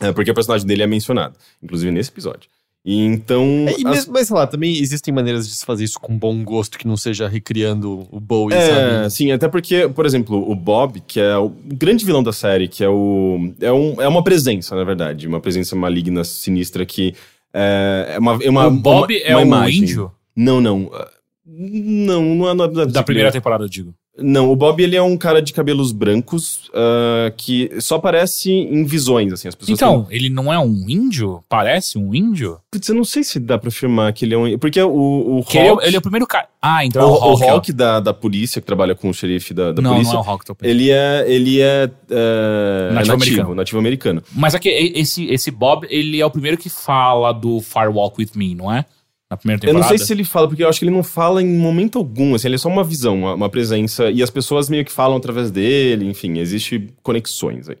É, 0.00 0.12
porque 0.12 0.30
o 0.30 0.34
personagem 0.34 0.66
dele 0.66 0.82
é 0.82 0.86
mencionado, 0.86 1.34
inclusive 1.62 1.90
nesse 1.92 2.10
episódio. 2.10 2.48
E 2.84 3.04
então. 3.04 3.42
É, 3.68 3.72
e 3.72 3.74
as- 3.86 3.90
mesmo, 3.96 4.12
mas 4.12 4.28
sei 4.28 4.36
lá, 4.36 4.46
também 4.46 4.78
existem 4.78 5.12
maneiras 5.12 5.46
de 5.48 5.54
se 5.54 5.66
fazer 5.66 5.84
isso 5.84 5.98
com 6.00 6.16
bom 6.16 6.42
gosto 6.44 6.78
que 6.78 6.86
não 6.86 6.96
seja 6.96 7.26
recriando 7.28 8.06
o 8.10 8.20
Bowie, 8.20 8.56
É, 8.56 8.60
sabe? 9.02 9.10
sim, 9.10 9.32
até 9.32 9.48
porque, 9.48 9.88
por 9.88 10.06
exemplo, 10.06 10.48
o 10.48 10.54
Bob, 10.54 11.02
que 11.06 11.18
é 11.20 11.36
o 11.36 11.48
grande 11.50 12.04
vilão 12.04 12.22
da 12.22 12.32
série, 12.32 12.68
que 12.68 12.82
é 12.84 12.88
o. 12.88 13.52
É, 13.60 13.72
um, 13.72 14.00
é 14.00 14.06
uma 14.08 14.22
presença, 14.22 14.74
na 14.76 14.84
verdade. 14.84 15.26
Uma 15.26 15.40
presença 15.40 15.74
maligna, 15.76 16.22
sinistra, 16.24 16.86
que 16.86 17.14
é, 17.52 18.12
é 18.14 18.18
uma, 18.18 18.38
é 18.42 18.48
uma. 18.48 18.66
o 18.68 18.70
Bob 18.70 19.12
uma- 19.12 19.22
é 19.26 19.32
uma 19.36 19.42
um 19.42 19.46
imagem. 19.46 19.82
índio 19.82 20.12
Não, 20.36 20.60
não. 20.60 20.88
Ah, 20.94 21.08
Não, 21.44 22.22
não 22.36 22.48
é 22.48 22.54
nada 22.54 22.86
da 22.86 23.02
primeira 23.02 23.32
temporada, 23.32 23.64
eu 23.64 23.68
digo. 23.68 23.92
Não, 24.20 24.50
o 24.50 24.56
Bob 24.56 24.82
ele 24.82 24.96
é 24.96 25.02
um 25.02 25.16
cara 25.16 25.40
de 25.40 25.52
cabelos 25.52 25.92
brancos 25.92 26.70
ah, 26.74 27.32
que 27.36 27.70
só 27.80 27.96
aparece 27.96 28.50
em 28.50 28.84
visões, 28.84 29.32
assim, 29.32 29.48
as 29.48 29.54
pessoas. 29.54 29.78
Então, 29.78 30.06
ele 30.10 30.28
não 30.28 30.52
é 30.52 30.58
um 30.58 30.84
índio? 30.88 31.42
Parece 31.48 31.96
um 31.98 32.14
índio? 32.14 32.58
Putz, 32.70 32.88
eu 32.88 32.94
não 32.94 33.04
sei 33.04 33.22
se 33.24 33.38
dá 33.38 33.56
pra 33.58 33.68
afirmar 33.68 34.12
que 34.12 34.24
ele 34.24 34.34
é 34.34 34.38
um. 34.38 34.58
Porque 34.58 34.80
o, 34.82 35.38
o 35.38 35.44
Que 35.44 35.58
ele, 35.58 35.68
Hawk. 35.68 35.84
é, 35.84 35.86
ele 35.86 35.96
é 35.96 35.98
o 35.98 36.02
primeiro 36.02 36.26
cara. 36.26 36.48
Ah, 36.60 36.84
então 36.84 37.02
o, 37.02 37.14
é 37.14 37.18
o 37.18 37.20
o 37.20 37.30
Hawk. 37.32 37.44
Hawk 37.48 37.72
da, 37.72 38.00
da 38.00 38.12
polícia, 38.12 38.60
que 38.60 38.66
trabalha 38.66 38.94
com 38.94 39.08
o 39.08 39.14
xerife 39.14 39.54
da, 39.54 39.70
da 39.72 39.80
não, 39.80 39.92
polícia. 39.92 40.12
não 40.14 40.20
é 40.20 40.24
o 40.24 40.28
Hawk. 40.28 40.44
Tô 40.44 40.54
pensando. 40.54 40.70
Ele 40.74 40.90
é, 40.90 41.24
ele 41.28 41.60
é, 41.60 41.88
é, 42.10 42.90
Nativo 42.92 42.94
nativo, 42.94 43.12
americano. 43.14 43.54
nativo 43.54 43.78
americano. 43.78 44.22
Mas 44.34 44.54
aqui, 44.54 44.68
e- 44.68 45.00
esse, 45.00 45.26
esse 45.26 45.50
Bob, 45.50 45.86
ele 45.90 46.20
é 46.20 46.26
o 46.26 46.30
primeiro 46.30 46.58
que 46.58 46.68
fala 46.68 47.32
do 47.32 47.60
Firewalk 47.60 48.16
With 48.20 48.30
Me, 48.34 48.54
não 48.54 48.72
é? 48.72 48.84
Na 49.30 49.36
primeira 49.36 49.58
Eu 49.58 49.68
temporada. 49.68 49.90
não 49.90 49.98
sei 49.98 50.06
se 50.06 50.12
ele 50.12 50.24
fala, 50.24 50.48
porque 50.48 50.62
eu 50.62 50.68
acho 50.68 50.78
que 50.78 50.84
ele 50.86 50.94
não 50.94 51.02
fala 51.02 51.42
em 51.42 51.58
momento 51.58 51.98
algum, 51.98 52.34
assim, 52.34 52.48
ele 52.48 52.54
é 52.54 52.58
só 52.58 52.68
uma 52.68 52.82
visão, 52.82 53.18
uma, 53.18 53.34
uma 53.34 53.50
presença, 53.50 54.10
e 54.10 54.22
as 54.22 54.30
pessoas 54.30 54.70
meio 54.70 54.84
que 54.84 54.92
falam 54.92 55.18
através 55.18 55.50
dele, 55.50 56.06
enfim, 56.06 56.38
existe 56.38 56.88
conexões 57.02 57.68
aí. 57.68 57.76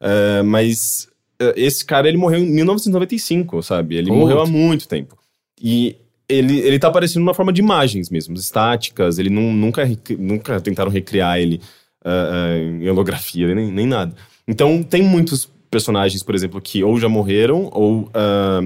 É, 0.00 0.42
mas 0.42 1.08
é, 1.38 1.54
esse 1.56 1.84
cara, 1.84 2.08
ele 2.08 2.16
morreu 2.16 2.40
em 2.40 2.50
1995, 2.50 3.62
sabe? 3.62 3.96
Ele 3.96 4.08
Puta. 4.08 4.18
morreu 4.18 4.40
há 4.40 4.46
muito 4.46 4.88
tempo. 4.88 5.18
E 5.60 5.96
ele, 6.28 6.58
ele 6.60 6.78
tá 6.78 6.88
aparecendo 6.88 7.22
numa 7.22 7.34
forma 7.34 7.52
de 7.52 7.60
imagens 7.60 8.10
mesmo, 8.10 8.34
estáticas, 8.34 9.18
ele 9.18 9.30
não, 9.30 9.52
nunca, 9.52 9.86
nunca 10.18 10.60
tentaram 10.60 10.90
recriar 10.90 11.38
ele 11.38 11.60
ah, 12.04 12.56
em 12.58 12.88
holografia, 12.88 13.54
nem, 13.54 13.70
nem 13.70 13.86
nada. 13.86 14.14
Então, 14.48 14.82
tem 14.82 15.02
muitos 15.02 15.50
personagens, 15.70 16.22
por 16.22 16.34
exemplo, 16.34 16.60
que 16.60 16.82
ou 16.82 16.98
já 16.98 17.08
morreram, 17.08 17.68
ou 17.72 18.10
ah, 18.14 18.60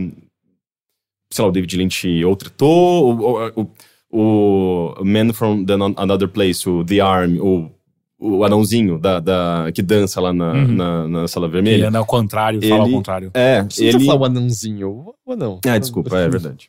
sei 1.33 1.43
lá, 1.45 1.49
o 1.49 1.53
David 1.53 1.77
Lynch 1.77 2.25
ou 2.25 2.35
tratou, 2.37 3.19
ou, 3.21 3.53
ou- 3.57 3.71
o, 4.13 4.95
o 5.01 5.05
Man 5.05 5.33
from 5.33 5.65
the 5.65 5.75
Ano- 5.75 5.95
Another 5.97 6.29
Place, 6.29 6.69
o 6.69 6.85
The 6.85 6.99
Arm, 7.01 7.39
o, 7.39 7.71
o 8.19 8.45
anãozinho 8.45 8.99
da, 8.99 9.21
da, 9.21 9.71
que 9.73 9.83
dança 9.83 10.21
lá 10.21 10.33
na, 10.33 10.53
Uhum. 10.53 10.67
na, 10.75 11.09
na 11.09 11.29
sala 11.29 11.47
Ele 11.47 11.53
vermelha. 11.53 11.89
anda 11.89 11.99
ao 11.99 12.07
contrário, 12.07 12.61
fala 12.61 12.81
ao 12.81 12.87
Ele- 12.87 12.95
contrário. 12.97 13.31
É, 13.35 13.63
Você 13.63 13.87
ele... 13.87 14.05
falar 14.05 14.21
o 14.21 14.25
anãozinho, 14.25 15.15
o 15.25 15.33
anão. 15.33 15.61
Ah, 15.65 15.79
desculpa, 15.79 16.19
é 16.19 16.27
verdade. 16.29 16.69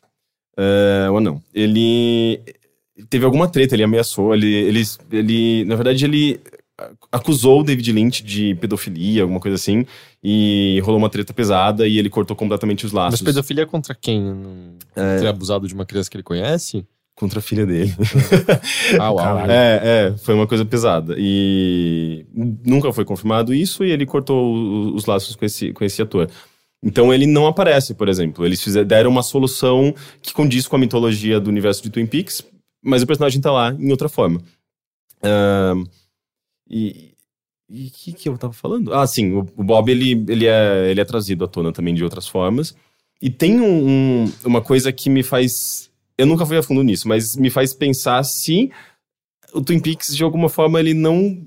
É, 0.56 1.08
o 1.10 1.16
anão. 1.16 1.42
Ele 1.52 2.40
teve 3.10 3.24
alguma 3.24 3.48
treta, 3.48 3.74
ele 3.74 3.82
ameaçou, 3.82 4.32
ele, 4.34 4.46
ele, 4.54 4.82
ele, 5.10 5.64
na 5.64 5.74
verdade, 5.74 6.04
ele 6.04 6.40
acusou 7.10 7.60
o 7.60 7.64
David 7.64 7.92
Lynch 7.92 8.22
de 8.22 8.54
pedofilia, 8.56 9.22
alguma 9.22 9.40
coisa 9.40 9.54
assim, 9.56 9.86
e 10.22 10.80
rolou 10.84 10.98
uma 10.98 11.10
treta 11.10 11.32
pesada 11.32 11.86
e 11.86 11.98
ele 11.98 12.10
cortou 12.10 12.36
completamente 12.36 12.86
os 12.86 12.92
laços 12.92 13.20
Mas 13.20 13.34
pedofilia 13.34 13.66
contra 13.66 13.94
quem? 13.94 14.36
Ter 14.94 15.26
abusado 15.26 15.66
de 15.66 15.74
uma 15.74 15.86
criança 15.86 16.10
que 16.10 16.16
ele 16.16 16.22
conhece? 16.22 16.86
contra 17.14 17.38
a 17.38 17.42
filha 17.42 17.64
dele. 17.64 17.94
Ah, 18.98 19.10
uau. 19.10 19.50
É, 19.50 19.80
é, 19.82 20.18
foi 20.18 20.34
uma 20.34 20.46
coisa 20.46 20.64
pesada. 20.64 21.14
E 21.18 22.26
nunca 22.34 22.92
foi 22.92 23.04
confirmado 23.04 23.54
isso 23.54 23.84
e 23.84 23.90
ele 23.90 24.04
cortou 24.04 24.94
os 24.94 25.06
laços 25.06 25.36
com 25.36 25.44
esse, 25.44 25.72
com 25.72 25.84
esse 25.84 26.02
ator. 26.02 26.28
Então 26.82 27.14
ele 27.14 27.26
não 27.26 27.46
aparece, 27.46 27.94
por 27.94 28.08
exemplo. 28.08 28.44
Eles 28.44 28.62
fizeram, 28.62 28.86
deram 28.86 29.10
uma 29.10 29.22
solução 29.22 29.94
que 30.20 30.32
condiz 30.32 30.66
com 30.66 30.76
a 30.76 30.78
mitologia 30.78 31.38
do 31.38 31.48
universo 31.48 31.82
de 31.82 31.90
Twin 31.90 32.06
Peaks, 32.06 32.42
mas 32.82 33.02
o 33.02 33.06
personagem 33.06 33.40
tá 33.40 33.52
lá 33.52 33.72
em 33.72 33.90
outra 33.90 34.08
forma. 34.08 34.42
Ahn, 35.22 35.84
e 36.72 37.86
o 37.86 37.90
que, 37.90 38.12
que 38.12 38.28
eu 38.28 38.36
tava 38.38 38.52
falando? 38.52 38.92
Ah, 38.94 39.06
sim, 39.06 39.32
o, 39.32 39.40
o 39.56 39.62
Bob 39.64 39.90
ele, 39.90 40.24
ele, 40.28 40.46
é, 40.46 40.90
ele 40.90 41.00
é 41.00 41.04
trazido 41.04 41.44
à 41.44 41.48
tona 41.48 41.72
também 41.72 41.94
de 41.94 42.02
outras 42.04 42.26
formas. 42.28 42.74
E 43.20 43.30
tem 43.30 43.60
um- 43.60 43.88
um- 44.24 44.32
uma 44.44 44.60
coisa 44.60 44.92
que 44.92 45.08
me 45.08 45.22
faz. 45.22 45.90
Eu 46.18 46.26
nunca 46.26 46.44
fui 46.44 46.56
a 46.56 46.62
fundo 46.62 46.82
nisso, 46.82 47.06
mas 47.08 47.36
me 47.36 47.48
faz 47.50 47.72
pensar 47.72 48.22
se 48.24 48.70
o 49.54 49.60
Twin 49.60 49.80
Peaks, 49.80 50.14
de 50.16 50.22
alguma 50.24 50.48
forma, 50.48 50.78
ele 50.80 50.92
não 50.94 51.46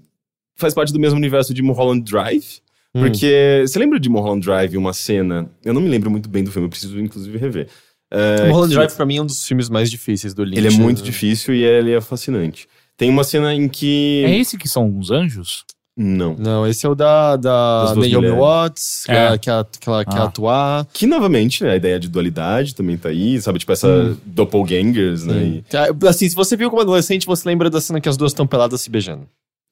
faz 0.55 0.73
parte 0.73 0.93
do 0.93 0.99
mesmo 0.99 1.17
universo 1.17 1.53
de 1.53 1.61
Mulholland 1.61 2.03
Drive. 2.09 2.59
Hum. 2.93 3.01
Porque 3.01 3.63
você 3.67 3.77
lembra 3.77 3.99
de 3.99 4.07
Mulholland 4.09 4.45
Drive, 4.45 4.77
uma 4.77 4.93
cena? 4.93 5.49
Eu 5.65 5.73
não 5.73 5.81
me 5.81 5.89
lembro 5.89 6.09
muito 6.09 6.29
bem 6.29 6.43
do 6.43 6.51
filme, 6.51 6.65
eu 6.65 6.69
preciso 6.69 6.99
inclusive 6.99 7.37
rever. 7.37 7.67
O 8.11 8.43
Mulholland 8.47 8.69
que- 8.69 8.75
Drive, 8.75 8.95
pra 8.95 9.05
mim, 9.05 9.17
é 9.17 9.21
um 9.21 9.25
dos 9.25 9.45
filmes 9.45 9.67
mais 9.69 9.91
difíceis 9.91 10.33
do 10.33 10.43
Lynch. 10.43 10.57
Ele 10.57 10.67
é 10.67 10.71
muito 10.71 10.99
né? 10.99 11.03
difícil 11.05 11.53
e 11.53 11.63
ele 11.63 11.91
é 11.91 11.99
fascinante. 11.99 12.67
Tem 12.97 13.09
uma 13.09 13.23
cena 13.23 13.53
em 13.53 13.67
que. 13.67 14.23
É 14.25 14.37
esse 14.37 14.57
que 14.57 14.67
são 14.69 14.97
os 14.97 15.11
anjos? 15.11 15.63
Não. 15.97 16.35
Não, 16.35 16.67
esse 16.67 16.85
é 16.85 16.89
o 16.89 16.93
da, 16.95 17.37
da 17.37 17.85
Naomi 17.95 18.13
mulheres. 18.15 18.37
Watts, 18.37 19.03
que, 19.05 19.11
É. 19.13 19.33
é. 19.33 19.37
que, 19.37 19.49
ela- 19.49 19.65
que 19.79 19.87
ela 19.89 20.03
quer 20.05 20.19
Ah. 20.19 20.23
atuar. 20.25 20.85
Que, 20.91 21.05
novamente, 21.07 21.63
né, 21.63 21.71
a 21.71 21.75
ideia 21.77 21.97
de 21.97 22.09
dualidade 22.09 22.75
também 22.75 22.97
tá 22.97 23.07
aí, 23.09 23.41
sabe? 23.41 23.59
Tipo, 23.59 23.71
essa 23.71 23.87
Hum. 23.87 24.17
doppelgangers, 24.25 25.25
né? 25.25 25.41
e- 25.45 25.63
Ah, 25.73 26.09
Assim, 26.09 26.27
se 26.27 26.35
você 26.35 26.57
viu 26.57 26.69
como 26.69 26.81
adolescente, 26.81 27.25
você 27.25 27.47
lembra 27.47 27.69
da 27.69 27.79
cena 27.79 28.01
que 28.01 28.09
as 28.09 28.17
duas 28.17 28.31
estão 28.33 28.45
peladas 28.45 28.81
se 28.81 28.89
beijando. 28.89 29.25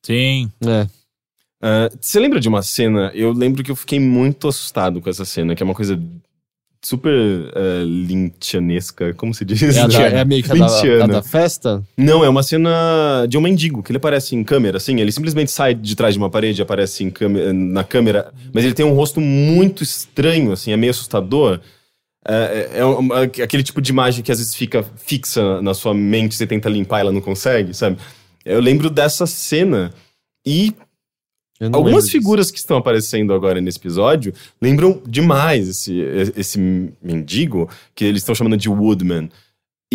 Sim. 0.05 0.49
É. 0.65 0.87
Ah, 1.61 1.89
você 1.99 2.19
lembra 2.21 2.39
de 2.39 2.47
uma 2.47 2.61
cena? 2.61 3.11
Eu 3.13 3.33
lembro 3.33 3.61
que 3.63 3.71
eu 3.71 3.75
fiquei 3.75 3.99
muito 3.99 4.47
assustado 4.47 5.01
com 5.01 5.09
essa 5.09 5.25
cena, 5.25 5.55
que 5.55 5.61
é 5.63 5.65
uma 5.65 5.75
coisa 5.75 5.99
super 6.83 7.11
uh, 7.11 7.83
lynchianesca, 7.85 9.13
como 9.13 9.33
se 9.33 9.45
diz? 9.45 9.61
É, 9.61 9.81
a 9.81 9.87
da, 9.87 10.01
é 10.03 10.25
meio 10.25 10.43
que 10.43 10.51
a 10.51 10.55
da, 10.55 11.03
a 11.03 11.07
da 11.07 11.21
festa. 11.23 11.83
Não, 11.97 12.23
é 12.23 12.29
uma 12.29 12.43
cena 12.43 13.25
de 13.27 13.37
um 13.37 13.41
mendigo, 13.41 13.81
que 13.81 13.91
ele 13.91 13.97
aparece 13.97 14.35
em 14.35 14.43
câmera, 14.43 14.77
assim, 14.77 14.99
ele 14.99 15.11
simplesmente 15.11 15.51
sai 15.51 15.73
de 15.73 15.95
trás 15.95 16.13
de 16.13 16.19
uma 16.19 16.29
parede, 16.29 16.61
aparece 16.61 17.09
câmera, 17.11 17.53
na 17.53 17.83
câmera, 17.83 18.31
mas 18.53 18.63
ele 18.65 18.73
tem 18.73 18.85
um 18.85 18.93
rosto 18.93 19.21
muito 19.21 19.81
estranho, 19.83 20.51
assim, 20.51 20.71
é 20.71 20.77
meio 20.77 20.91
assustador. 20.91 21.59
É, 22.25 22.69
é- 22.75 22.79
é 22.79 22.85
um- 22.85 23.13
é 23.13 23.23
aquele 23.23 23.63
tipo 23.63 23.81
de 23.81 23.91
imagem 23.91 24.23
que 24.23 24.31
às 24.31 24.37
vezes 24.39 24.55
fica 24.55 24.83
fixa 24.95 25.61
na 25.61 25.73
sua 25.73 25.93
mente, 25.93 26.35
você 26.35 26.47
tenta 26.47 26.69
limpar 26.69 26.99
e 26.99 27.01
ela 27.01 27.11
não 27.11 27.21
consegue, 27.21 27.73
sabe? 27.73 27.97
Eu 28.45 28.59
lembro 28.61 28.89
dessa 28.89 29.25
cena 29.25 29.93
e 30.45 30.73
Algumas 31.61 32.05
disso. 32.05 32.17
figuras 32.17 32.51
que 32.51 32.57
estão 32.57 32.77
aparecendo 32.77 33.33
agora 33.33 33.61
nesse 33.61 33.77
episódio 33.77 34.33
lembram 34.61 35.01
demais 35.07 35.69
esse, 35.69 35.99
esse 36.35 36.59
mendigo 37.01 37.69
que 37.95 38.03
eles 38.03 38.21
estão 38.21 38.35
chamando 38.35 38.57
de 38.57 38.67
Woodman. 38.69 39.29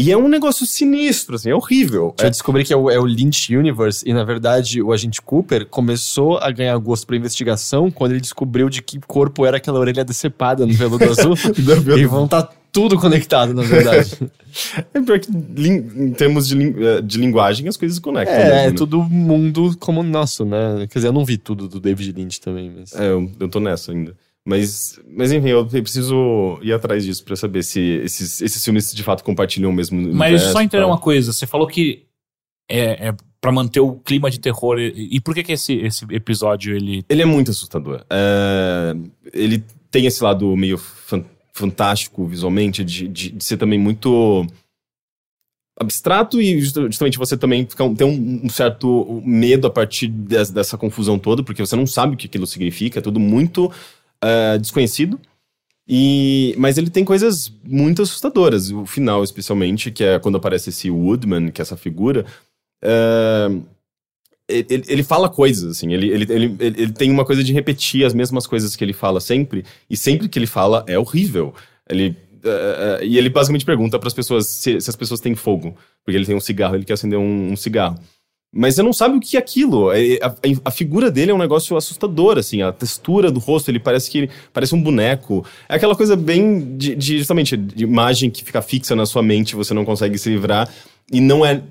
E 0.00 0.12
é 0.12 0.16
um 0.16 0.28
negócio 0.28 0.64
sinistro, 0.64 1.34
assim, 1.34 1.50
é 1.50 1.54
horrível. 1.56 2.14
Eu 2.20 2.26
É, 2.26 2.30
descobri 2.30 2.64
que 2.64 2.72
é 2.72 2.76
o, 2.76 2.88
é 2.88 3.00
o 3.00 3.04
Lynch 3.04 3.54
Universe 3.54 4.08
e, 4.08 4.12
na 4.12 4.22
verdade, 4.22 4.80
o 4.80 4.92
agente 4.92 5.20
Cooper 5.20 5.66
começou 5.66 6.38
a 6.38 6.52
ganhar 6.52 6.78
gosto 6.78 7.04
pra 7.04 7.16
investigação 7.16 7.90
quando 7.90 8.12
ele 8.12 8.20
descobriu 8.20 8.68
de 8.68 8.80
que 8.80 9.00
corpo 9.00 9.44
era 9.44 9.56
aquela 9.56 9.80
orelha 9.80 10.04
decepada 10.04 10.64
no 10.64 10.72
veludo 10.72 11.02
azul. 11.02 11.34
e 11.98 12.06
vão 12.06 12.26
estar 12.26 12.48
tudo 12.72 12.98
conectado, 12.98 13.54
na 13.54 13.62
verdade. 13.62 14.16
é 14.94 15.00
pior 15.00 15.18
que 15.18 15.30
em 15.30 16.12
termos 16.12 16.48
de, 16.48 16.56
eh, 16.56 17.00
de 17.02 17.18
linguagem 17.18 17.68
as 17.68 17.76
coisas 17.76 17.98
conectam. 17.98 18.34
é, 18.34 18.44
mesmo, 18.44 18.58
é 18.58 18.66
né? 18.66 18.72
tudo 18.72 19.02
mundo 19.02 19.76
como 19.78 20.00
o 20.00 20.04
nosso, 20.04 20.44
né? 20.44 20.86
Quer 20.90 20.98
dizer, 20.98 21.08
eu 21.08 21.12
não 21.12 21.24
vi 21.24 21.38
tudo 21.38 21.68
do 21.68 21.80
David 21.80 22.12
Lynch 22.12 22.40
também, 22.40 22.70
mas... 22.70 22.94
É, 22.94 23.08
eu, 23.08 23.30
eu 23.40 23.48
tô 23.48 23.60
nessa 23.60 23.92
ainda. 23.92 24.14
Mas, 24.48 24.98
mas 25.06 25.30
enfim, 25.30 25.48
eu 25.48 25.66
preciso 25.66 26.58
ir 26.62 26.72
atrás 26.72 27.04
disso 27.04 27.22
pra 27.22 27.36
saber 27.36 27.62
se 27.62 27.80
esses, 28.02 28.40
esses 28.40 28.64
filmes 28.64 28.94
de 28.94 29.02
fato 29.02 29.22
compartilham 29.22 29.70
o 29.70 29.74
mesmo 29.74 30.00
Mas 30.00 30.30
universo 30.30 30.52
só 30.52 30.62
entender 30.62 30.84
tal. 30.84 30.90
uma 30.90 30.98
coisa. 30.98 31.34
Você 31.34 31.46
falou 31.46 31.66
que 31.66 32.06
é, 32.66 33.08
é 33.08 33.14
para 33.40 33.52
manter 33.52 33.80
o 33.80 33.96
clima 33.96 34.30
de 34.30 34.40
terror. 34.40 34.78
E, 34.78 35.16
e 35.16 35.20
por 35.20 35.34
que 35.34 35.42
que 35.42 35.52
esse, 35.52 35.74
esse 35.74 36.06
episódio 36.10 36.74
ele 36.74 37.04
Ele 37.08 37.22
é 37.22 37.26
muito 37.26 37.50
assustador. 37.50 38.04
É, 38.10 38.94
ele 39.34 39.62
tem 39.90 40.06
esse 40.06 40.22
lado 40.24 40.56
meio 40.56 40.80
fantástico 41.58 42.26
visualmente, 42.26 42.84
de, 42.84 43.08
de, 43.08 43.30
de 43.32 43.44
ser 43.44 43.56
também 43.56 43.78
muito 43.78 44.46
abstrato 45.78 46.40
e 46.40 46.60
justa- 46.60 46.86
justamente 46.86 47.18
você 47.18 47.36
também 47.36 47.66
fica 47.66 47.88
tem 47.94 48.06
um, 48.06 48.46
um 48.46 48.48
certo 48.48 49.22
medo 49.24 49.66
a 49.66 49.70
partir 49.70 50.08
des- 50.08 50.50
dessa 50.50 50.76
confusão 50.76 51.18
toda, 51.18 51.42
porque 51.42 51.64
você 51.64 51.76
não 51.76 51.86
sabe 51.86 52.14
o 52.14 52.16
que 52.16 52.26
aquilo 52.26 52.46
significa, 52.46 52.98
é 52.98 53.02
tudo 53.02 53.20
muito 53.20 53.70
é, 54.20 54.58
desconhecido. 54.58 55.20
E, 55.90 56.54
mas 56.58 56.76
ele 56.76 56.90
tem 56.90 57.02
coisas 57.04 57.50
muito 57.64 58.02
assustadoras. 58.02 58.70
O 58.70 58.84
final, 58.84 59.24
especialmente, 59.24 59.90
que 59.90 60.04
é 60.04 60.18
quando 60.18 60.36
aparece 60.36 60.68
esse 60.68 60.90
Woodman, 60.90 61.50
que 61.50 61.60
é 61.60 61.64
essa 61.64 61.76
figura. 61.78 62.26
é, 62.84 63.48
ele, 64.48 64.84
ele 64.88 65.02
fala 65.02 65.28
coisas, 65.28 65.76
assim, 65.76 65.92
ele, 65.92 66.08
ele, 66.08 66.32
ele, 66.32 66.56
ele 66.58 66.92
tem 66.92 67.10
uma 67.10 67.24
coisa 67.24 67.44
de 67.44 67.52
repetir 67.52 68.04
as 68.06 68.14
mesmas 68.14 68.46
coisas 68.46 68.74
que 68.74 68.82
ele 68.84 68.92
fala 68.92 69.20
sempre, 69.20 69.64
e 69.88 69.96
sempre 69.96 70.28
que 70.28 70.38
ele 70.38 70.46
fala 70.46 70.84
é 70.86 70.98
horrível. 70.98 71.54
Ele, 71.88 72.16
eh, 72.44 72.98
eh, 73.00 73.06
e 73.06 73.18
ele 73.18 73.28
basicamente 73.28 73.64
pergunta 73.64 73.98
para 73.98 74.08
as 74.08 74.14
pessoas 74.14 74.46
se, 74.46 74.80
se 74.80 74.88
as 74.90 74.96
pessoas 74.96 75.20
têm 75.20 75.34
fogo, 75.34 75.76
porque 76.04 76.16
ele 76.16 76.26
tem 76.26 76.34
um 76.36 76.40
cigarro, 76.40 76.74
ele 76.76 76.84
quer 76.84 76.94
acender 76.94 77.18
um, 77.18 77.52
um 77.52 77.56
cigarro. 77.56 77.98
Mas 78.50 78.74
você 78.76 78.82
não 78.82 78.94
sabe 78.94 79.14
o 79.16 79.20
que 79.20 79.36
é 79.36 79.40
aquilo. 79.40 79.92
É- 79.92 80.18
A, 80.22 80.34
a 80.64 80.70
figura 80.70 81.10
dele 81.10 81.30
é 81.30 81.34
um 81.34 81.38
negócio 81.38 81.76
assustador, 81.76 82.38
assim. 82.38 82.62
A 82.62 82.72
textura 82.72 83.30
do 83.30 83.38
rosto, 83.38 83.70
ele 83.70 83.78
parece 83.78 84.10
que 84.10 84.30
parece 84.54 84.74
um 84.74 84.82
boneco. 84.82 85.44
É 85.68 85.74
aquela 85.74 85.94
coisa 85.94 86.16
bem 86.16 86.76
de, 86.78 86.94
de- 86.94 87.18
justamente 87.18 87.56
de 87.58 87.84
imagem 87.84 88.30
que 88.30 88.42
fica 88.42 88.62
fixa 88.62 88.96
na 88.96 89.04
sua 89.04 89.22
mente, 89.22 89.54
você 89.54 89.74
não 89.74 89.84
consegue 89.84 90.16
se 90.16 90.30
livrar. 90.30 90.66
E 91.12 91.20
não 91.20 91.44
é. 91.44 91.62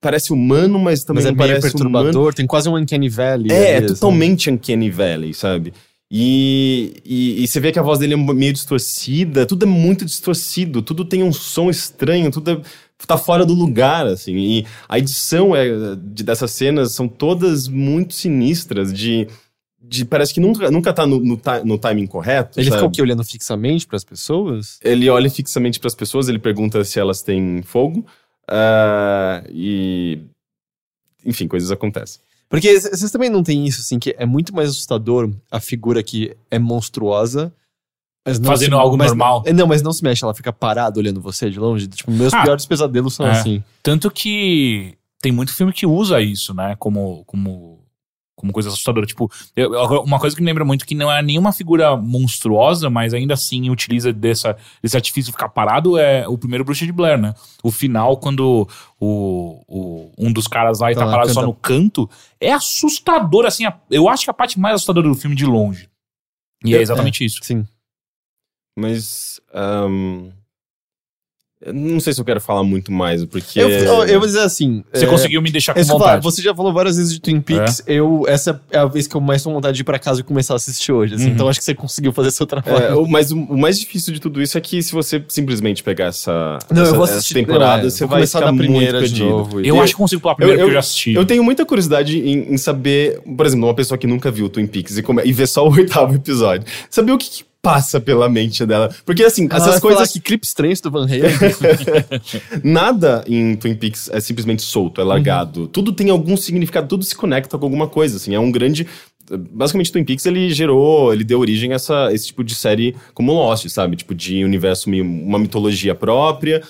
Parece 0.00 0.32
humano, 0.32 0.78
mas 0.78 1.04
também 1.04 1.24
Mas 1.24 1.32
é 1.32 1.36
parece 1.36 1.76
humano. 1.76 1.90
perturbador, 1.92 2.34
tem 2.34 2.46
quase 2.46 2.68
um 2.68 2.76
Uncanny 2.76 3.08
Valley. 3.08 3.52
É, 3.52 3.72
é 3.72 3.76
assim. 3.78 3.86
totalmente 3.88 4.50
Uncanny 4.50 4.90
Valley, 4.90 5.34
sabe? 5.34 5.74
E, 6.10 6.94
e, 7.04 7.44
e 7.44 7.46
você 7.46 7.60
vê 7.60 7.70
que 7.70 7.78
a 7.78 7.82
voz 7.82 7.98
dele 8.00 8.14
é 8.14 8.16
meio 8.16 8.52
distorcida, 8.52 9.46
tudo 9.46 9.64
é 9.64 9.68
muito 9.68 10.04
distorcido, 10.04 10.82
tudo 10.82 11.04
tem 11.04 11.22
um 11.22 11.32
som 11.32 11.70
estranho, 11.70 12.32
tudo 12.32 12.50
é, 12.50 12.60
tá 13.06 13.16
fora 13.16 13.46
do 13.46 13.54
lugar, 13.54 14.06
assim. 14.06 14.36
E 14.36 14.66
a 14.88 14.98
edição 14.98 15.54
é, 15.54 15.68
de, 15.96 16.24
dessas 16.24 16.50
cenas 16.50 16.92
são 16.92 17.06
todas 17.06 17.68
muito 17.68 18.14
sinistras, 18.14 18.92
de. 18.92 19.28
de 19.80 20.04
parece 20.04 20.34
que 20.34 20.40
nunca, 20.40 20.68
nunca 20.68 20.92
tá 20.92 21.06
no, 21.06 21.20
no, 21.20 21.40
no 21.64 21.78
timing 21.78 22.06
correto. 22.06 22.58
Ele 22.58 22.64
fica 22.64 22.78
sabe? 22.78 22.88
o 22.88 22.90
quê? 22.90 23.02
Olhando 23.02 23.22
fixamente 23.22 23.86
pras 23.86 24.02
pessoas? 24.02 24.78
Ele 24.82 25.08
olha 25.08 25.30
fixamente 25.30 25.78
para 25.78 25.88
as 25.88 25.94
pessoas, 25.94 26.28
ele 26.28 26.40
pergunta 26.40 26.82
se 26.82 26.98
elas 26.98 27.22
têm 27.22 27.62
fogo. 27.62 28.04
Ah, 28.50 29.42
e. 29.48 30.18
Enfim, 31.24 31.46
coisas 31.46 31.70
acontecem. 31.70 32.20
Porque 32.48 32.80
vocês 32.80 33.10
também 33.12 33.30
não 33.30 33.42
têm 33.42 33.64
isso, 33.66 33.80
assim, 33.80 33.98
que 33.98 34.14
é 34.18 34.26
muito 34.26 34.54
mais 34.54 34.70
assustador 34.70 35.30
a 35.50 35.60
figura 35.60 36.02
que 36.02 36.36
é 36.50 36.58
monstruosa. 36.58 37.52
Mas 38.26 38.38
não 38.38 38.50
Fazendo 38.50 38.72
se- 38.76 38.80
algo 38.80 38.98
mas- 38.98 39.08
normal. 39.08 39.42
é, 39.46 39.52
Não, 39.52 39.66
mas 39.66 39.80
não 39.82 39.92
se 39.92 40.02
mexe, 40.02 40.22
ela 40.24 40.34
fica 40.34 40.52
parada 40.52 40.98
olhando 40.98 41.20
você 41.20 41.48
de 41.48 41.58
longe. 41.58 41.86
Tipo, 41.88 42.10
meus 42.10 42.34
Ah. 42.34 42.42
piores 42.42 42.66
pesadelos 42.66 43.14
são 43.14 43.26
É. 43.26 43.30
assim. 43.30 43.62
Tanto 43.82 44.10
que 44.10 44.94
tem 45.22 45.32
muito 45.32 45.54
filme 45.54 45.72
que 45.72 45.86
usa 45.86 46.20
isso, 46.20 46.52
né? 46.52 46.74
Como, 46.78 47.24
como, 47.24 47.79
como 48.40 48.52
coisa 48.52 48.70
assustadora. 48.70 49.06
Tipo, 49.06 49.30
eu- 49.54 49.70
uma 50.02 50.18
coisa 50.18 50.34
que 50.34 50.40
me 50.40 50.46
lembra 50.46 50.64
muito 50.64 50.86
que 50.86 50.94
não 50.94 51.12
é 51.12 51.22
nenhuma 51.22 51.52
figura 51.52 51.94
monstruosa, 51.96 52.88
mas 52.88 53.12
ainda 53.12 53.34
assim 53.34 53.68
utiliza 53.68 54.12
dessa, 54.12 54.56
desse 54.82 54.96
artifício 54.96 55.30
ficar 55.30 55.50
parado 55.50 55.98
é 55.98 56.26
o 56.26 56.38
primeiro 56.38 56.64
Bruxa 56.64 56.86
de 56.86 56.92
Blair, 56.92 57.18
né? 57.20 57.34
O 57.62 57.70
final, 57.70 58.16
quando 58.16 58.66
o, 58.98 59.62
o- 59.68 60.12
um 60.18 60.32
dos 60.32 60.46
caras 60.48 60.80
lá 60.80 60.90
e 60.90 60.94
Tá 60.94 61.04
tá, 61.04 61.10
parado 61.10 61.28
só 61.28 61.34
canta. 61.40 61.46
no 61.46 61.54
canto, 61.54 62.10
é 62.40 62.50
assustador, 62.52 63.44
assim. 63.44 63.66
a- 63.66 63.78
eu 63.90 64.08
acho 64.08 64.24
que 64.24 64.30
a 64.30 64.34
parte 64.34 64.58
mais 64.58 64.76
assustadora 64.76 65.06
do 65.08 65.14
filme 65.14 65.36
de 65.36 65.44
longe. 65.44 65.88
E 66.64 66.74
é 66.74 66.80
exatamente 66.80 67.24
isso. 67.24 67.38
Sim. 67.42 67.66
Mas. 68.78 69.40
Não 71.66 72.00
sei 72.00 72.12
se 72.14 72.20
eu 72.20 72.24
quero 72.24 72.40
falar 72.40 72.64
muito 72.64 72.90
mais, 72.90 73.24
porque. 73.24 73.60
Eu, 73.60 73.68
eu, 73.68 74.04
eu 74.04 74.18
vou 74.18 74.26
dizer 74.26 74.40
assim. 74.40 74.82
Você 74.92 75.04
é, 75.04 75.08
conseguiu 75.08 75.42
me 75.42 75.50
deixar 75.50 75.74
com 75.74 75.78
é 75.80 75.82
eu 75.82 75.86
vontade. 75.86 76.10
falo, 76.10 76.22
você 76.22 76.40
já 76.40 76.54
falou 76.54 76.72
várias 76.72 76.96
vezes 76.96 77.12
de 77.12 77.20
Twin 77.20 77.40
Peaks. 77.40 77.82
Eu, 77.86 78.24
essa 78.26 78.60
é 78.70 78.78
a 78.78 78.86
vez 78.86 79.06
que 79.06 79.14
eu 79.14 79.20
mais 79.20 79.42
tenho 79.42 79.54
vontade 79.54 79.74
de 79.76 79.82
ir 79.82 79.84
pra 79.84 79.98
casa 79.98 80.20
e 80.20 80.22
começar 80.24 80.54
a 80.54 80.56
assistir 80.56 80.90
hoje. 80.92 81.14
assim. 81.16 81.26
Uhum. 81.26 81.30
Então 81.32 81.48
acho 81.48 81.58
que 81.58 81.64
você 81.64 81.74
conseguiu 81.74 82.12
fazer 82.12 82.30
seu 82.30 82.46
trabalho. 82.46 82.84
É, 82.84 82.94
o, 82.94 83.06
mas 83.06 83.30
o, 83.30 83.38
o 83.38 83.58
mais 83.58 83.78
difícil 83.78 84.12
de 84.14 84.20
tudo 84.20 84.40
isso 84.40 84.56
é 84.56 84.60
que 84.60 84.82
se 84.82 84.92
você 84.92 85.22
simplesmente 85.28 85.82
pegar 85.82 86.06
essa, 86.06 86.58
Não, 86.70 86.82
essa, 86.82 86.92
eu 86.92 86.94
vou 86.96 87.04
essa 87.04 87.14
assistir 87.16 87.34
temporada, 87.34 87.82
não, 87.82 87.86
é, 87.88 87.90
você 87.90 88.06
vai 88.06 88.16
começar 88.18 88.40
da 88.40 88.52
primeira 88.52 89.00
muito 89.00 89.12
de 89.12 89.22
novo. 89.22 89.60
Eu 89.60 89.76
E- 89.76 89.80
acho 89.80 89.92
que 89.92 89.98
consigo 89.98 90.22
pular 90.22 90.34
primeiro 90.36 90.60
eu- 90.60 90.64
porque 90.64 90.70
eu 90.70 90.74
já 90.74 90.80
assisti. 90.80 91.12
Eu 91.14 91.26
tenho 91.26 91.44
muita 91.44 91.66
curiosidade 91.66 92.18
em, 92.18 92.54
em 92.54 92.56
saber, 92.56 93.20
por 93.36 93.44
exemplo, 93.44 93.66
uma 93.66 93.74
pessoa 93.74 93.98
que 93.98 94.06
nunca 94.06 94.30
viu 94.30 94.48
Twin 94.48 94.66
Peaks 94.66 94.96
e, 94.96 95.02
come- 95.02 95.22
e 95.24 95.32
vê 95.32 95.46
só 95.46 95.66
o 95.66 95.70
oitavo 95.72 96.14
episódio, 96.14 96.66
saber 96.88 97.12
o 97.12 97.18
que, 97.18 97.28
que 97.28 97.49
passa 97.62 98.00
pela 98.00 98.28
mente 98.28 98.64
dela. 98.64 98.94
Porque 99.04 99.22
assim, 99.22 99.46
Ela 99.50 99.56
essas 99.56 99.80
falar 99.80 99.80
coisas 99.80 100.12
que 100.12 100.20
clipe 100.20 100.46
estranho 100.46 100.74
do 100.82 100.90
Van 100.90 101.04
Halen. 101.04 101.30
Nada 102.64 103.24
em 103.26 103.54
Twin 103.56 103.74
Peaks 103.74 104.08
é 104.12 104.20
simplesmente 104.20 104.62
solto, 104.62 105.00
é 105.00 105.04
largado. 105.04 105.68
Tudo 105.68 105.92
tem 105.92 106.10
algum 106.10 106.36
significado, 106.36 106.88
tudo 106.88 107.04
se 107.04 107.14
conecta 107.14 107.58
com 107.58 107.64
alguma 107.64 107.88
coisa, 107.88 108.16
assim. 108.16 108.34
É 108.34 108.40
um 108.40 108.50
grande... 108.50 108.86
Basicamente, 109.32 109.92
Twin 109.92 110.04
Peaks, 110.04 110.26
ele 110.26 110.50
gerou, 110.50 111.12
ele 111.12 111.22
deu 111.22 111.38
origem 111.38 111.72
a 111.72 111.76
essa, 111.76 112.12
esse 112.12 112.26
tipo 112.26 112.42
de 112.42 112.52
série 112.52 112.96
como 113.14 113.32
Lost, 113.32 113.68
sabe? 113.68 113.94
Tipo, 113.94 114.12
de 114.12 114.44
universo, 114.44 114.90
uma 114.90 115.38
mitologia 115.38 115.94
própria, 115.94 116.62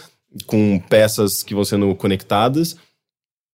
com 0.47 0.79
peças 0.79 1.43
que 1.43 1.55
vão 1.55 1.65
sendo 1.65 1.95
conectadas. 1.95 2.77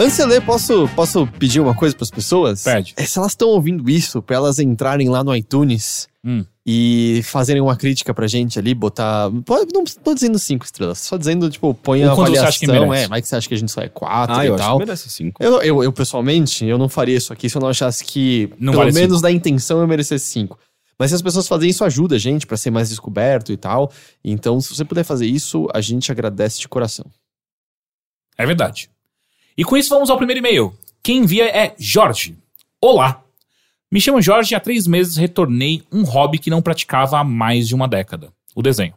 Antes 0.00 0.16
de 0.16 0.24
ler, 0.24 0.40
posso, 0.44 0.88
posso 0.96 1.26
pedir 1.26 1.60
uma 1.60 1.74
coisa 1.74 1.94
pras 1.94 2.10
pessoas? 2.10 2.62
Pede. 2.64 2.94
É, 2.96 3.04
se 3.04 3.18
elas 3.18 3.32
estão 3.32 3.48
ouvindo 3.50 3.88
isso, 3.90 4.22
pra 4.22 4.36
elas 4.36 4.58
entrarem 4.58 5.10
lá 5.10 5.22
no 5.22 5.34
iTunes 5.36 6.08
Hum. 6.24 6.44
e 6.66 7.20
fazerem 7.24 7.60
uma 7.62 7.76
crítica 7.76 8.12
pra 8.14 8.26
gente 8.26 8.58
ali, 8.58 8.74
botar. 8.74 9.30
Não 9.30 9.84
tô 10.02 10.14
dizendo 10.14 10.38
cinco 10.38 10.64
estrelas, 10.64 10.98
só 11.00 11.16
dizendo, 11.18 11.50
tipo, 11.50 11.74
põe 11.74 12.02
O 12.04 12.10
a 12.10 12.14
você 12.14 12.20
avaliação. 12.22 12.48
acha 12.48 12.58
que 12.58 12.66
merece. 12.66 13.04
é, 13.04 13.08
vai 13.08 13.20
que 13.22 13.28
você 13.28 13.36
acha 13.36 13.48
que 13.48 13.54
a 13.54 13.56
gente 13.58 13.70
só 13.72 13.80
é 13.82 13.88
quatro 13.88 14.36
ah, 14.36 14.44
e 14.44 14.48
eu 14.48 14.54
acho 14.54 14.64
tal. 14.64 14.78
que 14.78 14.84
merece 14.86 15.10
5. 15.10 15.42
Eu, 15.42 15.62
eu, 15.62 15.84
eu, 15.84 15.92
pessoalmente, 15.92 16.64
eu 16.64 16.78
não 16.78 16.88
faria 16.88 17.16
isso 17.16 17.32
aqui 17.32 17.48
se 17.50 17.56
eu 17.56 17.60
não 17.60 17.68
achasse 17.68 18.02
que, 18.04 18.50
Não 18.58 18.72
pelo 18.72 18.84
vale 18.84 18.94
menos 18.94 19.20
da 19.20 19.30
intenção, 19.30 19.80
eu 19.80 19.86
merecesse 19.86 20.26
cinco. 20.26 20.58
Mas 20.98 21.10
se 21.10 21.14
as 21.14 21.22
pessoas 21.22 21.48
fazerem 21.48 21.70
isso, 21.70 21.84
ajuda 21.84 22.16
a 22.16 22.18
gente 22.18 22.46
pra 22.46 22.56
ser 22.58 22.70
mais 22.70 22.88
descoberto 22.90 23.52
e 23.52 23.56
tal. 23.56 23.90
Então, 24.22 24.60
se 24.60 24.74
você 24.74 24.84
puder 24.84 25.04
fazer 25.04 25.26
isso, 25.26 25.66
a 25.74 25.80
gente 25.80 26.10
agradece 26.12 26.58
de 26.60 26.68
coração. 26.68 27.06
É 28.36 28.44
verdade. 28.46 28.90
E 29.56 29.64
com 29.64 29.76
isso 29.76 29.90
vamos 29.90 30.10
ao 30.10 30.16
primeiro 30.16 30.38
e-mail. 30.40 30.72
Quem 31.02 31.18
envia 31.18 31.44
é 31.46 31.74
Jorge. 31.78 32.36
Olá. 32.80 33.22
Me 33.90 34.00
chamo 34.00 34.22
Jorge 34.22 34.52
e 34.52 34.56
há 34.56 34.60
três 34.60 34.86
meses 34.86 35.16
retornei 35.16 35.82
um 35.90 36.02
hobby 36.04 36.38
que 36.38 36.50
não 36.50 36.62
praticava 36.62 37.18
há 37.18 37.24
mais 37.24 37.66
de 37.68 37.74
uma 37.74 37.88
década: 37.88 38.32
o 38.54 38.62
desenho. 38.62 38.94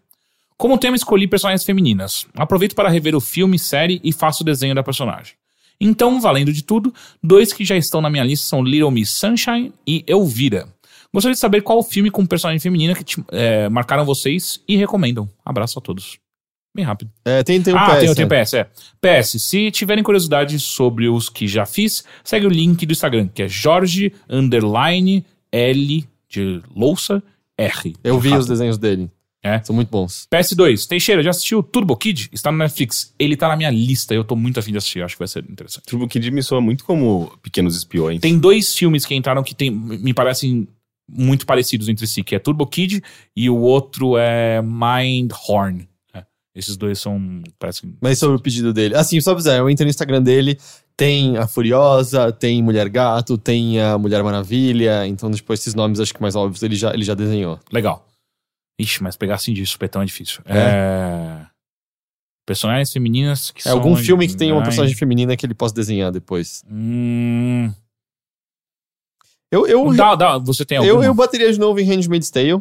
Como 0.55 0.77
tema, 0.77 0.95
escolhi 0.95 1.27
personagens 1.27 1.63
femininas. 1.65 2.27
Aproveito 2.35 2.75
para 2.75 2.89
rever 2.89 3.15
o 3.15 3.19
filme, 3.19 3.57
série 3.57 3.99
e 4.03 4.13
faço 4.13 4.43
o 4.43 4.45
desenho 4.45 4.75
da 4.75 4.83
personagem. 4.83 5.33
Então, 5.81 6.21
valendo 6.21 6.53
de 6.53 6.63
tudo, 6.63 6.93
dois 7.21 7.51
que 7.51 7.65
já 7.65 7.75
estão 7.75 7.99
na 7.99 8.09
minha 8.09 8.23
lista 8.23 8.45
são 8.47 8.63
Little 8.63 8.91
Miss 8.91 9.09
Sunshine 9.11 9.73
e 9.85 10.03
Elvira. 10.07 10.67
Gostaria 11.11 11.33
de 11.33 11.39
saber 11.39 11.61
qual 11.61 11.83
filme 11.83 12.09
com 12.09 12.25
personagem 12.25 12.59
feminina 12.59 12.95
que 12.95 13.03
te- 13.03 13.23
é, 13.31 13.67
marcaram 13.69 14.05
vocês 14.05 14.61
e 14.67 14.77
recomendam. 14.77 15.27
Abraço 15.43 15.77
a 15.79 15.81
todos. 15.81 16.17
Bem 16.75 16.83
rápido. 16.83 17.11
É, 17.23 17.43
tem, 17.43 17.61
tem 17.61 17.73
um 17.73 17.77
ah, 17.77 17.89
PS, 17.89 17.99
tem, 17.99 18.07
né? 18.09 18.15
tem 18.15 18.25
o 18.25 18.29
PS, 18.29 18.53
é. 18.53 18.67
PS, 18.99 19.43
se 19.43 19.69
tiverem 19.69 20.03
curiosidade 20.03 20.59
sobre 20.59 21.07
os 21.07 21.29
que 21.29 21.47
já 21.47 21.65
fiz, 21.65 22.03
segue 22.23 22.47
o 22.47 22.49
link 22.49 22.83
do 22.85 22.91
Instagram, 22.91 23.27
que 23.27 23.43
é 23.43 23.47
Jorge 23.47 24.11
underline 24.27 25.23
L 25.51 26.07
de 26.27 26.61
louça 26.75 27.21
R. 27.55 27.95
Eu 28.03 28.19
vi 28.19 28.29
rato. 28.29 28.41
os 28.41 28.47
desenhos 28.47 28.77
dele. 28.79 29.09
É. 29.43 29.61
São 29.61 29.75
muito 29.75 29.89
bons. 29.89 30.25
PS2, 30.33 30.87
Teixeira, 30.87 31.21
já 31.21 31.29
assistiu 31.31 31.61
Turbo 31.61 31.97
Kid? 31.97 32.29
Está 32.31 32.49
no 32.49 32.57
Netflix. 32.57 33.13
Ele 33.19 33.35
tá 33.35 33.49
na 33.49 33.57
minha 33.57 33.69
lista, 33.69 34.15
eu 34.15 34.23
tô 34.23 34.37
muito 34.37 34.57
afim 34.59 34.71
de 34.71 34.77
assistir, 34.77 35.03
acho 35.03 35.15
que 35.15 35.19
vai 35.19 35.27
ser 35.27 35.43
interessante. 35.49 35.85
Turbo 35.85 36.07
Kid 36.07 36.31
me 36.31 36.41
soa 36.41 36.61
muito 36.61 36.85
como 36.85 37.37
Pequenos 37.43 37.75
Espiões. 37.75 38.21
Tem 38.21 38.39
dois 38.39 38.73
filmes 38.73 39.05
que 39.05 39.13
entraram 39.13 39.43
que 39.43 39.53
tem, 39.53 39.69
me 39.69 40.13
parecem 40.13 40.67
muito 41.07 41.45
parecidos 41.45 41.89
entre 41.89 42.07
si, 42.07 42.23
que 42.23 42.35
é 42.35 42.39
Turbo 42.39 42.65
Kid 42.65 43.03
e 43.35 43.49
o 43.49 43.57
outro 43.57 44.17
é 44.17 44.61
Mindhorn. 44.61 45.89
É, 46.55 46.59
esses 46.59 46.77
dois 46.77 46.99
são, 46.99 47.41
parece. 47.59 47.81
Mas 48.01 48.19
sobre 48.19 48.37
o 48.37 48.39
pedido 48.39 48.73
dele. 48.73 48.95
Assim, 48.95 49.19
só 49.19 49.33
dizer, 49.33 49.57
eu 49.57 49.69
entrei 49.69 49.85
no 49.85 49.89
Instagram 49.89 50.21
dele, 50.21 50.57
tem 50.95 51.37
a 51.37 51.47
Furiosa, 51.47 52.31
tem 52.31 52.61
Mulher 52.61 52.89
Gato, 52.89 53.37
tem 53.37 53.81
a 53.81 53.97
Mulher 53.97 54.23
Maravilha. 54.23 55.05
Então, 55.07 55.31
tipo, 55.31 55.51
esses 55.53 55.73
nomes 55.73 55.99
acho 55.99 56.13
que 56.13 56.21
mais 56.21 56.35
óbvios 56.35 56.61
ele 56.63 56.75
já, 56.75 56.93
ele 56.93 57.03
já 57.03 57.13
desenhou. 57.13 57.59
Legal. 57.71 58.07
Ixi, 58.79 59.03
mas 59.03 59.15
pegar 59.15 59.35
assim 59.35 59.53
de 59.53 59.65
supetão 59.65 60.01
é 60.01 60.05
difícil. 60.05 60.41
É... 60.45 61.45
Personagens 62.45 62.91
femininas 62.91 63.51
que 63.51 63.61
É 63.61 63.63
são... 63.63 63.73
algum 63.73 63.95
filme 63.95 64.27
que 64.27 64.35
tem 64.35 64.51
uma 64.51 64.63
personagem 64.63 64.95
feminina 64.95 65.35
que 65.37 65.45
ele 65.45 65.53
possa 65.53 65.73
desenhar 65.73 66.11
depois. 66.11 66.63
Hum... 66.69 67.71
Eu, 69.51 69.67
eu, 69.67 69.93
Dá, 69.93 70.15
dá, 70.15 70.37
você 70.39 70.65
tem 70.65 70.77
eu, 70.77 70.83
alguma? 70.83 71.05
eu 71.05 71.13
bateria 71.13 71.53
de 71.53 71.59
novo 71.59 71.79
em 71.79 71.83
Handmaid's 71.83 72.31
Tale. 72.31 72.59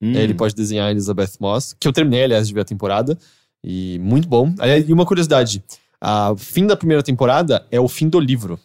Hum. 0.00 0.12
Ele 0.14 0.34
pode 0.34 0.54
desenhar 0.54 0.88
a 0.88 0.90
Elizabeth 0.90 1.32
Moss, 1.40 1.74
que 1.78 1.88
eu 1.88 1.92
terminei, 1.92 2.24
aliás, 2.24 2.48
de 2.48 2.54
ver 2.54 2.60
a 2.60 2.64
temporada. 2.64 3.18
E 3.64 3.98
muito 4.00 4.28
bom. 4.28 4.54
Aliás, 4.58 4.88
E 4.88 4.92
uma 4.92 5.06
curiosidade: 5.06 5.62
a 6.00 6.34
fim 6.36 6.66
da 6.66 6.76
primeira 6.76 7.02
temporada 7.02 7.66
é 7.70 7.80
o 7.80 7.88
fim 7.88 8.08
do 8.08 8.20
livro. 8.20 8.58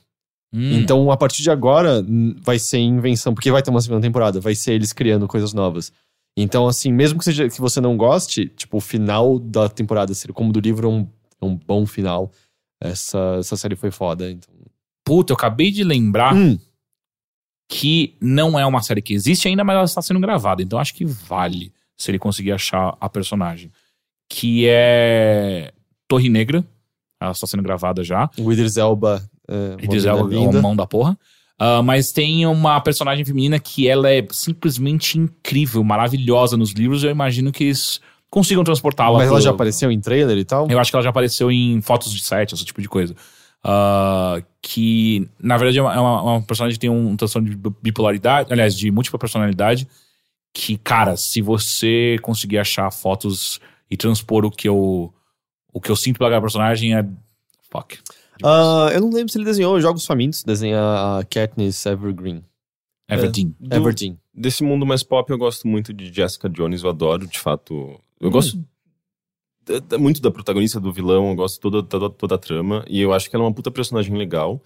Hum, 0.53 0.73
Então, 0.73 1.09
a 1.09 1.15
partir 1.17 1.41
de 1.41 1.49
agora, 1.49 2.05
vai 2.41 2.59
ser 2.59 2.79
invenção, 2.79 3.33
porque 3.33 3.49
vai 3.51 3.61
ter 3.61 3.69
uma 3.71 3.81
segunda 3.81 4.01
temporada, 4.01 4.39
vai 4.41 4.53
ser 4.53 4.73
eles 4.73 4.91
criando 4.91 5.27
coisas 5.27 5.53
novas. 5.53 5.93
Então, 6.37 6.67
assim, 6.67 6.91
mesmo 6.91 7.19
que, 7.19 7.25
seja, 7.25 7.49
que 7.49 7.59
você 7.59 7.79
não 7.81 7.95
goste, 7.97 8.47
tipo, 8.47 8.77
o 8.77 8.81
final 8.81 9.39
da 9.39 9.67
temporada 9.69 10.13
ser 10.13 10.31
como 10.33 10.51
do 10.51 10.59
livro 10.59 10.87
é 10.87 10.91
um, 10.91 11.07
é 11.41 11.45
um 11.45 11.55
bom 11.55 11.85
final. 11.85 12.31
Essa, 12.81 13.37
essa 13.39 13.55
série 13.55 13.75
foi 13.75 13.91
foda. 13.91 14.29
Então. 14.29 14.53
Puta, 15.05 15.31
eu 15.33 15.35
acabei 15.35 15.71
de 15.71 15.83
lembrar 15.83 16.35
Hum, 16.35 16.57
que 17.73 18.15
não 18.19 18.59
é 18.59 18.65
uma 18.65 18.81
série 18.81 19.01
que 19.01 19.13
existe 19.13 19.47
ainda, 19.47 19.63
mas 19.63 19.75
ela 19.77 19.85
está 19.85 20.01
sendo 20.01 20.19
gravada. 20.19 20.61
Então 20.61 20.77
acho 20.77 20.93
que 20.93 21.05
vale 21.05 21.71
se 21.97 22.11
ele 22.11 22.19
conseguir 22.19 22.51
achar 22.51 22.97
a 22.99 23.07
personagem. 23.07 23.71
Que 24.29 24.65
é 24.67 25.71
Torre 26.05 26.27
Negra. 26.29 26.65
Ela 27.21 27.31
está 27.31 27.47
sendo 27.47 27.63
gravada 27.63 28.03
já. 28.03 28.29
o 28.37 28.51
Idris 28.51 28.75
Elba. 28.75 29.23
É, 29.47 29.83
Idris 29.85 30.03
Elba 30.03 30.33
é 30.35 30.37
uma 30.37 30.61
mão 30.61 30.75
da 30.75 30.85
porra. 30.85 31.17
Ah, 31.57 31.81
mas 31.81 32.11
tem 32.11 32.45
uma 32.45 32.81
personagem 32.81 33.23
feminina 33.23 33.57
que 33.57 33.87
ela 33.87 34.11
é 34.11 34.25
simplesmente 34.31 35.17
incrível, 35.17 35.81
maravilhosa 35.83 36.57
nos 36.57 36.71
livros. 36.71 37.03
Eu 37.05 37.11
imagino 37.11 37.51
que 37.53 37.65
eles 37.65 38.01
consigam 38.29 38.63
transportá-la. 38.65 39.19
Mas 39.19 39.27
ela 39.27 39.35
pro- 39.37 39.43
já 39.45 39.51
apareceu 39.51 39.89
em 39.91 39.99
trailer 40.01 40.37
e 40.37 40.43
tal? 40.43 40.69
Eu 40.69 40.77
acho 40.79 40.91
que 40.91 40.95
ela 40.97 41.03
já 41.03 41.09
apareceu 41.09 41.49
em 41.51 41.79
fotos 41.79 42.11
de 42.11 42.21
set, 42.21 42.51
esse 42.53 42.65
tipo 42.65 42.81
de 42.81 42.89
coisa. 42.89 43.15
Ah, 43.63 44.41
que, 44.61 45.27
na 45.39 45.57
verdade, 45.57 45.79
é 45.79 45.81
uma, 45.81 45.93
é 45.93 45.99
uma- 45.99 46.21
uma 46.23 46.41
personagem 46.41 46.75
que 46.75 46.79
tem 46.81 46.89
um 46.89 47.15
transtorno 47.15 47.49
de 47.49 47.55
bipolaridade, 47.81 48.51
aliás, 48.51 48.75
de 48.75 48.89
múltipla 48.91 49.19
personalidade. 49.19 49.87
Que, 50.53 50.77
cara, 50.77 51.15
se 51.15 51.41
você 51.41 52.17
conseguir 52.21 52.57
achar 52.57 52.91
fotos 52.91 53.59
e 53.89 53.95
transpor 53.95 54.45
o 54.45 54.51
que 54.51 54.67
eu, 54.67 55.13
o 55.73 55.79
que 55.81 55.89
eu 55.89 55.95
sinto 55.95 56.17
pela 56.17 56.41
personagem, 56.41 56.95
é. 56.95 57.05
Fuck. 57.71 57.99
Ah, 58.43 58.89
eu 58.93 58.99
não 59.01 59.09
lembro 59.11 59.31
se 59.31 59.37
ele 59.37 59.45
desenhou 59.45 59.79
Jogos 59.79 60.05
Famintos, 60.05 60.43
desenha 60.43 60.79
a 60.79 61.23
Katniss 61.23 61.85
Evergreen. 61.85 62.43
Everdeen. 63.07 63.55
Do- 63.59 63.75
Everdeen. 63.75 64.17
Desse 64.33 64.63
mundo 64.63 64.85
mais 64.85 65.03
pop, 65.03 65.29
eu 65.31 65.37
gosto 65.37 65.67
muito 65.67 65.93
de 65.93 66.11
Jessica 66.11 66.49
Jones, 66.49 66.83
eu 66.83 66.89
adoro, 66.89 67.27
de 67.27 67.39
fato. 67.39 67.99
Eu 68.19 68.29
gosto 68.31 68.57
da- 68.57 68.63
da- 68.63 68.70
muito 69.99 70.21
da 70.21 70.31
protagonista, 70.31 70.79
do 70.79 70.91
vilão, 70.91 71.29
eu 71.29 71.35
gosto 71.35 71.59
toda, 71.59 71.83
toda, 71.83 72.09
toda 72.09 72.35
a 72.35 72.37
trama, 72.37 72.83
e 72.87 73.01
eu 73.01 73.13
acho 73.13 73.29
que 73.29 73.35
ela 73.35 73.45
é 73.45 73.47
uma 73.47 73.53
puta 73.53 73.71
personagem 73.71 74.15
legal. 74.17 74.61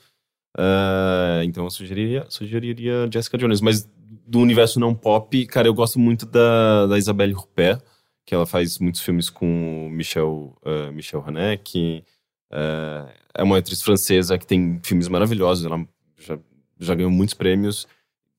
Ah, 0.57 1.41
então 1.43 1.65
eu 1.65 1.69
sugeriria, 1.69 2.25
sugeriria 2.29 3.09
Jessica 3.11 3.37
Jones, 3.37 3.61
mas 3.61 3.89
do 4.27 4.39
universo 4.39 4.79
não 4.79 4.95
pop, 4.95 5.45
cara, 5.47 5.67
eu 5.67 5.73
gosto 5.73 5.99
muito 5.99 6.25
da, 6.25 6.87
da 6.87 6.97
Isabelle 6.97 7.35
Huppert, 7.35 7.81
que 8.25 8.33
ela 8.33 8.45
faz 8.45 8.79
muitos 8.79 9.01
filmes 9.01 9.29
com 9.29 9.87
o 9.87 9.89
Michel, 9.89 10.55
ah, 10.63 10.91
Michel 10.91 11.23
Haneke. 11.25 12.03
ah, 12.51 13.11
é 13.33 13.43
uma 13.43 13.57
atriz 13.57 13.81
francesa 13.81 14.37
que 14.37 14.47
tem 14.47 14.79
filmes 14.83 15.07
maravilhosos, 15.09 15.65
ela 15.65 15.85
já, 16.17 16.39
já 16.79 16.95
ganhou 16.95 17.11
muitos 17.11 17.33
prêmios 17.33 17.87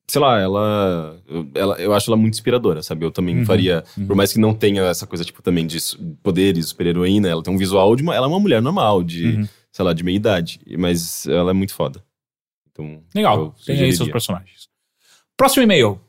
sei 0.08 0.20
lá, 0.20 0.38
ela, 0.40 1.16
eu- 1.28 1.48
ela. 1.54 1.74
Eu 1.80 1.92
acho 1.94 2.10
ela 2.10 2.16
muito 2.16 2.34
inspiradora, 2.34 2.82
sabe? 2.82 3.04
Eu 3.04 3.10
também 3.10 3.38
Uhum, 3.38 3.44
faria. 3.46 3.84
uhum. 3.96 4.06
Por 4.06 4.16
mais 4.16 4.32
que 4.32 4.38
não 4.38 4.54
tenha 4.54 4.82
essa 4.84 5.06
coisa, 5.06 5.24
tipo, 5.24 5.42
também 5.42 5.66
de 5.66 5.78
poderes, 6.22 6.68
super-heroína, 6.68 7.28
ela 7.28 7.42
tem 7.42 7.52
um 7.52 7.58
visual 7.58 7.94
de 7.96 8.02
uma. 8.02 8.14
Ela 8.14 8.26
é 8.26 8.28
uma 8.28 8.40
mulher 8.40 8.60
normal, 8.62 9.02
de, 9.02 9.26
Uhum. 9.26 9.48
sei 9.72 9.84
lá, 9.84 9.92
de 9.92 10.02
meia 10.04 10.16
idade. 10.16 10.60
Mas 10.78 11.26
ela 11.26 11.50
é 11.50 11.54
muito 11.54 11.74
foda. 11.74 12.02
Então. 12.70 13.00
Legal, 13.14 13.54
tem 13.64 13.80
aí 13.82 13.92
seus 13.92 14.08
personagens. 14.10 14.68
Próximo 15.36 15.62
e-mail. 15.62 16.00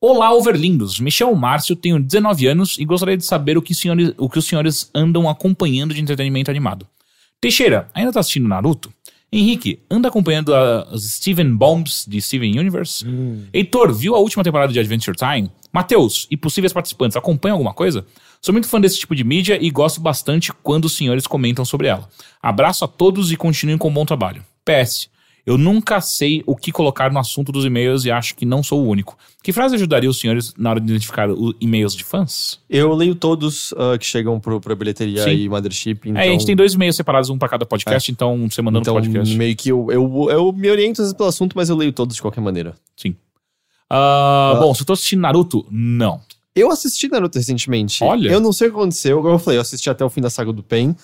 Olá, 0.00 0.32
overlindos. 0.32 0.98
Michel 0.98 1.32
Márcio, 1.34 1.76
tenho 1.76 2.00
19 2.00 2.46
anos 2.46 2.76
e 2.78 2.84
gostaria 2.84 3.16
de 3.16 3.24
saber 3.24 3.56
o 3.56 3.62
que, 3.62 3.72
senhores, 3.74 4.12
o 4.18 4.28
que 4.28 4.38
os 4.38 4.46
senhores 4.46 4.90
andam 4.92 5.28
acompanhando 5.28 5.94
de 5.94 6.00
entretenimento 6.00 6.50
animado. 6.50 6.86
Teixeira, 7.40 7.88
ainda 7.94 8.12
tá 8.12 8.18
assistindo 8.20 8.48
Naruto? 8.48 8.92
Henrique, 9.32 9.80
anda 9.90 10.08
acompanhando 10.08 10.54
as 10.54 11.04
Steven 11.04 11.54
Bombs 11.56 12.04
de 12.06 12.20
Steven 12.20 12.58
Universe? 12.58 13.02
Heitor, 13.50 13.90
viu 13.94 14.14
a 14.14 14.18
última 14.18 14.44
temporada 14.44 14.70
de 14.70 14.78
Adventure 14.78 15.16
Time? 15.16 15.50
Matheus 15.72 16.26
e 16.30 16.36
possíveis 16.36 16.70
participantes 16.70 17.16
acompanham 17.16 17.54
alguma 17.54 17.72
coisa? 17.72 18.04
Sou 18.42 18.52
muito 18.52 18.68
fã 18.68 18.78
desse 18.78 18.98
tipo 18.98 19.16
de 19.16 19.24
mídia 19.24 19.56
e 19.58 19.70
gosto 19.70 20.02
bastante 20.02 20.52
quando 20.62 20.84
os 20.84 20.94
senhores 20.94 21.26
comentam 21.26 21.64
sobre 21.64 21.86
ela. 21.86 22.06
Abraço 22.42 22.84
a 22.84 22.88
todos 22.88 23.32
e 23.32 23.36
continuem 23.36 23.78
com 23.78 23.88
um 23.88 23.94
bom 23.94 24.04
trabalho. 24.04 24.44
PS. 24.66 25.08
Eu 25.44 25.58
nunca 25.58 26.00
sei 26.00 26.42
o 26.46 26.54
que 26.54 26.70
colocar 26.70 27.12
no 27.12 27.18
assunto 27.18 27.50
dos 27.50 27.64
e-mails 27.64 28.04
e 28.04 28.10
acho 28.12 28.36
que 28.36 28.46
não 28.46 28.62
sou 28.62 28.80
o 28.84 28.86
único. 28.86 29.18
Que 29.42 29.52
frase 29.52 29.74
ajudaria 29.74 30.08
os 30.08 30.20
senhores 30.20 30.54
na 30.56 30.70
hora 30.70 30.80
de 30.80 30.88
identificar 30.88 31.28
os 31.28 31.54
e-mails 31.60 31.96
de 31.96 32.04
fãs? 32.04 32.60
Eu 32.70 32.94
leio 32.94 33.16
todos 33.16 33.74
ah, 33.76 33.98
que 33.98 34.06
chegam 34.06 34.38
pro, 34.38 34.60
pra 34.60 34.74
bilheteria 34.76 35.24
Sim. 35.24 35.30
e 35.30 35.48
Mothership. 35.48 35.98
Então, 36.04 36.22
É, 36.22 36.28
a 36.28 36.30
gente 36.32 36.46
tem 36.46 36.54
dois 36.54 36.74
e-mails 36.74 36.94
separados, 36.94 37.28
um 37.28 37.36
pra 37.36 37.48
cada 37.48 37.66
podcast, 37.66 38.10
então 38.12 38.48
você 38.48 38.62
mandando 38.62 38.82
então 38.82 38.94
podcast. 38.94 39.36
meio 39.36 39.56
que 39.56 39.68
eu, 39.70 39.88
eu, 39.90 40.28
eu 40.30 40.52
me 40.52 40.70
oriento 40.70 41.02
às 41.02 41.08
vezes 41.08 41.16
pelo 41.16 41.28
assunto, 41.28 41.54
mas 41.56 41.68
eu 41.68 41.76
leio 41.76 41.92
todos 41.92 42.14
de 42.14 42.22
qualquer 42.22 42.40
maneira. 42.40 42.74
Sim. 42.96 43.16
Ah, 43.90 44.58
Bom, 44.60 44.72
se 44.74 44.82
eu 44.82 44.86
tô 44.86 44.92
assistindo 44.92 45.20
Naruto, 45.20 45.66
não. 45.70 46.20
Eu 46.54 46.70
assisti 46.70 47.08
Naruto 47.08 47.36
recentemente. 47.36 48.04
Olha. 48.04 48.30
Eu 48.30 48.40
não 48.40 48.52
sei 48.52 48.68
o 48.68 48.70
que 48.70 48.76
aconteceu. 48.76 49.20
Como 49.22 49.34
eu 49.34 49.38
falei, 49.38 49.58
eu 49.58 49.62
assisti 49.62 49.90
até 49.90 50.04
o 50.04 50.10
fim 50.10 50.20
da 50.20 50.30
saga 50.30 50.52
do 50.52 50.62
Pen. 50.62 50.94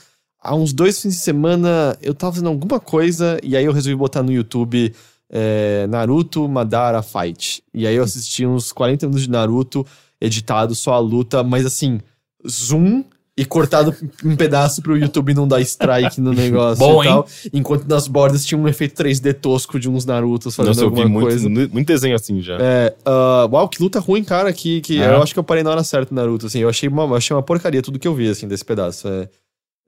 Há 0.41 0.55
uns 0.55 0.73
dois 0.73 1.01
fins 1.01 1.15
de 1.15 1.21
semana 1.21 1.97
eu 2.01 2.15
tava 2.15 2.33
fazendo 2.35 2.49
alguma 2.49 2.79
coisa 2.79 3.39
e 3.43 3.57
aí 3.57 3.65
eu 3.65 3.73
resolvi 3.73 3.97
botar 3.97 4.23
no 4.23 4.33
YouTube 4.33 4.95
é, 5.31 5.87
Naruto 5.89 6.49
Madara 6.49 7.03
Fight. 7.03 7.63
E 7.75 7.87
aí 7.87 7.97
eu 7.97 8.05
assisti 8.05 8.47
uns 8.47 8.73
40 8.73 9.07
minutos 9.07 9.25
de 9.25 9.31
Naruto 9.31 9.85
editado, 10.21 10.75
só 10.75 10.95
a 10.95 10.99
luta, 10.99 11.43
mas 11.43 11.67
assim, 11.67 12.01
zoom 12.49 13.05
e 13.37 13.45
cortado 13.45 13.95
em 14.25 14.35
pedaço 14.35 14.83
pro 14.83 14.97
YouTube 14.99 15.33
não 15.33 15.47
dar 15.47 15.61
strike 15.61 16.21
no 16.21 16.33
negócio 16.33 16.79
Bom, 16.85 17.05
e 17.05 17.07
tal. 17.07 17.27
Enquanto 17.53 17.87
nas 17.87 18.09
bordas 18.09 18.45
tinha 18.45 18.59
um 18.59 18.67
efeito 18.67 19.01
3D 19.01 19.33
tosco 19.35 19.79
de 19.79 19.89
uns 19.89 20.05
Narutos 20.05 20.57
fazendo 20.57 20.71
Nossa, 20.75 20.83
eu 20.85 20.91
vi 20.91 21.03
alguma 21.03 21.21
muito, 21.21 21.29
coisa. 21.31 21.49
mu- 21.49 21.69
muito 21.73 21.87
desenho 21.87 22.17
assim 22.17 22.41
já. 22.41 22.57
É, 22.61 22.97
ah, 23.05 23.49
uau, 23.53 23.69
que 23.69 23.81
luta 23.81 24.01
ruim, 24.01 24.25
cara. 24.25 24.53
Que, 24.53 24.81
que 24.81 25.01
É. 25.01 25.07
eu 25.15 25.23
acho 25.23 25.33
que 25.33 25.39
eu 25.39 25.45
parei 25.45 25.63
na 25.63 25.71
hora 25.71 25.85
certa, 25.85 26.13
Naruto. 26.13 26.47
Assim, 26.47 26.59
eu 26.61 26.69
achei 26.69 26.89
uma, 26.89 27.05
eu 27.05 27.15
achei 27.15 27.35
uma 27.37 27.43
porcaria 27.43 27.81
tudo 27.83 27.99
que 27.99 28.09
eu 28.09 28.15
vi, 28.15 28.29
assim, 28.29 28.49
desse 28.49 28.65
pedaço. 28.65 29.07
É, 29.07 29.29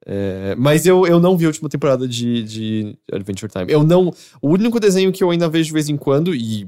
é, 0.05 0.55
mas 0.57 0.85
eu, 0.85 1.05
eu 1.05 1.19
não 1.19 1.37
vi 1.37 1.45
a 1.45 1.49
última 1.49 1.69
temporada 1.69 2.07
de, 2.07 2.43
de 2.43 2.97
Adventure 3.11 3.51
Time. 3.51 3.65
Eu 3.71 3.83
não. 3.83 4.11
O 4.41 4.49
único 4.49 4.79
desenho 4.79 5.11
que 5.11 5.23
eu 5.23 5.29
ainda 5.29 5.47
vejo 5.49 5.67
de 5.67 5.73
vez 5.73 5.89
em 5.89 5.97
quando, 5.97 6.33
e 6.33 6.67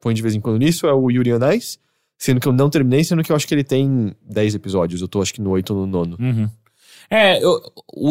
põe 0.00 0.14
de 0.14 0.22
vez 0.22 0.34
em 0.34 0.40
quando 0.40 0.58
nisso, 0.58 0.86
é 0.86 0.92
o 0.92 1.10
Yuri 1.10 1.32
on 1.32 1.50
Ice. 1.52 1.78
Sendo 2.18 2.40
que 2.40 2.46
eu 2.48 2.52
não 2.52 2.70
terminei, 2.70 3.02
sendo 3.04 3.22
que 3.22 3.32
eu 3.32 3.36
acho 3.36 3.46
que 3.46 3.54
ele 3.54 3.64
tem 3.64 4.14
10 4.22 4.54
episódios. 4.54 5.00
Eu 5.00 5.08
tô 5.08 5.20
acho 5.20 5.34
que 5.34 5.40
no 5.40 5.50
8 5.50 5.74
ou 5.74 5.80
no 5.80 5.86
nono. 5.86 6.16
Uhum. 6.20 6.48
É, 7.10 7.42
eu- 7.44 7.60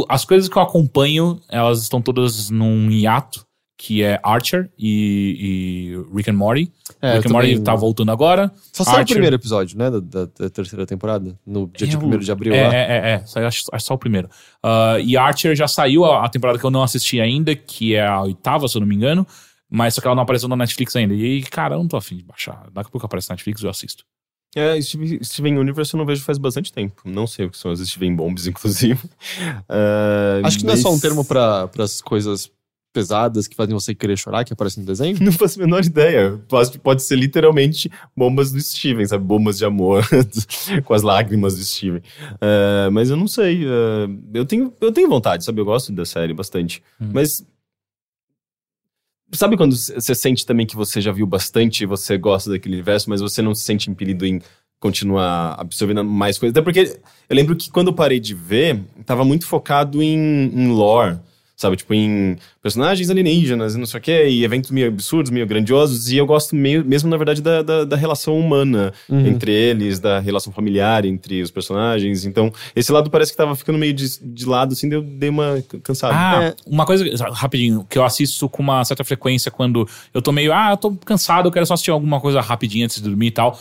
as 0.10 0.24
coisas 0.26 0.48
que 0.50 0.58
eu 0.58 0.62
acompanho, 0.62 1.42
elas 1.50 1.82
estão 1.82 2.02
todas 2.02 2.50
num 2.50 2.92
hiato, 2.92 3.46
que 3.78 4.04
é 4.04 4.20
Archer 4.24 4.70
e, 4.80 5.96
e 6.08 6.16
Rick 6.16 6.30
and 6.30 6.36
Morty. 6.36 6.72
É, 7.02 7.16
Rick 7.16 7.28
and 7.28 7.32
Morty 7.32 7.50
também- 7.50 7.64
tá 7.64 7.76
voltando 7.76 8.12
agora. 8.12 8.52
Só 8.72 8.84
saiu 8.84 8.98
o 8.98 9.00
Archer- 9.00 9.16
primeiro 9.16 9.36
episódio, 9.36 9.78
né? 9.78 9.90
Da, 9.92 10.00
da- 10.00 10.30
da 10.40 10.50
terceira 10.50 10.86
temporada. 10.86 11.38
No 11.46 11.68
dia 11.68 11.88
de 11.88 11.96
Eu- 11.96 12.02
1 12.02 12.18
de 12.20 12.32
abril 12.32 12.54
É, 12.54 12.68
lá. 12.68 12.76
é, 12.76 12.80
é, 12.82 13.12
é. 13.14 13.26
Saiu, 13.26 13.48
acho, 13.48 13.64
acho 13.72 13.86
só 13.86 13.94
o 13.96 13.98
primeiro. 13.98 14.30
Ah, 14.62 14.98
e 15.04 15.18
Archer 15.18 15.56
já 15.56 15.68
saiu 15.68 16.06
a, 16.06 16.26
a 16.26 16.30
temporada 16.30 16.58
que 16.60 16.66
eu 16.66 16.72
não 16.72 16.84
assisti 16.84 17.20
ainda, 17.20 17.56
que 17.56 17.96
é 17.96 18.06
a 18.06 18.22
oitava, 18.22 18.68
se 18.68 18.78
eu 18.78 18.80
não 18.82 18.88
me 18.88 18.96
engano. 18.96 19.26
Mas 19.70 19.96
só 19.96 20.02
que 20.02 20.08
ela 20.08 20.16
não 20.16 20.24
apareceu 20.24 20.48
na 20.48 20.56
Netflix 20.56 20.96
ainda. 20.96 21.14
E, 21.16 21.42
cara, 21.42 21.74
eu 21.76 21.80
não 21.80 21.88
tô 21.88 21.98
afim 21.98 22.16
de 22.16 22.24
baixar. 22.24 22.68
Daqui 22.72 22.88
a 22.90 22.92
pouco 22.92 23.06
aparece 23.08 23.28
na 23.30 23.34
Netflix 23.34 23.64
eu 23.64 23.70
assisto. 23.72 24.06
É, 24.56 24.80
Steven, 24.80 25.24
Steven 25.24 25.58
Universe 25.58 25.92
eu 25.96 25.98
não 25.98 26.06
vejo 26.06 26.22
faz 26.24 26.38
bastante 26.38 26.72
tempo. 26.72 27.02
Não 27.06 27.26
sei 27.26 27.48
o 27.48 27.50
que 27.50 27.58
são 27.58 27.72
as 27.72 27.80
Steven 27.80 28.16
Bombs, 28.16 28.46
inclusive. 28.48 29.00
Ah, 29.68 30.42
Acho 30.44 30.60
que 30.60 30.66
não 30.66 30.74
é 30.74 30.78
só 30.78 30.90
um 30.90 30.94
mas- 30.94 31.02
termo 31.02 31.26
pra 31.26 31.68
as 31.80 32.02
coisas 32.02 32.52
pesadas 32.94 33.48
que 33.48 33.56
fazem 33.56 33.74
você 33.74 33.96
querer 33.96 34.16
chorar, 34.18 34.46
que 34.46 34.54
aparecem 34.54 34.82
no 34.82 34.88
desenho. 34.88 35.18
Não 35.20 35.32
faço 35.32 35.60
a 35.60 35.66
menor 35.66 35.84
ideia. 35.84 36.40
Pode, 36.48 36.78
pode 36.80 37.02
ser 37.02 37.16
literalmente 37.16 37.92
bombas 38.16 38.52
do 38.52 38.62
Steven, 38.62 39.06
sabe? 39.06 39.26
Bombas 39.26 39.58
de 39.58 39.66
amor 39.66 40.06
com 40.86 40.94
as 40.94 41.02
lágrimas 41.02 41.58
do 41.58 41.64
Steven. 41.64 42.02
Ah, 42.40 42.90
mas 42.92 43.10
eu 43.10 43.18
não 43.18 43.28
sei. 43.28 43.66
ah, 43.66 44.08
eu, 44.34 44.46
tenho, 44.46 44.72
eu 44.80 44.92
tenho 44.92 45.10
vontade, 45.10 45.44
sabe? 45.44 45.60
Eu 45.60 45.66
gosto 45.66 45.92
da 45.92 46.06
série 46.06 46.34
bastante. 46.34 46.82
Hum. 47.02 47.10
Mas. 47.14 47.46
Sabe 49.32 49.58
quando 49.58 49.76
você 49.76 50.14
sente 50.14 50.46
também 50.46 50.64
que 50.64 50.76
você 50.76 51.02
já 51.02 51.12
viu 51.12 51.26
bastante 51.26 51.82
e 51.82 51.88
você 51.88 52.20
gosta 52.20 52.52
daquele 52.52 52.76
universo, 52.76 53.10
mas 53.10 53.20
você 53.20 53.42
não 53.42 53.56
se 53.56 53.64
sente 53.64 53.90
impelido 53.90 54.28
em 54.28 54.40
continuar 54.80 55.56
absorvendo 55.60 56.04
mais 56.04 56.38
coisas? 56.38 56.56
Até 56.56 56.62
porque 56.62 57.00
eu 57.28 57.36
lembro 57.36 57.56
que 57.56 57.72
quando 57.72 57.88
eu 57.88 57.94
parei 57.94 58.20
de 58.20 58.36
ver, 58.36 58.84
tava 59.08 59.26
muito 59.26 59.48
focado 59.48 60.04
em, 60.04 60.52
em 60.54 60.68
lore, 60.68 61.18
sabe? 61.64 61.76
Tipo, 61.78 61.94
em 61.94 62.38
personagens 62.62 63.10
alienígenas 63.10 63.74
e 63.76 63.78
não 63.80 63.86
sei 63.86 64.00
o 64.00 64.04
quê, 64.04 64.28
e 64.28 64.44
eventos 64.44 64.70
meio 64.70 64.88
absurdos, 64.90 65.32
meio 65.32 65.48
grandiosos, 65.48 66.12
e 66.12 66.18
eu 66.18 66.26
gosto 66.26 66.56
meio, 66.56 66.86
mesmo, 66.86 67.10
na 67.10 67.18
verdade, 67.18 67.42
da, 67.42 67.62
da, 67.64 67.84
da 67.84 67.96
relação 67.96 68.38
humana 68.38 68.94
Uhum. 69.10 69.26
entre 69.28 69.52
eles, 69.52 70.00
da 70.00 70.20
relação 70.20 70.54
familiar 70.54 71.06
entre 71.06 71.42
os 71.42 71.50
personagens. 71.52 72.26
Então, 72.26 72.52
esse 72.76 72.92
lado 72.92 73.10
parece 73.10 73.32
que 73.32 73.38
tava 73.38 73.56
ficando 73.56 73.78
meio 73.80 73.94
de, 73.94 74.06
de 74.22 74.46
lado, 74.46 74.74
assim, 74.74 74.92
eu 74.92 75.02
dei 75.02 75.30
uma 75.30 75.64
cansada. 75.82 76.14
Ah, 76.16 76.44
É. 76.44 76.56
uma 76.68 76.86
coisa, 76.86 77.04
rapidinho, 77.32 77.86
que 77.90 77.98
eu 77.98 78.04
assisto 78.04 78.48
com 78.48 78.62
uma 78.62 78.84
certa 78.86 79.04
frequência 79.04 79.50
quando 79.52 79.88
eu 80.14 80.22
tô 80.22 80.32
meio, 80.32 80.54
ah, 80.54 80.72
eu 80.72 80.78
tô 80.78 80.92
cansado, 80.96 81.48
eu 81.48 81.52
quero 81.52 81.66
só 81.66 81.74
assistir 81.74 81.92
alguma 81.92 82.20
coisa 82.22 82.40
rapidinho 82.42 82.86
antes 82.86 82.98
de 83.02 83.04
dormir 83.08 83.28
e 83.28 83.32
tal. 83.32 83.60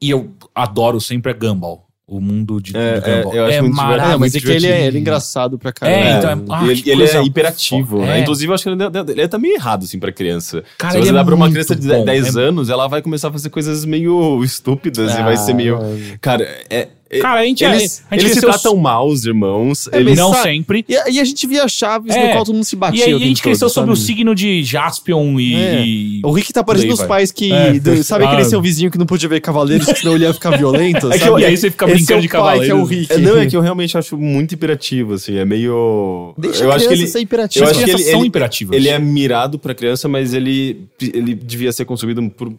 E 0.00 0.10
eu 0.10 0.32
adoro 0.54 1.00
sempre 1.00 1.30
é 1.30 1.34
Gumball. 1.34 1.86
O 2.06 2.20
mundo 2.20 2.60
de, 2.60 2.76
É, 2.76 3.00
de 3.00 3.10
Gumball. 3.10 3.32
é, 3.34 3.38
eu 3.38 3.46
acho 3.46 3.62
muito 3.62 3.74
divertido. 3.76 4.12
Ah, 4.12 4.18
mas 4.18 4.34
é 4.34 4.40
que 4.40 4.50
ele 4.50 4.66
é, 4.66 4.86
ele 4.86 4.98
é 4.98 5.00
engraçado 5.00 5.58
pra 5.58 5.72
caramba. 5.72 5.98
É, 5.98 6.18
então 6.18 6.30
é- 6.30 6.36
ah, 6.50 6.64
e 6.66 6.70
ele, 6.70 6.82
ele 6.90 7.02
é 7.04 7.22
hiperativo, 7.24 8.00
né? 8.02 8.18
É. 8.18 8.20
Inclusive, 8.20 8.50
eu 8.50 8.54
acho 8.54 8.62
que 8.64 8.68
ele, 8.68 8.82
é- 8.82 9.10
ele 9.12 9.20
é 9.22 9.26
tá 9.28 9.38
meio 9.38 9.54
errado, 9.54 9.84
assim, 9.84 9.98
pra 9.98 10.12
criança. 10.12 10.62
Cara, 10.76 10.92
Se 10.92 10.98
você 11.00 11.08
é 11.08 11.12
dá 11.14 11.24
pra 11.24 11.34
uma 11.34 11.50
criança 11.50 11.74
de 11.74 11.88
bom. 11.88 12.04
10 12.04 12.36
É- 12.36 12.40
anos, 12.42 12.68
ela 12.68 12.86
vai 12.88 13.00
começar 13.00 13.28
a 13.28 13.32
fazer 13.32 13.48
coisas 13.48 13.86
meio 13.86 14.44
estúpidas 14.44 15.14
e 15.14 15.16
Ah, 15.18 15.24
vai 15.24 15.36
ser 15.38 15.54
meio... 15.54 15.78
mano. 15.78 15.98
Cara, 16.20 16.44
é... 16.68 16.88
é- 17.16 17.20
Cara, 17.20 17.40
a 17.40 17.44
gente, 17.44 17.64
eles 17.64 18.02
a 18.10 18.14
gente 18.16 18.24
eles 18.26 18.34
se 18.34 18.40
tratam 18.40 18.76
mal, 18.76 19.08
os 19.08 19.24
irmãos. 19.24 19.88
É, 19.92 19.98
eles, 20.00 20.16
Não 20.18 20.32
sabe- 20.32 20.42
sempre. 20.50 20.84
E, 20.88 20.96
a- 20.96 21.08
e 21.10 21.20
a 21.20 21.24
gente 21.24 21.46
via 21.46 21.66
chaves 21.68 22.14
É. 22.14 22.26
no 22.26 22.32
qual 22.32 22.44
todo 22.44 22.54
mundo 22.54 22.64
se 22.64 22.74
E 22.74 22.78
batia. 22.78 23.04
aí 23.06 23.12
o 23.14 23.16
a 23.16 23.20
gente 23.20 23.42
cresceu 23.42 23.68
todo, 23.68 23.74
sobre 23.74 23.92
o 23.92 23.96
signo 23.96 24.34
de 24.34 24.62
Jaspion 24.62 25.38
e. 25.40 25.54
É. 25.54 25.84
e- 25.86 26.20
O 26.24 26.32
Rick 26.32 26.52
tá 26.52 26.62
parecendo 26.64 26.94
os 26.94 27.02
pais 27.02 27.30
que. 27.32 27.52
É. 27.52 27.78
do- 27.78 28.02
sabe 28.04 28.24
aquele 28.24 28.42
Ah. 28.42 28.44
seu 28.44 28.60
vizinho 28.60 28.90
que 28.90 28.98
não 28.98 29.06
podia 29.06 29.28
ver 29.28 29.40
cavaleiros, 29.40 29.86
que 29.86 29.98
senão 29.98 30.14
ele 30.14 30.24
ia 30.24 30.32
ficar 30.34 30.56
violento? 30.56 31.10
É 31.14 31.18
que 31.18 31.28
eu- 31.28 31.38
e 31.38 31.44
aí 31.44 31.56
você 31.56 31.70
fica 31.70 31.86
brincando 31.86 32.14
é 32.14 32.18
o 32.18 32.22
de 32.22 32.28
pai, 32.28 32.38
cavaleiros. 32.38 32.66
Que 32.66 32.72
é 32.72 32.74
o 32.74 32.84
Rick. 32.84 33.12
É, 33.12 33.18
não, 33.18 33.38
é 33.38 33.46
que 33.46 33.56
eu 33.56 33.60
realmente 33.60 33.96
acho 33.96 34.16
muito 34.16 34.52
hiperativo, 34.52 35.14
assim, 35.14 35.36
é 35.36 35.44
meio... 35.44 36.34
Deixa 36.38 36.64
eu 36.64 36.72
a 36.72 36.76
acho 36.76 36.86
que 36.88 36.94
ele, 36.94 37.06
ser 37.06 37.20
hiperativo. 37.20 37.64
eu 37.64 37.70
acho 37.70 37.84
que 37.84 37.90
ele- 37.90 38.02
são 38.02 38.18
ele- 38.20 38.28
imperativas. 38.28 38.76
ele 38.76 38.88
é 38.88 38.98
mirado 38.98 39.58
pra 39.58 39.74
criança, 39.74 40.08
mas 40.08 40.34
ele, 40.34 40.88
ele 41.00 41.34
devia 41.34 41.72
ser 41.72 41.84
consumido 41.84 42.22
por 42.30 42.52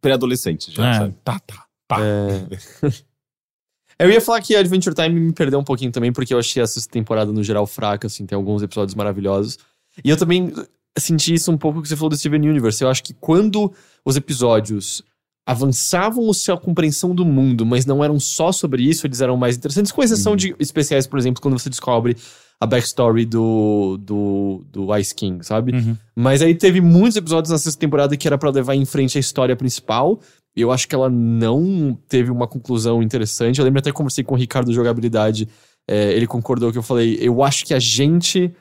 pré-adolescentes 0.00 0.72
já, 0.72 0.88
É, 0.90 0.94
sabe? 0.98 1.14
tá, 1.24 1.38
tá, 1.46 1.64
tá. 1.88 1.96
Eu 3.98 4.10
ia 4.10 4.20
falar 4.20 4.40
que 4.40 4.54
Adventure 4.56 4.94
Time 4.94 5.20
me 5.20 5.32
perdeu 5.32 5.58
um 5.58 5.64
pouquinho 5.64 5.92
também, 5.92 6.12
porque 6.12 6.34
eu 6.34 6.38
achei 6.38 6.62
essa 6.62 6.80
temporada 6.88 7.32
no 7.32 7.42
geral 7.42 7.66
fraca, 7.66 8.06
assim, 8.06 8.26
tem 8.26 8.36
alguns 8.36 8.62
episódios 8.62 8.94
maravilhosos. 8.94 9.58
E 10.04 10.10
eu 10.10 10.16
também 10.16 10.52
senti 10.98 11.34
isso 11.34 11.50
um 11.50 11.58
pouco 11.58 11.82
que 11.82 11.88
você 11.88 11.96
falou 11.96 12.10
do 12.10 12.16
Steven 12.16 12.48
Universe. 12.48 12.82
Eu 12.82 12.88
acho 12.88 13.02
que 13.02 13.14
quando 13.14 13.72
os 14.04 14.16
episódios 14.16 15.02
avançavam 15.46 16.28
a 16.30 16.34
sua 16.34 16.56
compreensão 16.56 17.14
do 17.14 17.24
mundo, 17.24 17.66
mas 17.66 17.84
não 17.84 18.02
eram 18.02 18.18
só 18.18 18.50
sobre 18.50 18.82
isso, 18.82 19.06
eles 19.06 19.20
eram 19.20 19.36
mais 19.36 19.56
interessantes, 19.56 19.92
com 19.92 20.02
exceção 20.02 20.34
de 20.34 20.54
especiais, 20.58 21.06
por 21.06 21.18
exemplo, 21.18 21.42
quando 21.42 21.58
você 21.58 21.68
descobre 21.68 22.16
a 22.58 22.66
backstory 22.66 23.26
do, 23.26 23.98
do, 24.00 24.64
do 24.72 24.96
Ice 24.96 25.14
King, 25.14 25.44
sabe? 25.44 25.72
Uhum. 25.74 25.96
Mas 26.16 26.40
aí 26.40 26.54
teve 26.54 26.80
muitos 26.80 27.16
episódios 27.16 27.50
na 27.50 27.58
sexta 27.58 27.78
temporada 27.78 28.16
que 28.16 28.26
era 28.26 28.38
pra 28.38 28.50
levar 28.50 28.74
em 28.74 28.86
frente 28.86 29.18
a 29.18 29.20
história 29.20 29.54
principal. 29.54 30.18
E 30.56 30.60
eu 30.60 30.70
acho 30.70 30.86
que 30.86 30.94
ela 30.94 31.10
não 31.10 31.98
teve 32.08 32.30
uma 32.30 32.46
conclusão 32.46 33.02
interessante. 33.02 33.58
Eu 33.58 33.64
lembro 33.64 33.80
até 33.80 33.90
que 33.90 33.96
conversei 33.96 34.22
com 34.22 34.34
o 34.34 34.38
Ricardo 34.38 34.66
do 34.66 34.72
Jogabilidade. 34.72 35.48
é, 35.86 36.12
ele 36.12 36.26
concordou 36.26 36.72
que 36.72 36.78
eu 36.78 36.82
falei. 36.82 37.18
Eu 37.20 37.42
acho 37.42 37.64
que 37.64 37.74
a 37.74 37.78
gente 37.78 38.52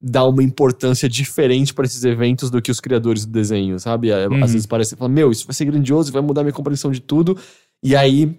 dá 0.00 0.24
uma 0.26 0.42
importância 0.42 1.08
diferente 1.08 1.72
pra 1.72 1.84
esses 1.84 2.02
eventos 2.04 2.50
do 2.50 2.60
que 2.60 2.70
os 2.70 2.80
criadores 2.80 3.24
do 3.24 3.30
desenho, 3.30 3.78
sabe? 3.78 4.10
Uhum. 4.12 4.42
Às 4.42 4.52
vezes 4.52 4.66
parece, 4.66 4.96
fala, 4.96 5.08
meu, 5.08 5.30
isso 5.30 5.46
vai 5.46 5.54
ser 5.54 5.64
grandioso, 5.64 6.12
vai 6.12 6.20
mudar 6.20 6.42
minha 6.42 6.52
compreensão 6.52 6.90
de 6.90 7.00
tudo. 7.00 7.38
E 7.84 7.94
aí, 7.94 8.36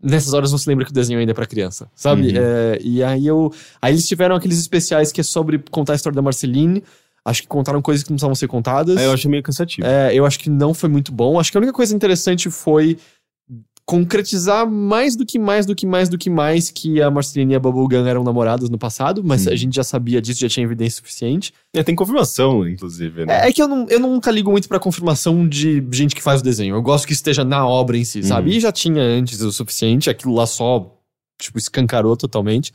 nessas 0.00 0.32
horas 0.32 0.52
você 0.52 0.70
lembra 0.70 0.84
que 0.84 0.92
o 0.92 0.94
desenho 0.94 1.18
ainda 1.18 1.32
é 1.32 1.34
pra 1.34 1.46
criança, 1.46 1.90
sabe? 1.94 2.28
Uhum. 2.28 2.36
É, 2.36 2.78
e 2.80 3.02
aí 3.02 3.26
eu. 3.26 3.52
Aí 3.80 3.92
eles 3.92 4.06
tiveram 4.06 4.36
aqueles 4.36 4.60
especiais 4.60 5.10
que 5.10 5.20
é 5.20 5.24
sobre 5.24 5.58
contar 5.70 5.94
a 5.94 5.96
história 5.96 6.14
da 6.14 6.22
Marceline. 6.22 6.84
Acho 7.24 7.42
que 7.42 7.48
contaram 7.48 7.80
coisas 7.80 8.02
que 8.02 8.10
não 8.10 8.16
precisavam 8.16 8.34
ser 8.34 8.48
contadas. 8.48 8.96
Aí 8.96 9.04
eu 9.04 9.12
achei 9.12 9.30
meio 9.30 9.42
cansativo. 9.42 9.86
É, 9.86 10.12
eu 10.14 10.26
acho 10.26 10.38
que 10.38 10.50
não 10.50 10.74
foi 10.74 10.88
muito 10.88 11.12
bom. 11.12 11.38
Acho 11.38 11.52
que 11.52 11.56
a 11.56 11.60
única 11.60 11.72
coisa 11.72 11.94
interessante 11.94 12.50
foi 12.50 12.98
concretizar 13.84 14.68
mais 14.68 15.16
do 15.16 15.26
que 15.26 15.38
mais 15.38 15.66
do 15.66 15.74
que 15.74 15.84
mais 15.86 16.08
do 16.08 16.16
que 16.16 16.30
mais 16.30 16.70
que 16.70 17.02
a 17.02 17.10
Marceline 17.10 17.52
e 17.52 17.56
a 17.56 17.60
Bubblegum 17.60 18.06
eram 18.06 18.22
namoradas 18.22 18.70
no 18.70 18.78
passado, 18.78 19.22
mas 19.24 19.46
Uhum. 19.46 19.52
a 19.52 19.56
gente 19.56 19.74
já 19.74 19.82
sabia 19.82 20.22
disso, 20.22 20.40
já 20.40 20.48
tinha 20.48 20.64
evidência 20.64 20.96
suficiente. 20.98 21.52
É, 21.74 21.82
tem 21.82 21.94
confirmação, 21.94 22.66
inclusive, 22.66 23.26
né? 23.26 23.44
É, 23.44 23.48
é 23.48 23.52
que 23.52 23.60
eu, 23.60 23.66
não, 23.66 23.86
eu 23.88 23.98
nunca 23.98 24.30
ligo 24.30 24.50
muito 24.50 24.68
pra 24.68 24.78
confirmação 24.78 25.46
de 25.48 25.84
gente 25.90 26.14
que 26.14 26.22
faz 26.22 26.40
o 26.40 26.44
desenho. 26.44 26.76
Eu 26.76 26.82
gosto 26.82 27.06
que 27.06 27.12
esteja 27.12 27.44
na 27.44 27.66
obra 27.66 27.96
em 27.98 28.04
si, 28.04 28.22
sabe? 28.22 28.50
Uhum. 28.50 28.56
E 28.56 28.60
já 28.60 28.70
tinha 28.70 29.02
antes 29.02 29.40
o 29.40 29.50
suficiente, 29.50 30.08
aquilo 30.08 30.32
lá 30.34 30.46
só, 30.46 30.96
tipo, 31.40 31.58
escancarou 31.58 32.16
totalmente. 32.16 32.72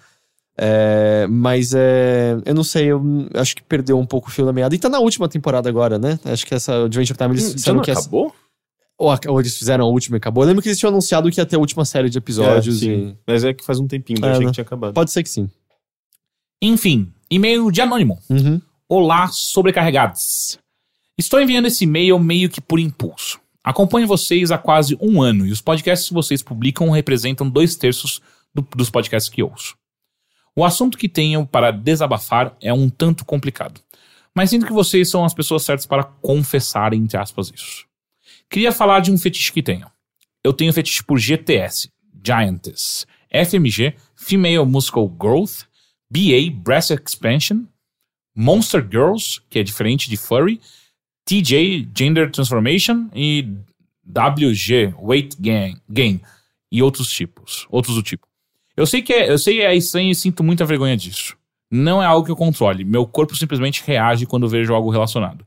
É, 0.59 1.27
mas 1.29 1.73
é, 1.75 2.35
eu 2.45 2.55
não 2.55 2.63
sei, 2.63 2.87
eu 2.91 3.01
acho 3.35 3.55
que 3.55 3.61
perdeu 3.61 3.99
um 3.99 4.05
pouco 4.05 4.27
o 4.27 4.31
fio 4.31 4.45
da 4.45 4.51
meada. 4.51 4.73
E 4.73 4.79
tá 4.79 4.89
na 4.89 4.99
última 4.99 5.29
temporada 5.29 5.69
agora, 5.69 5.99
né? 5.99 6.19
Acho 6.25 6.45
que 6.45 6.55
essa 6.55 6.85
Adventure 6.85 7.17
Time 7.17 7.31
eles 7.35 7.43
Hum, 7.45 7.49
Já 7.49 7.55
disseram 7.55 7.81
que 7.81 7.91
essa, 7.91 8.01
acabou? 8.01 8.33
ou, 8.97 9.15
ou 9.27 9.39
eles 9.39 9.55
fizeram 9.55 9.85
a 9.85 9.87
última 9.87 10.17
e 10.17 10.19
acabou. 10.19 10.43
Eu 10.43 10.47
lembro 10.47 10.63
que 10.63 10.69
eles 10.69 10.79
tinham 10.79 10.89
anunciado 10.89 11.29
que 11.29 11.39
ia 11.39 11.45
ter 11.45 11.57
a 11.57 11.59
última 11.59 11.85
série 11.85 12.09
de 12.09 12.17
episódios. 12.17 12.77
É, 12.77 12.79
sim. 12.85 12.91
e- 13.09 13.17
Mas 13.27 13.43
é 13.43 13.53
que 13.53 13.63
faz 13.63 13.79
um 13.79 13.87
tempinho, 13.87 14.19
eu 14.19 14.25
É, 14.25 14.31
achei 14.31 14.45
né? 14.45 14.47
que 14.47 14.53
tinha 14.55 14.63
acabado. 14.63 14.93
Pode 14.95 15.11
ser 15.11 15.21
que 15.21 15.29
sim. 15.29 15.47
Enfim, 16.61 17.11
e-mail 17.29 17.69
de 17.71 17.81
anônimo. 17.81 18.17
Uhum. 18.29 18.59
Olá, 18.89 19.27
sobrecarregados. 19.27 20.57
Estou 21.17 21.39
enviando 21.41 21.67
esse 21.67 21.83
e-mail 21.83 22.17
meio 22.19 22.49
que 22.49 22.61
por 22.61 22.79
impulso. 22.79 23.39
Acompanho 23.63 24.07
vocês 24.07 24.49
há 24.49 24.57
quase 24.57 24.97
um 25.01 25.21
ano 25.21 25.45
e 25.45 25.51
os 25.51 25.61
podcasts 25.61 26.07
que 26.07 26.13
vocês 26.13 26.41
publicam 26.41 26.89
representam 26.89 27.49
dois 27.49 27.75
terços 27.75 28.21
do- 28.55 28.65
dos 28.75 28.89
podcasts 28.89 29.29
que 29.29 29.43
ouço. 29.43 29.75
O 30.57 30.65
assunto 30.65 30.97
que 30.97 31.07
tenho 31.07 31.45
para 31.45 31.69
desabafar 31.69 32.57
é 32.59 32.73
um 32.73 32.89
tanto 32.89 33.23
complicado, 33.23 33.79
mas 34.33 34.49
sinto 34.49 34.65
que 34.65 34.73
vocês 34.73 35.07
são 35.07 35.23
as 35.23 35.31
pessoas 35.31 35.61
certas 35.61 35.85
para 35.85 36.03
confessar, 36.03 36.95
entre 36.95 37.15
aspas, 37.15 37.51
isso. 37.53 37.85
Queria 38.49 38.71
falar 38.71 39.01
de 39.01 39.11
um 39.11 39.19
fetiche 39.19 39.53
que 39.53 39.61
tenho. 39.61 39.85
Eu 40.43 40.51
tenho 40.51 40.73
fetiche 40.73 41.03
por 41.03 41.19
GTS, 41.19 41.91
Giantess, 42.25 43.05
FMG, 43.29 43.93
Female 44.15 44.65
Musical 44.65 45.07
Growth, 45.07 45.67
BA, 46.09 46.49
Breast 46.51 46.89
Expansion, 46.89 47.65
Monster 48.35 48.81
Girls, 48.81 49.39
que 49.51 49.59
é 49.59 49.63
diferente 49.63 50.09
de 50.09 50.17
Furry, 50.17 50.59
TJ, 51.23 51.87
Gender 51.95 52.31
Transformation 52.31 53.11
e 53.13 53.47
WG, 54.07 54.95
Weight 54.99 55.37
Gain, 55.39 55.79
gain 55.87 56.19
e 56.71 56.81
outros 56.81 57.11
tipos, 57.11 57.67
outros 57.69 57.95
do 57.95 58.01
tipo. 58.01 58.26
Eu 58.77 58.85
sei 58.85 59.01
que 59.01 59.11
é, 59.11 59.31
eu 59.31 59.39
sei 59.39 59.55
que 59.55 59.61
é 59.61 59.75
estranho 59.75 60.11
e 60.11 60.15
sinto 60.15 60.43
muita 60.43 60.63
vergonha 60.63 60.95
disso. 60.95 61.35
Não 61.69 62.01
é 62.01 62.05
algo 62.05 62.23
que 62.23 62.31
eu 62.31 62.35
controle, 62.35 62.85
meu 62.85 63.07
corpo 63.07 63.35
simplesmente 63.35 63.83
reage 63.85 64.27
quando 64.27 64.47
vejo 64.47 64.73
algo 64.73 64.91
relacionado. 64.91 65.43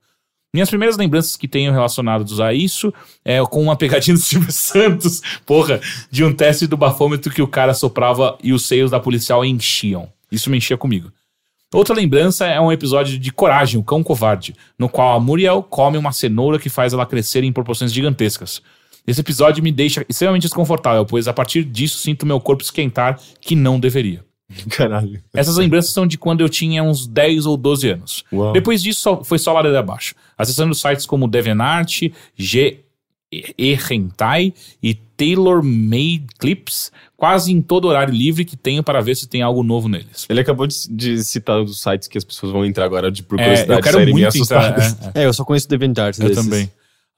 Minhas 0.52 0.68
primeiras 0.68 0.96
lembranças 0.96 1.36
que 1.36 1.46
tenho 1.46 1.70
relacionadas 1.70 2.40
a 2.40 2.52
isso 2.52 2.92
é 3.24 3.40
com 3.46 3.62
uma 3.62 3.76
pegadinha 3.76 4.16
do 4.16 4.20
Silvio 4.20 4.50
Santos, 4.52 5.22
porra, 5.46 5.80
de 6.10 6.24
um 6.24 6.34
teste 6.34 6.66
do 6.66 6.76
bafômetro 6.76 7.32
que 7.32 7.40
o 7.40 7.46
cara 7.46 7.72
soprava 7.72 8.36
e 8.42 8.52
os 8.52 8.66
seios 8.66 8.90
da 8.90 8.98
policial 8.98 9.44
enchiam. 9.44 10.12
Isso 10.30 10.50
me 10.50 10.58
enchia 10.58 10.76
comigo. 10.76 11.12
Outra 11.72 11.94
lembrança 11.94 12.46
é 12.46 12.60
um 12.60 12.72
episódio 12.72 13.16
de 13.16 13.32
Coragem, 13.32 13.78
o 13.78 13.84
Cão 13.84 14.02
Covarde, 14.02 14.56
no 14.76 14.88
qual 14.88 15.16
a 15.16 15.20
Muriel 15.20 15.62
come 15.62 15.96
uma 15.96 16.10
cenoura 16.10 16.58
que 16.58 16.68
faz 16.68 16.92
ela 16.92 17.06
crescer 17.06 17.44
em 17.44 17.52
proporções 17.52 17.92
gigantescas. 17.92 18.60
Esse 19.06 19.20
episódio 19.20 19.62
me 19.62 19.72
deixa 19.72 20.04
extremamente 20.08 20.42
desconfortável, 20.42 21.04
pois 21.06 21.26
a 21.28 21.32
partir 21.32 21.64
disso 21.64 21.98
sinto 21.98 22.24
meu 22.26 22.40
corpo 22.40 22.62
esquentar 22.62 23.18
que 23.40 23.54
não 23.56 23.78
deveria. 23.80 24.24
Caralho. 24.70 25.22
Essas 25.32 25.56
lembranças 25.56 25.92
são 25.92 26.06
de 26.06 26.18
quando 26.18 26.40
eu 26.40 26.48
tinha 26.48 26.82
uns 26.82 27.06
10 27.06 27.46
ou 27.46 27.56
12 27.56 27.88
anos. 27.90 28.24
Uau. 28.32 28.52
Depois 28.52 28.82
disso, 28.82 29.00
só- 29.00 29.22
foi 29.24 29.38
só 29.38 29.52
ladeira 29.52 29.78
abaixo. 29.78 30.14
Acessando 30.36 30.74
sites 30.74 31.06
como 31.06 31.28
DeviantArt, 31.28 32.10
G 32.36 32.80
e 33.32 33.78
Hentai 33.88 34.52
e 34.82 34.92
Tailor 34.92 35.62
Made 35.62 36.26
Clips, 36.38 36.90
quase 37.16 37.52
em 37.52 37.62
todo 37.62 37.86
horário 37.86 38.12
livre 38.12 38.44
que 38.44 38.56
tenho 38.56 38.82
para 38.82 39.00
ver 39.00 39.14
se 39.14 39.28
tem 39.28 39.40
algo 39.40 39.62
novo 39.62 39.88
neles. 39.88 40.26
Ele 40.28 40.40
acabou 40.40 40.66
de, 40.66 40.74
de 40.90 41.22
citar 41.22 41.60
os 41.60 41.80
sites 41.80 42.08
que 42.08 42.18
as 42.18 42.24
pessoas 42.24 42.50
vão 42.50 42.64
entrar 42.64 42.84
agora 42.86 43.08
de 43.10 43.22
por 43.22 43.38
É, 43.38 43.44
curiosidade 43.44 43.78
eu 43.78 43.82
quero 43.84 44.10
muito 44.10 44.36
entrar. 44.36 44.80
é, 44.80 45.20
é. 45.20 45.22
É, 45.22 45.26
eu 45.26 45.32
só 45.32 45.44
conheço 45.44 45.68
DeviantArt 45.68 46.18
eu 46.18 46.28
desses. 46.28 46.44
também. 46.44 46.68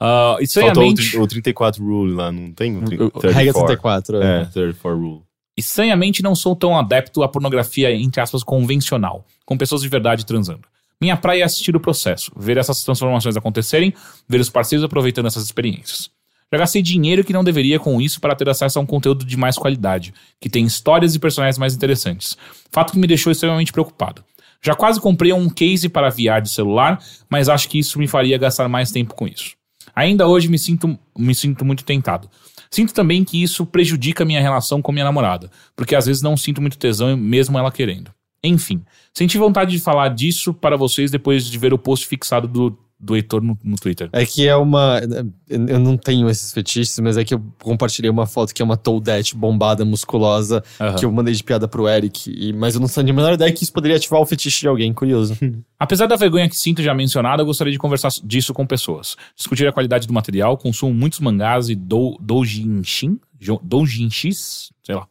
Ah, 0.05 0.09
Faltou 0.09 0.39
o, 0.39 0.43
estranhamente, 0.43 1.17
o 1.19 1.27
34 1.27 1.85
Rule 1.85 2.13
lá, 2.15 2.33
não 2.33 2.53
tem? 2.53 2.77
O, 2.77 2.83
tri- 2.85 2.97
O- 3.01 3.07
o- 3.07 3.11
34. 3.21 3.31
Regra 3.39 3.53
34. 3.53 4.17
É, 4.23 4.45
34 4.47 5.01
Rule. 5.01 5.23
estranhamente 5.57 6.23
não 6.23 6.35
sou 6.35 6.57
tão 6.57 6.77
adepto 6.77 7.23
à 7.23 7.29
pornografia, 7.29 7.95
entre 7.95 8.21
aspas, 8.21 8.43
convencional, 8.43 9.25
com 9.47 9.57
pessoas 9.57 9.83
de 9.83 9.89
verdade 9.89 10.27
transando. 10.27 10.63
Minha 11.01 11.17
praia 11.17 11.43
é 11.43 11.45
assistir 11.45 11.75
o 11.77 11.81
processo, 11.81 12.33
ver 12.37 12.57
essas 12.57 12.83
transformações 12.85 13.37
acontecerem, 13.37 13.93
ver 14.29 14.41
os 14.41 14.49
parceiros 14.49 14.85
aproveitando 14.85 15.27
essas 15.27 15.45
experiências. 15.45 16.11
Já 16.53 16.59
gastei 16.59 16.83
dinheiro 16.83 17.25
que 17.25 17.33
não 17.33 17.43
deveria 17.43 17.79
com 17.79 18.01
isso 18.01 18.21
para 18.21 18.35
ter 18.37 18.49
acesso 18.49 18.79
a 18.79 18.83
um 18.83 18.87
conteúdo 18.87 19.25
de 19.25 19.37
mais 19.37 19.57
qualidade, 19.57 20.13
que 20.41 20.49
tem 20.51 20.65
histórias 20.65 21.15
e 21.15 21.19
personagens 21.19 21.59
mais 21.59 21.75
interessantes. 21.75 22.37
Fato 22.71 22.93
que 22.93 22.99
me 22.99 23.07
deixou 23.07 23.33
extremamente 23.33 23.73
preocupado. 23.73 24.23
Já 24.65 24.75
quase 24.75 25.01
comprei 25.01 25.33
um 25.33 25.49
case 25.49 25.89
para 25.89 26.09
VR 26.11 26.41
de 26.43 26.51
celular, 26.51 27.03
mas 27.29 27.49
acho 27.49 27.69
que 27.69 27.79
isso 27.79 27.99
me 27.99 28.07
faria 28.07 28.37
gastar 28.39 28.69
mais 28.69 28.91
tempo 28.93 29.15
com 29.15 29.27
isso. 29.27 29.55
Ainda 29.95 30.27
hoje 30.27 30.49
me 30.49 30.59
sinto, 30.59 30.99
me 31.17 31.35
sinto 31.35 31.65
muito 31.65 31.85
tentado. 31.85 32.29
Sinto 32.71 32.95
também 32.95 33.23
que 33.23 33.43
isso 33.43 33.67
prejudica 33.67 34.23
a 34.23 34.27
minha 34.27 34.41
relação 34.41 34.81
com 34.81 34.93
minha 34.93 35.05
namorada, 35.05 35.51
porque 35.77 35.95
às 35.95 36.07
vezes 36.07 36.23
não 36.23 36.37
sinto 36.37 36.61
muito 36.61 36.79
tesão, 36.79 37.17
mesmo 37.17 37.59
ela 37.59 37.71
querendo. 37.71 38.11
Enfim, 38.43 38.83
senti 39.15 39.39
vontade 39.39 39.71
de 39.71 39.79
falar 39.79 40.09
disso 40.09 40.53
para 40.53 40.77
vocês 40.77 41.11
depois 41.11 41.47
de 41.47 41.59
ver 41.59 41.73
o 41.73 41.79
post 41.79 42.07
fixado 42.07 42.49
do, 42.49 42.79
do 43.03 43.17
Heitor 43.17 43.43
no, 43.43 43.59
no 43.65 43.75
Twitter. 43.77 44.09
É 44.13 44.25
que 44.25 44.47
é 44.47 44.55
uma. 44.55 45.01
Eu 45.49 45.79
não 45.81 45.97
tenho 45.97 46.31
esses 46.31 46.53
fetiches, 46.53 46.97
mas 47.01 47.17
é 47.17 47.25
que 47.25 47.35
eu 47.35 47.43
compartilhei 47.61 48.09
uma 48.09 48.27
foto 48.27 48.55
que 48.55 48.63
é 48.63 48.65
uma 48.65 48.77
Toadette 48.77 49.35
bombada, 49.37 49.85
musculosa, 49.85 50.63
Aham. 50.81 50.95
que 50.97 51.05
eu 51.05 51.11
mandei 51.11 51.35
de 51.35 51.43
piada 51.43 51.67
pro 51.67 51.89
Eric. 51.89 52.31
E, 52.31 52.53
mas 52.53 52.77
eu 52.77 52.81
não 52.81 52.87
tenho 52.89 53.11
a 53.11 53.13
menor 53.13 53.33
ideia 53.33 53.53
que 53.53 53.65
isso 53.65 53.73
poderia 53.73 53.97
ativar 53.97 54.21
o 54.21 54.25
fetiche 54.27 54.61
de 54.61 54.69
alguém, 54.69 54.93
curioso. 54.95 55.37
Apesar 55.79 56.07
da 56.07 56.15
vergonha 56.15 56.49
que 56.49 56.57
sinto 56.57 56.81
já 56.81 56.95
mencionada, 56.95 57.43
eu 57.43 57.47
gostaria 57.47 57.73
de 57.73 57.79
conversar 57.79 58.11
disso 58.23 58.55
com 58.55 58.65
pessoas. 58.65 59.17
Discutir 59.37 59.67
a 59.67 59.73
qualidade 59.73 60.07
do 60.07 60.13
material, 60.13 60.57
consumo 60.57 60.95
muitos 60.95 61.19
mangás 61.19 61.69
e 61.69 61.75
dou, 61.75 62.17
doujinshi, 62.21 63.19
jo- 63.41 63.61
doujinshis, 63.65 64.71
sei 64.85 64.95
lá. 64.95 65.07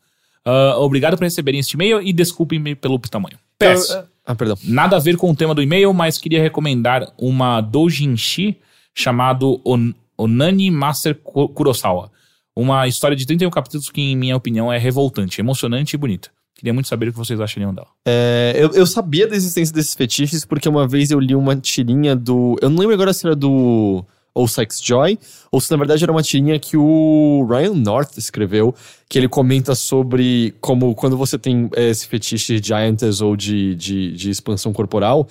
Ah, 0.45 0.75
obrigado 0.77 1.17
por 1.17 1.23
receberem 1.25 1.59
este 1.59 1.73
e-mail 1.73 2.01
e 2.01 2.13
desculpem-me 2.13 2.73
pelo 2.73 2.97
tamanho. 2.99 3.37
PS. 3.59 3.95
Ah, 4.25 4.35
perdão. 4.35 4.57
Nada 4.63 4.95
a 4.95 4.99
ver 4.99 5.17
com 5.17 5.29
o 5.31 5.35
tema 5.35 5.53
do 5.55 5.61
e-mail, 5.61 5.93
mas 5.93 6.17
queria 6.17 6.41
recomendar 6.41 7.11
uma 7.17 7.59
doujinshi 7.61 8.57
chamado 8.95 9.59
On- 9.65 9.93
Onani 10.17 10.69
Master 10.69 11.15
Ku- 11.15 11.49
Kurosawa. 11.49 12.11
Uma 12.55 12.87
história 12.87 13.15
de 13.15 13.25
31 13.25 13.49
capítulos 13.49 13.89
que, 13.89 14.01
em 14.01 14.15
minha 14.15 14.35
opinião, 14.35 14.71
é 14.71 14.77
revoltante, 14.77 15.39
emocionante 15.39 15.95
e 15.95 15.97
bonita. 15.97 16.29
Queria 16.55 16.73
muito 16.73 16.87
saber 16.89 17.07
o 17.07 17.11
que 17.11 17.17
vocês 17.17 17.39
achariam 17.39 17.73
dela. 17.73 17.87
É, 18.07 18.53
eu, 18.55 18.69
eu 18.73 18.85
sabia 18.85 19.25
da 19.27 19.35
existência 19.35 19.73
desses 19.73 19.95
fetiches 19.95 20.45
porque 20.45 20.69
uma 20.69 20.87
vez 20.87 21.09
eu 21.09 21.19
li 21.19 21.33
uma 21.33 21.55
tirinha 21.55 22.15
do. 22.15 22.55
Eu 22.61 22.69
não 22.69 22.77
lembro 22.77 22.93
agora 22.93 23.13
se 23.13 23.25
era 23.25 23.35
do. 23.35 24.05
Ou 24.33 24.47
Sex 24.47 24.81
Joy, 24.81 25.19
ou 25.51 25.59
se 25.59 25.69
na 25.71 25.77
verdade 25.77 26.03
era 26.03 26.11
uma 26.11 26.23
tirinha 26.23 26.57
que 26.57 26.77
o 26.77 27.45
Ryan 27.49 27.73
North 27.73 28.17
escreveu, 28.17 28.73
que 29.09 29.19
ele 29.19 29.27
comenta 29.27 29.75
sobre 29.75 30.53
como 30.61 30.95
quando 30.95 31.17
você 31.17 31.37
tem 31.37 31.69
é, 31.75 31.89
esse 31.89 32.07
fetiche 32.07 32.59
de 32.59 32.67
giantess 32.67 33.19
ou 33.19 33.35
de, 33.35 33.75
de, 33.75 34.13
de 34.13 34.29
expansão 34.29 34.71
corporal, 34.71 35.27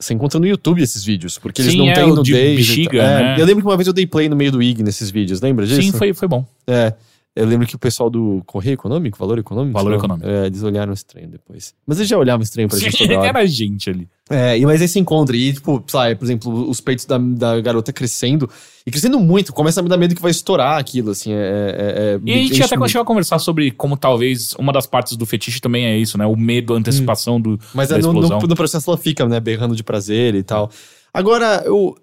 você 0.00 0.14
encontra 0.14 0.38
no 0.38 0.46
YouTube 0.46 0.82
esses 0.82 1.04
vídeos, 1.04 1.38
porque 1.38 1.60
eles 1.60 1.72
Sim, 1.72 1.78
não 1.78 1.88
é, 1.88 1.94
têm 1.94 2.04
de 2.04 2.14
nudez. 2.14 2.52
e 2.52 2.56
bexiga. 2.56 3.02
É, 3.02 3.22
né? 3.22 3.36
Eu 3.38 3.44
lembro 3.44 3.62
que 3.62 3.68
uma 3.68 3.76
vez 3.76 3.86
eu 3.86 3.92
dei 3.92 4.06
play 4.06 4.28
no 4.28 4.36
meio 4.36 4.52
do 4.52 4.62
IG 4.62 4.82
nesses 4.82 5.10
vídeos, 5.10 5.40
lembra 5.40 5.66
disso? 5.66 5.82
Sim, 5.82 5.92
foi, 5.92 6.14
foi 6.14 6.28
bom. 6.28 6.46
É. 6.66 6.94
Eu 7.38 7.46
lembro 7.46 7.68
que 7.68 7.76
o 7.76 7.78
pessoal 7.78 8.10
do 8.10 8.42
Correio 8.44 8.74
Econômico, 8.74 9.16
Valor 9.16 9.38
Econômico? 9.38 9.72
Valor 9.72 9.90
lá, 9.90 9.96
Econômico. 9.96 10.28
É, 10.28 10.46
eles 10.46 10.60
olharam 10.64 10.92
estranho 10.92 11.28
depois. 11.28 11.72
Mas 11.86 11.98
eles 11.98 12.08
já 12.08 12.18
olhavam 12.18 12.42
estranho 12.42 12.68
pra 12.68 12.76
gente 12.76 12.98
toda 12.98 13.14
hora. 13.20 13.28
Era 13.28 13.46
gente 13.46 13.88
ali. 13.88 14.08
É, 14.28 14.58
e 14.58 14.66
mas 14.66 14.82
aí 14.82 14.88
se 14.88 14.98
encontra, 14.98 15.36
e 15.36 15.52
tipo, 15.52 15.82
sabe, 15.86 16.16
por 16.16 16.24
exemplo, 16.24 16.68
os 16.68 16.80
peitos 16.80 17.06
da, 17.06 17.16
da 17.16 17.60
garota 17.60 17.92
crescendo, 17.92 18.50
e 18.84 18.90
crescendo 18.90 19.20
muito, 19.20 19.52
começa 19.52 19.78
a 19.78 19.82
me 19.82 19.88
dar 19.88 19.96
medo 19.96 20.14
que 20.16 20.20
vai 20.20 20.32
estourar 20.32 20.78
aquilo, 20.78 21.12
assim, 21.12 21.32
é... 21.32 21.36
é, 21.36 22.14
é 22.16 22.20
E 22.24 22.32
a 22.32 22.36
gente 22.38 22.62
até 22.62 22.76
muito. 22.76 22.90
chegou 22.90 23.02
a 23.02 23.06
conversar 23.06 23.38
sobre 23.38 23.70
como 23.70 23.96
talvez 23.96 24.52
uma 24.58 24.72
das 24.72 24.86
partes 24.86 25.16
do 25.16 25.24
fetiche 25.24 25.60
também 25.60 25.86
é 25.86 25.96
isso, 25.96 26.18
né? 26.18 26.26
O 26.26 26.36
medo, 26.36 26.74
a 26.74 26.76
antecipação 26.76 27.40
do, 27.40 27.58
Mas 27.72 27.90
é, 27.92 27.98
no, 27.98 28.12
no, 28.12 28.28
no 28.28 28.56
processo 28.56 28.90
ela 28.90 28.98
fica, 28.98 29.26
né, 29.26 29.38
berrando 29.38 29.76
de 29.76 29.84
prazer 29.84 30.34
e 30.34 30.42
tal. 30.42 30.70
Agora, 31.14 31.62
eu... 31.64 31.94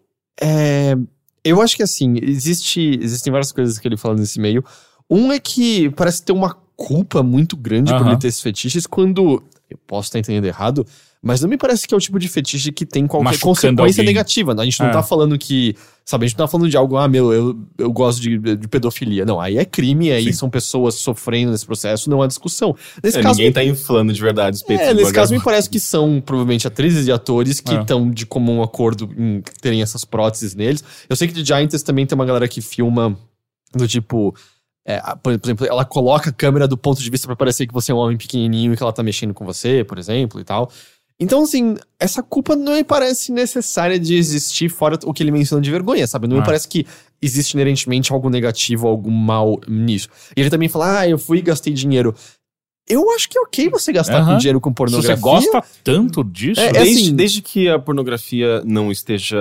é, 0.41 0.95
eu 1.43 1.61
acho 1.61 1.75
que 1.75 1.83
assim, 1.83 2.15
existe, 2.23 2.97
existem 3.03 3.31
várias 3.31 3.51
coisas 3.51 3.77
que 3.77 3.87
ele 3.87 3.97
fala 3.97 4.15
nesse 4.15 4.39
meio. 4.39 4.63
Um 5.09 5.31
é 5.31 5.39
que 5.39 5.89
parece 5.91 6.23
ter 6.23 6.31
uma 6.33 6.55
culpa 6.75 7.23
muito 7.23 7.55
grande 7.55 7.91
por 7.97 8.07
ele 8.07 8.17
ter 8.17 8.27
esses 8.27 8.41
fetiches, 8.41 8.85
quando... 8.85 9.41
Eu 9.67 9.79
posso 9.87 10.09
estar 10.09 10.19
entendendo 10.19 10.45
errado, 10.45 10.85
mas 11.23 11.41
não 11.41 11.49
me 11.49 11.57
parece 11.57 11.87
que 11.87 11.93
é 11.95 11.97
o 11.97 11.99
tipo 11.99 12.19
de 12.19 12.27
fetiche 12.27 12.71
que 12.71 12.85
tem 12.85 13.07
qualquer 13.07 13.23
Machucando 13.31 13.55
consequência 13.55 14.01
alguém. 14.01 14.05
negativa. 14.13 14.53
A 14.53 14.63
gente 14.63 14.79
não 14.79 14.89
É. 14.89 14.91
tá 14.91 15.01
falando 15.01 15.39
que. 15.39 15.75
Sabe, 16.05 16.23
a 16.25 16.27
gente 16.27 16.37
não 16.37 16.45
tá 16.45 16.51
falando 16.51 16.69
de 16.69 16.77
algo, 16.77 16.95
ah, 16.97 17.07
meu, 17.07 17.33
eu, 17.33 17.57
eu 17.79 17.91
gosto 17.91 18.21
de, 18.21 18.37
de 18.37 18.67
pedofilia. 18.67 19.25
Não, 19.25 19.41
aí 19.41 19.57
é 19.57 19.65
crime, 19.65 20.11
aí 20.11 20.25
Sim. 20.25 20.33
são 20.33 20.49
pessoas 20.51 20.93
sofrendo 20.93 21.51
nesse 21.51 21.65
processo, 21.65 22.11
não 22.11 22.21
há 22.21 22.27
discussão. 22.27 22.75
Nesse 23.03 23.17
É, 23.17 23.23
caso, 23.23 23.39
ninguém 23.39 23.51
tá 23.51 23.63
inflando 23.63 24.13
de 24.13 24.21
verdade 24.21 24.57
os 24.57 24.61
peitos 24.61 24.85
é, 24.85 24.93
nesse 24.93 25.11
caso 25.11 25.33
me 25.33 25.41
parece 25.41 25.67
que 25.67 25.79
são 25.79 26.21
provavelmente 26.23 26.67
atrizes 26.67 27.07
e 27.07 27.11
atores 27.11 27.59
que 27.59 27.73
É. 27.73 27.81
estão 27.81 28.11
de 28.11 28.27
comum 28.27 28.61
acordo 28.61 29.09
em 29.17 29.41
terem 29.63 29.81
essas 29.81 30.05
próteses 30.05 30.53
neles. 30.53 30.83
Eu 31.09 31.15
sei 31.15 31.27
que 31.27 31.33
de 31.33 31.43
Giants 31.43 31.81
também 31.81 32.05
tem 32.05 32.15
uma 32.15 32.25
galera 32.25 32.47
que 32.47 32.61
filma 32.61 33.17
do 33.73 33.87
tipo. 33.87 34.35
É, 34.85 35.01
por 35.21 35.33
exemplo, 35.33 35.65
ela 35.65 35.83
coloca 35.83 36.29
a 36.29 36.33
câmera 36.33 36.67
do 36.67 36.77
ponto 36.77 37.01
de 37.01 37.09
vista 37.09 37.25
pra 37.27 37.35
parecer 37.35 37.65
que 37.67 37.73
você 37.73 37.91
é 37.91 37.95
um 37.95 37.97
homem 37.97 38.17
pequenininho 38.17 38.73
e 38.73 38.77
que 38.77 38.83
ela 38.83 38.93
tá 38.93 39.01
mexendo 39.01 39.33
com 39.33 39.43
você, 39.45 39.83
por 39.83 39.97
exemplo, 39.97 40.39
e 40.39 40.43
tal. 40.43 40.71
Então, 41.19 41.43
assim, 41.43 41.77
essa 41.97 42.21
culpa 42.21 42.57
não 42.57 42.73
me 42.73 42.83
parece 42.83 43.31
necessária 43.31 43.97
de 43.97 44.15
existir 44.15 44.67
fora 44.69 44.99
o 45.05 45.13
que 45.13 45.23
ele 45.23 45.31
menciona 45.31 45.61
de 45.63 45.71
vergonha, 45.71 46.05
sabe? 46.05 46.27
Não 46.27 46.35
Ah. 46.35 46.39
me 46.41 46.45
parece 46.45 46.67
que 46.67 46.85
existe 47.21 47.53
inerentemente 47.53 48.11
algo 48.11 48.29
negativo, 48.29 48.85
algo 48.85 49.09
mal 49.09 49.59
nisso. 49.65 50.09
E 50.35 50.41
ele 50.41 50.49
também 50.49 50.67
fala, 50.67 50.99
ah, 50.99 51.07
eu 51.09 51.17
fui 51.17 51.37
e 51.37 51.41
gastei 51.41 51.71
dinheiro. 51.71 52.13
Eu 52.87 53.09
acho 53.15 53.27
que 53.27 53.35
é 53.35 53.41
ok 53.41 53.67
você 53.69 53.91
gastar 53.91 54.19
Aham. 54.19 54.33
com 54.33 54.37
dinheiro 54.37 54.61
com 54.61 54.69
Se 54.69 54.75
pornografia. 54.75 55.15
você 55.15 55.21
gosta 55.21 55.63
tanto 55.83 56.23
disso, 56.23 56.61
É, 56.61 56.67
é 56.67 56.71
Desde, 56.73 57.03
assim- 57.05 57.15
desde 57.15 57.41
que 57.41 57.67
a 57.67 57.79
pornografia 57.79 58.61
não 58.63 58.91
esteja 58.91 59.39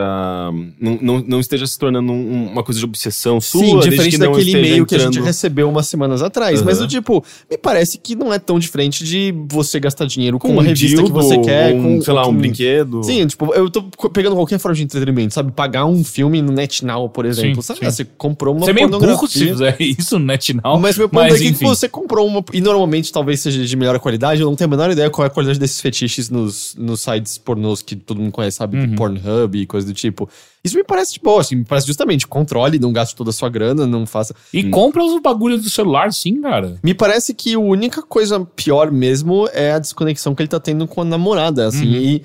não, 0.80 0.98
não, 1.02 1.18
não 1.20 1.40
esteja 1.40 1.66
se 1.66 1.78
tornando 1.78 2.10
um- 2.10 2.50
uma 2.52 2.62
coisa 2.62 2.78
de 2.80 2.86
obsessão 2.86 3.40
sua, 3.42 3.60
Sim, 3.60 3.78
diferente 3.80 4.12
que 4.12 4.18
daquele 4.18 4.50
e-mail 4.50 4.86
que 4.86 4.94
a 4.94 4.98
gente 4.98 5.08
entrando- 5.08 5.26
recebeu 5.26 5.68
umas 5.68 5.86
semanas 5.86 6.22
atrás. 6.22 6.62
Mas, 6.62 6.78
Aham. 6.78 6.86
do 6.86 6.90
tipo, 6.90 7.22
me 7.50 7.58
parece 7.58 7.98
que 7.98 8.14
não 8.16 8.32
é 8.32 8.38
tão 8.38 8.58
diferente 8.58 9.04
de 9.04 9.34
você 9.48 9.78
gastar 9.78 10.06
dinheiro 10.06 10.38
com, 10.38 10.48
com 10.48 10.54
uma 10.54 10.62
um 10.62 10.64
revista 10.64 10.96
que 10.96 11.02
dildo, 11.02 11.12
você 11.12 11.38
quer. 11.38 11.74
um, 11.74 11.82
com, 11.98 12.02
sei 12.02 12.14
lá, 12.14 12.22
um 12.22 12.32
com- 12.32 12.38
brinquedo. 12.38 13.02
Sim, 13.02 13.26
tipo, 13.26 13.52
eu 13.52 13.68
tô 13.68 13.82
pegando 14.08 14.36
qualquer 14.36 14.58
forma 14.58 14.74
de 14.74 14.84
entretenimento, 14.84 15.34
sabe? 15.34 15.52
Pagar 15.52 15.84
um 15.84 16.02
filme 16.02 16.40
no 16.40 16.50
NetNow, 16.50 17.10
por 17.10 17.26
exemplo. 17.26 17.56
Sim, 17.62 17.74
sabe? 17.74 17.80
sim. 17.80 17.84
Você 17.90 18.04
comprou 18.04 18.54
uma 18.56 18.64
você 18.64 18.70
é 18.70 18.74
meio 18.74 18.88
pornografia. 18.88 19.16
burro 19.16 19.28
se 19.30 19.46
fizer 19.48 19.76
isso 19.80 20.18
no 20.18 20.24
NetNow. 20.24 20.78
Mas 20.80 20.96
meu 20.96 21.10
ponto 21.10 21.22
mas 21.24 21.34
é 21.34 21.38
que 21.44 21.48
enfim. 21.50 21.66
você 21.66 21.88
comprou 21.90 22.26
uma. 22.26 22.42
E 22.52 22.60
normalmente 22.62 23.12
talvez 23.12 23.33
seja 23.36 23.64
de 23.64 23.76
melhor 23.76 23.98
qualidade. 23.98 24.40
Eu 24.40 24.48
não 24.48 24.56
tenho 24.56 24.68
a 24.68 24.70
menor 24.70 24.90
ideia 24.90 25.10
qual 25.10 25.24
é 25.24 25.28
a 25.28 25.30
qualidade 25.30 25.58
desses 25.58 25.80
fetiches 25.80 26.30
nos, 26.30 26.74
nos 26.76 27.00
sites 27.00 27.38
pornôs 27.38 27.82
que 27.82 27.96
todo 27.96 28.20
mundo 28.20 28.32
conhece, 28.32 28.56
sabe? 28.56 28.78
Uhum. 28.78 28.94
Pornhub 28.94 29.58
e 29.58 29.66
coisa 29.66 29.86
do 29.86 29.94
tipo. 29.94 30.28
Isso 30.62 30.76
me 30.76 30.84
parece 30.84 31.14
de 31.14 31.20
boa, 31.20 31.40
assim. 31.40 31.56
Me 31.56 31.64
parece 31.64 31.86
justamente 31.86 32.26
controle, 32.26 32.78
não 32.78 32.92
gaste 32.92 33.14
toda 33.14 33.30
a 33.30 33.32
sua 33.32 33.48
grana, 33.48 33.86
não 33.86 34.06
faça. 34.06 34.34
E 34.52 34.70
compra 34.70 35.02
os 35.04 35.20
bagulhos 35.20 35.62
do 35.62 35.70
celular, 35.70 36.12
sim, 36.12 36.40
cara. 36.40 36.78
Me 36.82 36.94
parece 36.94 37.34
que 37.34 37.54
a 37.54 37.58
única 37.58 38.02
coisa 38.02 38.44
pior 38.44 38.90
mesmo 38.90 39.48
é 39.52 39.72
a 39.72 39.78
desconexão 39.78 40.34
que 40.34 40.42
ele 40.42 40.48
tá 40.48 40.60
tendo 40.60 40.86
com 40.86 41.02
a 41.02 41.04
namorada, 41.04 41.66
assim. 41.66 41.86
Uhum. 41.86 42.02
E 42.02 42.22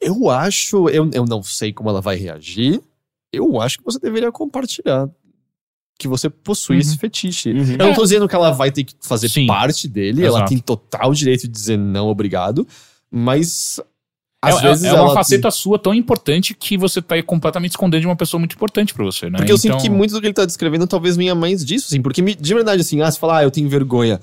eu 0.00 0.30
acho. 0.30 0.88
Eu, 0.88 1.10
eu 1.12 1.24
não 1.24 1.42
sei 1.42 1.72
como 1.72 1.90
ela 1.90 2.00
vai 2.00 2.16
reagir. 2.16 2.80
Eu 3.32 3.60
acho 3.60 3.78
que 3.78 3.84
você 3.84 3.98
deveria 3.98 4.32
compartilhar 4.32 5.08
que 5.98 6.06
você 6.08 6.28
possui 6.28 6.76
Uhum. 6.76 6.80
esse 6.80 6.98
fetiche. 6.98 7.50
Uhum. 7.52 7.72
Eu 7.78 7.86
não 7.86 7.94
tô 7.94 8.02
dizendo 8.02 8.28
que 8.28 8.34
ela 8.34 8.50
vai 8.50 8.70
ter 8.70 8.84
que 8.84 8.94
fazer 9.00 9.28
Sim. 9.28 9.46
parte 9.46 9.88
dele, 9.88 10.22
ela 10.24 10.38
Exato. 10.38 10.48
tem 10.50 10.58
total 10.58 11.12
direito 11.14 11.42
de 11.42 11.48
dizer 11.48 11.78
não, 11.78 12.08
obrigado. 12.08 12.66
Mas. 13.10 13.80
É, 14.44 14.50
Às 14.50 14.58
é- 14.58 14.62
vezes 14.68 14.84
é 14.84 14.92
uma 14.92 15.04
ela. 15.06 15.14
faceta 15.14 15.50
sua 15.50 15.78
tão 15.78 15.94
importante 15.94 16.54
que 16.54 16.76
você 16.76 17.00
tá 17.00 17.14
aí 17.14 17.22
completamente 17.22 17.70
escondendo 17.70 18.02
de 18.02 18.06
uma 18.06 18.14
pessoa 18.14 18.38
muito 18.38 18.54
importante 18.54 18.92
pra 18.94 19.04
você, 19.04 19.28
né? 19.30 19.38
Porque 19.38 19.50
eu 19.50 19.56
sinto 19.58 19.72
Então- 19.72 19.80
que 19.80 19.90
muito 19.90 20.12
do 20.12 20.20
que 20.20 20.26
ele 20.26 20.34
tá 20.34 20.44
descrevendo 20.44 20.86
talvez 20.86 21.16
venha 21.16 21.34
mais 21.34 21.64
disso, 21.64 21.86
assim. 21.88 22.02
Porque 22.02 22.20
me- 22.22 22.34
de 22.34 22.54
verdade, 22.54 22.82
assim, 22.82 23.00
ah, 23.00 23.10
você 23.10 23.18
fala, 23.18 23.38
ah, 23.38 23.42
eu 23.42 23.50
tenho 23.50 23.68
vergonha. 23.68 24.20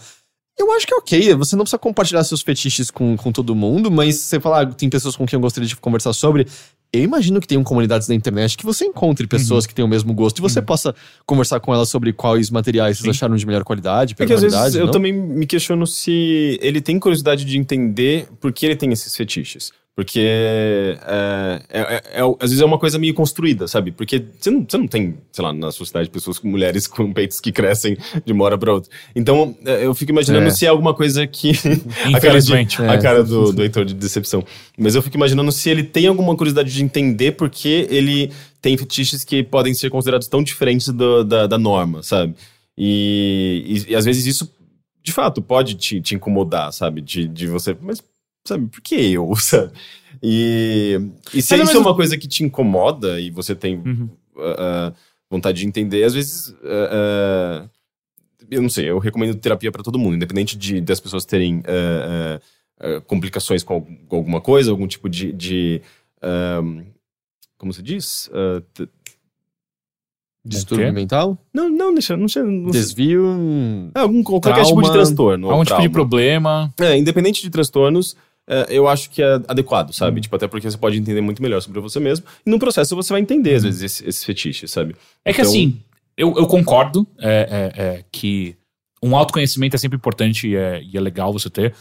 Eu 0.57 0.71
acho 0.73 0.85
que 0.85 0.93
é 0.93 0.97
ok, 0.97 1.33
você 1.33 1.55
não 1.55 1.63
precisa 1.63 1.79
compartilhar 1.79 2.23
seus 2.23 2.41
fetiches 2.43 2.91
com, 2.91 3.17
com 3.17 3.31
todo 3.31 3.55
mundo, 3.55 3.89
mas 3.89 4.17
você 4.19 4.39
fala, 4.39 4.61
ah, 4.61 4.65
tem 4.67 4.87
pessoas 4.87 5.15
com 5.15 5.25
quem 5.25 5.35
eu 5.35 5.41
gostaria 5.41 5.67
de 5.67 5.75
conversar 5.75 6.13
sobre. 6.13 6.47
Eu 6.95 7.01
imagino 7.01 7.41
que 7.41 7.47
tenham 7.47 7.63
comunidades 7.63 8.07
na 8.07 8.13
internet 8.13 8.55
que 8.55 8.63
você 8.63 8.85
encontre 8.85 9.23
Uhum. 9.25 9.29
pessoas 9.29 9.65
que 9.65 9.73
têm 9.73 9.83
o 9.83 9.87
mesmo 9.87 10.13
gosto 10.13 10.37
e 10.37 10.41
você 10.41 10.61
possa 10.61 10.93
conversar 11.25 11.59
com 11.59 11.73
elas 11.73 11.89
sobre 11.89 12.13
quais 12.13 12.51
materiais 12.51 12.97
vocês 12.97 13.05
Sim. 13.05 13.09
acharam 13.09 13.35
de 13.35 13.45
melhor 13.47 13.63
qualidade, 13.63 14.13
Porque 14.13 14.31
às 14.31 14.41
vezes 14.41 14.55
qualidade. 14.55 14.77
eu 14.79 14.85
não? 14.85 14.91
também 14.93 15.11
me 15.11 15.47
questiono 15.47 15.87
se 15.87 16.59
ele 16.61 16.79
tem 16.79 16.99
curiosidade 16.99 17.45
de 17.45 17.57
entender 17.57 18.27
por 18.39 18.53
que 18.53 18.67
ele 18.67 18.75
tem 18.75 18.91
esses 18.93 19.15
fetiches. 19.15 19.71
Porque 19.95 20.19
é, 20.21 20.97
é- 21.69 21.79
é- 21.79 22.19
é- 22.19 22.35
às 22.39 22.49
vezes 22.49 22.61
é 22.61 22.65
uma 22.65 22.79
coisa 22.79 22.97
meio 22.97 23.13
construída, 23.13 23.67
sabe? 23.67 23.91
Porque 23.91 24.25
você 24.39 24.49
não, 24.49 24.65
você 24.67 24.77
não 24.77 24.87
tem, 24.87 25.17
sei 25.31 25.45
lá, 25.45 25.53
na 25.53 25.71
sociedade 25.71 26.09
pessoas 26.09 26.39
com 26.39 26.47
mulheres 26.47 26.87
com 26.87 27.13
peitos 27.13 27.39
que 27.39 27.51
crescem 27.51 27.95
de 28.25 28.33
uma 28.33 28.43
hora 28.45 28.57
pra 28.57 28.73
outra. 28.73 28.89
Então 29.15 29.55
é, 29.63 29.85
eu 29.85 29.93
fico 29.93 30.11
imaginando 30.11 30.47
É. 30.47 30.49
se 30.49 30.65
é 30.65 30.69
alguma 30.69 30.95
coisa 30.95 31.27
que. 31.27 31.51
a 32.11 32.19
cara, 32.19 32.41
de, 32.41 32.53
a 32.55 32.93
É. 32.93 32.97
cara 32.99 33.23
do, 33.23 33.53
do 33.53 33.61
Heitor 33.61 33.85
de 33.85 33.93
decepção. 33.93 34.43
Mas 34.77 34.95
eu 34.95 35.01
fico 35.03 35.15
imaginando 35.15 35.51
se 35.51 35.69
ele 35.69 35.83
tem 35.83 36.07
alguma 36.07 36.35
curiosidade 36.35 36.73
de 36.73 36.83
entender 36.83 37.33
por 37.33 37.47
que 37.49 37.85
ele 37.89 38.31
tem 38.61 38.75
fetiches 38.75 39.23
que 39.23 39.43
podem 39.43 39.75
ser 39.75 39.91
considerados 39.91 40.27
tão 40.27 40.41
diferentes 40.41 40.87
do- 40.89 41.23
da, 41.23 41.45
da 41.45 41.57
norma, 41.59 42.01
sabe? 42.01 42.33
E, 42.75 43.83
e, 43.87 43.91
e 43.91 43.95
às 43.95 44.05
vezes 44.05 44.25
isso, 44.25 44.51
de 45.03 45.11
fato, 45.11 45.39
pode 45.41 45.75
te, 45.75 46.01
te 46.01 46.15
incomodar, 46.15 46.73
sabe? 46.73 46.99
De, 47.01 47.27
de 47.27 47.45
você. 47.45 47.77
Mas, 47.79 48.01
sabe, 48.45 48.67
por 48.67 48.81
que 48.81 48.95
eu, 48.95 49.33
sabe? 49.37 49.71
E, 50.21 50.99
e 51.33 51.41
se 51.41 51.55
Mas 51.57 51.69
isso 51.69 51.77
é 51.77 51.81
uma 51.81 51.95
coisa 51.95 52.17
que 52.17 52.27
te 52.27 52.43
incomoda 52.43 53.19
e 53.19 53.29
você 53.29 53.53
tem 53.55 53.77
Uhum. 53.77 54.09
ah, 54.37 54.93
vontade 55.29 55.59
de 55.61 55.67
entender, 55.67 56.03
às 56.03 56.13
vezes. 56.13 56.55
ah, 56.63 57.65
ah, 57.65 57.69
eu 58.51 58.61
não 58.61 58.69
sei, 58.69 58.89
eu 58.89 58.99
recomendo 58.99 59.35
terapia 59.35 59.71
pra 59.71 59.81
todo 59.83 59.97
mundo, 59.97 60.15
independente 60.15 60.57
de 60.57 60.79
das 60.81 60.99
pessoas 60.99 61.25
terem 61.25 61.63
complicações 63.07 63.63
com, 63.63 63.73
al- 63.75 63.87
com 64.07 64.15
alguma 64.17 64.41
coisa, 64.41 64.69
algum 64.71 64.87
tipo 64.87 65.09
de. 65.09 65.31
de 65.31 65.81
como 67.57 67.71
se 67.73 67.81
diz? 67.81 68.29
Distúrbio 70.45 70.91
mental? 70.91 71.37
não, 71.53 71.69
não, 71.69 71.93
deixa. 71.93 72.17
Não, 72.17 72.27
sei- 72.27 72.43
não. 72.43 72.69
Desvio. 72.69 73.25
É, 73.95 73.99
algum, 74.01 74.21
qualquer 74.21 74.51
tipo 74.55 74.63
de 74.65 74.71
Trauma, 74.73 74.91
transtorno. 74.91 75.49
Algum 75.49 75.63
tipo 75.63 75.75
de 75.81 75.89
trauma. 75.89 75.93
problema. 75.93 76.73
É, 76.81 76.97
independente 76.97 77.41
de 77.41 77.49
transtornos, 77.49 78.17
é, 78.47 78.65
eu 78.69 78.87
acho 78.87 79.09
que 79.09 79.21
é 79.21 79.35
adequado, 79.47 79.93
sabe? 79.93 80.19
Tipo, 80.21 80.35
até 80.35 80.47
porque 80.47 80.69
você 80.69 80.77
pode 80.77 80.97
entender 80.97 81.21
muito 81.21 81.41
melhor 81.41 81.61
sobre 81.61 81.79
você 81.79 81.99
mesmo. 81.99 82.25
E 82.45 82.49
no 82.49 82.59
processo 82.59 82.95
você 82.95 83.13
vai 83.13 83.21
entender, 83.21 83.55
às 83.55 83.63
vezes, 83.63 83.81
esse, 83.81 84.07
esse 84.09 84.25
fetiche, 84.25 84.67
sabe? 84.67 84.95
É 85.23 85.31
que 85.33 85.41
Então- 85.41 85.51
assim, 85.51 85.79
eu, 86.17 86.33
eu 86.37 86.45
concordo 86.47 87.07
é, 87.19 87.71
é, 87.77 87.81
é, 87.83 88.05
que 88.11 88.55
um 89.01 89.15
autoconhecimento 89.15 89.75
é 89.75 89.79
sempre 89.79 89.97
importante 89.97 90.47
e 90.47 90.55
é, 90.55 90.81
e 90.83 90.97
é 90.97 91.01
legal 91.01 91.31
você 91.33 91.49
ter. 91.49 91.73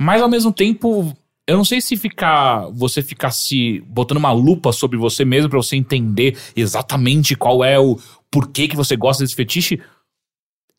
Mas 0.00 0.20
ao 0.20 0.28
mesmo 0.28 0.52
tempo, 0.52 1.16
eu 1.46 1.56
não 1.56 1.64
sei 1.64 1.80
se 1.80 1.96
ficar. 1.96 2.68
Você 2.72 3.02
ficar 3.02 3.30
se 3.30 3.80
botando 3.86 4.18
uma 4.18 4.32
lupa 4.32 4.72
sobre 4.72 4.98
você 4.98 5.24
mesmo 5.24 5.48
pra 5.48 5.58
você 5.58 5.76
entender 5.76 6.36
exatamente 6.54 7.34
qual 7.36 7.64
é 7.64 7.78
o 7.78 7.98
porquê 8.30 8.68
que 8.68 8.76
você 8.76 8.96
gosta 8.96 9.22
desse 9.22 9.34
fetiche. 9.34 9.80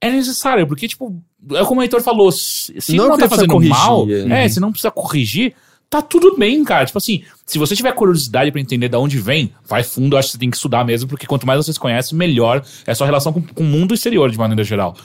É 0.01 0.09
necessário, 0.11 0.67
porque, 0.67 0.87
tipo, 0.87 1.21
é 1.53 1.65
como 1.65 1.79
o 1.81 1.83
Heitor 1.83 2.01
falou, 2.01 2.31
se 2.31 2.71
Não 2.95 3.07
não, 3.09 3.15
que 3.15 3.23
tá 3.23 3.29
fazendo 3.29 3.49
corrigir, 3.51 3.75
mal, 3.75 4.07
é. 4.09 4.45
é, 4.45 4.49
se 4.49 4.59
não 4.59 4.71
precisa 4.71 4.91
corrigir, 4.91 5.55
tá 5.89 6.01
tudo 6.03 6.37
bem, 6.37 6.63
cara. 6.63 6.85
Tipo 6.85 6.99
assim, 6.99 7.23
se 7.45 7.57
você 7.57 7.75
tiver 7.75 7.91
curiosidade 7.93 8.51
pra 8.51 8.61
entender 8.61 8.89
de 8.89 8.95
onde 8.95 9.17
vem, 9.19 9.51
vai 9.65 9.83
fundo, 9.83 10.15
eu 10.15 10.19
acho 10.19 10.27
que 10.27 10.31
você 10.33 10.37
tem 10.37 10.51
que 10.51 10.55
estudar 10.57 10.85
mesmo, 10.85 11.09
porque 11.09 11.25
quanto 11.25 11.47
mais 11.47 11.65
você 11.65 11.73
se 11.73 11.79
conhece, 11.79 12.13
melhor 12.13 12.63
é 12.85 12.91
a 12.91 12.95
sua 12.95 13.07
relação 13.07 13.33
com, 13.33 13.41
com 13.41 13.63
o 13.63 13.65
mundo 13.65 13.93
exterior, 13.93 14.29
de 14.29 14.37
maneira 14.37 14.63
geral. 14.63 14.95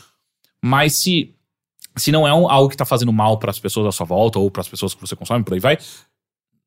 Mas 0.63 0.95
se, 0.97 1.35
se 1.97 2.13
não 2.13 2.29
é 2.29 2.35
um- 2.35 2.49
algo 2.51 2.69
que 2.69 2.77
tá 2.77 2.85
fazendo 2.85 3.13
mal 3.13 3.39
pras 3.39 3.59
pessoas 3.59 3.87
à 3.87 3.93
sua 3.93 4.05
volta, 4.07 4.39
ou 4.39 4.51
pras 4.51 4.69
pessoas 4.69 4.93
que 4.95 5.01
você 5.01 5.17
consome, 5.17 5.43
por 5.43 5.55
aí 5.55 5.61
vai, 5.61 5.79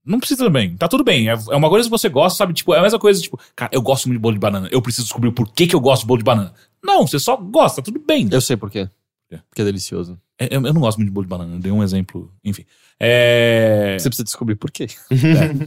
não 0.06 0.20
precisa 0.20 0.46
também. 0.46 0.76
Tá 0.78 0.88
tudo 0.88 1.04
bem. 1.04 1.30
É, 1.30 1.34
é 1.34 1.56
uma 1.56 1.70
coisa 1.70 1.88
que 1.88 1.92
você 1.92 2.10
gosta, 2.10 2.38
sabe? 2.38 2.54
Tipo, 2.54 2.74
é 2.76 2.80
a 2.80 2.82
mesma 2.82 3.00
coisa, 3.00 3.20
tipo, 3.22 3.40
cara, 3.56 3.72
eu 3.74 3.82
gosto 3.82 4.06
muito 4.08 4.18
de 4.18 4.22
bolo 4.22 4.34
de 4.36 4.40
banana. 4.40 4.68
Eu 4.72 4.82
preciso 4.82 5.04
descobrir 5.06 5.30
o 5.30 5.34
porquê 5.34 5.66
que 5.68 5.76
eu 5.76 5.80
gosto 5.80 6.02
de 6.02 6.08
bolo 6.08 6.20
de 6.20 6.24
banana. 6.24 6.54
Não, 6.86 7.08
você 7.08 7.20
só 7.20 7.36
gosta, 7.36 7.82
tudo 7.82 8.00
bem. 8.00 8.28
Eu 8.32 8.42
sei 8.42 8.56
por 8.56 8.70
quê. 8.70 8.90
É. 9.32 9.40
Porque 9.50 9.62
é 9.62 9.66
delicioso. 9.66 10.20
É, 10.40 10.46
Eu, 10.56 10.66
eu 10.66 10.74
não 10.74 10.82
gosto 10.82 10.98
muito 10.98 11.10
de 11.10 11.14
bolo 11.14 11.26
de 11.26 11.30
banana, 11.30 11.56
eu 11.56 11.60
dei 11.60 11.72
um 11.72 11.84
exemplo, 11.84 12.32
enfim. 12.44 12.64
É. 13.00 13.98
Você 14.00 14.10
precisa 14.10 14.24
descobrir 14.24 14.56
por 14.56 14.72
quê. 14.72 14.88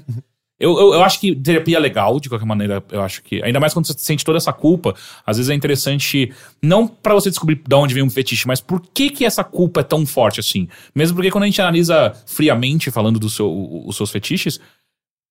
Eu, 0.61 0.77
eu, 0.77 0.95
eu 0.95 1.05
acho 1.05 1.20
que 1.20 1.36
terapia 1.36 1.77
é 1.77 1.81
legal, 1.81 2.19
de 2.19 2.28
qualquer 2.28 2.45
maneira, 2.45 2.82
eu 2.90 3.01
acho 3.01 3.23
que. 3.23 3.40
Ainda 3.45 3.61
mais 3.61 3.73
quando 3.73 3.86
você 3.86 3.95
sente 3.97 4.24
toda 4.24 4.39
essa 4.39 4.53
culpa, 4.53 4.93
às 5.24 5.36
vezes 5.36 5.51
é 5.51 5.55
interessante, 5.55 6.32
não 6.61 6.89
pra 6.89 7.15
você 7.15 7.31
descobrir 7.31 7.62
de 7.65 7.74
onde 7.77 7.95
vem 7.95 8.03
um 8.03 8.11
fetiche, 8.11 8.45
mas 8.45 8.61
por 8.61 8.81
que 8.81 9.09
que 9.09 9.24
essa 9.24 9.45
culpa 9.45 9.82
é 9.82 9.85
tão 9.85 10.05
forte 10.05 10.40
assim? 10.40 10.66
Mesmo 10.93 11.15
porque 11.15 11.31
quando 11.31 11.45
a 11.45 11.47
gente 11.47 11.62
analisa 11.62 12.12
friamente, 12.27 12.90
falando 12.90 13.20
dos 13.20 13.36
seu, 13.36 13.49
os 13.86 13.97
seus 13.97 14.11
fetiches, 14.11 14.59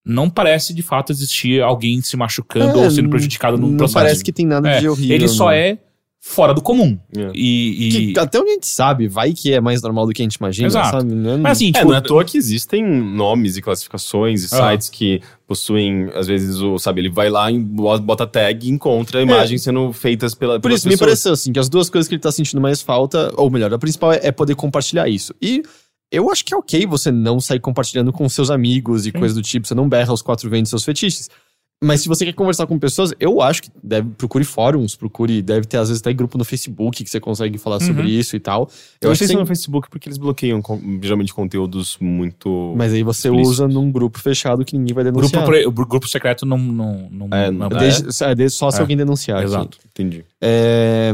não 0.08 0.30
parece 0.30 0.74
de 0.74 0.82
fato 0.82 1.12
existir 1.12 1.62
alguém 1.62 2.02
se 2.02 2.16
machucando 2.16 2.80
É, 2.80 2.84
ou 2.86 2.90
sendo 2.92 3.10
prejudicado 3.10 3.58
num 3.58 3.70
Não 3.72 3.78
processo. 3.78 3.94
parece 3.96 4.24
que 4.24 4.32
tem 4.32 4.46
nada 4.46 4.70
É, 4.70 4.80
de 4.80 4.88
horrível. 4.90 5.16
Ele 5.16 5.28
só 5.28 5.50
né? 5.50 5.70
é 5.72 5.78
fora 6.20 6.54
do 6.54 6.62
comum. 6.62 6.98
É. 7.16 7.32
E. 7.34 7.88
e- 8.10 8.14
Que 8.14 8.20
até 8.20 8.38
onde 8.40 8.50
a 8.50 8.54
gente 8.56 8.68
sabe, 8.68 9.08
vai 9.08 9.32
que 9.34 9.54
é 9.54 9.62
mais 9.62 9.82
normal 9.82 10.06
do 10.08 10.12
que 10.14 10.22
a 10.22 10.26
gente 10.26 10.36
imagina, 10.36 10.68
Exato. 10.68 10.92
sabe? 10.98 11.14
Não 11.14 11.38
Mas 11.38 11.54
assim, 11.58 11.70
É, 11.70 11.72
tipo, 11.74 11.86
não 11.86 11.94
é 11.94 11.98
à 11.98 12.02
toa 12.02 12.26
que 12.26 12.38
existem 12.38 12.84
nomes 12.86 13.56
e 13.56 13.62
classificações 13.62 14.44
e 14.44 14.56
Ah. 14.56 14.72
sites 14.72 14.90
que 14.90 15.22
possuem, 15.48 16.10
às 16.14 16.28
vezes, 16.28 16.60
o, 16.60 16.78
sabe, 16.78 17.00
ele 17.02 17.10
vai 17.10 17.30
lá, 17.30 17.50
e 17.50 17.58
bota 17.60 18.28
tag 18.28 18.68
e 18.68 18.70
encontra 18.70 19.22
imagens 19.22 19.62
sendo 19.64 19.94
feitas 19.94 20.34
pela 20.36 20.60
Por 20.60 20.72
isso, 20.72 20.86
me 20.88 20.94
pessoas. 20.96 21.10
pareceu 21.10 21.32
assim, 21.34 21.54
que 21.54 21.60
as 21.60 21.70
duas 21.70 21.90
coisas 21.90 22.10
que 22.10 22.16
ele 22.16 22.22
tá 22.22 22.32
sentindo 22.32 22.60
mais 22.60 22.82
falta, 22.82 23.32
ou 23.38 23.50
melhor, 23.50 23.74
a 23.74 23.78
principal 23.80 24.12
é, 24.12 24.20
é 24.24 24.32
poder 24.32 24.56
compartilhar 24.56 25.08
isso. 25.08 25.34
E 25.42 25.64
eu 26.12 26.30
acho 26.32 26.44
que 26.46 26.54
é 26.54 26.58
ok 26.58 26.86
você 26.86 27.12
não 27.12 27.40
sair 27.40 27.60
compartilhando 27.60 28.12
com 28.14 28.28
seus 28.30 28.50
amigos 28.50 29.06
e 29.06 29.12
coisas 29.12 29.36
do 29.36 29.42
tipo, 29.42 29.68
você 29.68 29.76
não 29.76 29.88
berra 29.90 30.12
aos 30.12 30.22
quatro 30.22 30.50
ventos 30.50 30.70
seus 30.70 30.84
fetiches. 30.86 31.30
Mas 31.84 32.02
se 32.02 32.08
você 32.08 32.26
quer 32.26 32.34
conversar 32.34 32.66
com 32.66 32.80
pessoas, 32.80 33.14
eu 33.20 33.40
acho 33.40 33.62
que 33.62 33.70
deve, 33.84 34.10
procure 34.18 34.44
fóruns, 34.44 34.96
procure, 34.96 35.44
deve 35.44 35.68
ter 35.68 35.78
às 35.78 35.90
vezes 35.90 36.02
até 36.02 36.12
grupo 36.12 36.36
no 36.36 36.44
Facebook 36.44 37.04
que 37.04 37.08
você 37.08 37.20
consegue 37.20 37.60
falar 37.60 37.80
sobre 37.80 38.10
isso 38.10 38.36
e 38.36 38.40
tal. 38.40 38.62
Eu 39.00 39.10
Eu 39.10 39.12
acho 39.12 39.18
acho 39.18 39.24
isso 39.26 39.34
que 39.34 39.40
no 39.40 39.46
sem- 39.46 39.48
Facebook 39.56 39.88
porque 39.88 40.10
eles 40.10 40.18
bloqueiam 40.18 40.60
geralmente 41.04 41.32
conteúdos 41.32 41.96
muito. 42.02 42.74
Mas 42.76 42.94
aí 42.94 43.04
você 43.04 43.28
Explícito. 43.28 43.50
usa 43.52 43.68
num 43.68 43.92
grupo 43.92 44.18
fechado 44.20 44.66
que 44.66 44.76
ninguém 44.76 44.96
vai 44.96 45.04
grupo, 45.04 45.20
denunciar. 45.20 45.46
pre- 45.46 45.68
o 45.68 45.72
grupo 45.72 46.08
secreto 46.08 46.48
não. 46.48 46.58
não, 46.58 47.10
não, 47.12 47.28
É, 47.32 47.52
não 47.52 47.68
é. 47.68 47.70
Desde, 47.78 48.24
é, 48.24 48.34
desde 48.34 48.58
só 48.58 48.72
se 48.72 48.78
É. 48.78 48.82
alguém 48.82 48.98
denunciar. 48.98 49.38
aqui. 49.38 49.46
Exato. 49.46 49.78
Entendi. 49.92 50.26
É, 50.42 51.14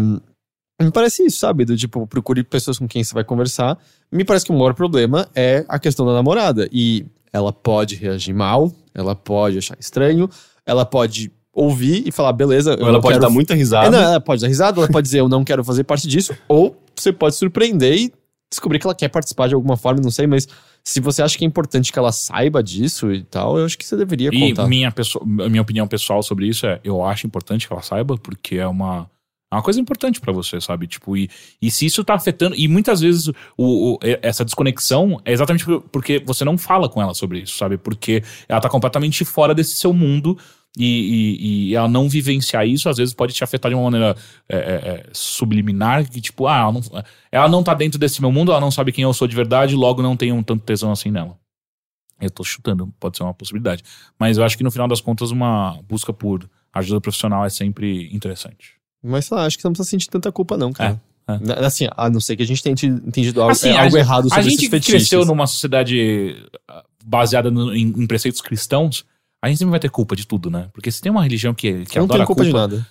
me 0.84 0.92
parece 0.92 1.26
isso, 1.26 1.38
sabe? 1.40 1.66
Do 1.66 1.76
tipo, 1.76 2.06
procure 2.08 2.44
pessoas 2.44 2.78
com 2.78 2.88
quem 2.88 3.04
você 3.04 3.14
vai 3.14 3.24
conversar. 3.24 3.78
Me 4.12 4.24
parece 4.24 4.46
que 4.46 4.52
o 4.52 4.56
maior 4.56 4.74
problema 4.74 5.28
é 5.36 5.66
a 5.68 5.80
questão 5.80 6.06
da 6.06 6.14
namorada. 6.14 6.68
E 6.72 7.06
ela 7.32 7.52
pode 7.52 7.96
reagir 7.96 8.34
mal, 8.34 8.72
ela 8.94 9.16
pode 9.16 9.58
achar 9.58 9.78
estranho, 9.80 10.30
ela 10.66 10.86
pode 10.86 11.32
ouvir 11.52 12.04
e 12.08 12.12
falar, 12.12 12.34
beleza, 12.34 12.74
eu 12.74 12.84
Ou 12.84 12.90
ela 12.90 13.02
pode 13.02 13.14
quero... 13.16 13.22
dar 13.22 13.30
muita 13.30 13.54
É, 13.54 13.56
risada. 13.58 13.90
não, 13.92 14.00
ela 14.00 14.20
pode 14.20 14.42
dar 14.42 14.48
risada, 14.48 14.80
ela 14.80 14.88
pode 14.88 15.06
dizer, 15.06 15.20
eu 15.20 15.30
não 15.30 15.44
quero 15.44 15.64
fazer 15.64 15.84
parte 15.84 16.08
disso. 16.08 16.36
Ou 16.48 16.76
você 16.96 17.12
pode 17.14 17.36
surpreender 17.36 17.96
e 17.96 18.14
descobrir 18.52 18.78
que 18.80 18.86
ela 18.88 18.94
quer 18.96 19.08
participar 19.10 19.48
de 19.48 19.56
alguma 19.56 19.76
forma, 19.78 20.00
não 20.02 20.12
sei, 20.12 20.26
mas 20.28 20.48
se 20.84 21.00
você 21.00 21.22
acha 21.24 21.38
que 21.38 21.44
é 21.44 21.48
importante 21.48 21.92
que 21.92 21.98
ela 21.98 22.12
saiba 22.12 22.62
disso 22.62 23.12
e 23.12 23.24
tal, 23.24 23.58
eu 23.58 23.66
acho 23.66 23.78
que 23.78 23.86
você 23.86 23.96
deveria 23.96 24.30
E 24.34 24.50
contar. 24.50 24.68
minha, 24.68 24.92
pessoa, 24.92 25.24
minha 25.26 25.62
opinião 25.62 25.88
pessoal 25.88 26.22
sobre 26.22 26.48
isso 26.48 26.66
é: 26.68 26.80
eu 26.84 27.04
acho 27.04 27.26
importante 27.26 27.68
que 27.68 27.74
ela 27.74 27.82
saiba, 27.82 28.16
porque 28.18 28.58
é 28.58 28.68
uma, 28.68 29.10
é 29.54 29.58
uma 29.58 29.64
coisa 29.64 29.80
importante 29.80 30.20
pra 30.20 30.34
você, 30.34 30.60
sabe? 30.60 30.88
Tipo, 30.88 31.16
e, 31.16 31.30
e 31.62 31.70
se 31.70 31.86
isso 31.86 32.04
tá 32.04 32.14
afetando. 32.16 32.56
E 32.56 32.68
muitas 32.68 33.02
vezes 33.02 33.28
o, 33.58 33.94
o- 33.96 34.00
essa 34.22 34.44
desconexão 34.44 35.22
é 35.24 35.32
exatamente 35.32 35.64
por- 35.66 35.82
porque 35.84 36.20
você 36.26 36.44
não 36.44 36.58
fala 36.58 36.90
com 36.90 37.02
ela 37.02 37.14
sobre 37.14 37.40
isso, 37.40 37.56
sabe? 37.58 37.78
Porque 37.78 38.24
ela 38.50 38.60
tá 38.60 38.68
completamente 38.70 39.24
fora 39.24 39.54
desse 39.54 39.76
seu 39.76 39.94
mundo. 39.94 40.38
E, 40.76 40.86
e- 40.86 41.70
e 41.70 41.76
ela 41.76 41.88
não 41.88 42.10
vivenciar 42.10 42.68
isso, 42.68 42.90
às 42.90 42.98
vezes 42.98 43.14
pode 43.14 43.32
te 43.32 43.44
afetar 43.44 43.70
de 43.70 43.76
uma 43.76 43.84
maneira 43.84 44.16
é, 44.50 44.58
é, 44.58 44.60
é, 44.60 45.10
subliminar, 45.14 46.10
que 46.10 46.20
tipo, 46.20 46.48
ah, 46.48 46.58
ela 46.58 46.72
não, 46.72 46.82
ela 47.32 47.48
não 47.48 47.64
tá 47.64 47.76
dentro 47.76 48.00
desse 48.00 48.20
meu 48.20 48.32
mundo, 48.32 48.52
ela 48.52 48.60
não 48.60 48.72
sabe 48.72 48.92
quem 48.92 49.04
eu 49.04 49.14
sou 49.14 49.28
de 49.28 49.36
verdade, 49.36 49.76
logo 49.76 50.02
não 50.02 50.18
tenho 50.18 50.34
um 50.34 50.42
tanto 50.42 50.64
tesão 50.66 50.92
assim 50.92 51.12
nela. 51.12 51.38
Eu 52.20 52.32
tô 52.32 52.44
chutando, 52.44 52.92
pode 53.00 53.18
ser 53.18 53.24
uma 53.24 53.36
possibilidade. 53.36 53.84
Mas 54.20 54.38
eu 54.40 54.44
acho 54.44 54.58
que 54.58 54.64
no 54.64 54.72
final 54.72 54.88
das 54.88 55.00
contas, 55.00 55.30
uma 55.30 55.80
busca 55.88 56.12
por 56.12 56.50
ajuda 56.74 57.00
profissional 57.00 57.46
é 57.46 57.50
sempre 57.52 58.10
interessante. 58.12 58.74
Mas 59.04 59.26
sei 59.26 59.36
lá, 59.38 59.46
acho 59.46 59.58
que 59.58 59.64
não 59.66 59.72
precisa 59.74 59.90
sentir 59.90 60.10
tanta 60.10 60.32
culpa, 60.32 60.58
não, 60.58 60.72
cara. 60.72 61.02
É, 61.28 61.38
Na- 61.40 61.68
Assim, 61.68 61.88
a 61.96 62.10
não 62.10 62.20
ser 62.20 62.36
que 62.38 62.44
a 62.44 62.46
gente 62.48 62.62
tenha 62.64 62.74
entendido 62.74 63.42
algo, 63.42 63.52
Assim, 63.52 63.70
é, 63.70 63.74
a 63.78 63.80
algo 63.84 63.92
gente- 63.92 64.00
errado 64.00 64.24
sobre 64.30 64.40
A 64.40 64.42
gente 64.44 64.56
esses 64.56 64.70
fetiches. 64.70 64.92
cresceu 64.94 65.26
numa 65.26 65.48
sociedade 65.48 66.36
ah, 66.68 66.84
baseada 67.06 67.50
no- 67.52 67.74
em, 67.76 67.88
em 67.88 68.08
preceitos 68.08 68.42
cristãos, 68.42 69.06
a 69.42 69.48
gente 69.50 69.58
sempre 69.58 69.72
vai 69.72 69.80
ter 69.80 69.90
culpa 69.90 70.16
de 70.16 70.26
tudo, 70.28 70.50
né? 70.50 70.70
Porque 70.74 70.92
se 70.92 71.02
tem 71.02 71.12
uma 71.12 71.24
religião 71.24 71.54
que, 71.54 71.86
que 71.86 71.98
não 71.98 72.06
adora 72.06 72.26
culpa, 72.26 72.42
a 72.44 72.46
culpa, 72.46 72.68
de 72.68 72.76
nada. 72.76 72.88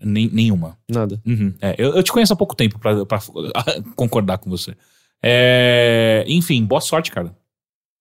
nem- 0.00 0.28
nenhuma. 0.30 0.76
Nada. 0.88 1.20
Uhum, 1.26 1.54
é, 1.60 1.74
eu, 1.78 1.94
eu 1.96 2.02
te 2.02 2.10
conheço 2.12 2.32
há 2.32 2.36
pouco 2.36 2.54
tempo 2.56 2.78
pra, 2.78 3.04
pra 3.06 3.18
concordar 3.96 4.38
com 4.38 4.50
você. 4.50 4.76
É, 5.22 6.24
enfim, 6.28 6.64
boa 6.64 6.80
sorte, 6.80 7.10
cara. 7.10 7.34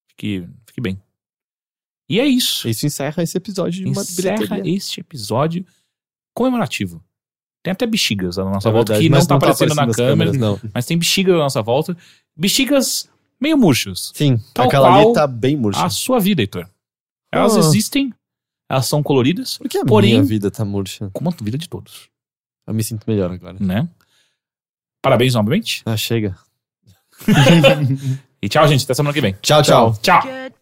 Fique, 0.10 0.48
fique 0.68 0.82
bem. 0.82 1.00
E 2.10 2.20
é 2.20 2.26
isso. 2.26 2.68
Isso 2.68 2.86
encerra 2.86 3.24
esse 3.24 3.36
episódio 3.38 3.84
de 3.84 3.90
uma 3.90 4.02
Encerra 4.02 4.36
bilheteria. 4.38 4.76
este 4.76 5.00
episódio 5.00 5.66
comemorativo. 6.34 7.04
Tem 7.66 7.72
até 7.72 7.88
bexigas 7.88 8.38
na 8.38 8.44
nossa 8.46 8.70
É 8.70 8.72
volta 8.72 8.94
verdade, 8.94 9.06
que 9.08 9.10
não 9.10 9.18
mas 9.18 9.26
tá 9.26 9.36
aparecendo 9.38 9.74
na 9.74 9.88
nas 9.88 9.96
câmera, 9.96 10.30
câmeras, 10.32 10.38
não. 10.38 10.70
mas 10.72 10.86
tem 10.86 10.96
bexigas 11.00 11.34
na 11.34 11.40
nossa 11.42 11.64
volta. 11.64 11.98
Bexigas 12.38 13.10
meio 13.42 13.58
murchas. 13.58 14.12
Sim, 14.14 14.40
Tal 14.54 14.68
aquela 14.68 14.88
qual 14.90 15.02
ali 15.06 15.14
tá 15.14 15.26
bem 15.26 15.58
murcha. 15.58 15.84
A 15.84 15.90
sua 15.90 16.20
vida, 16.20 16.44
Heitor. 16.44 16.70
Elas 17.32 17.56
Ah. 17.56 17.60
existem, 17.62 18.14
elas 18.70 18.86
são 18.86 19.02
coloridas, 19.02 19.58
Por 19.58 19.68
que 19.68 19.80
a 19.80 19.84
porém- 19.84 20.12
minha 20.12 20.24
vida 20.24 20.52
tá 20.52 20.64
murcha? 20.64 21.10
como 21.12 21.28
a 21.28 21.34
vida 21.44 21.58
de 21.58 21.68
todos, 21.68 22.08
Eu 22.68 22.74
me 22.76 22.84
sinto 22.84 23.04
melhor 23.08 23.32
agora. 23.32 23.58
né? 23.60 23.90
Parabéns 25.02 25.34
novamente. 25.34 25.82
Ah, 25.88 25.98
chega. 25.98 26.38
E 28.42 28.48
tchau, 28.50 28.68
gente. 28.68 28.84
Até 28.84 28.94
semana 28.94 29.12
que 29.12 29.22
vem. 29.22 29.36
Tchau, 29.42 29.64
tchau. 29.64 29.98
Tchau. 30.04 30.22
Good 30.22 30.54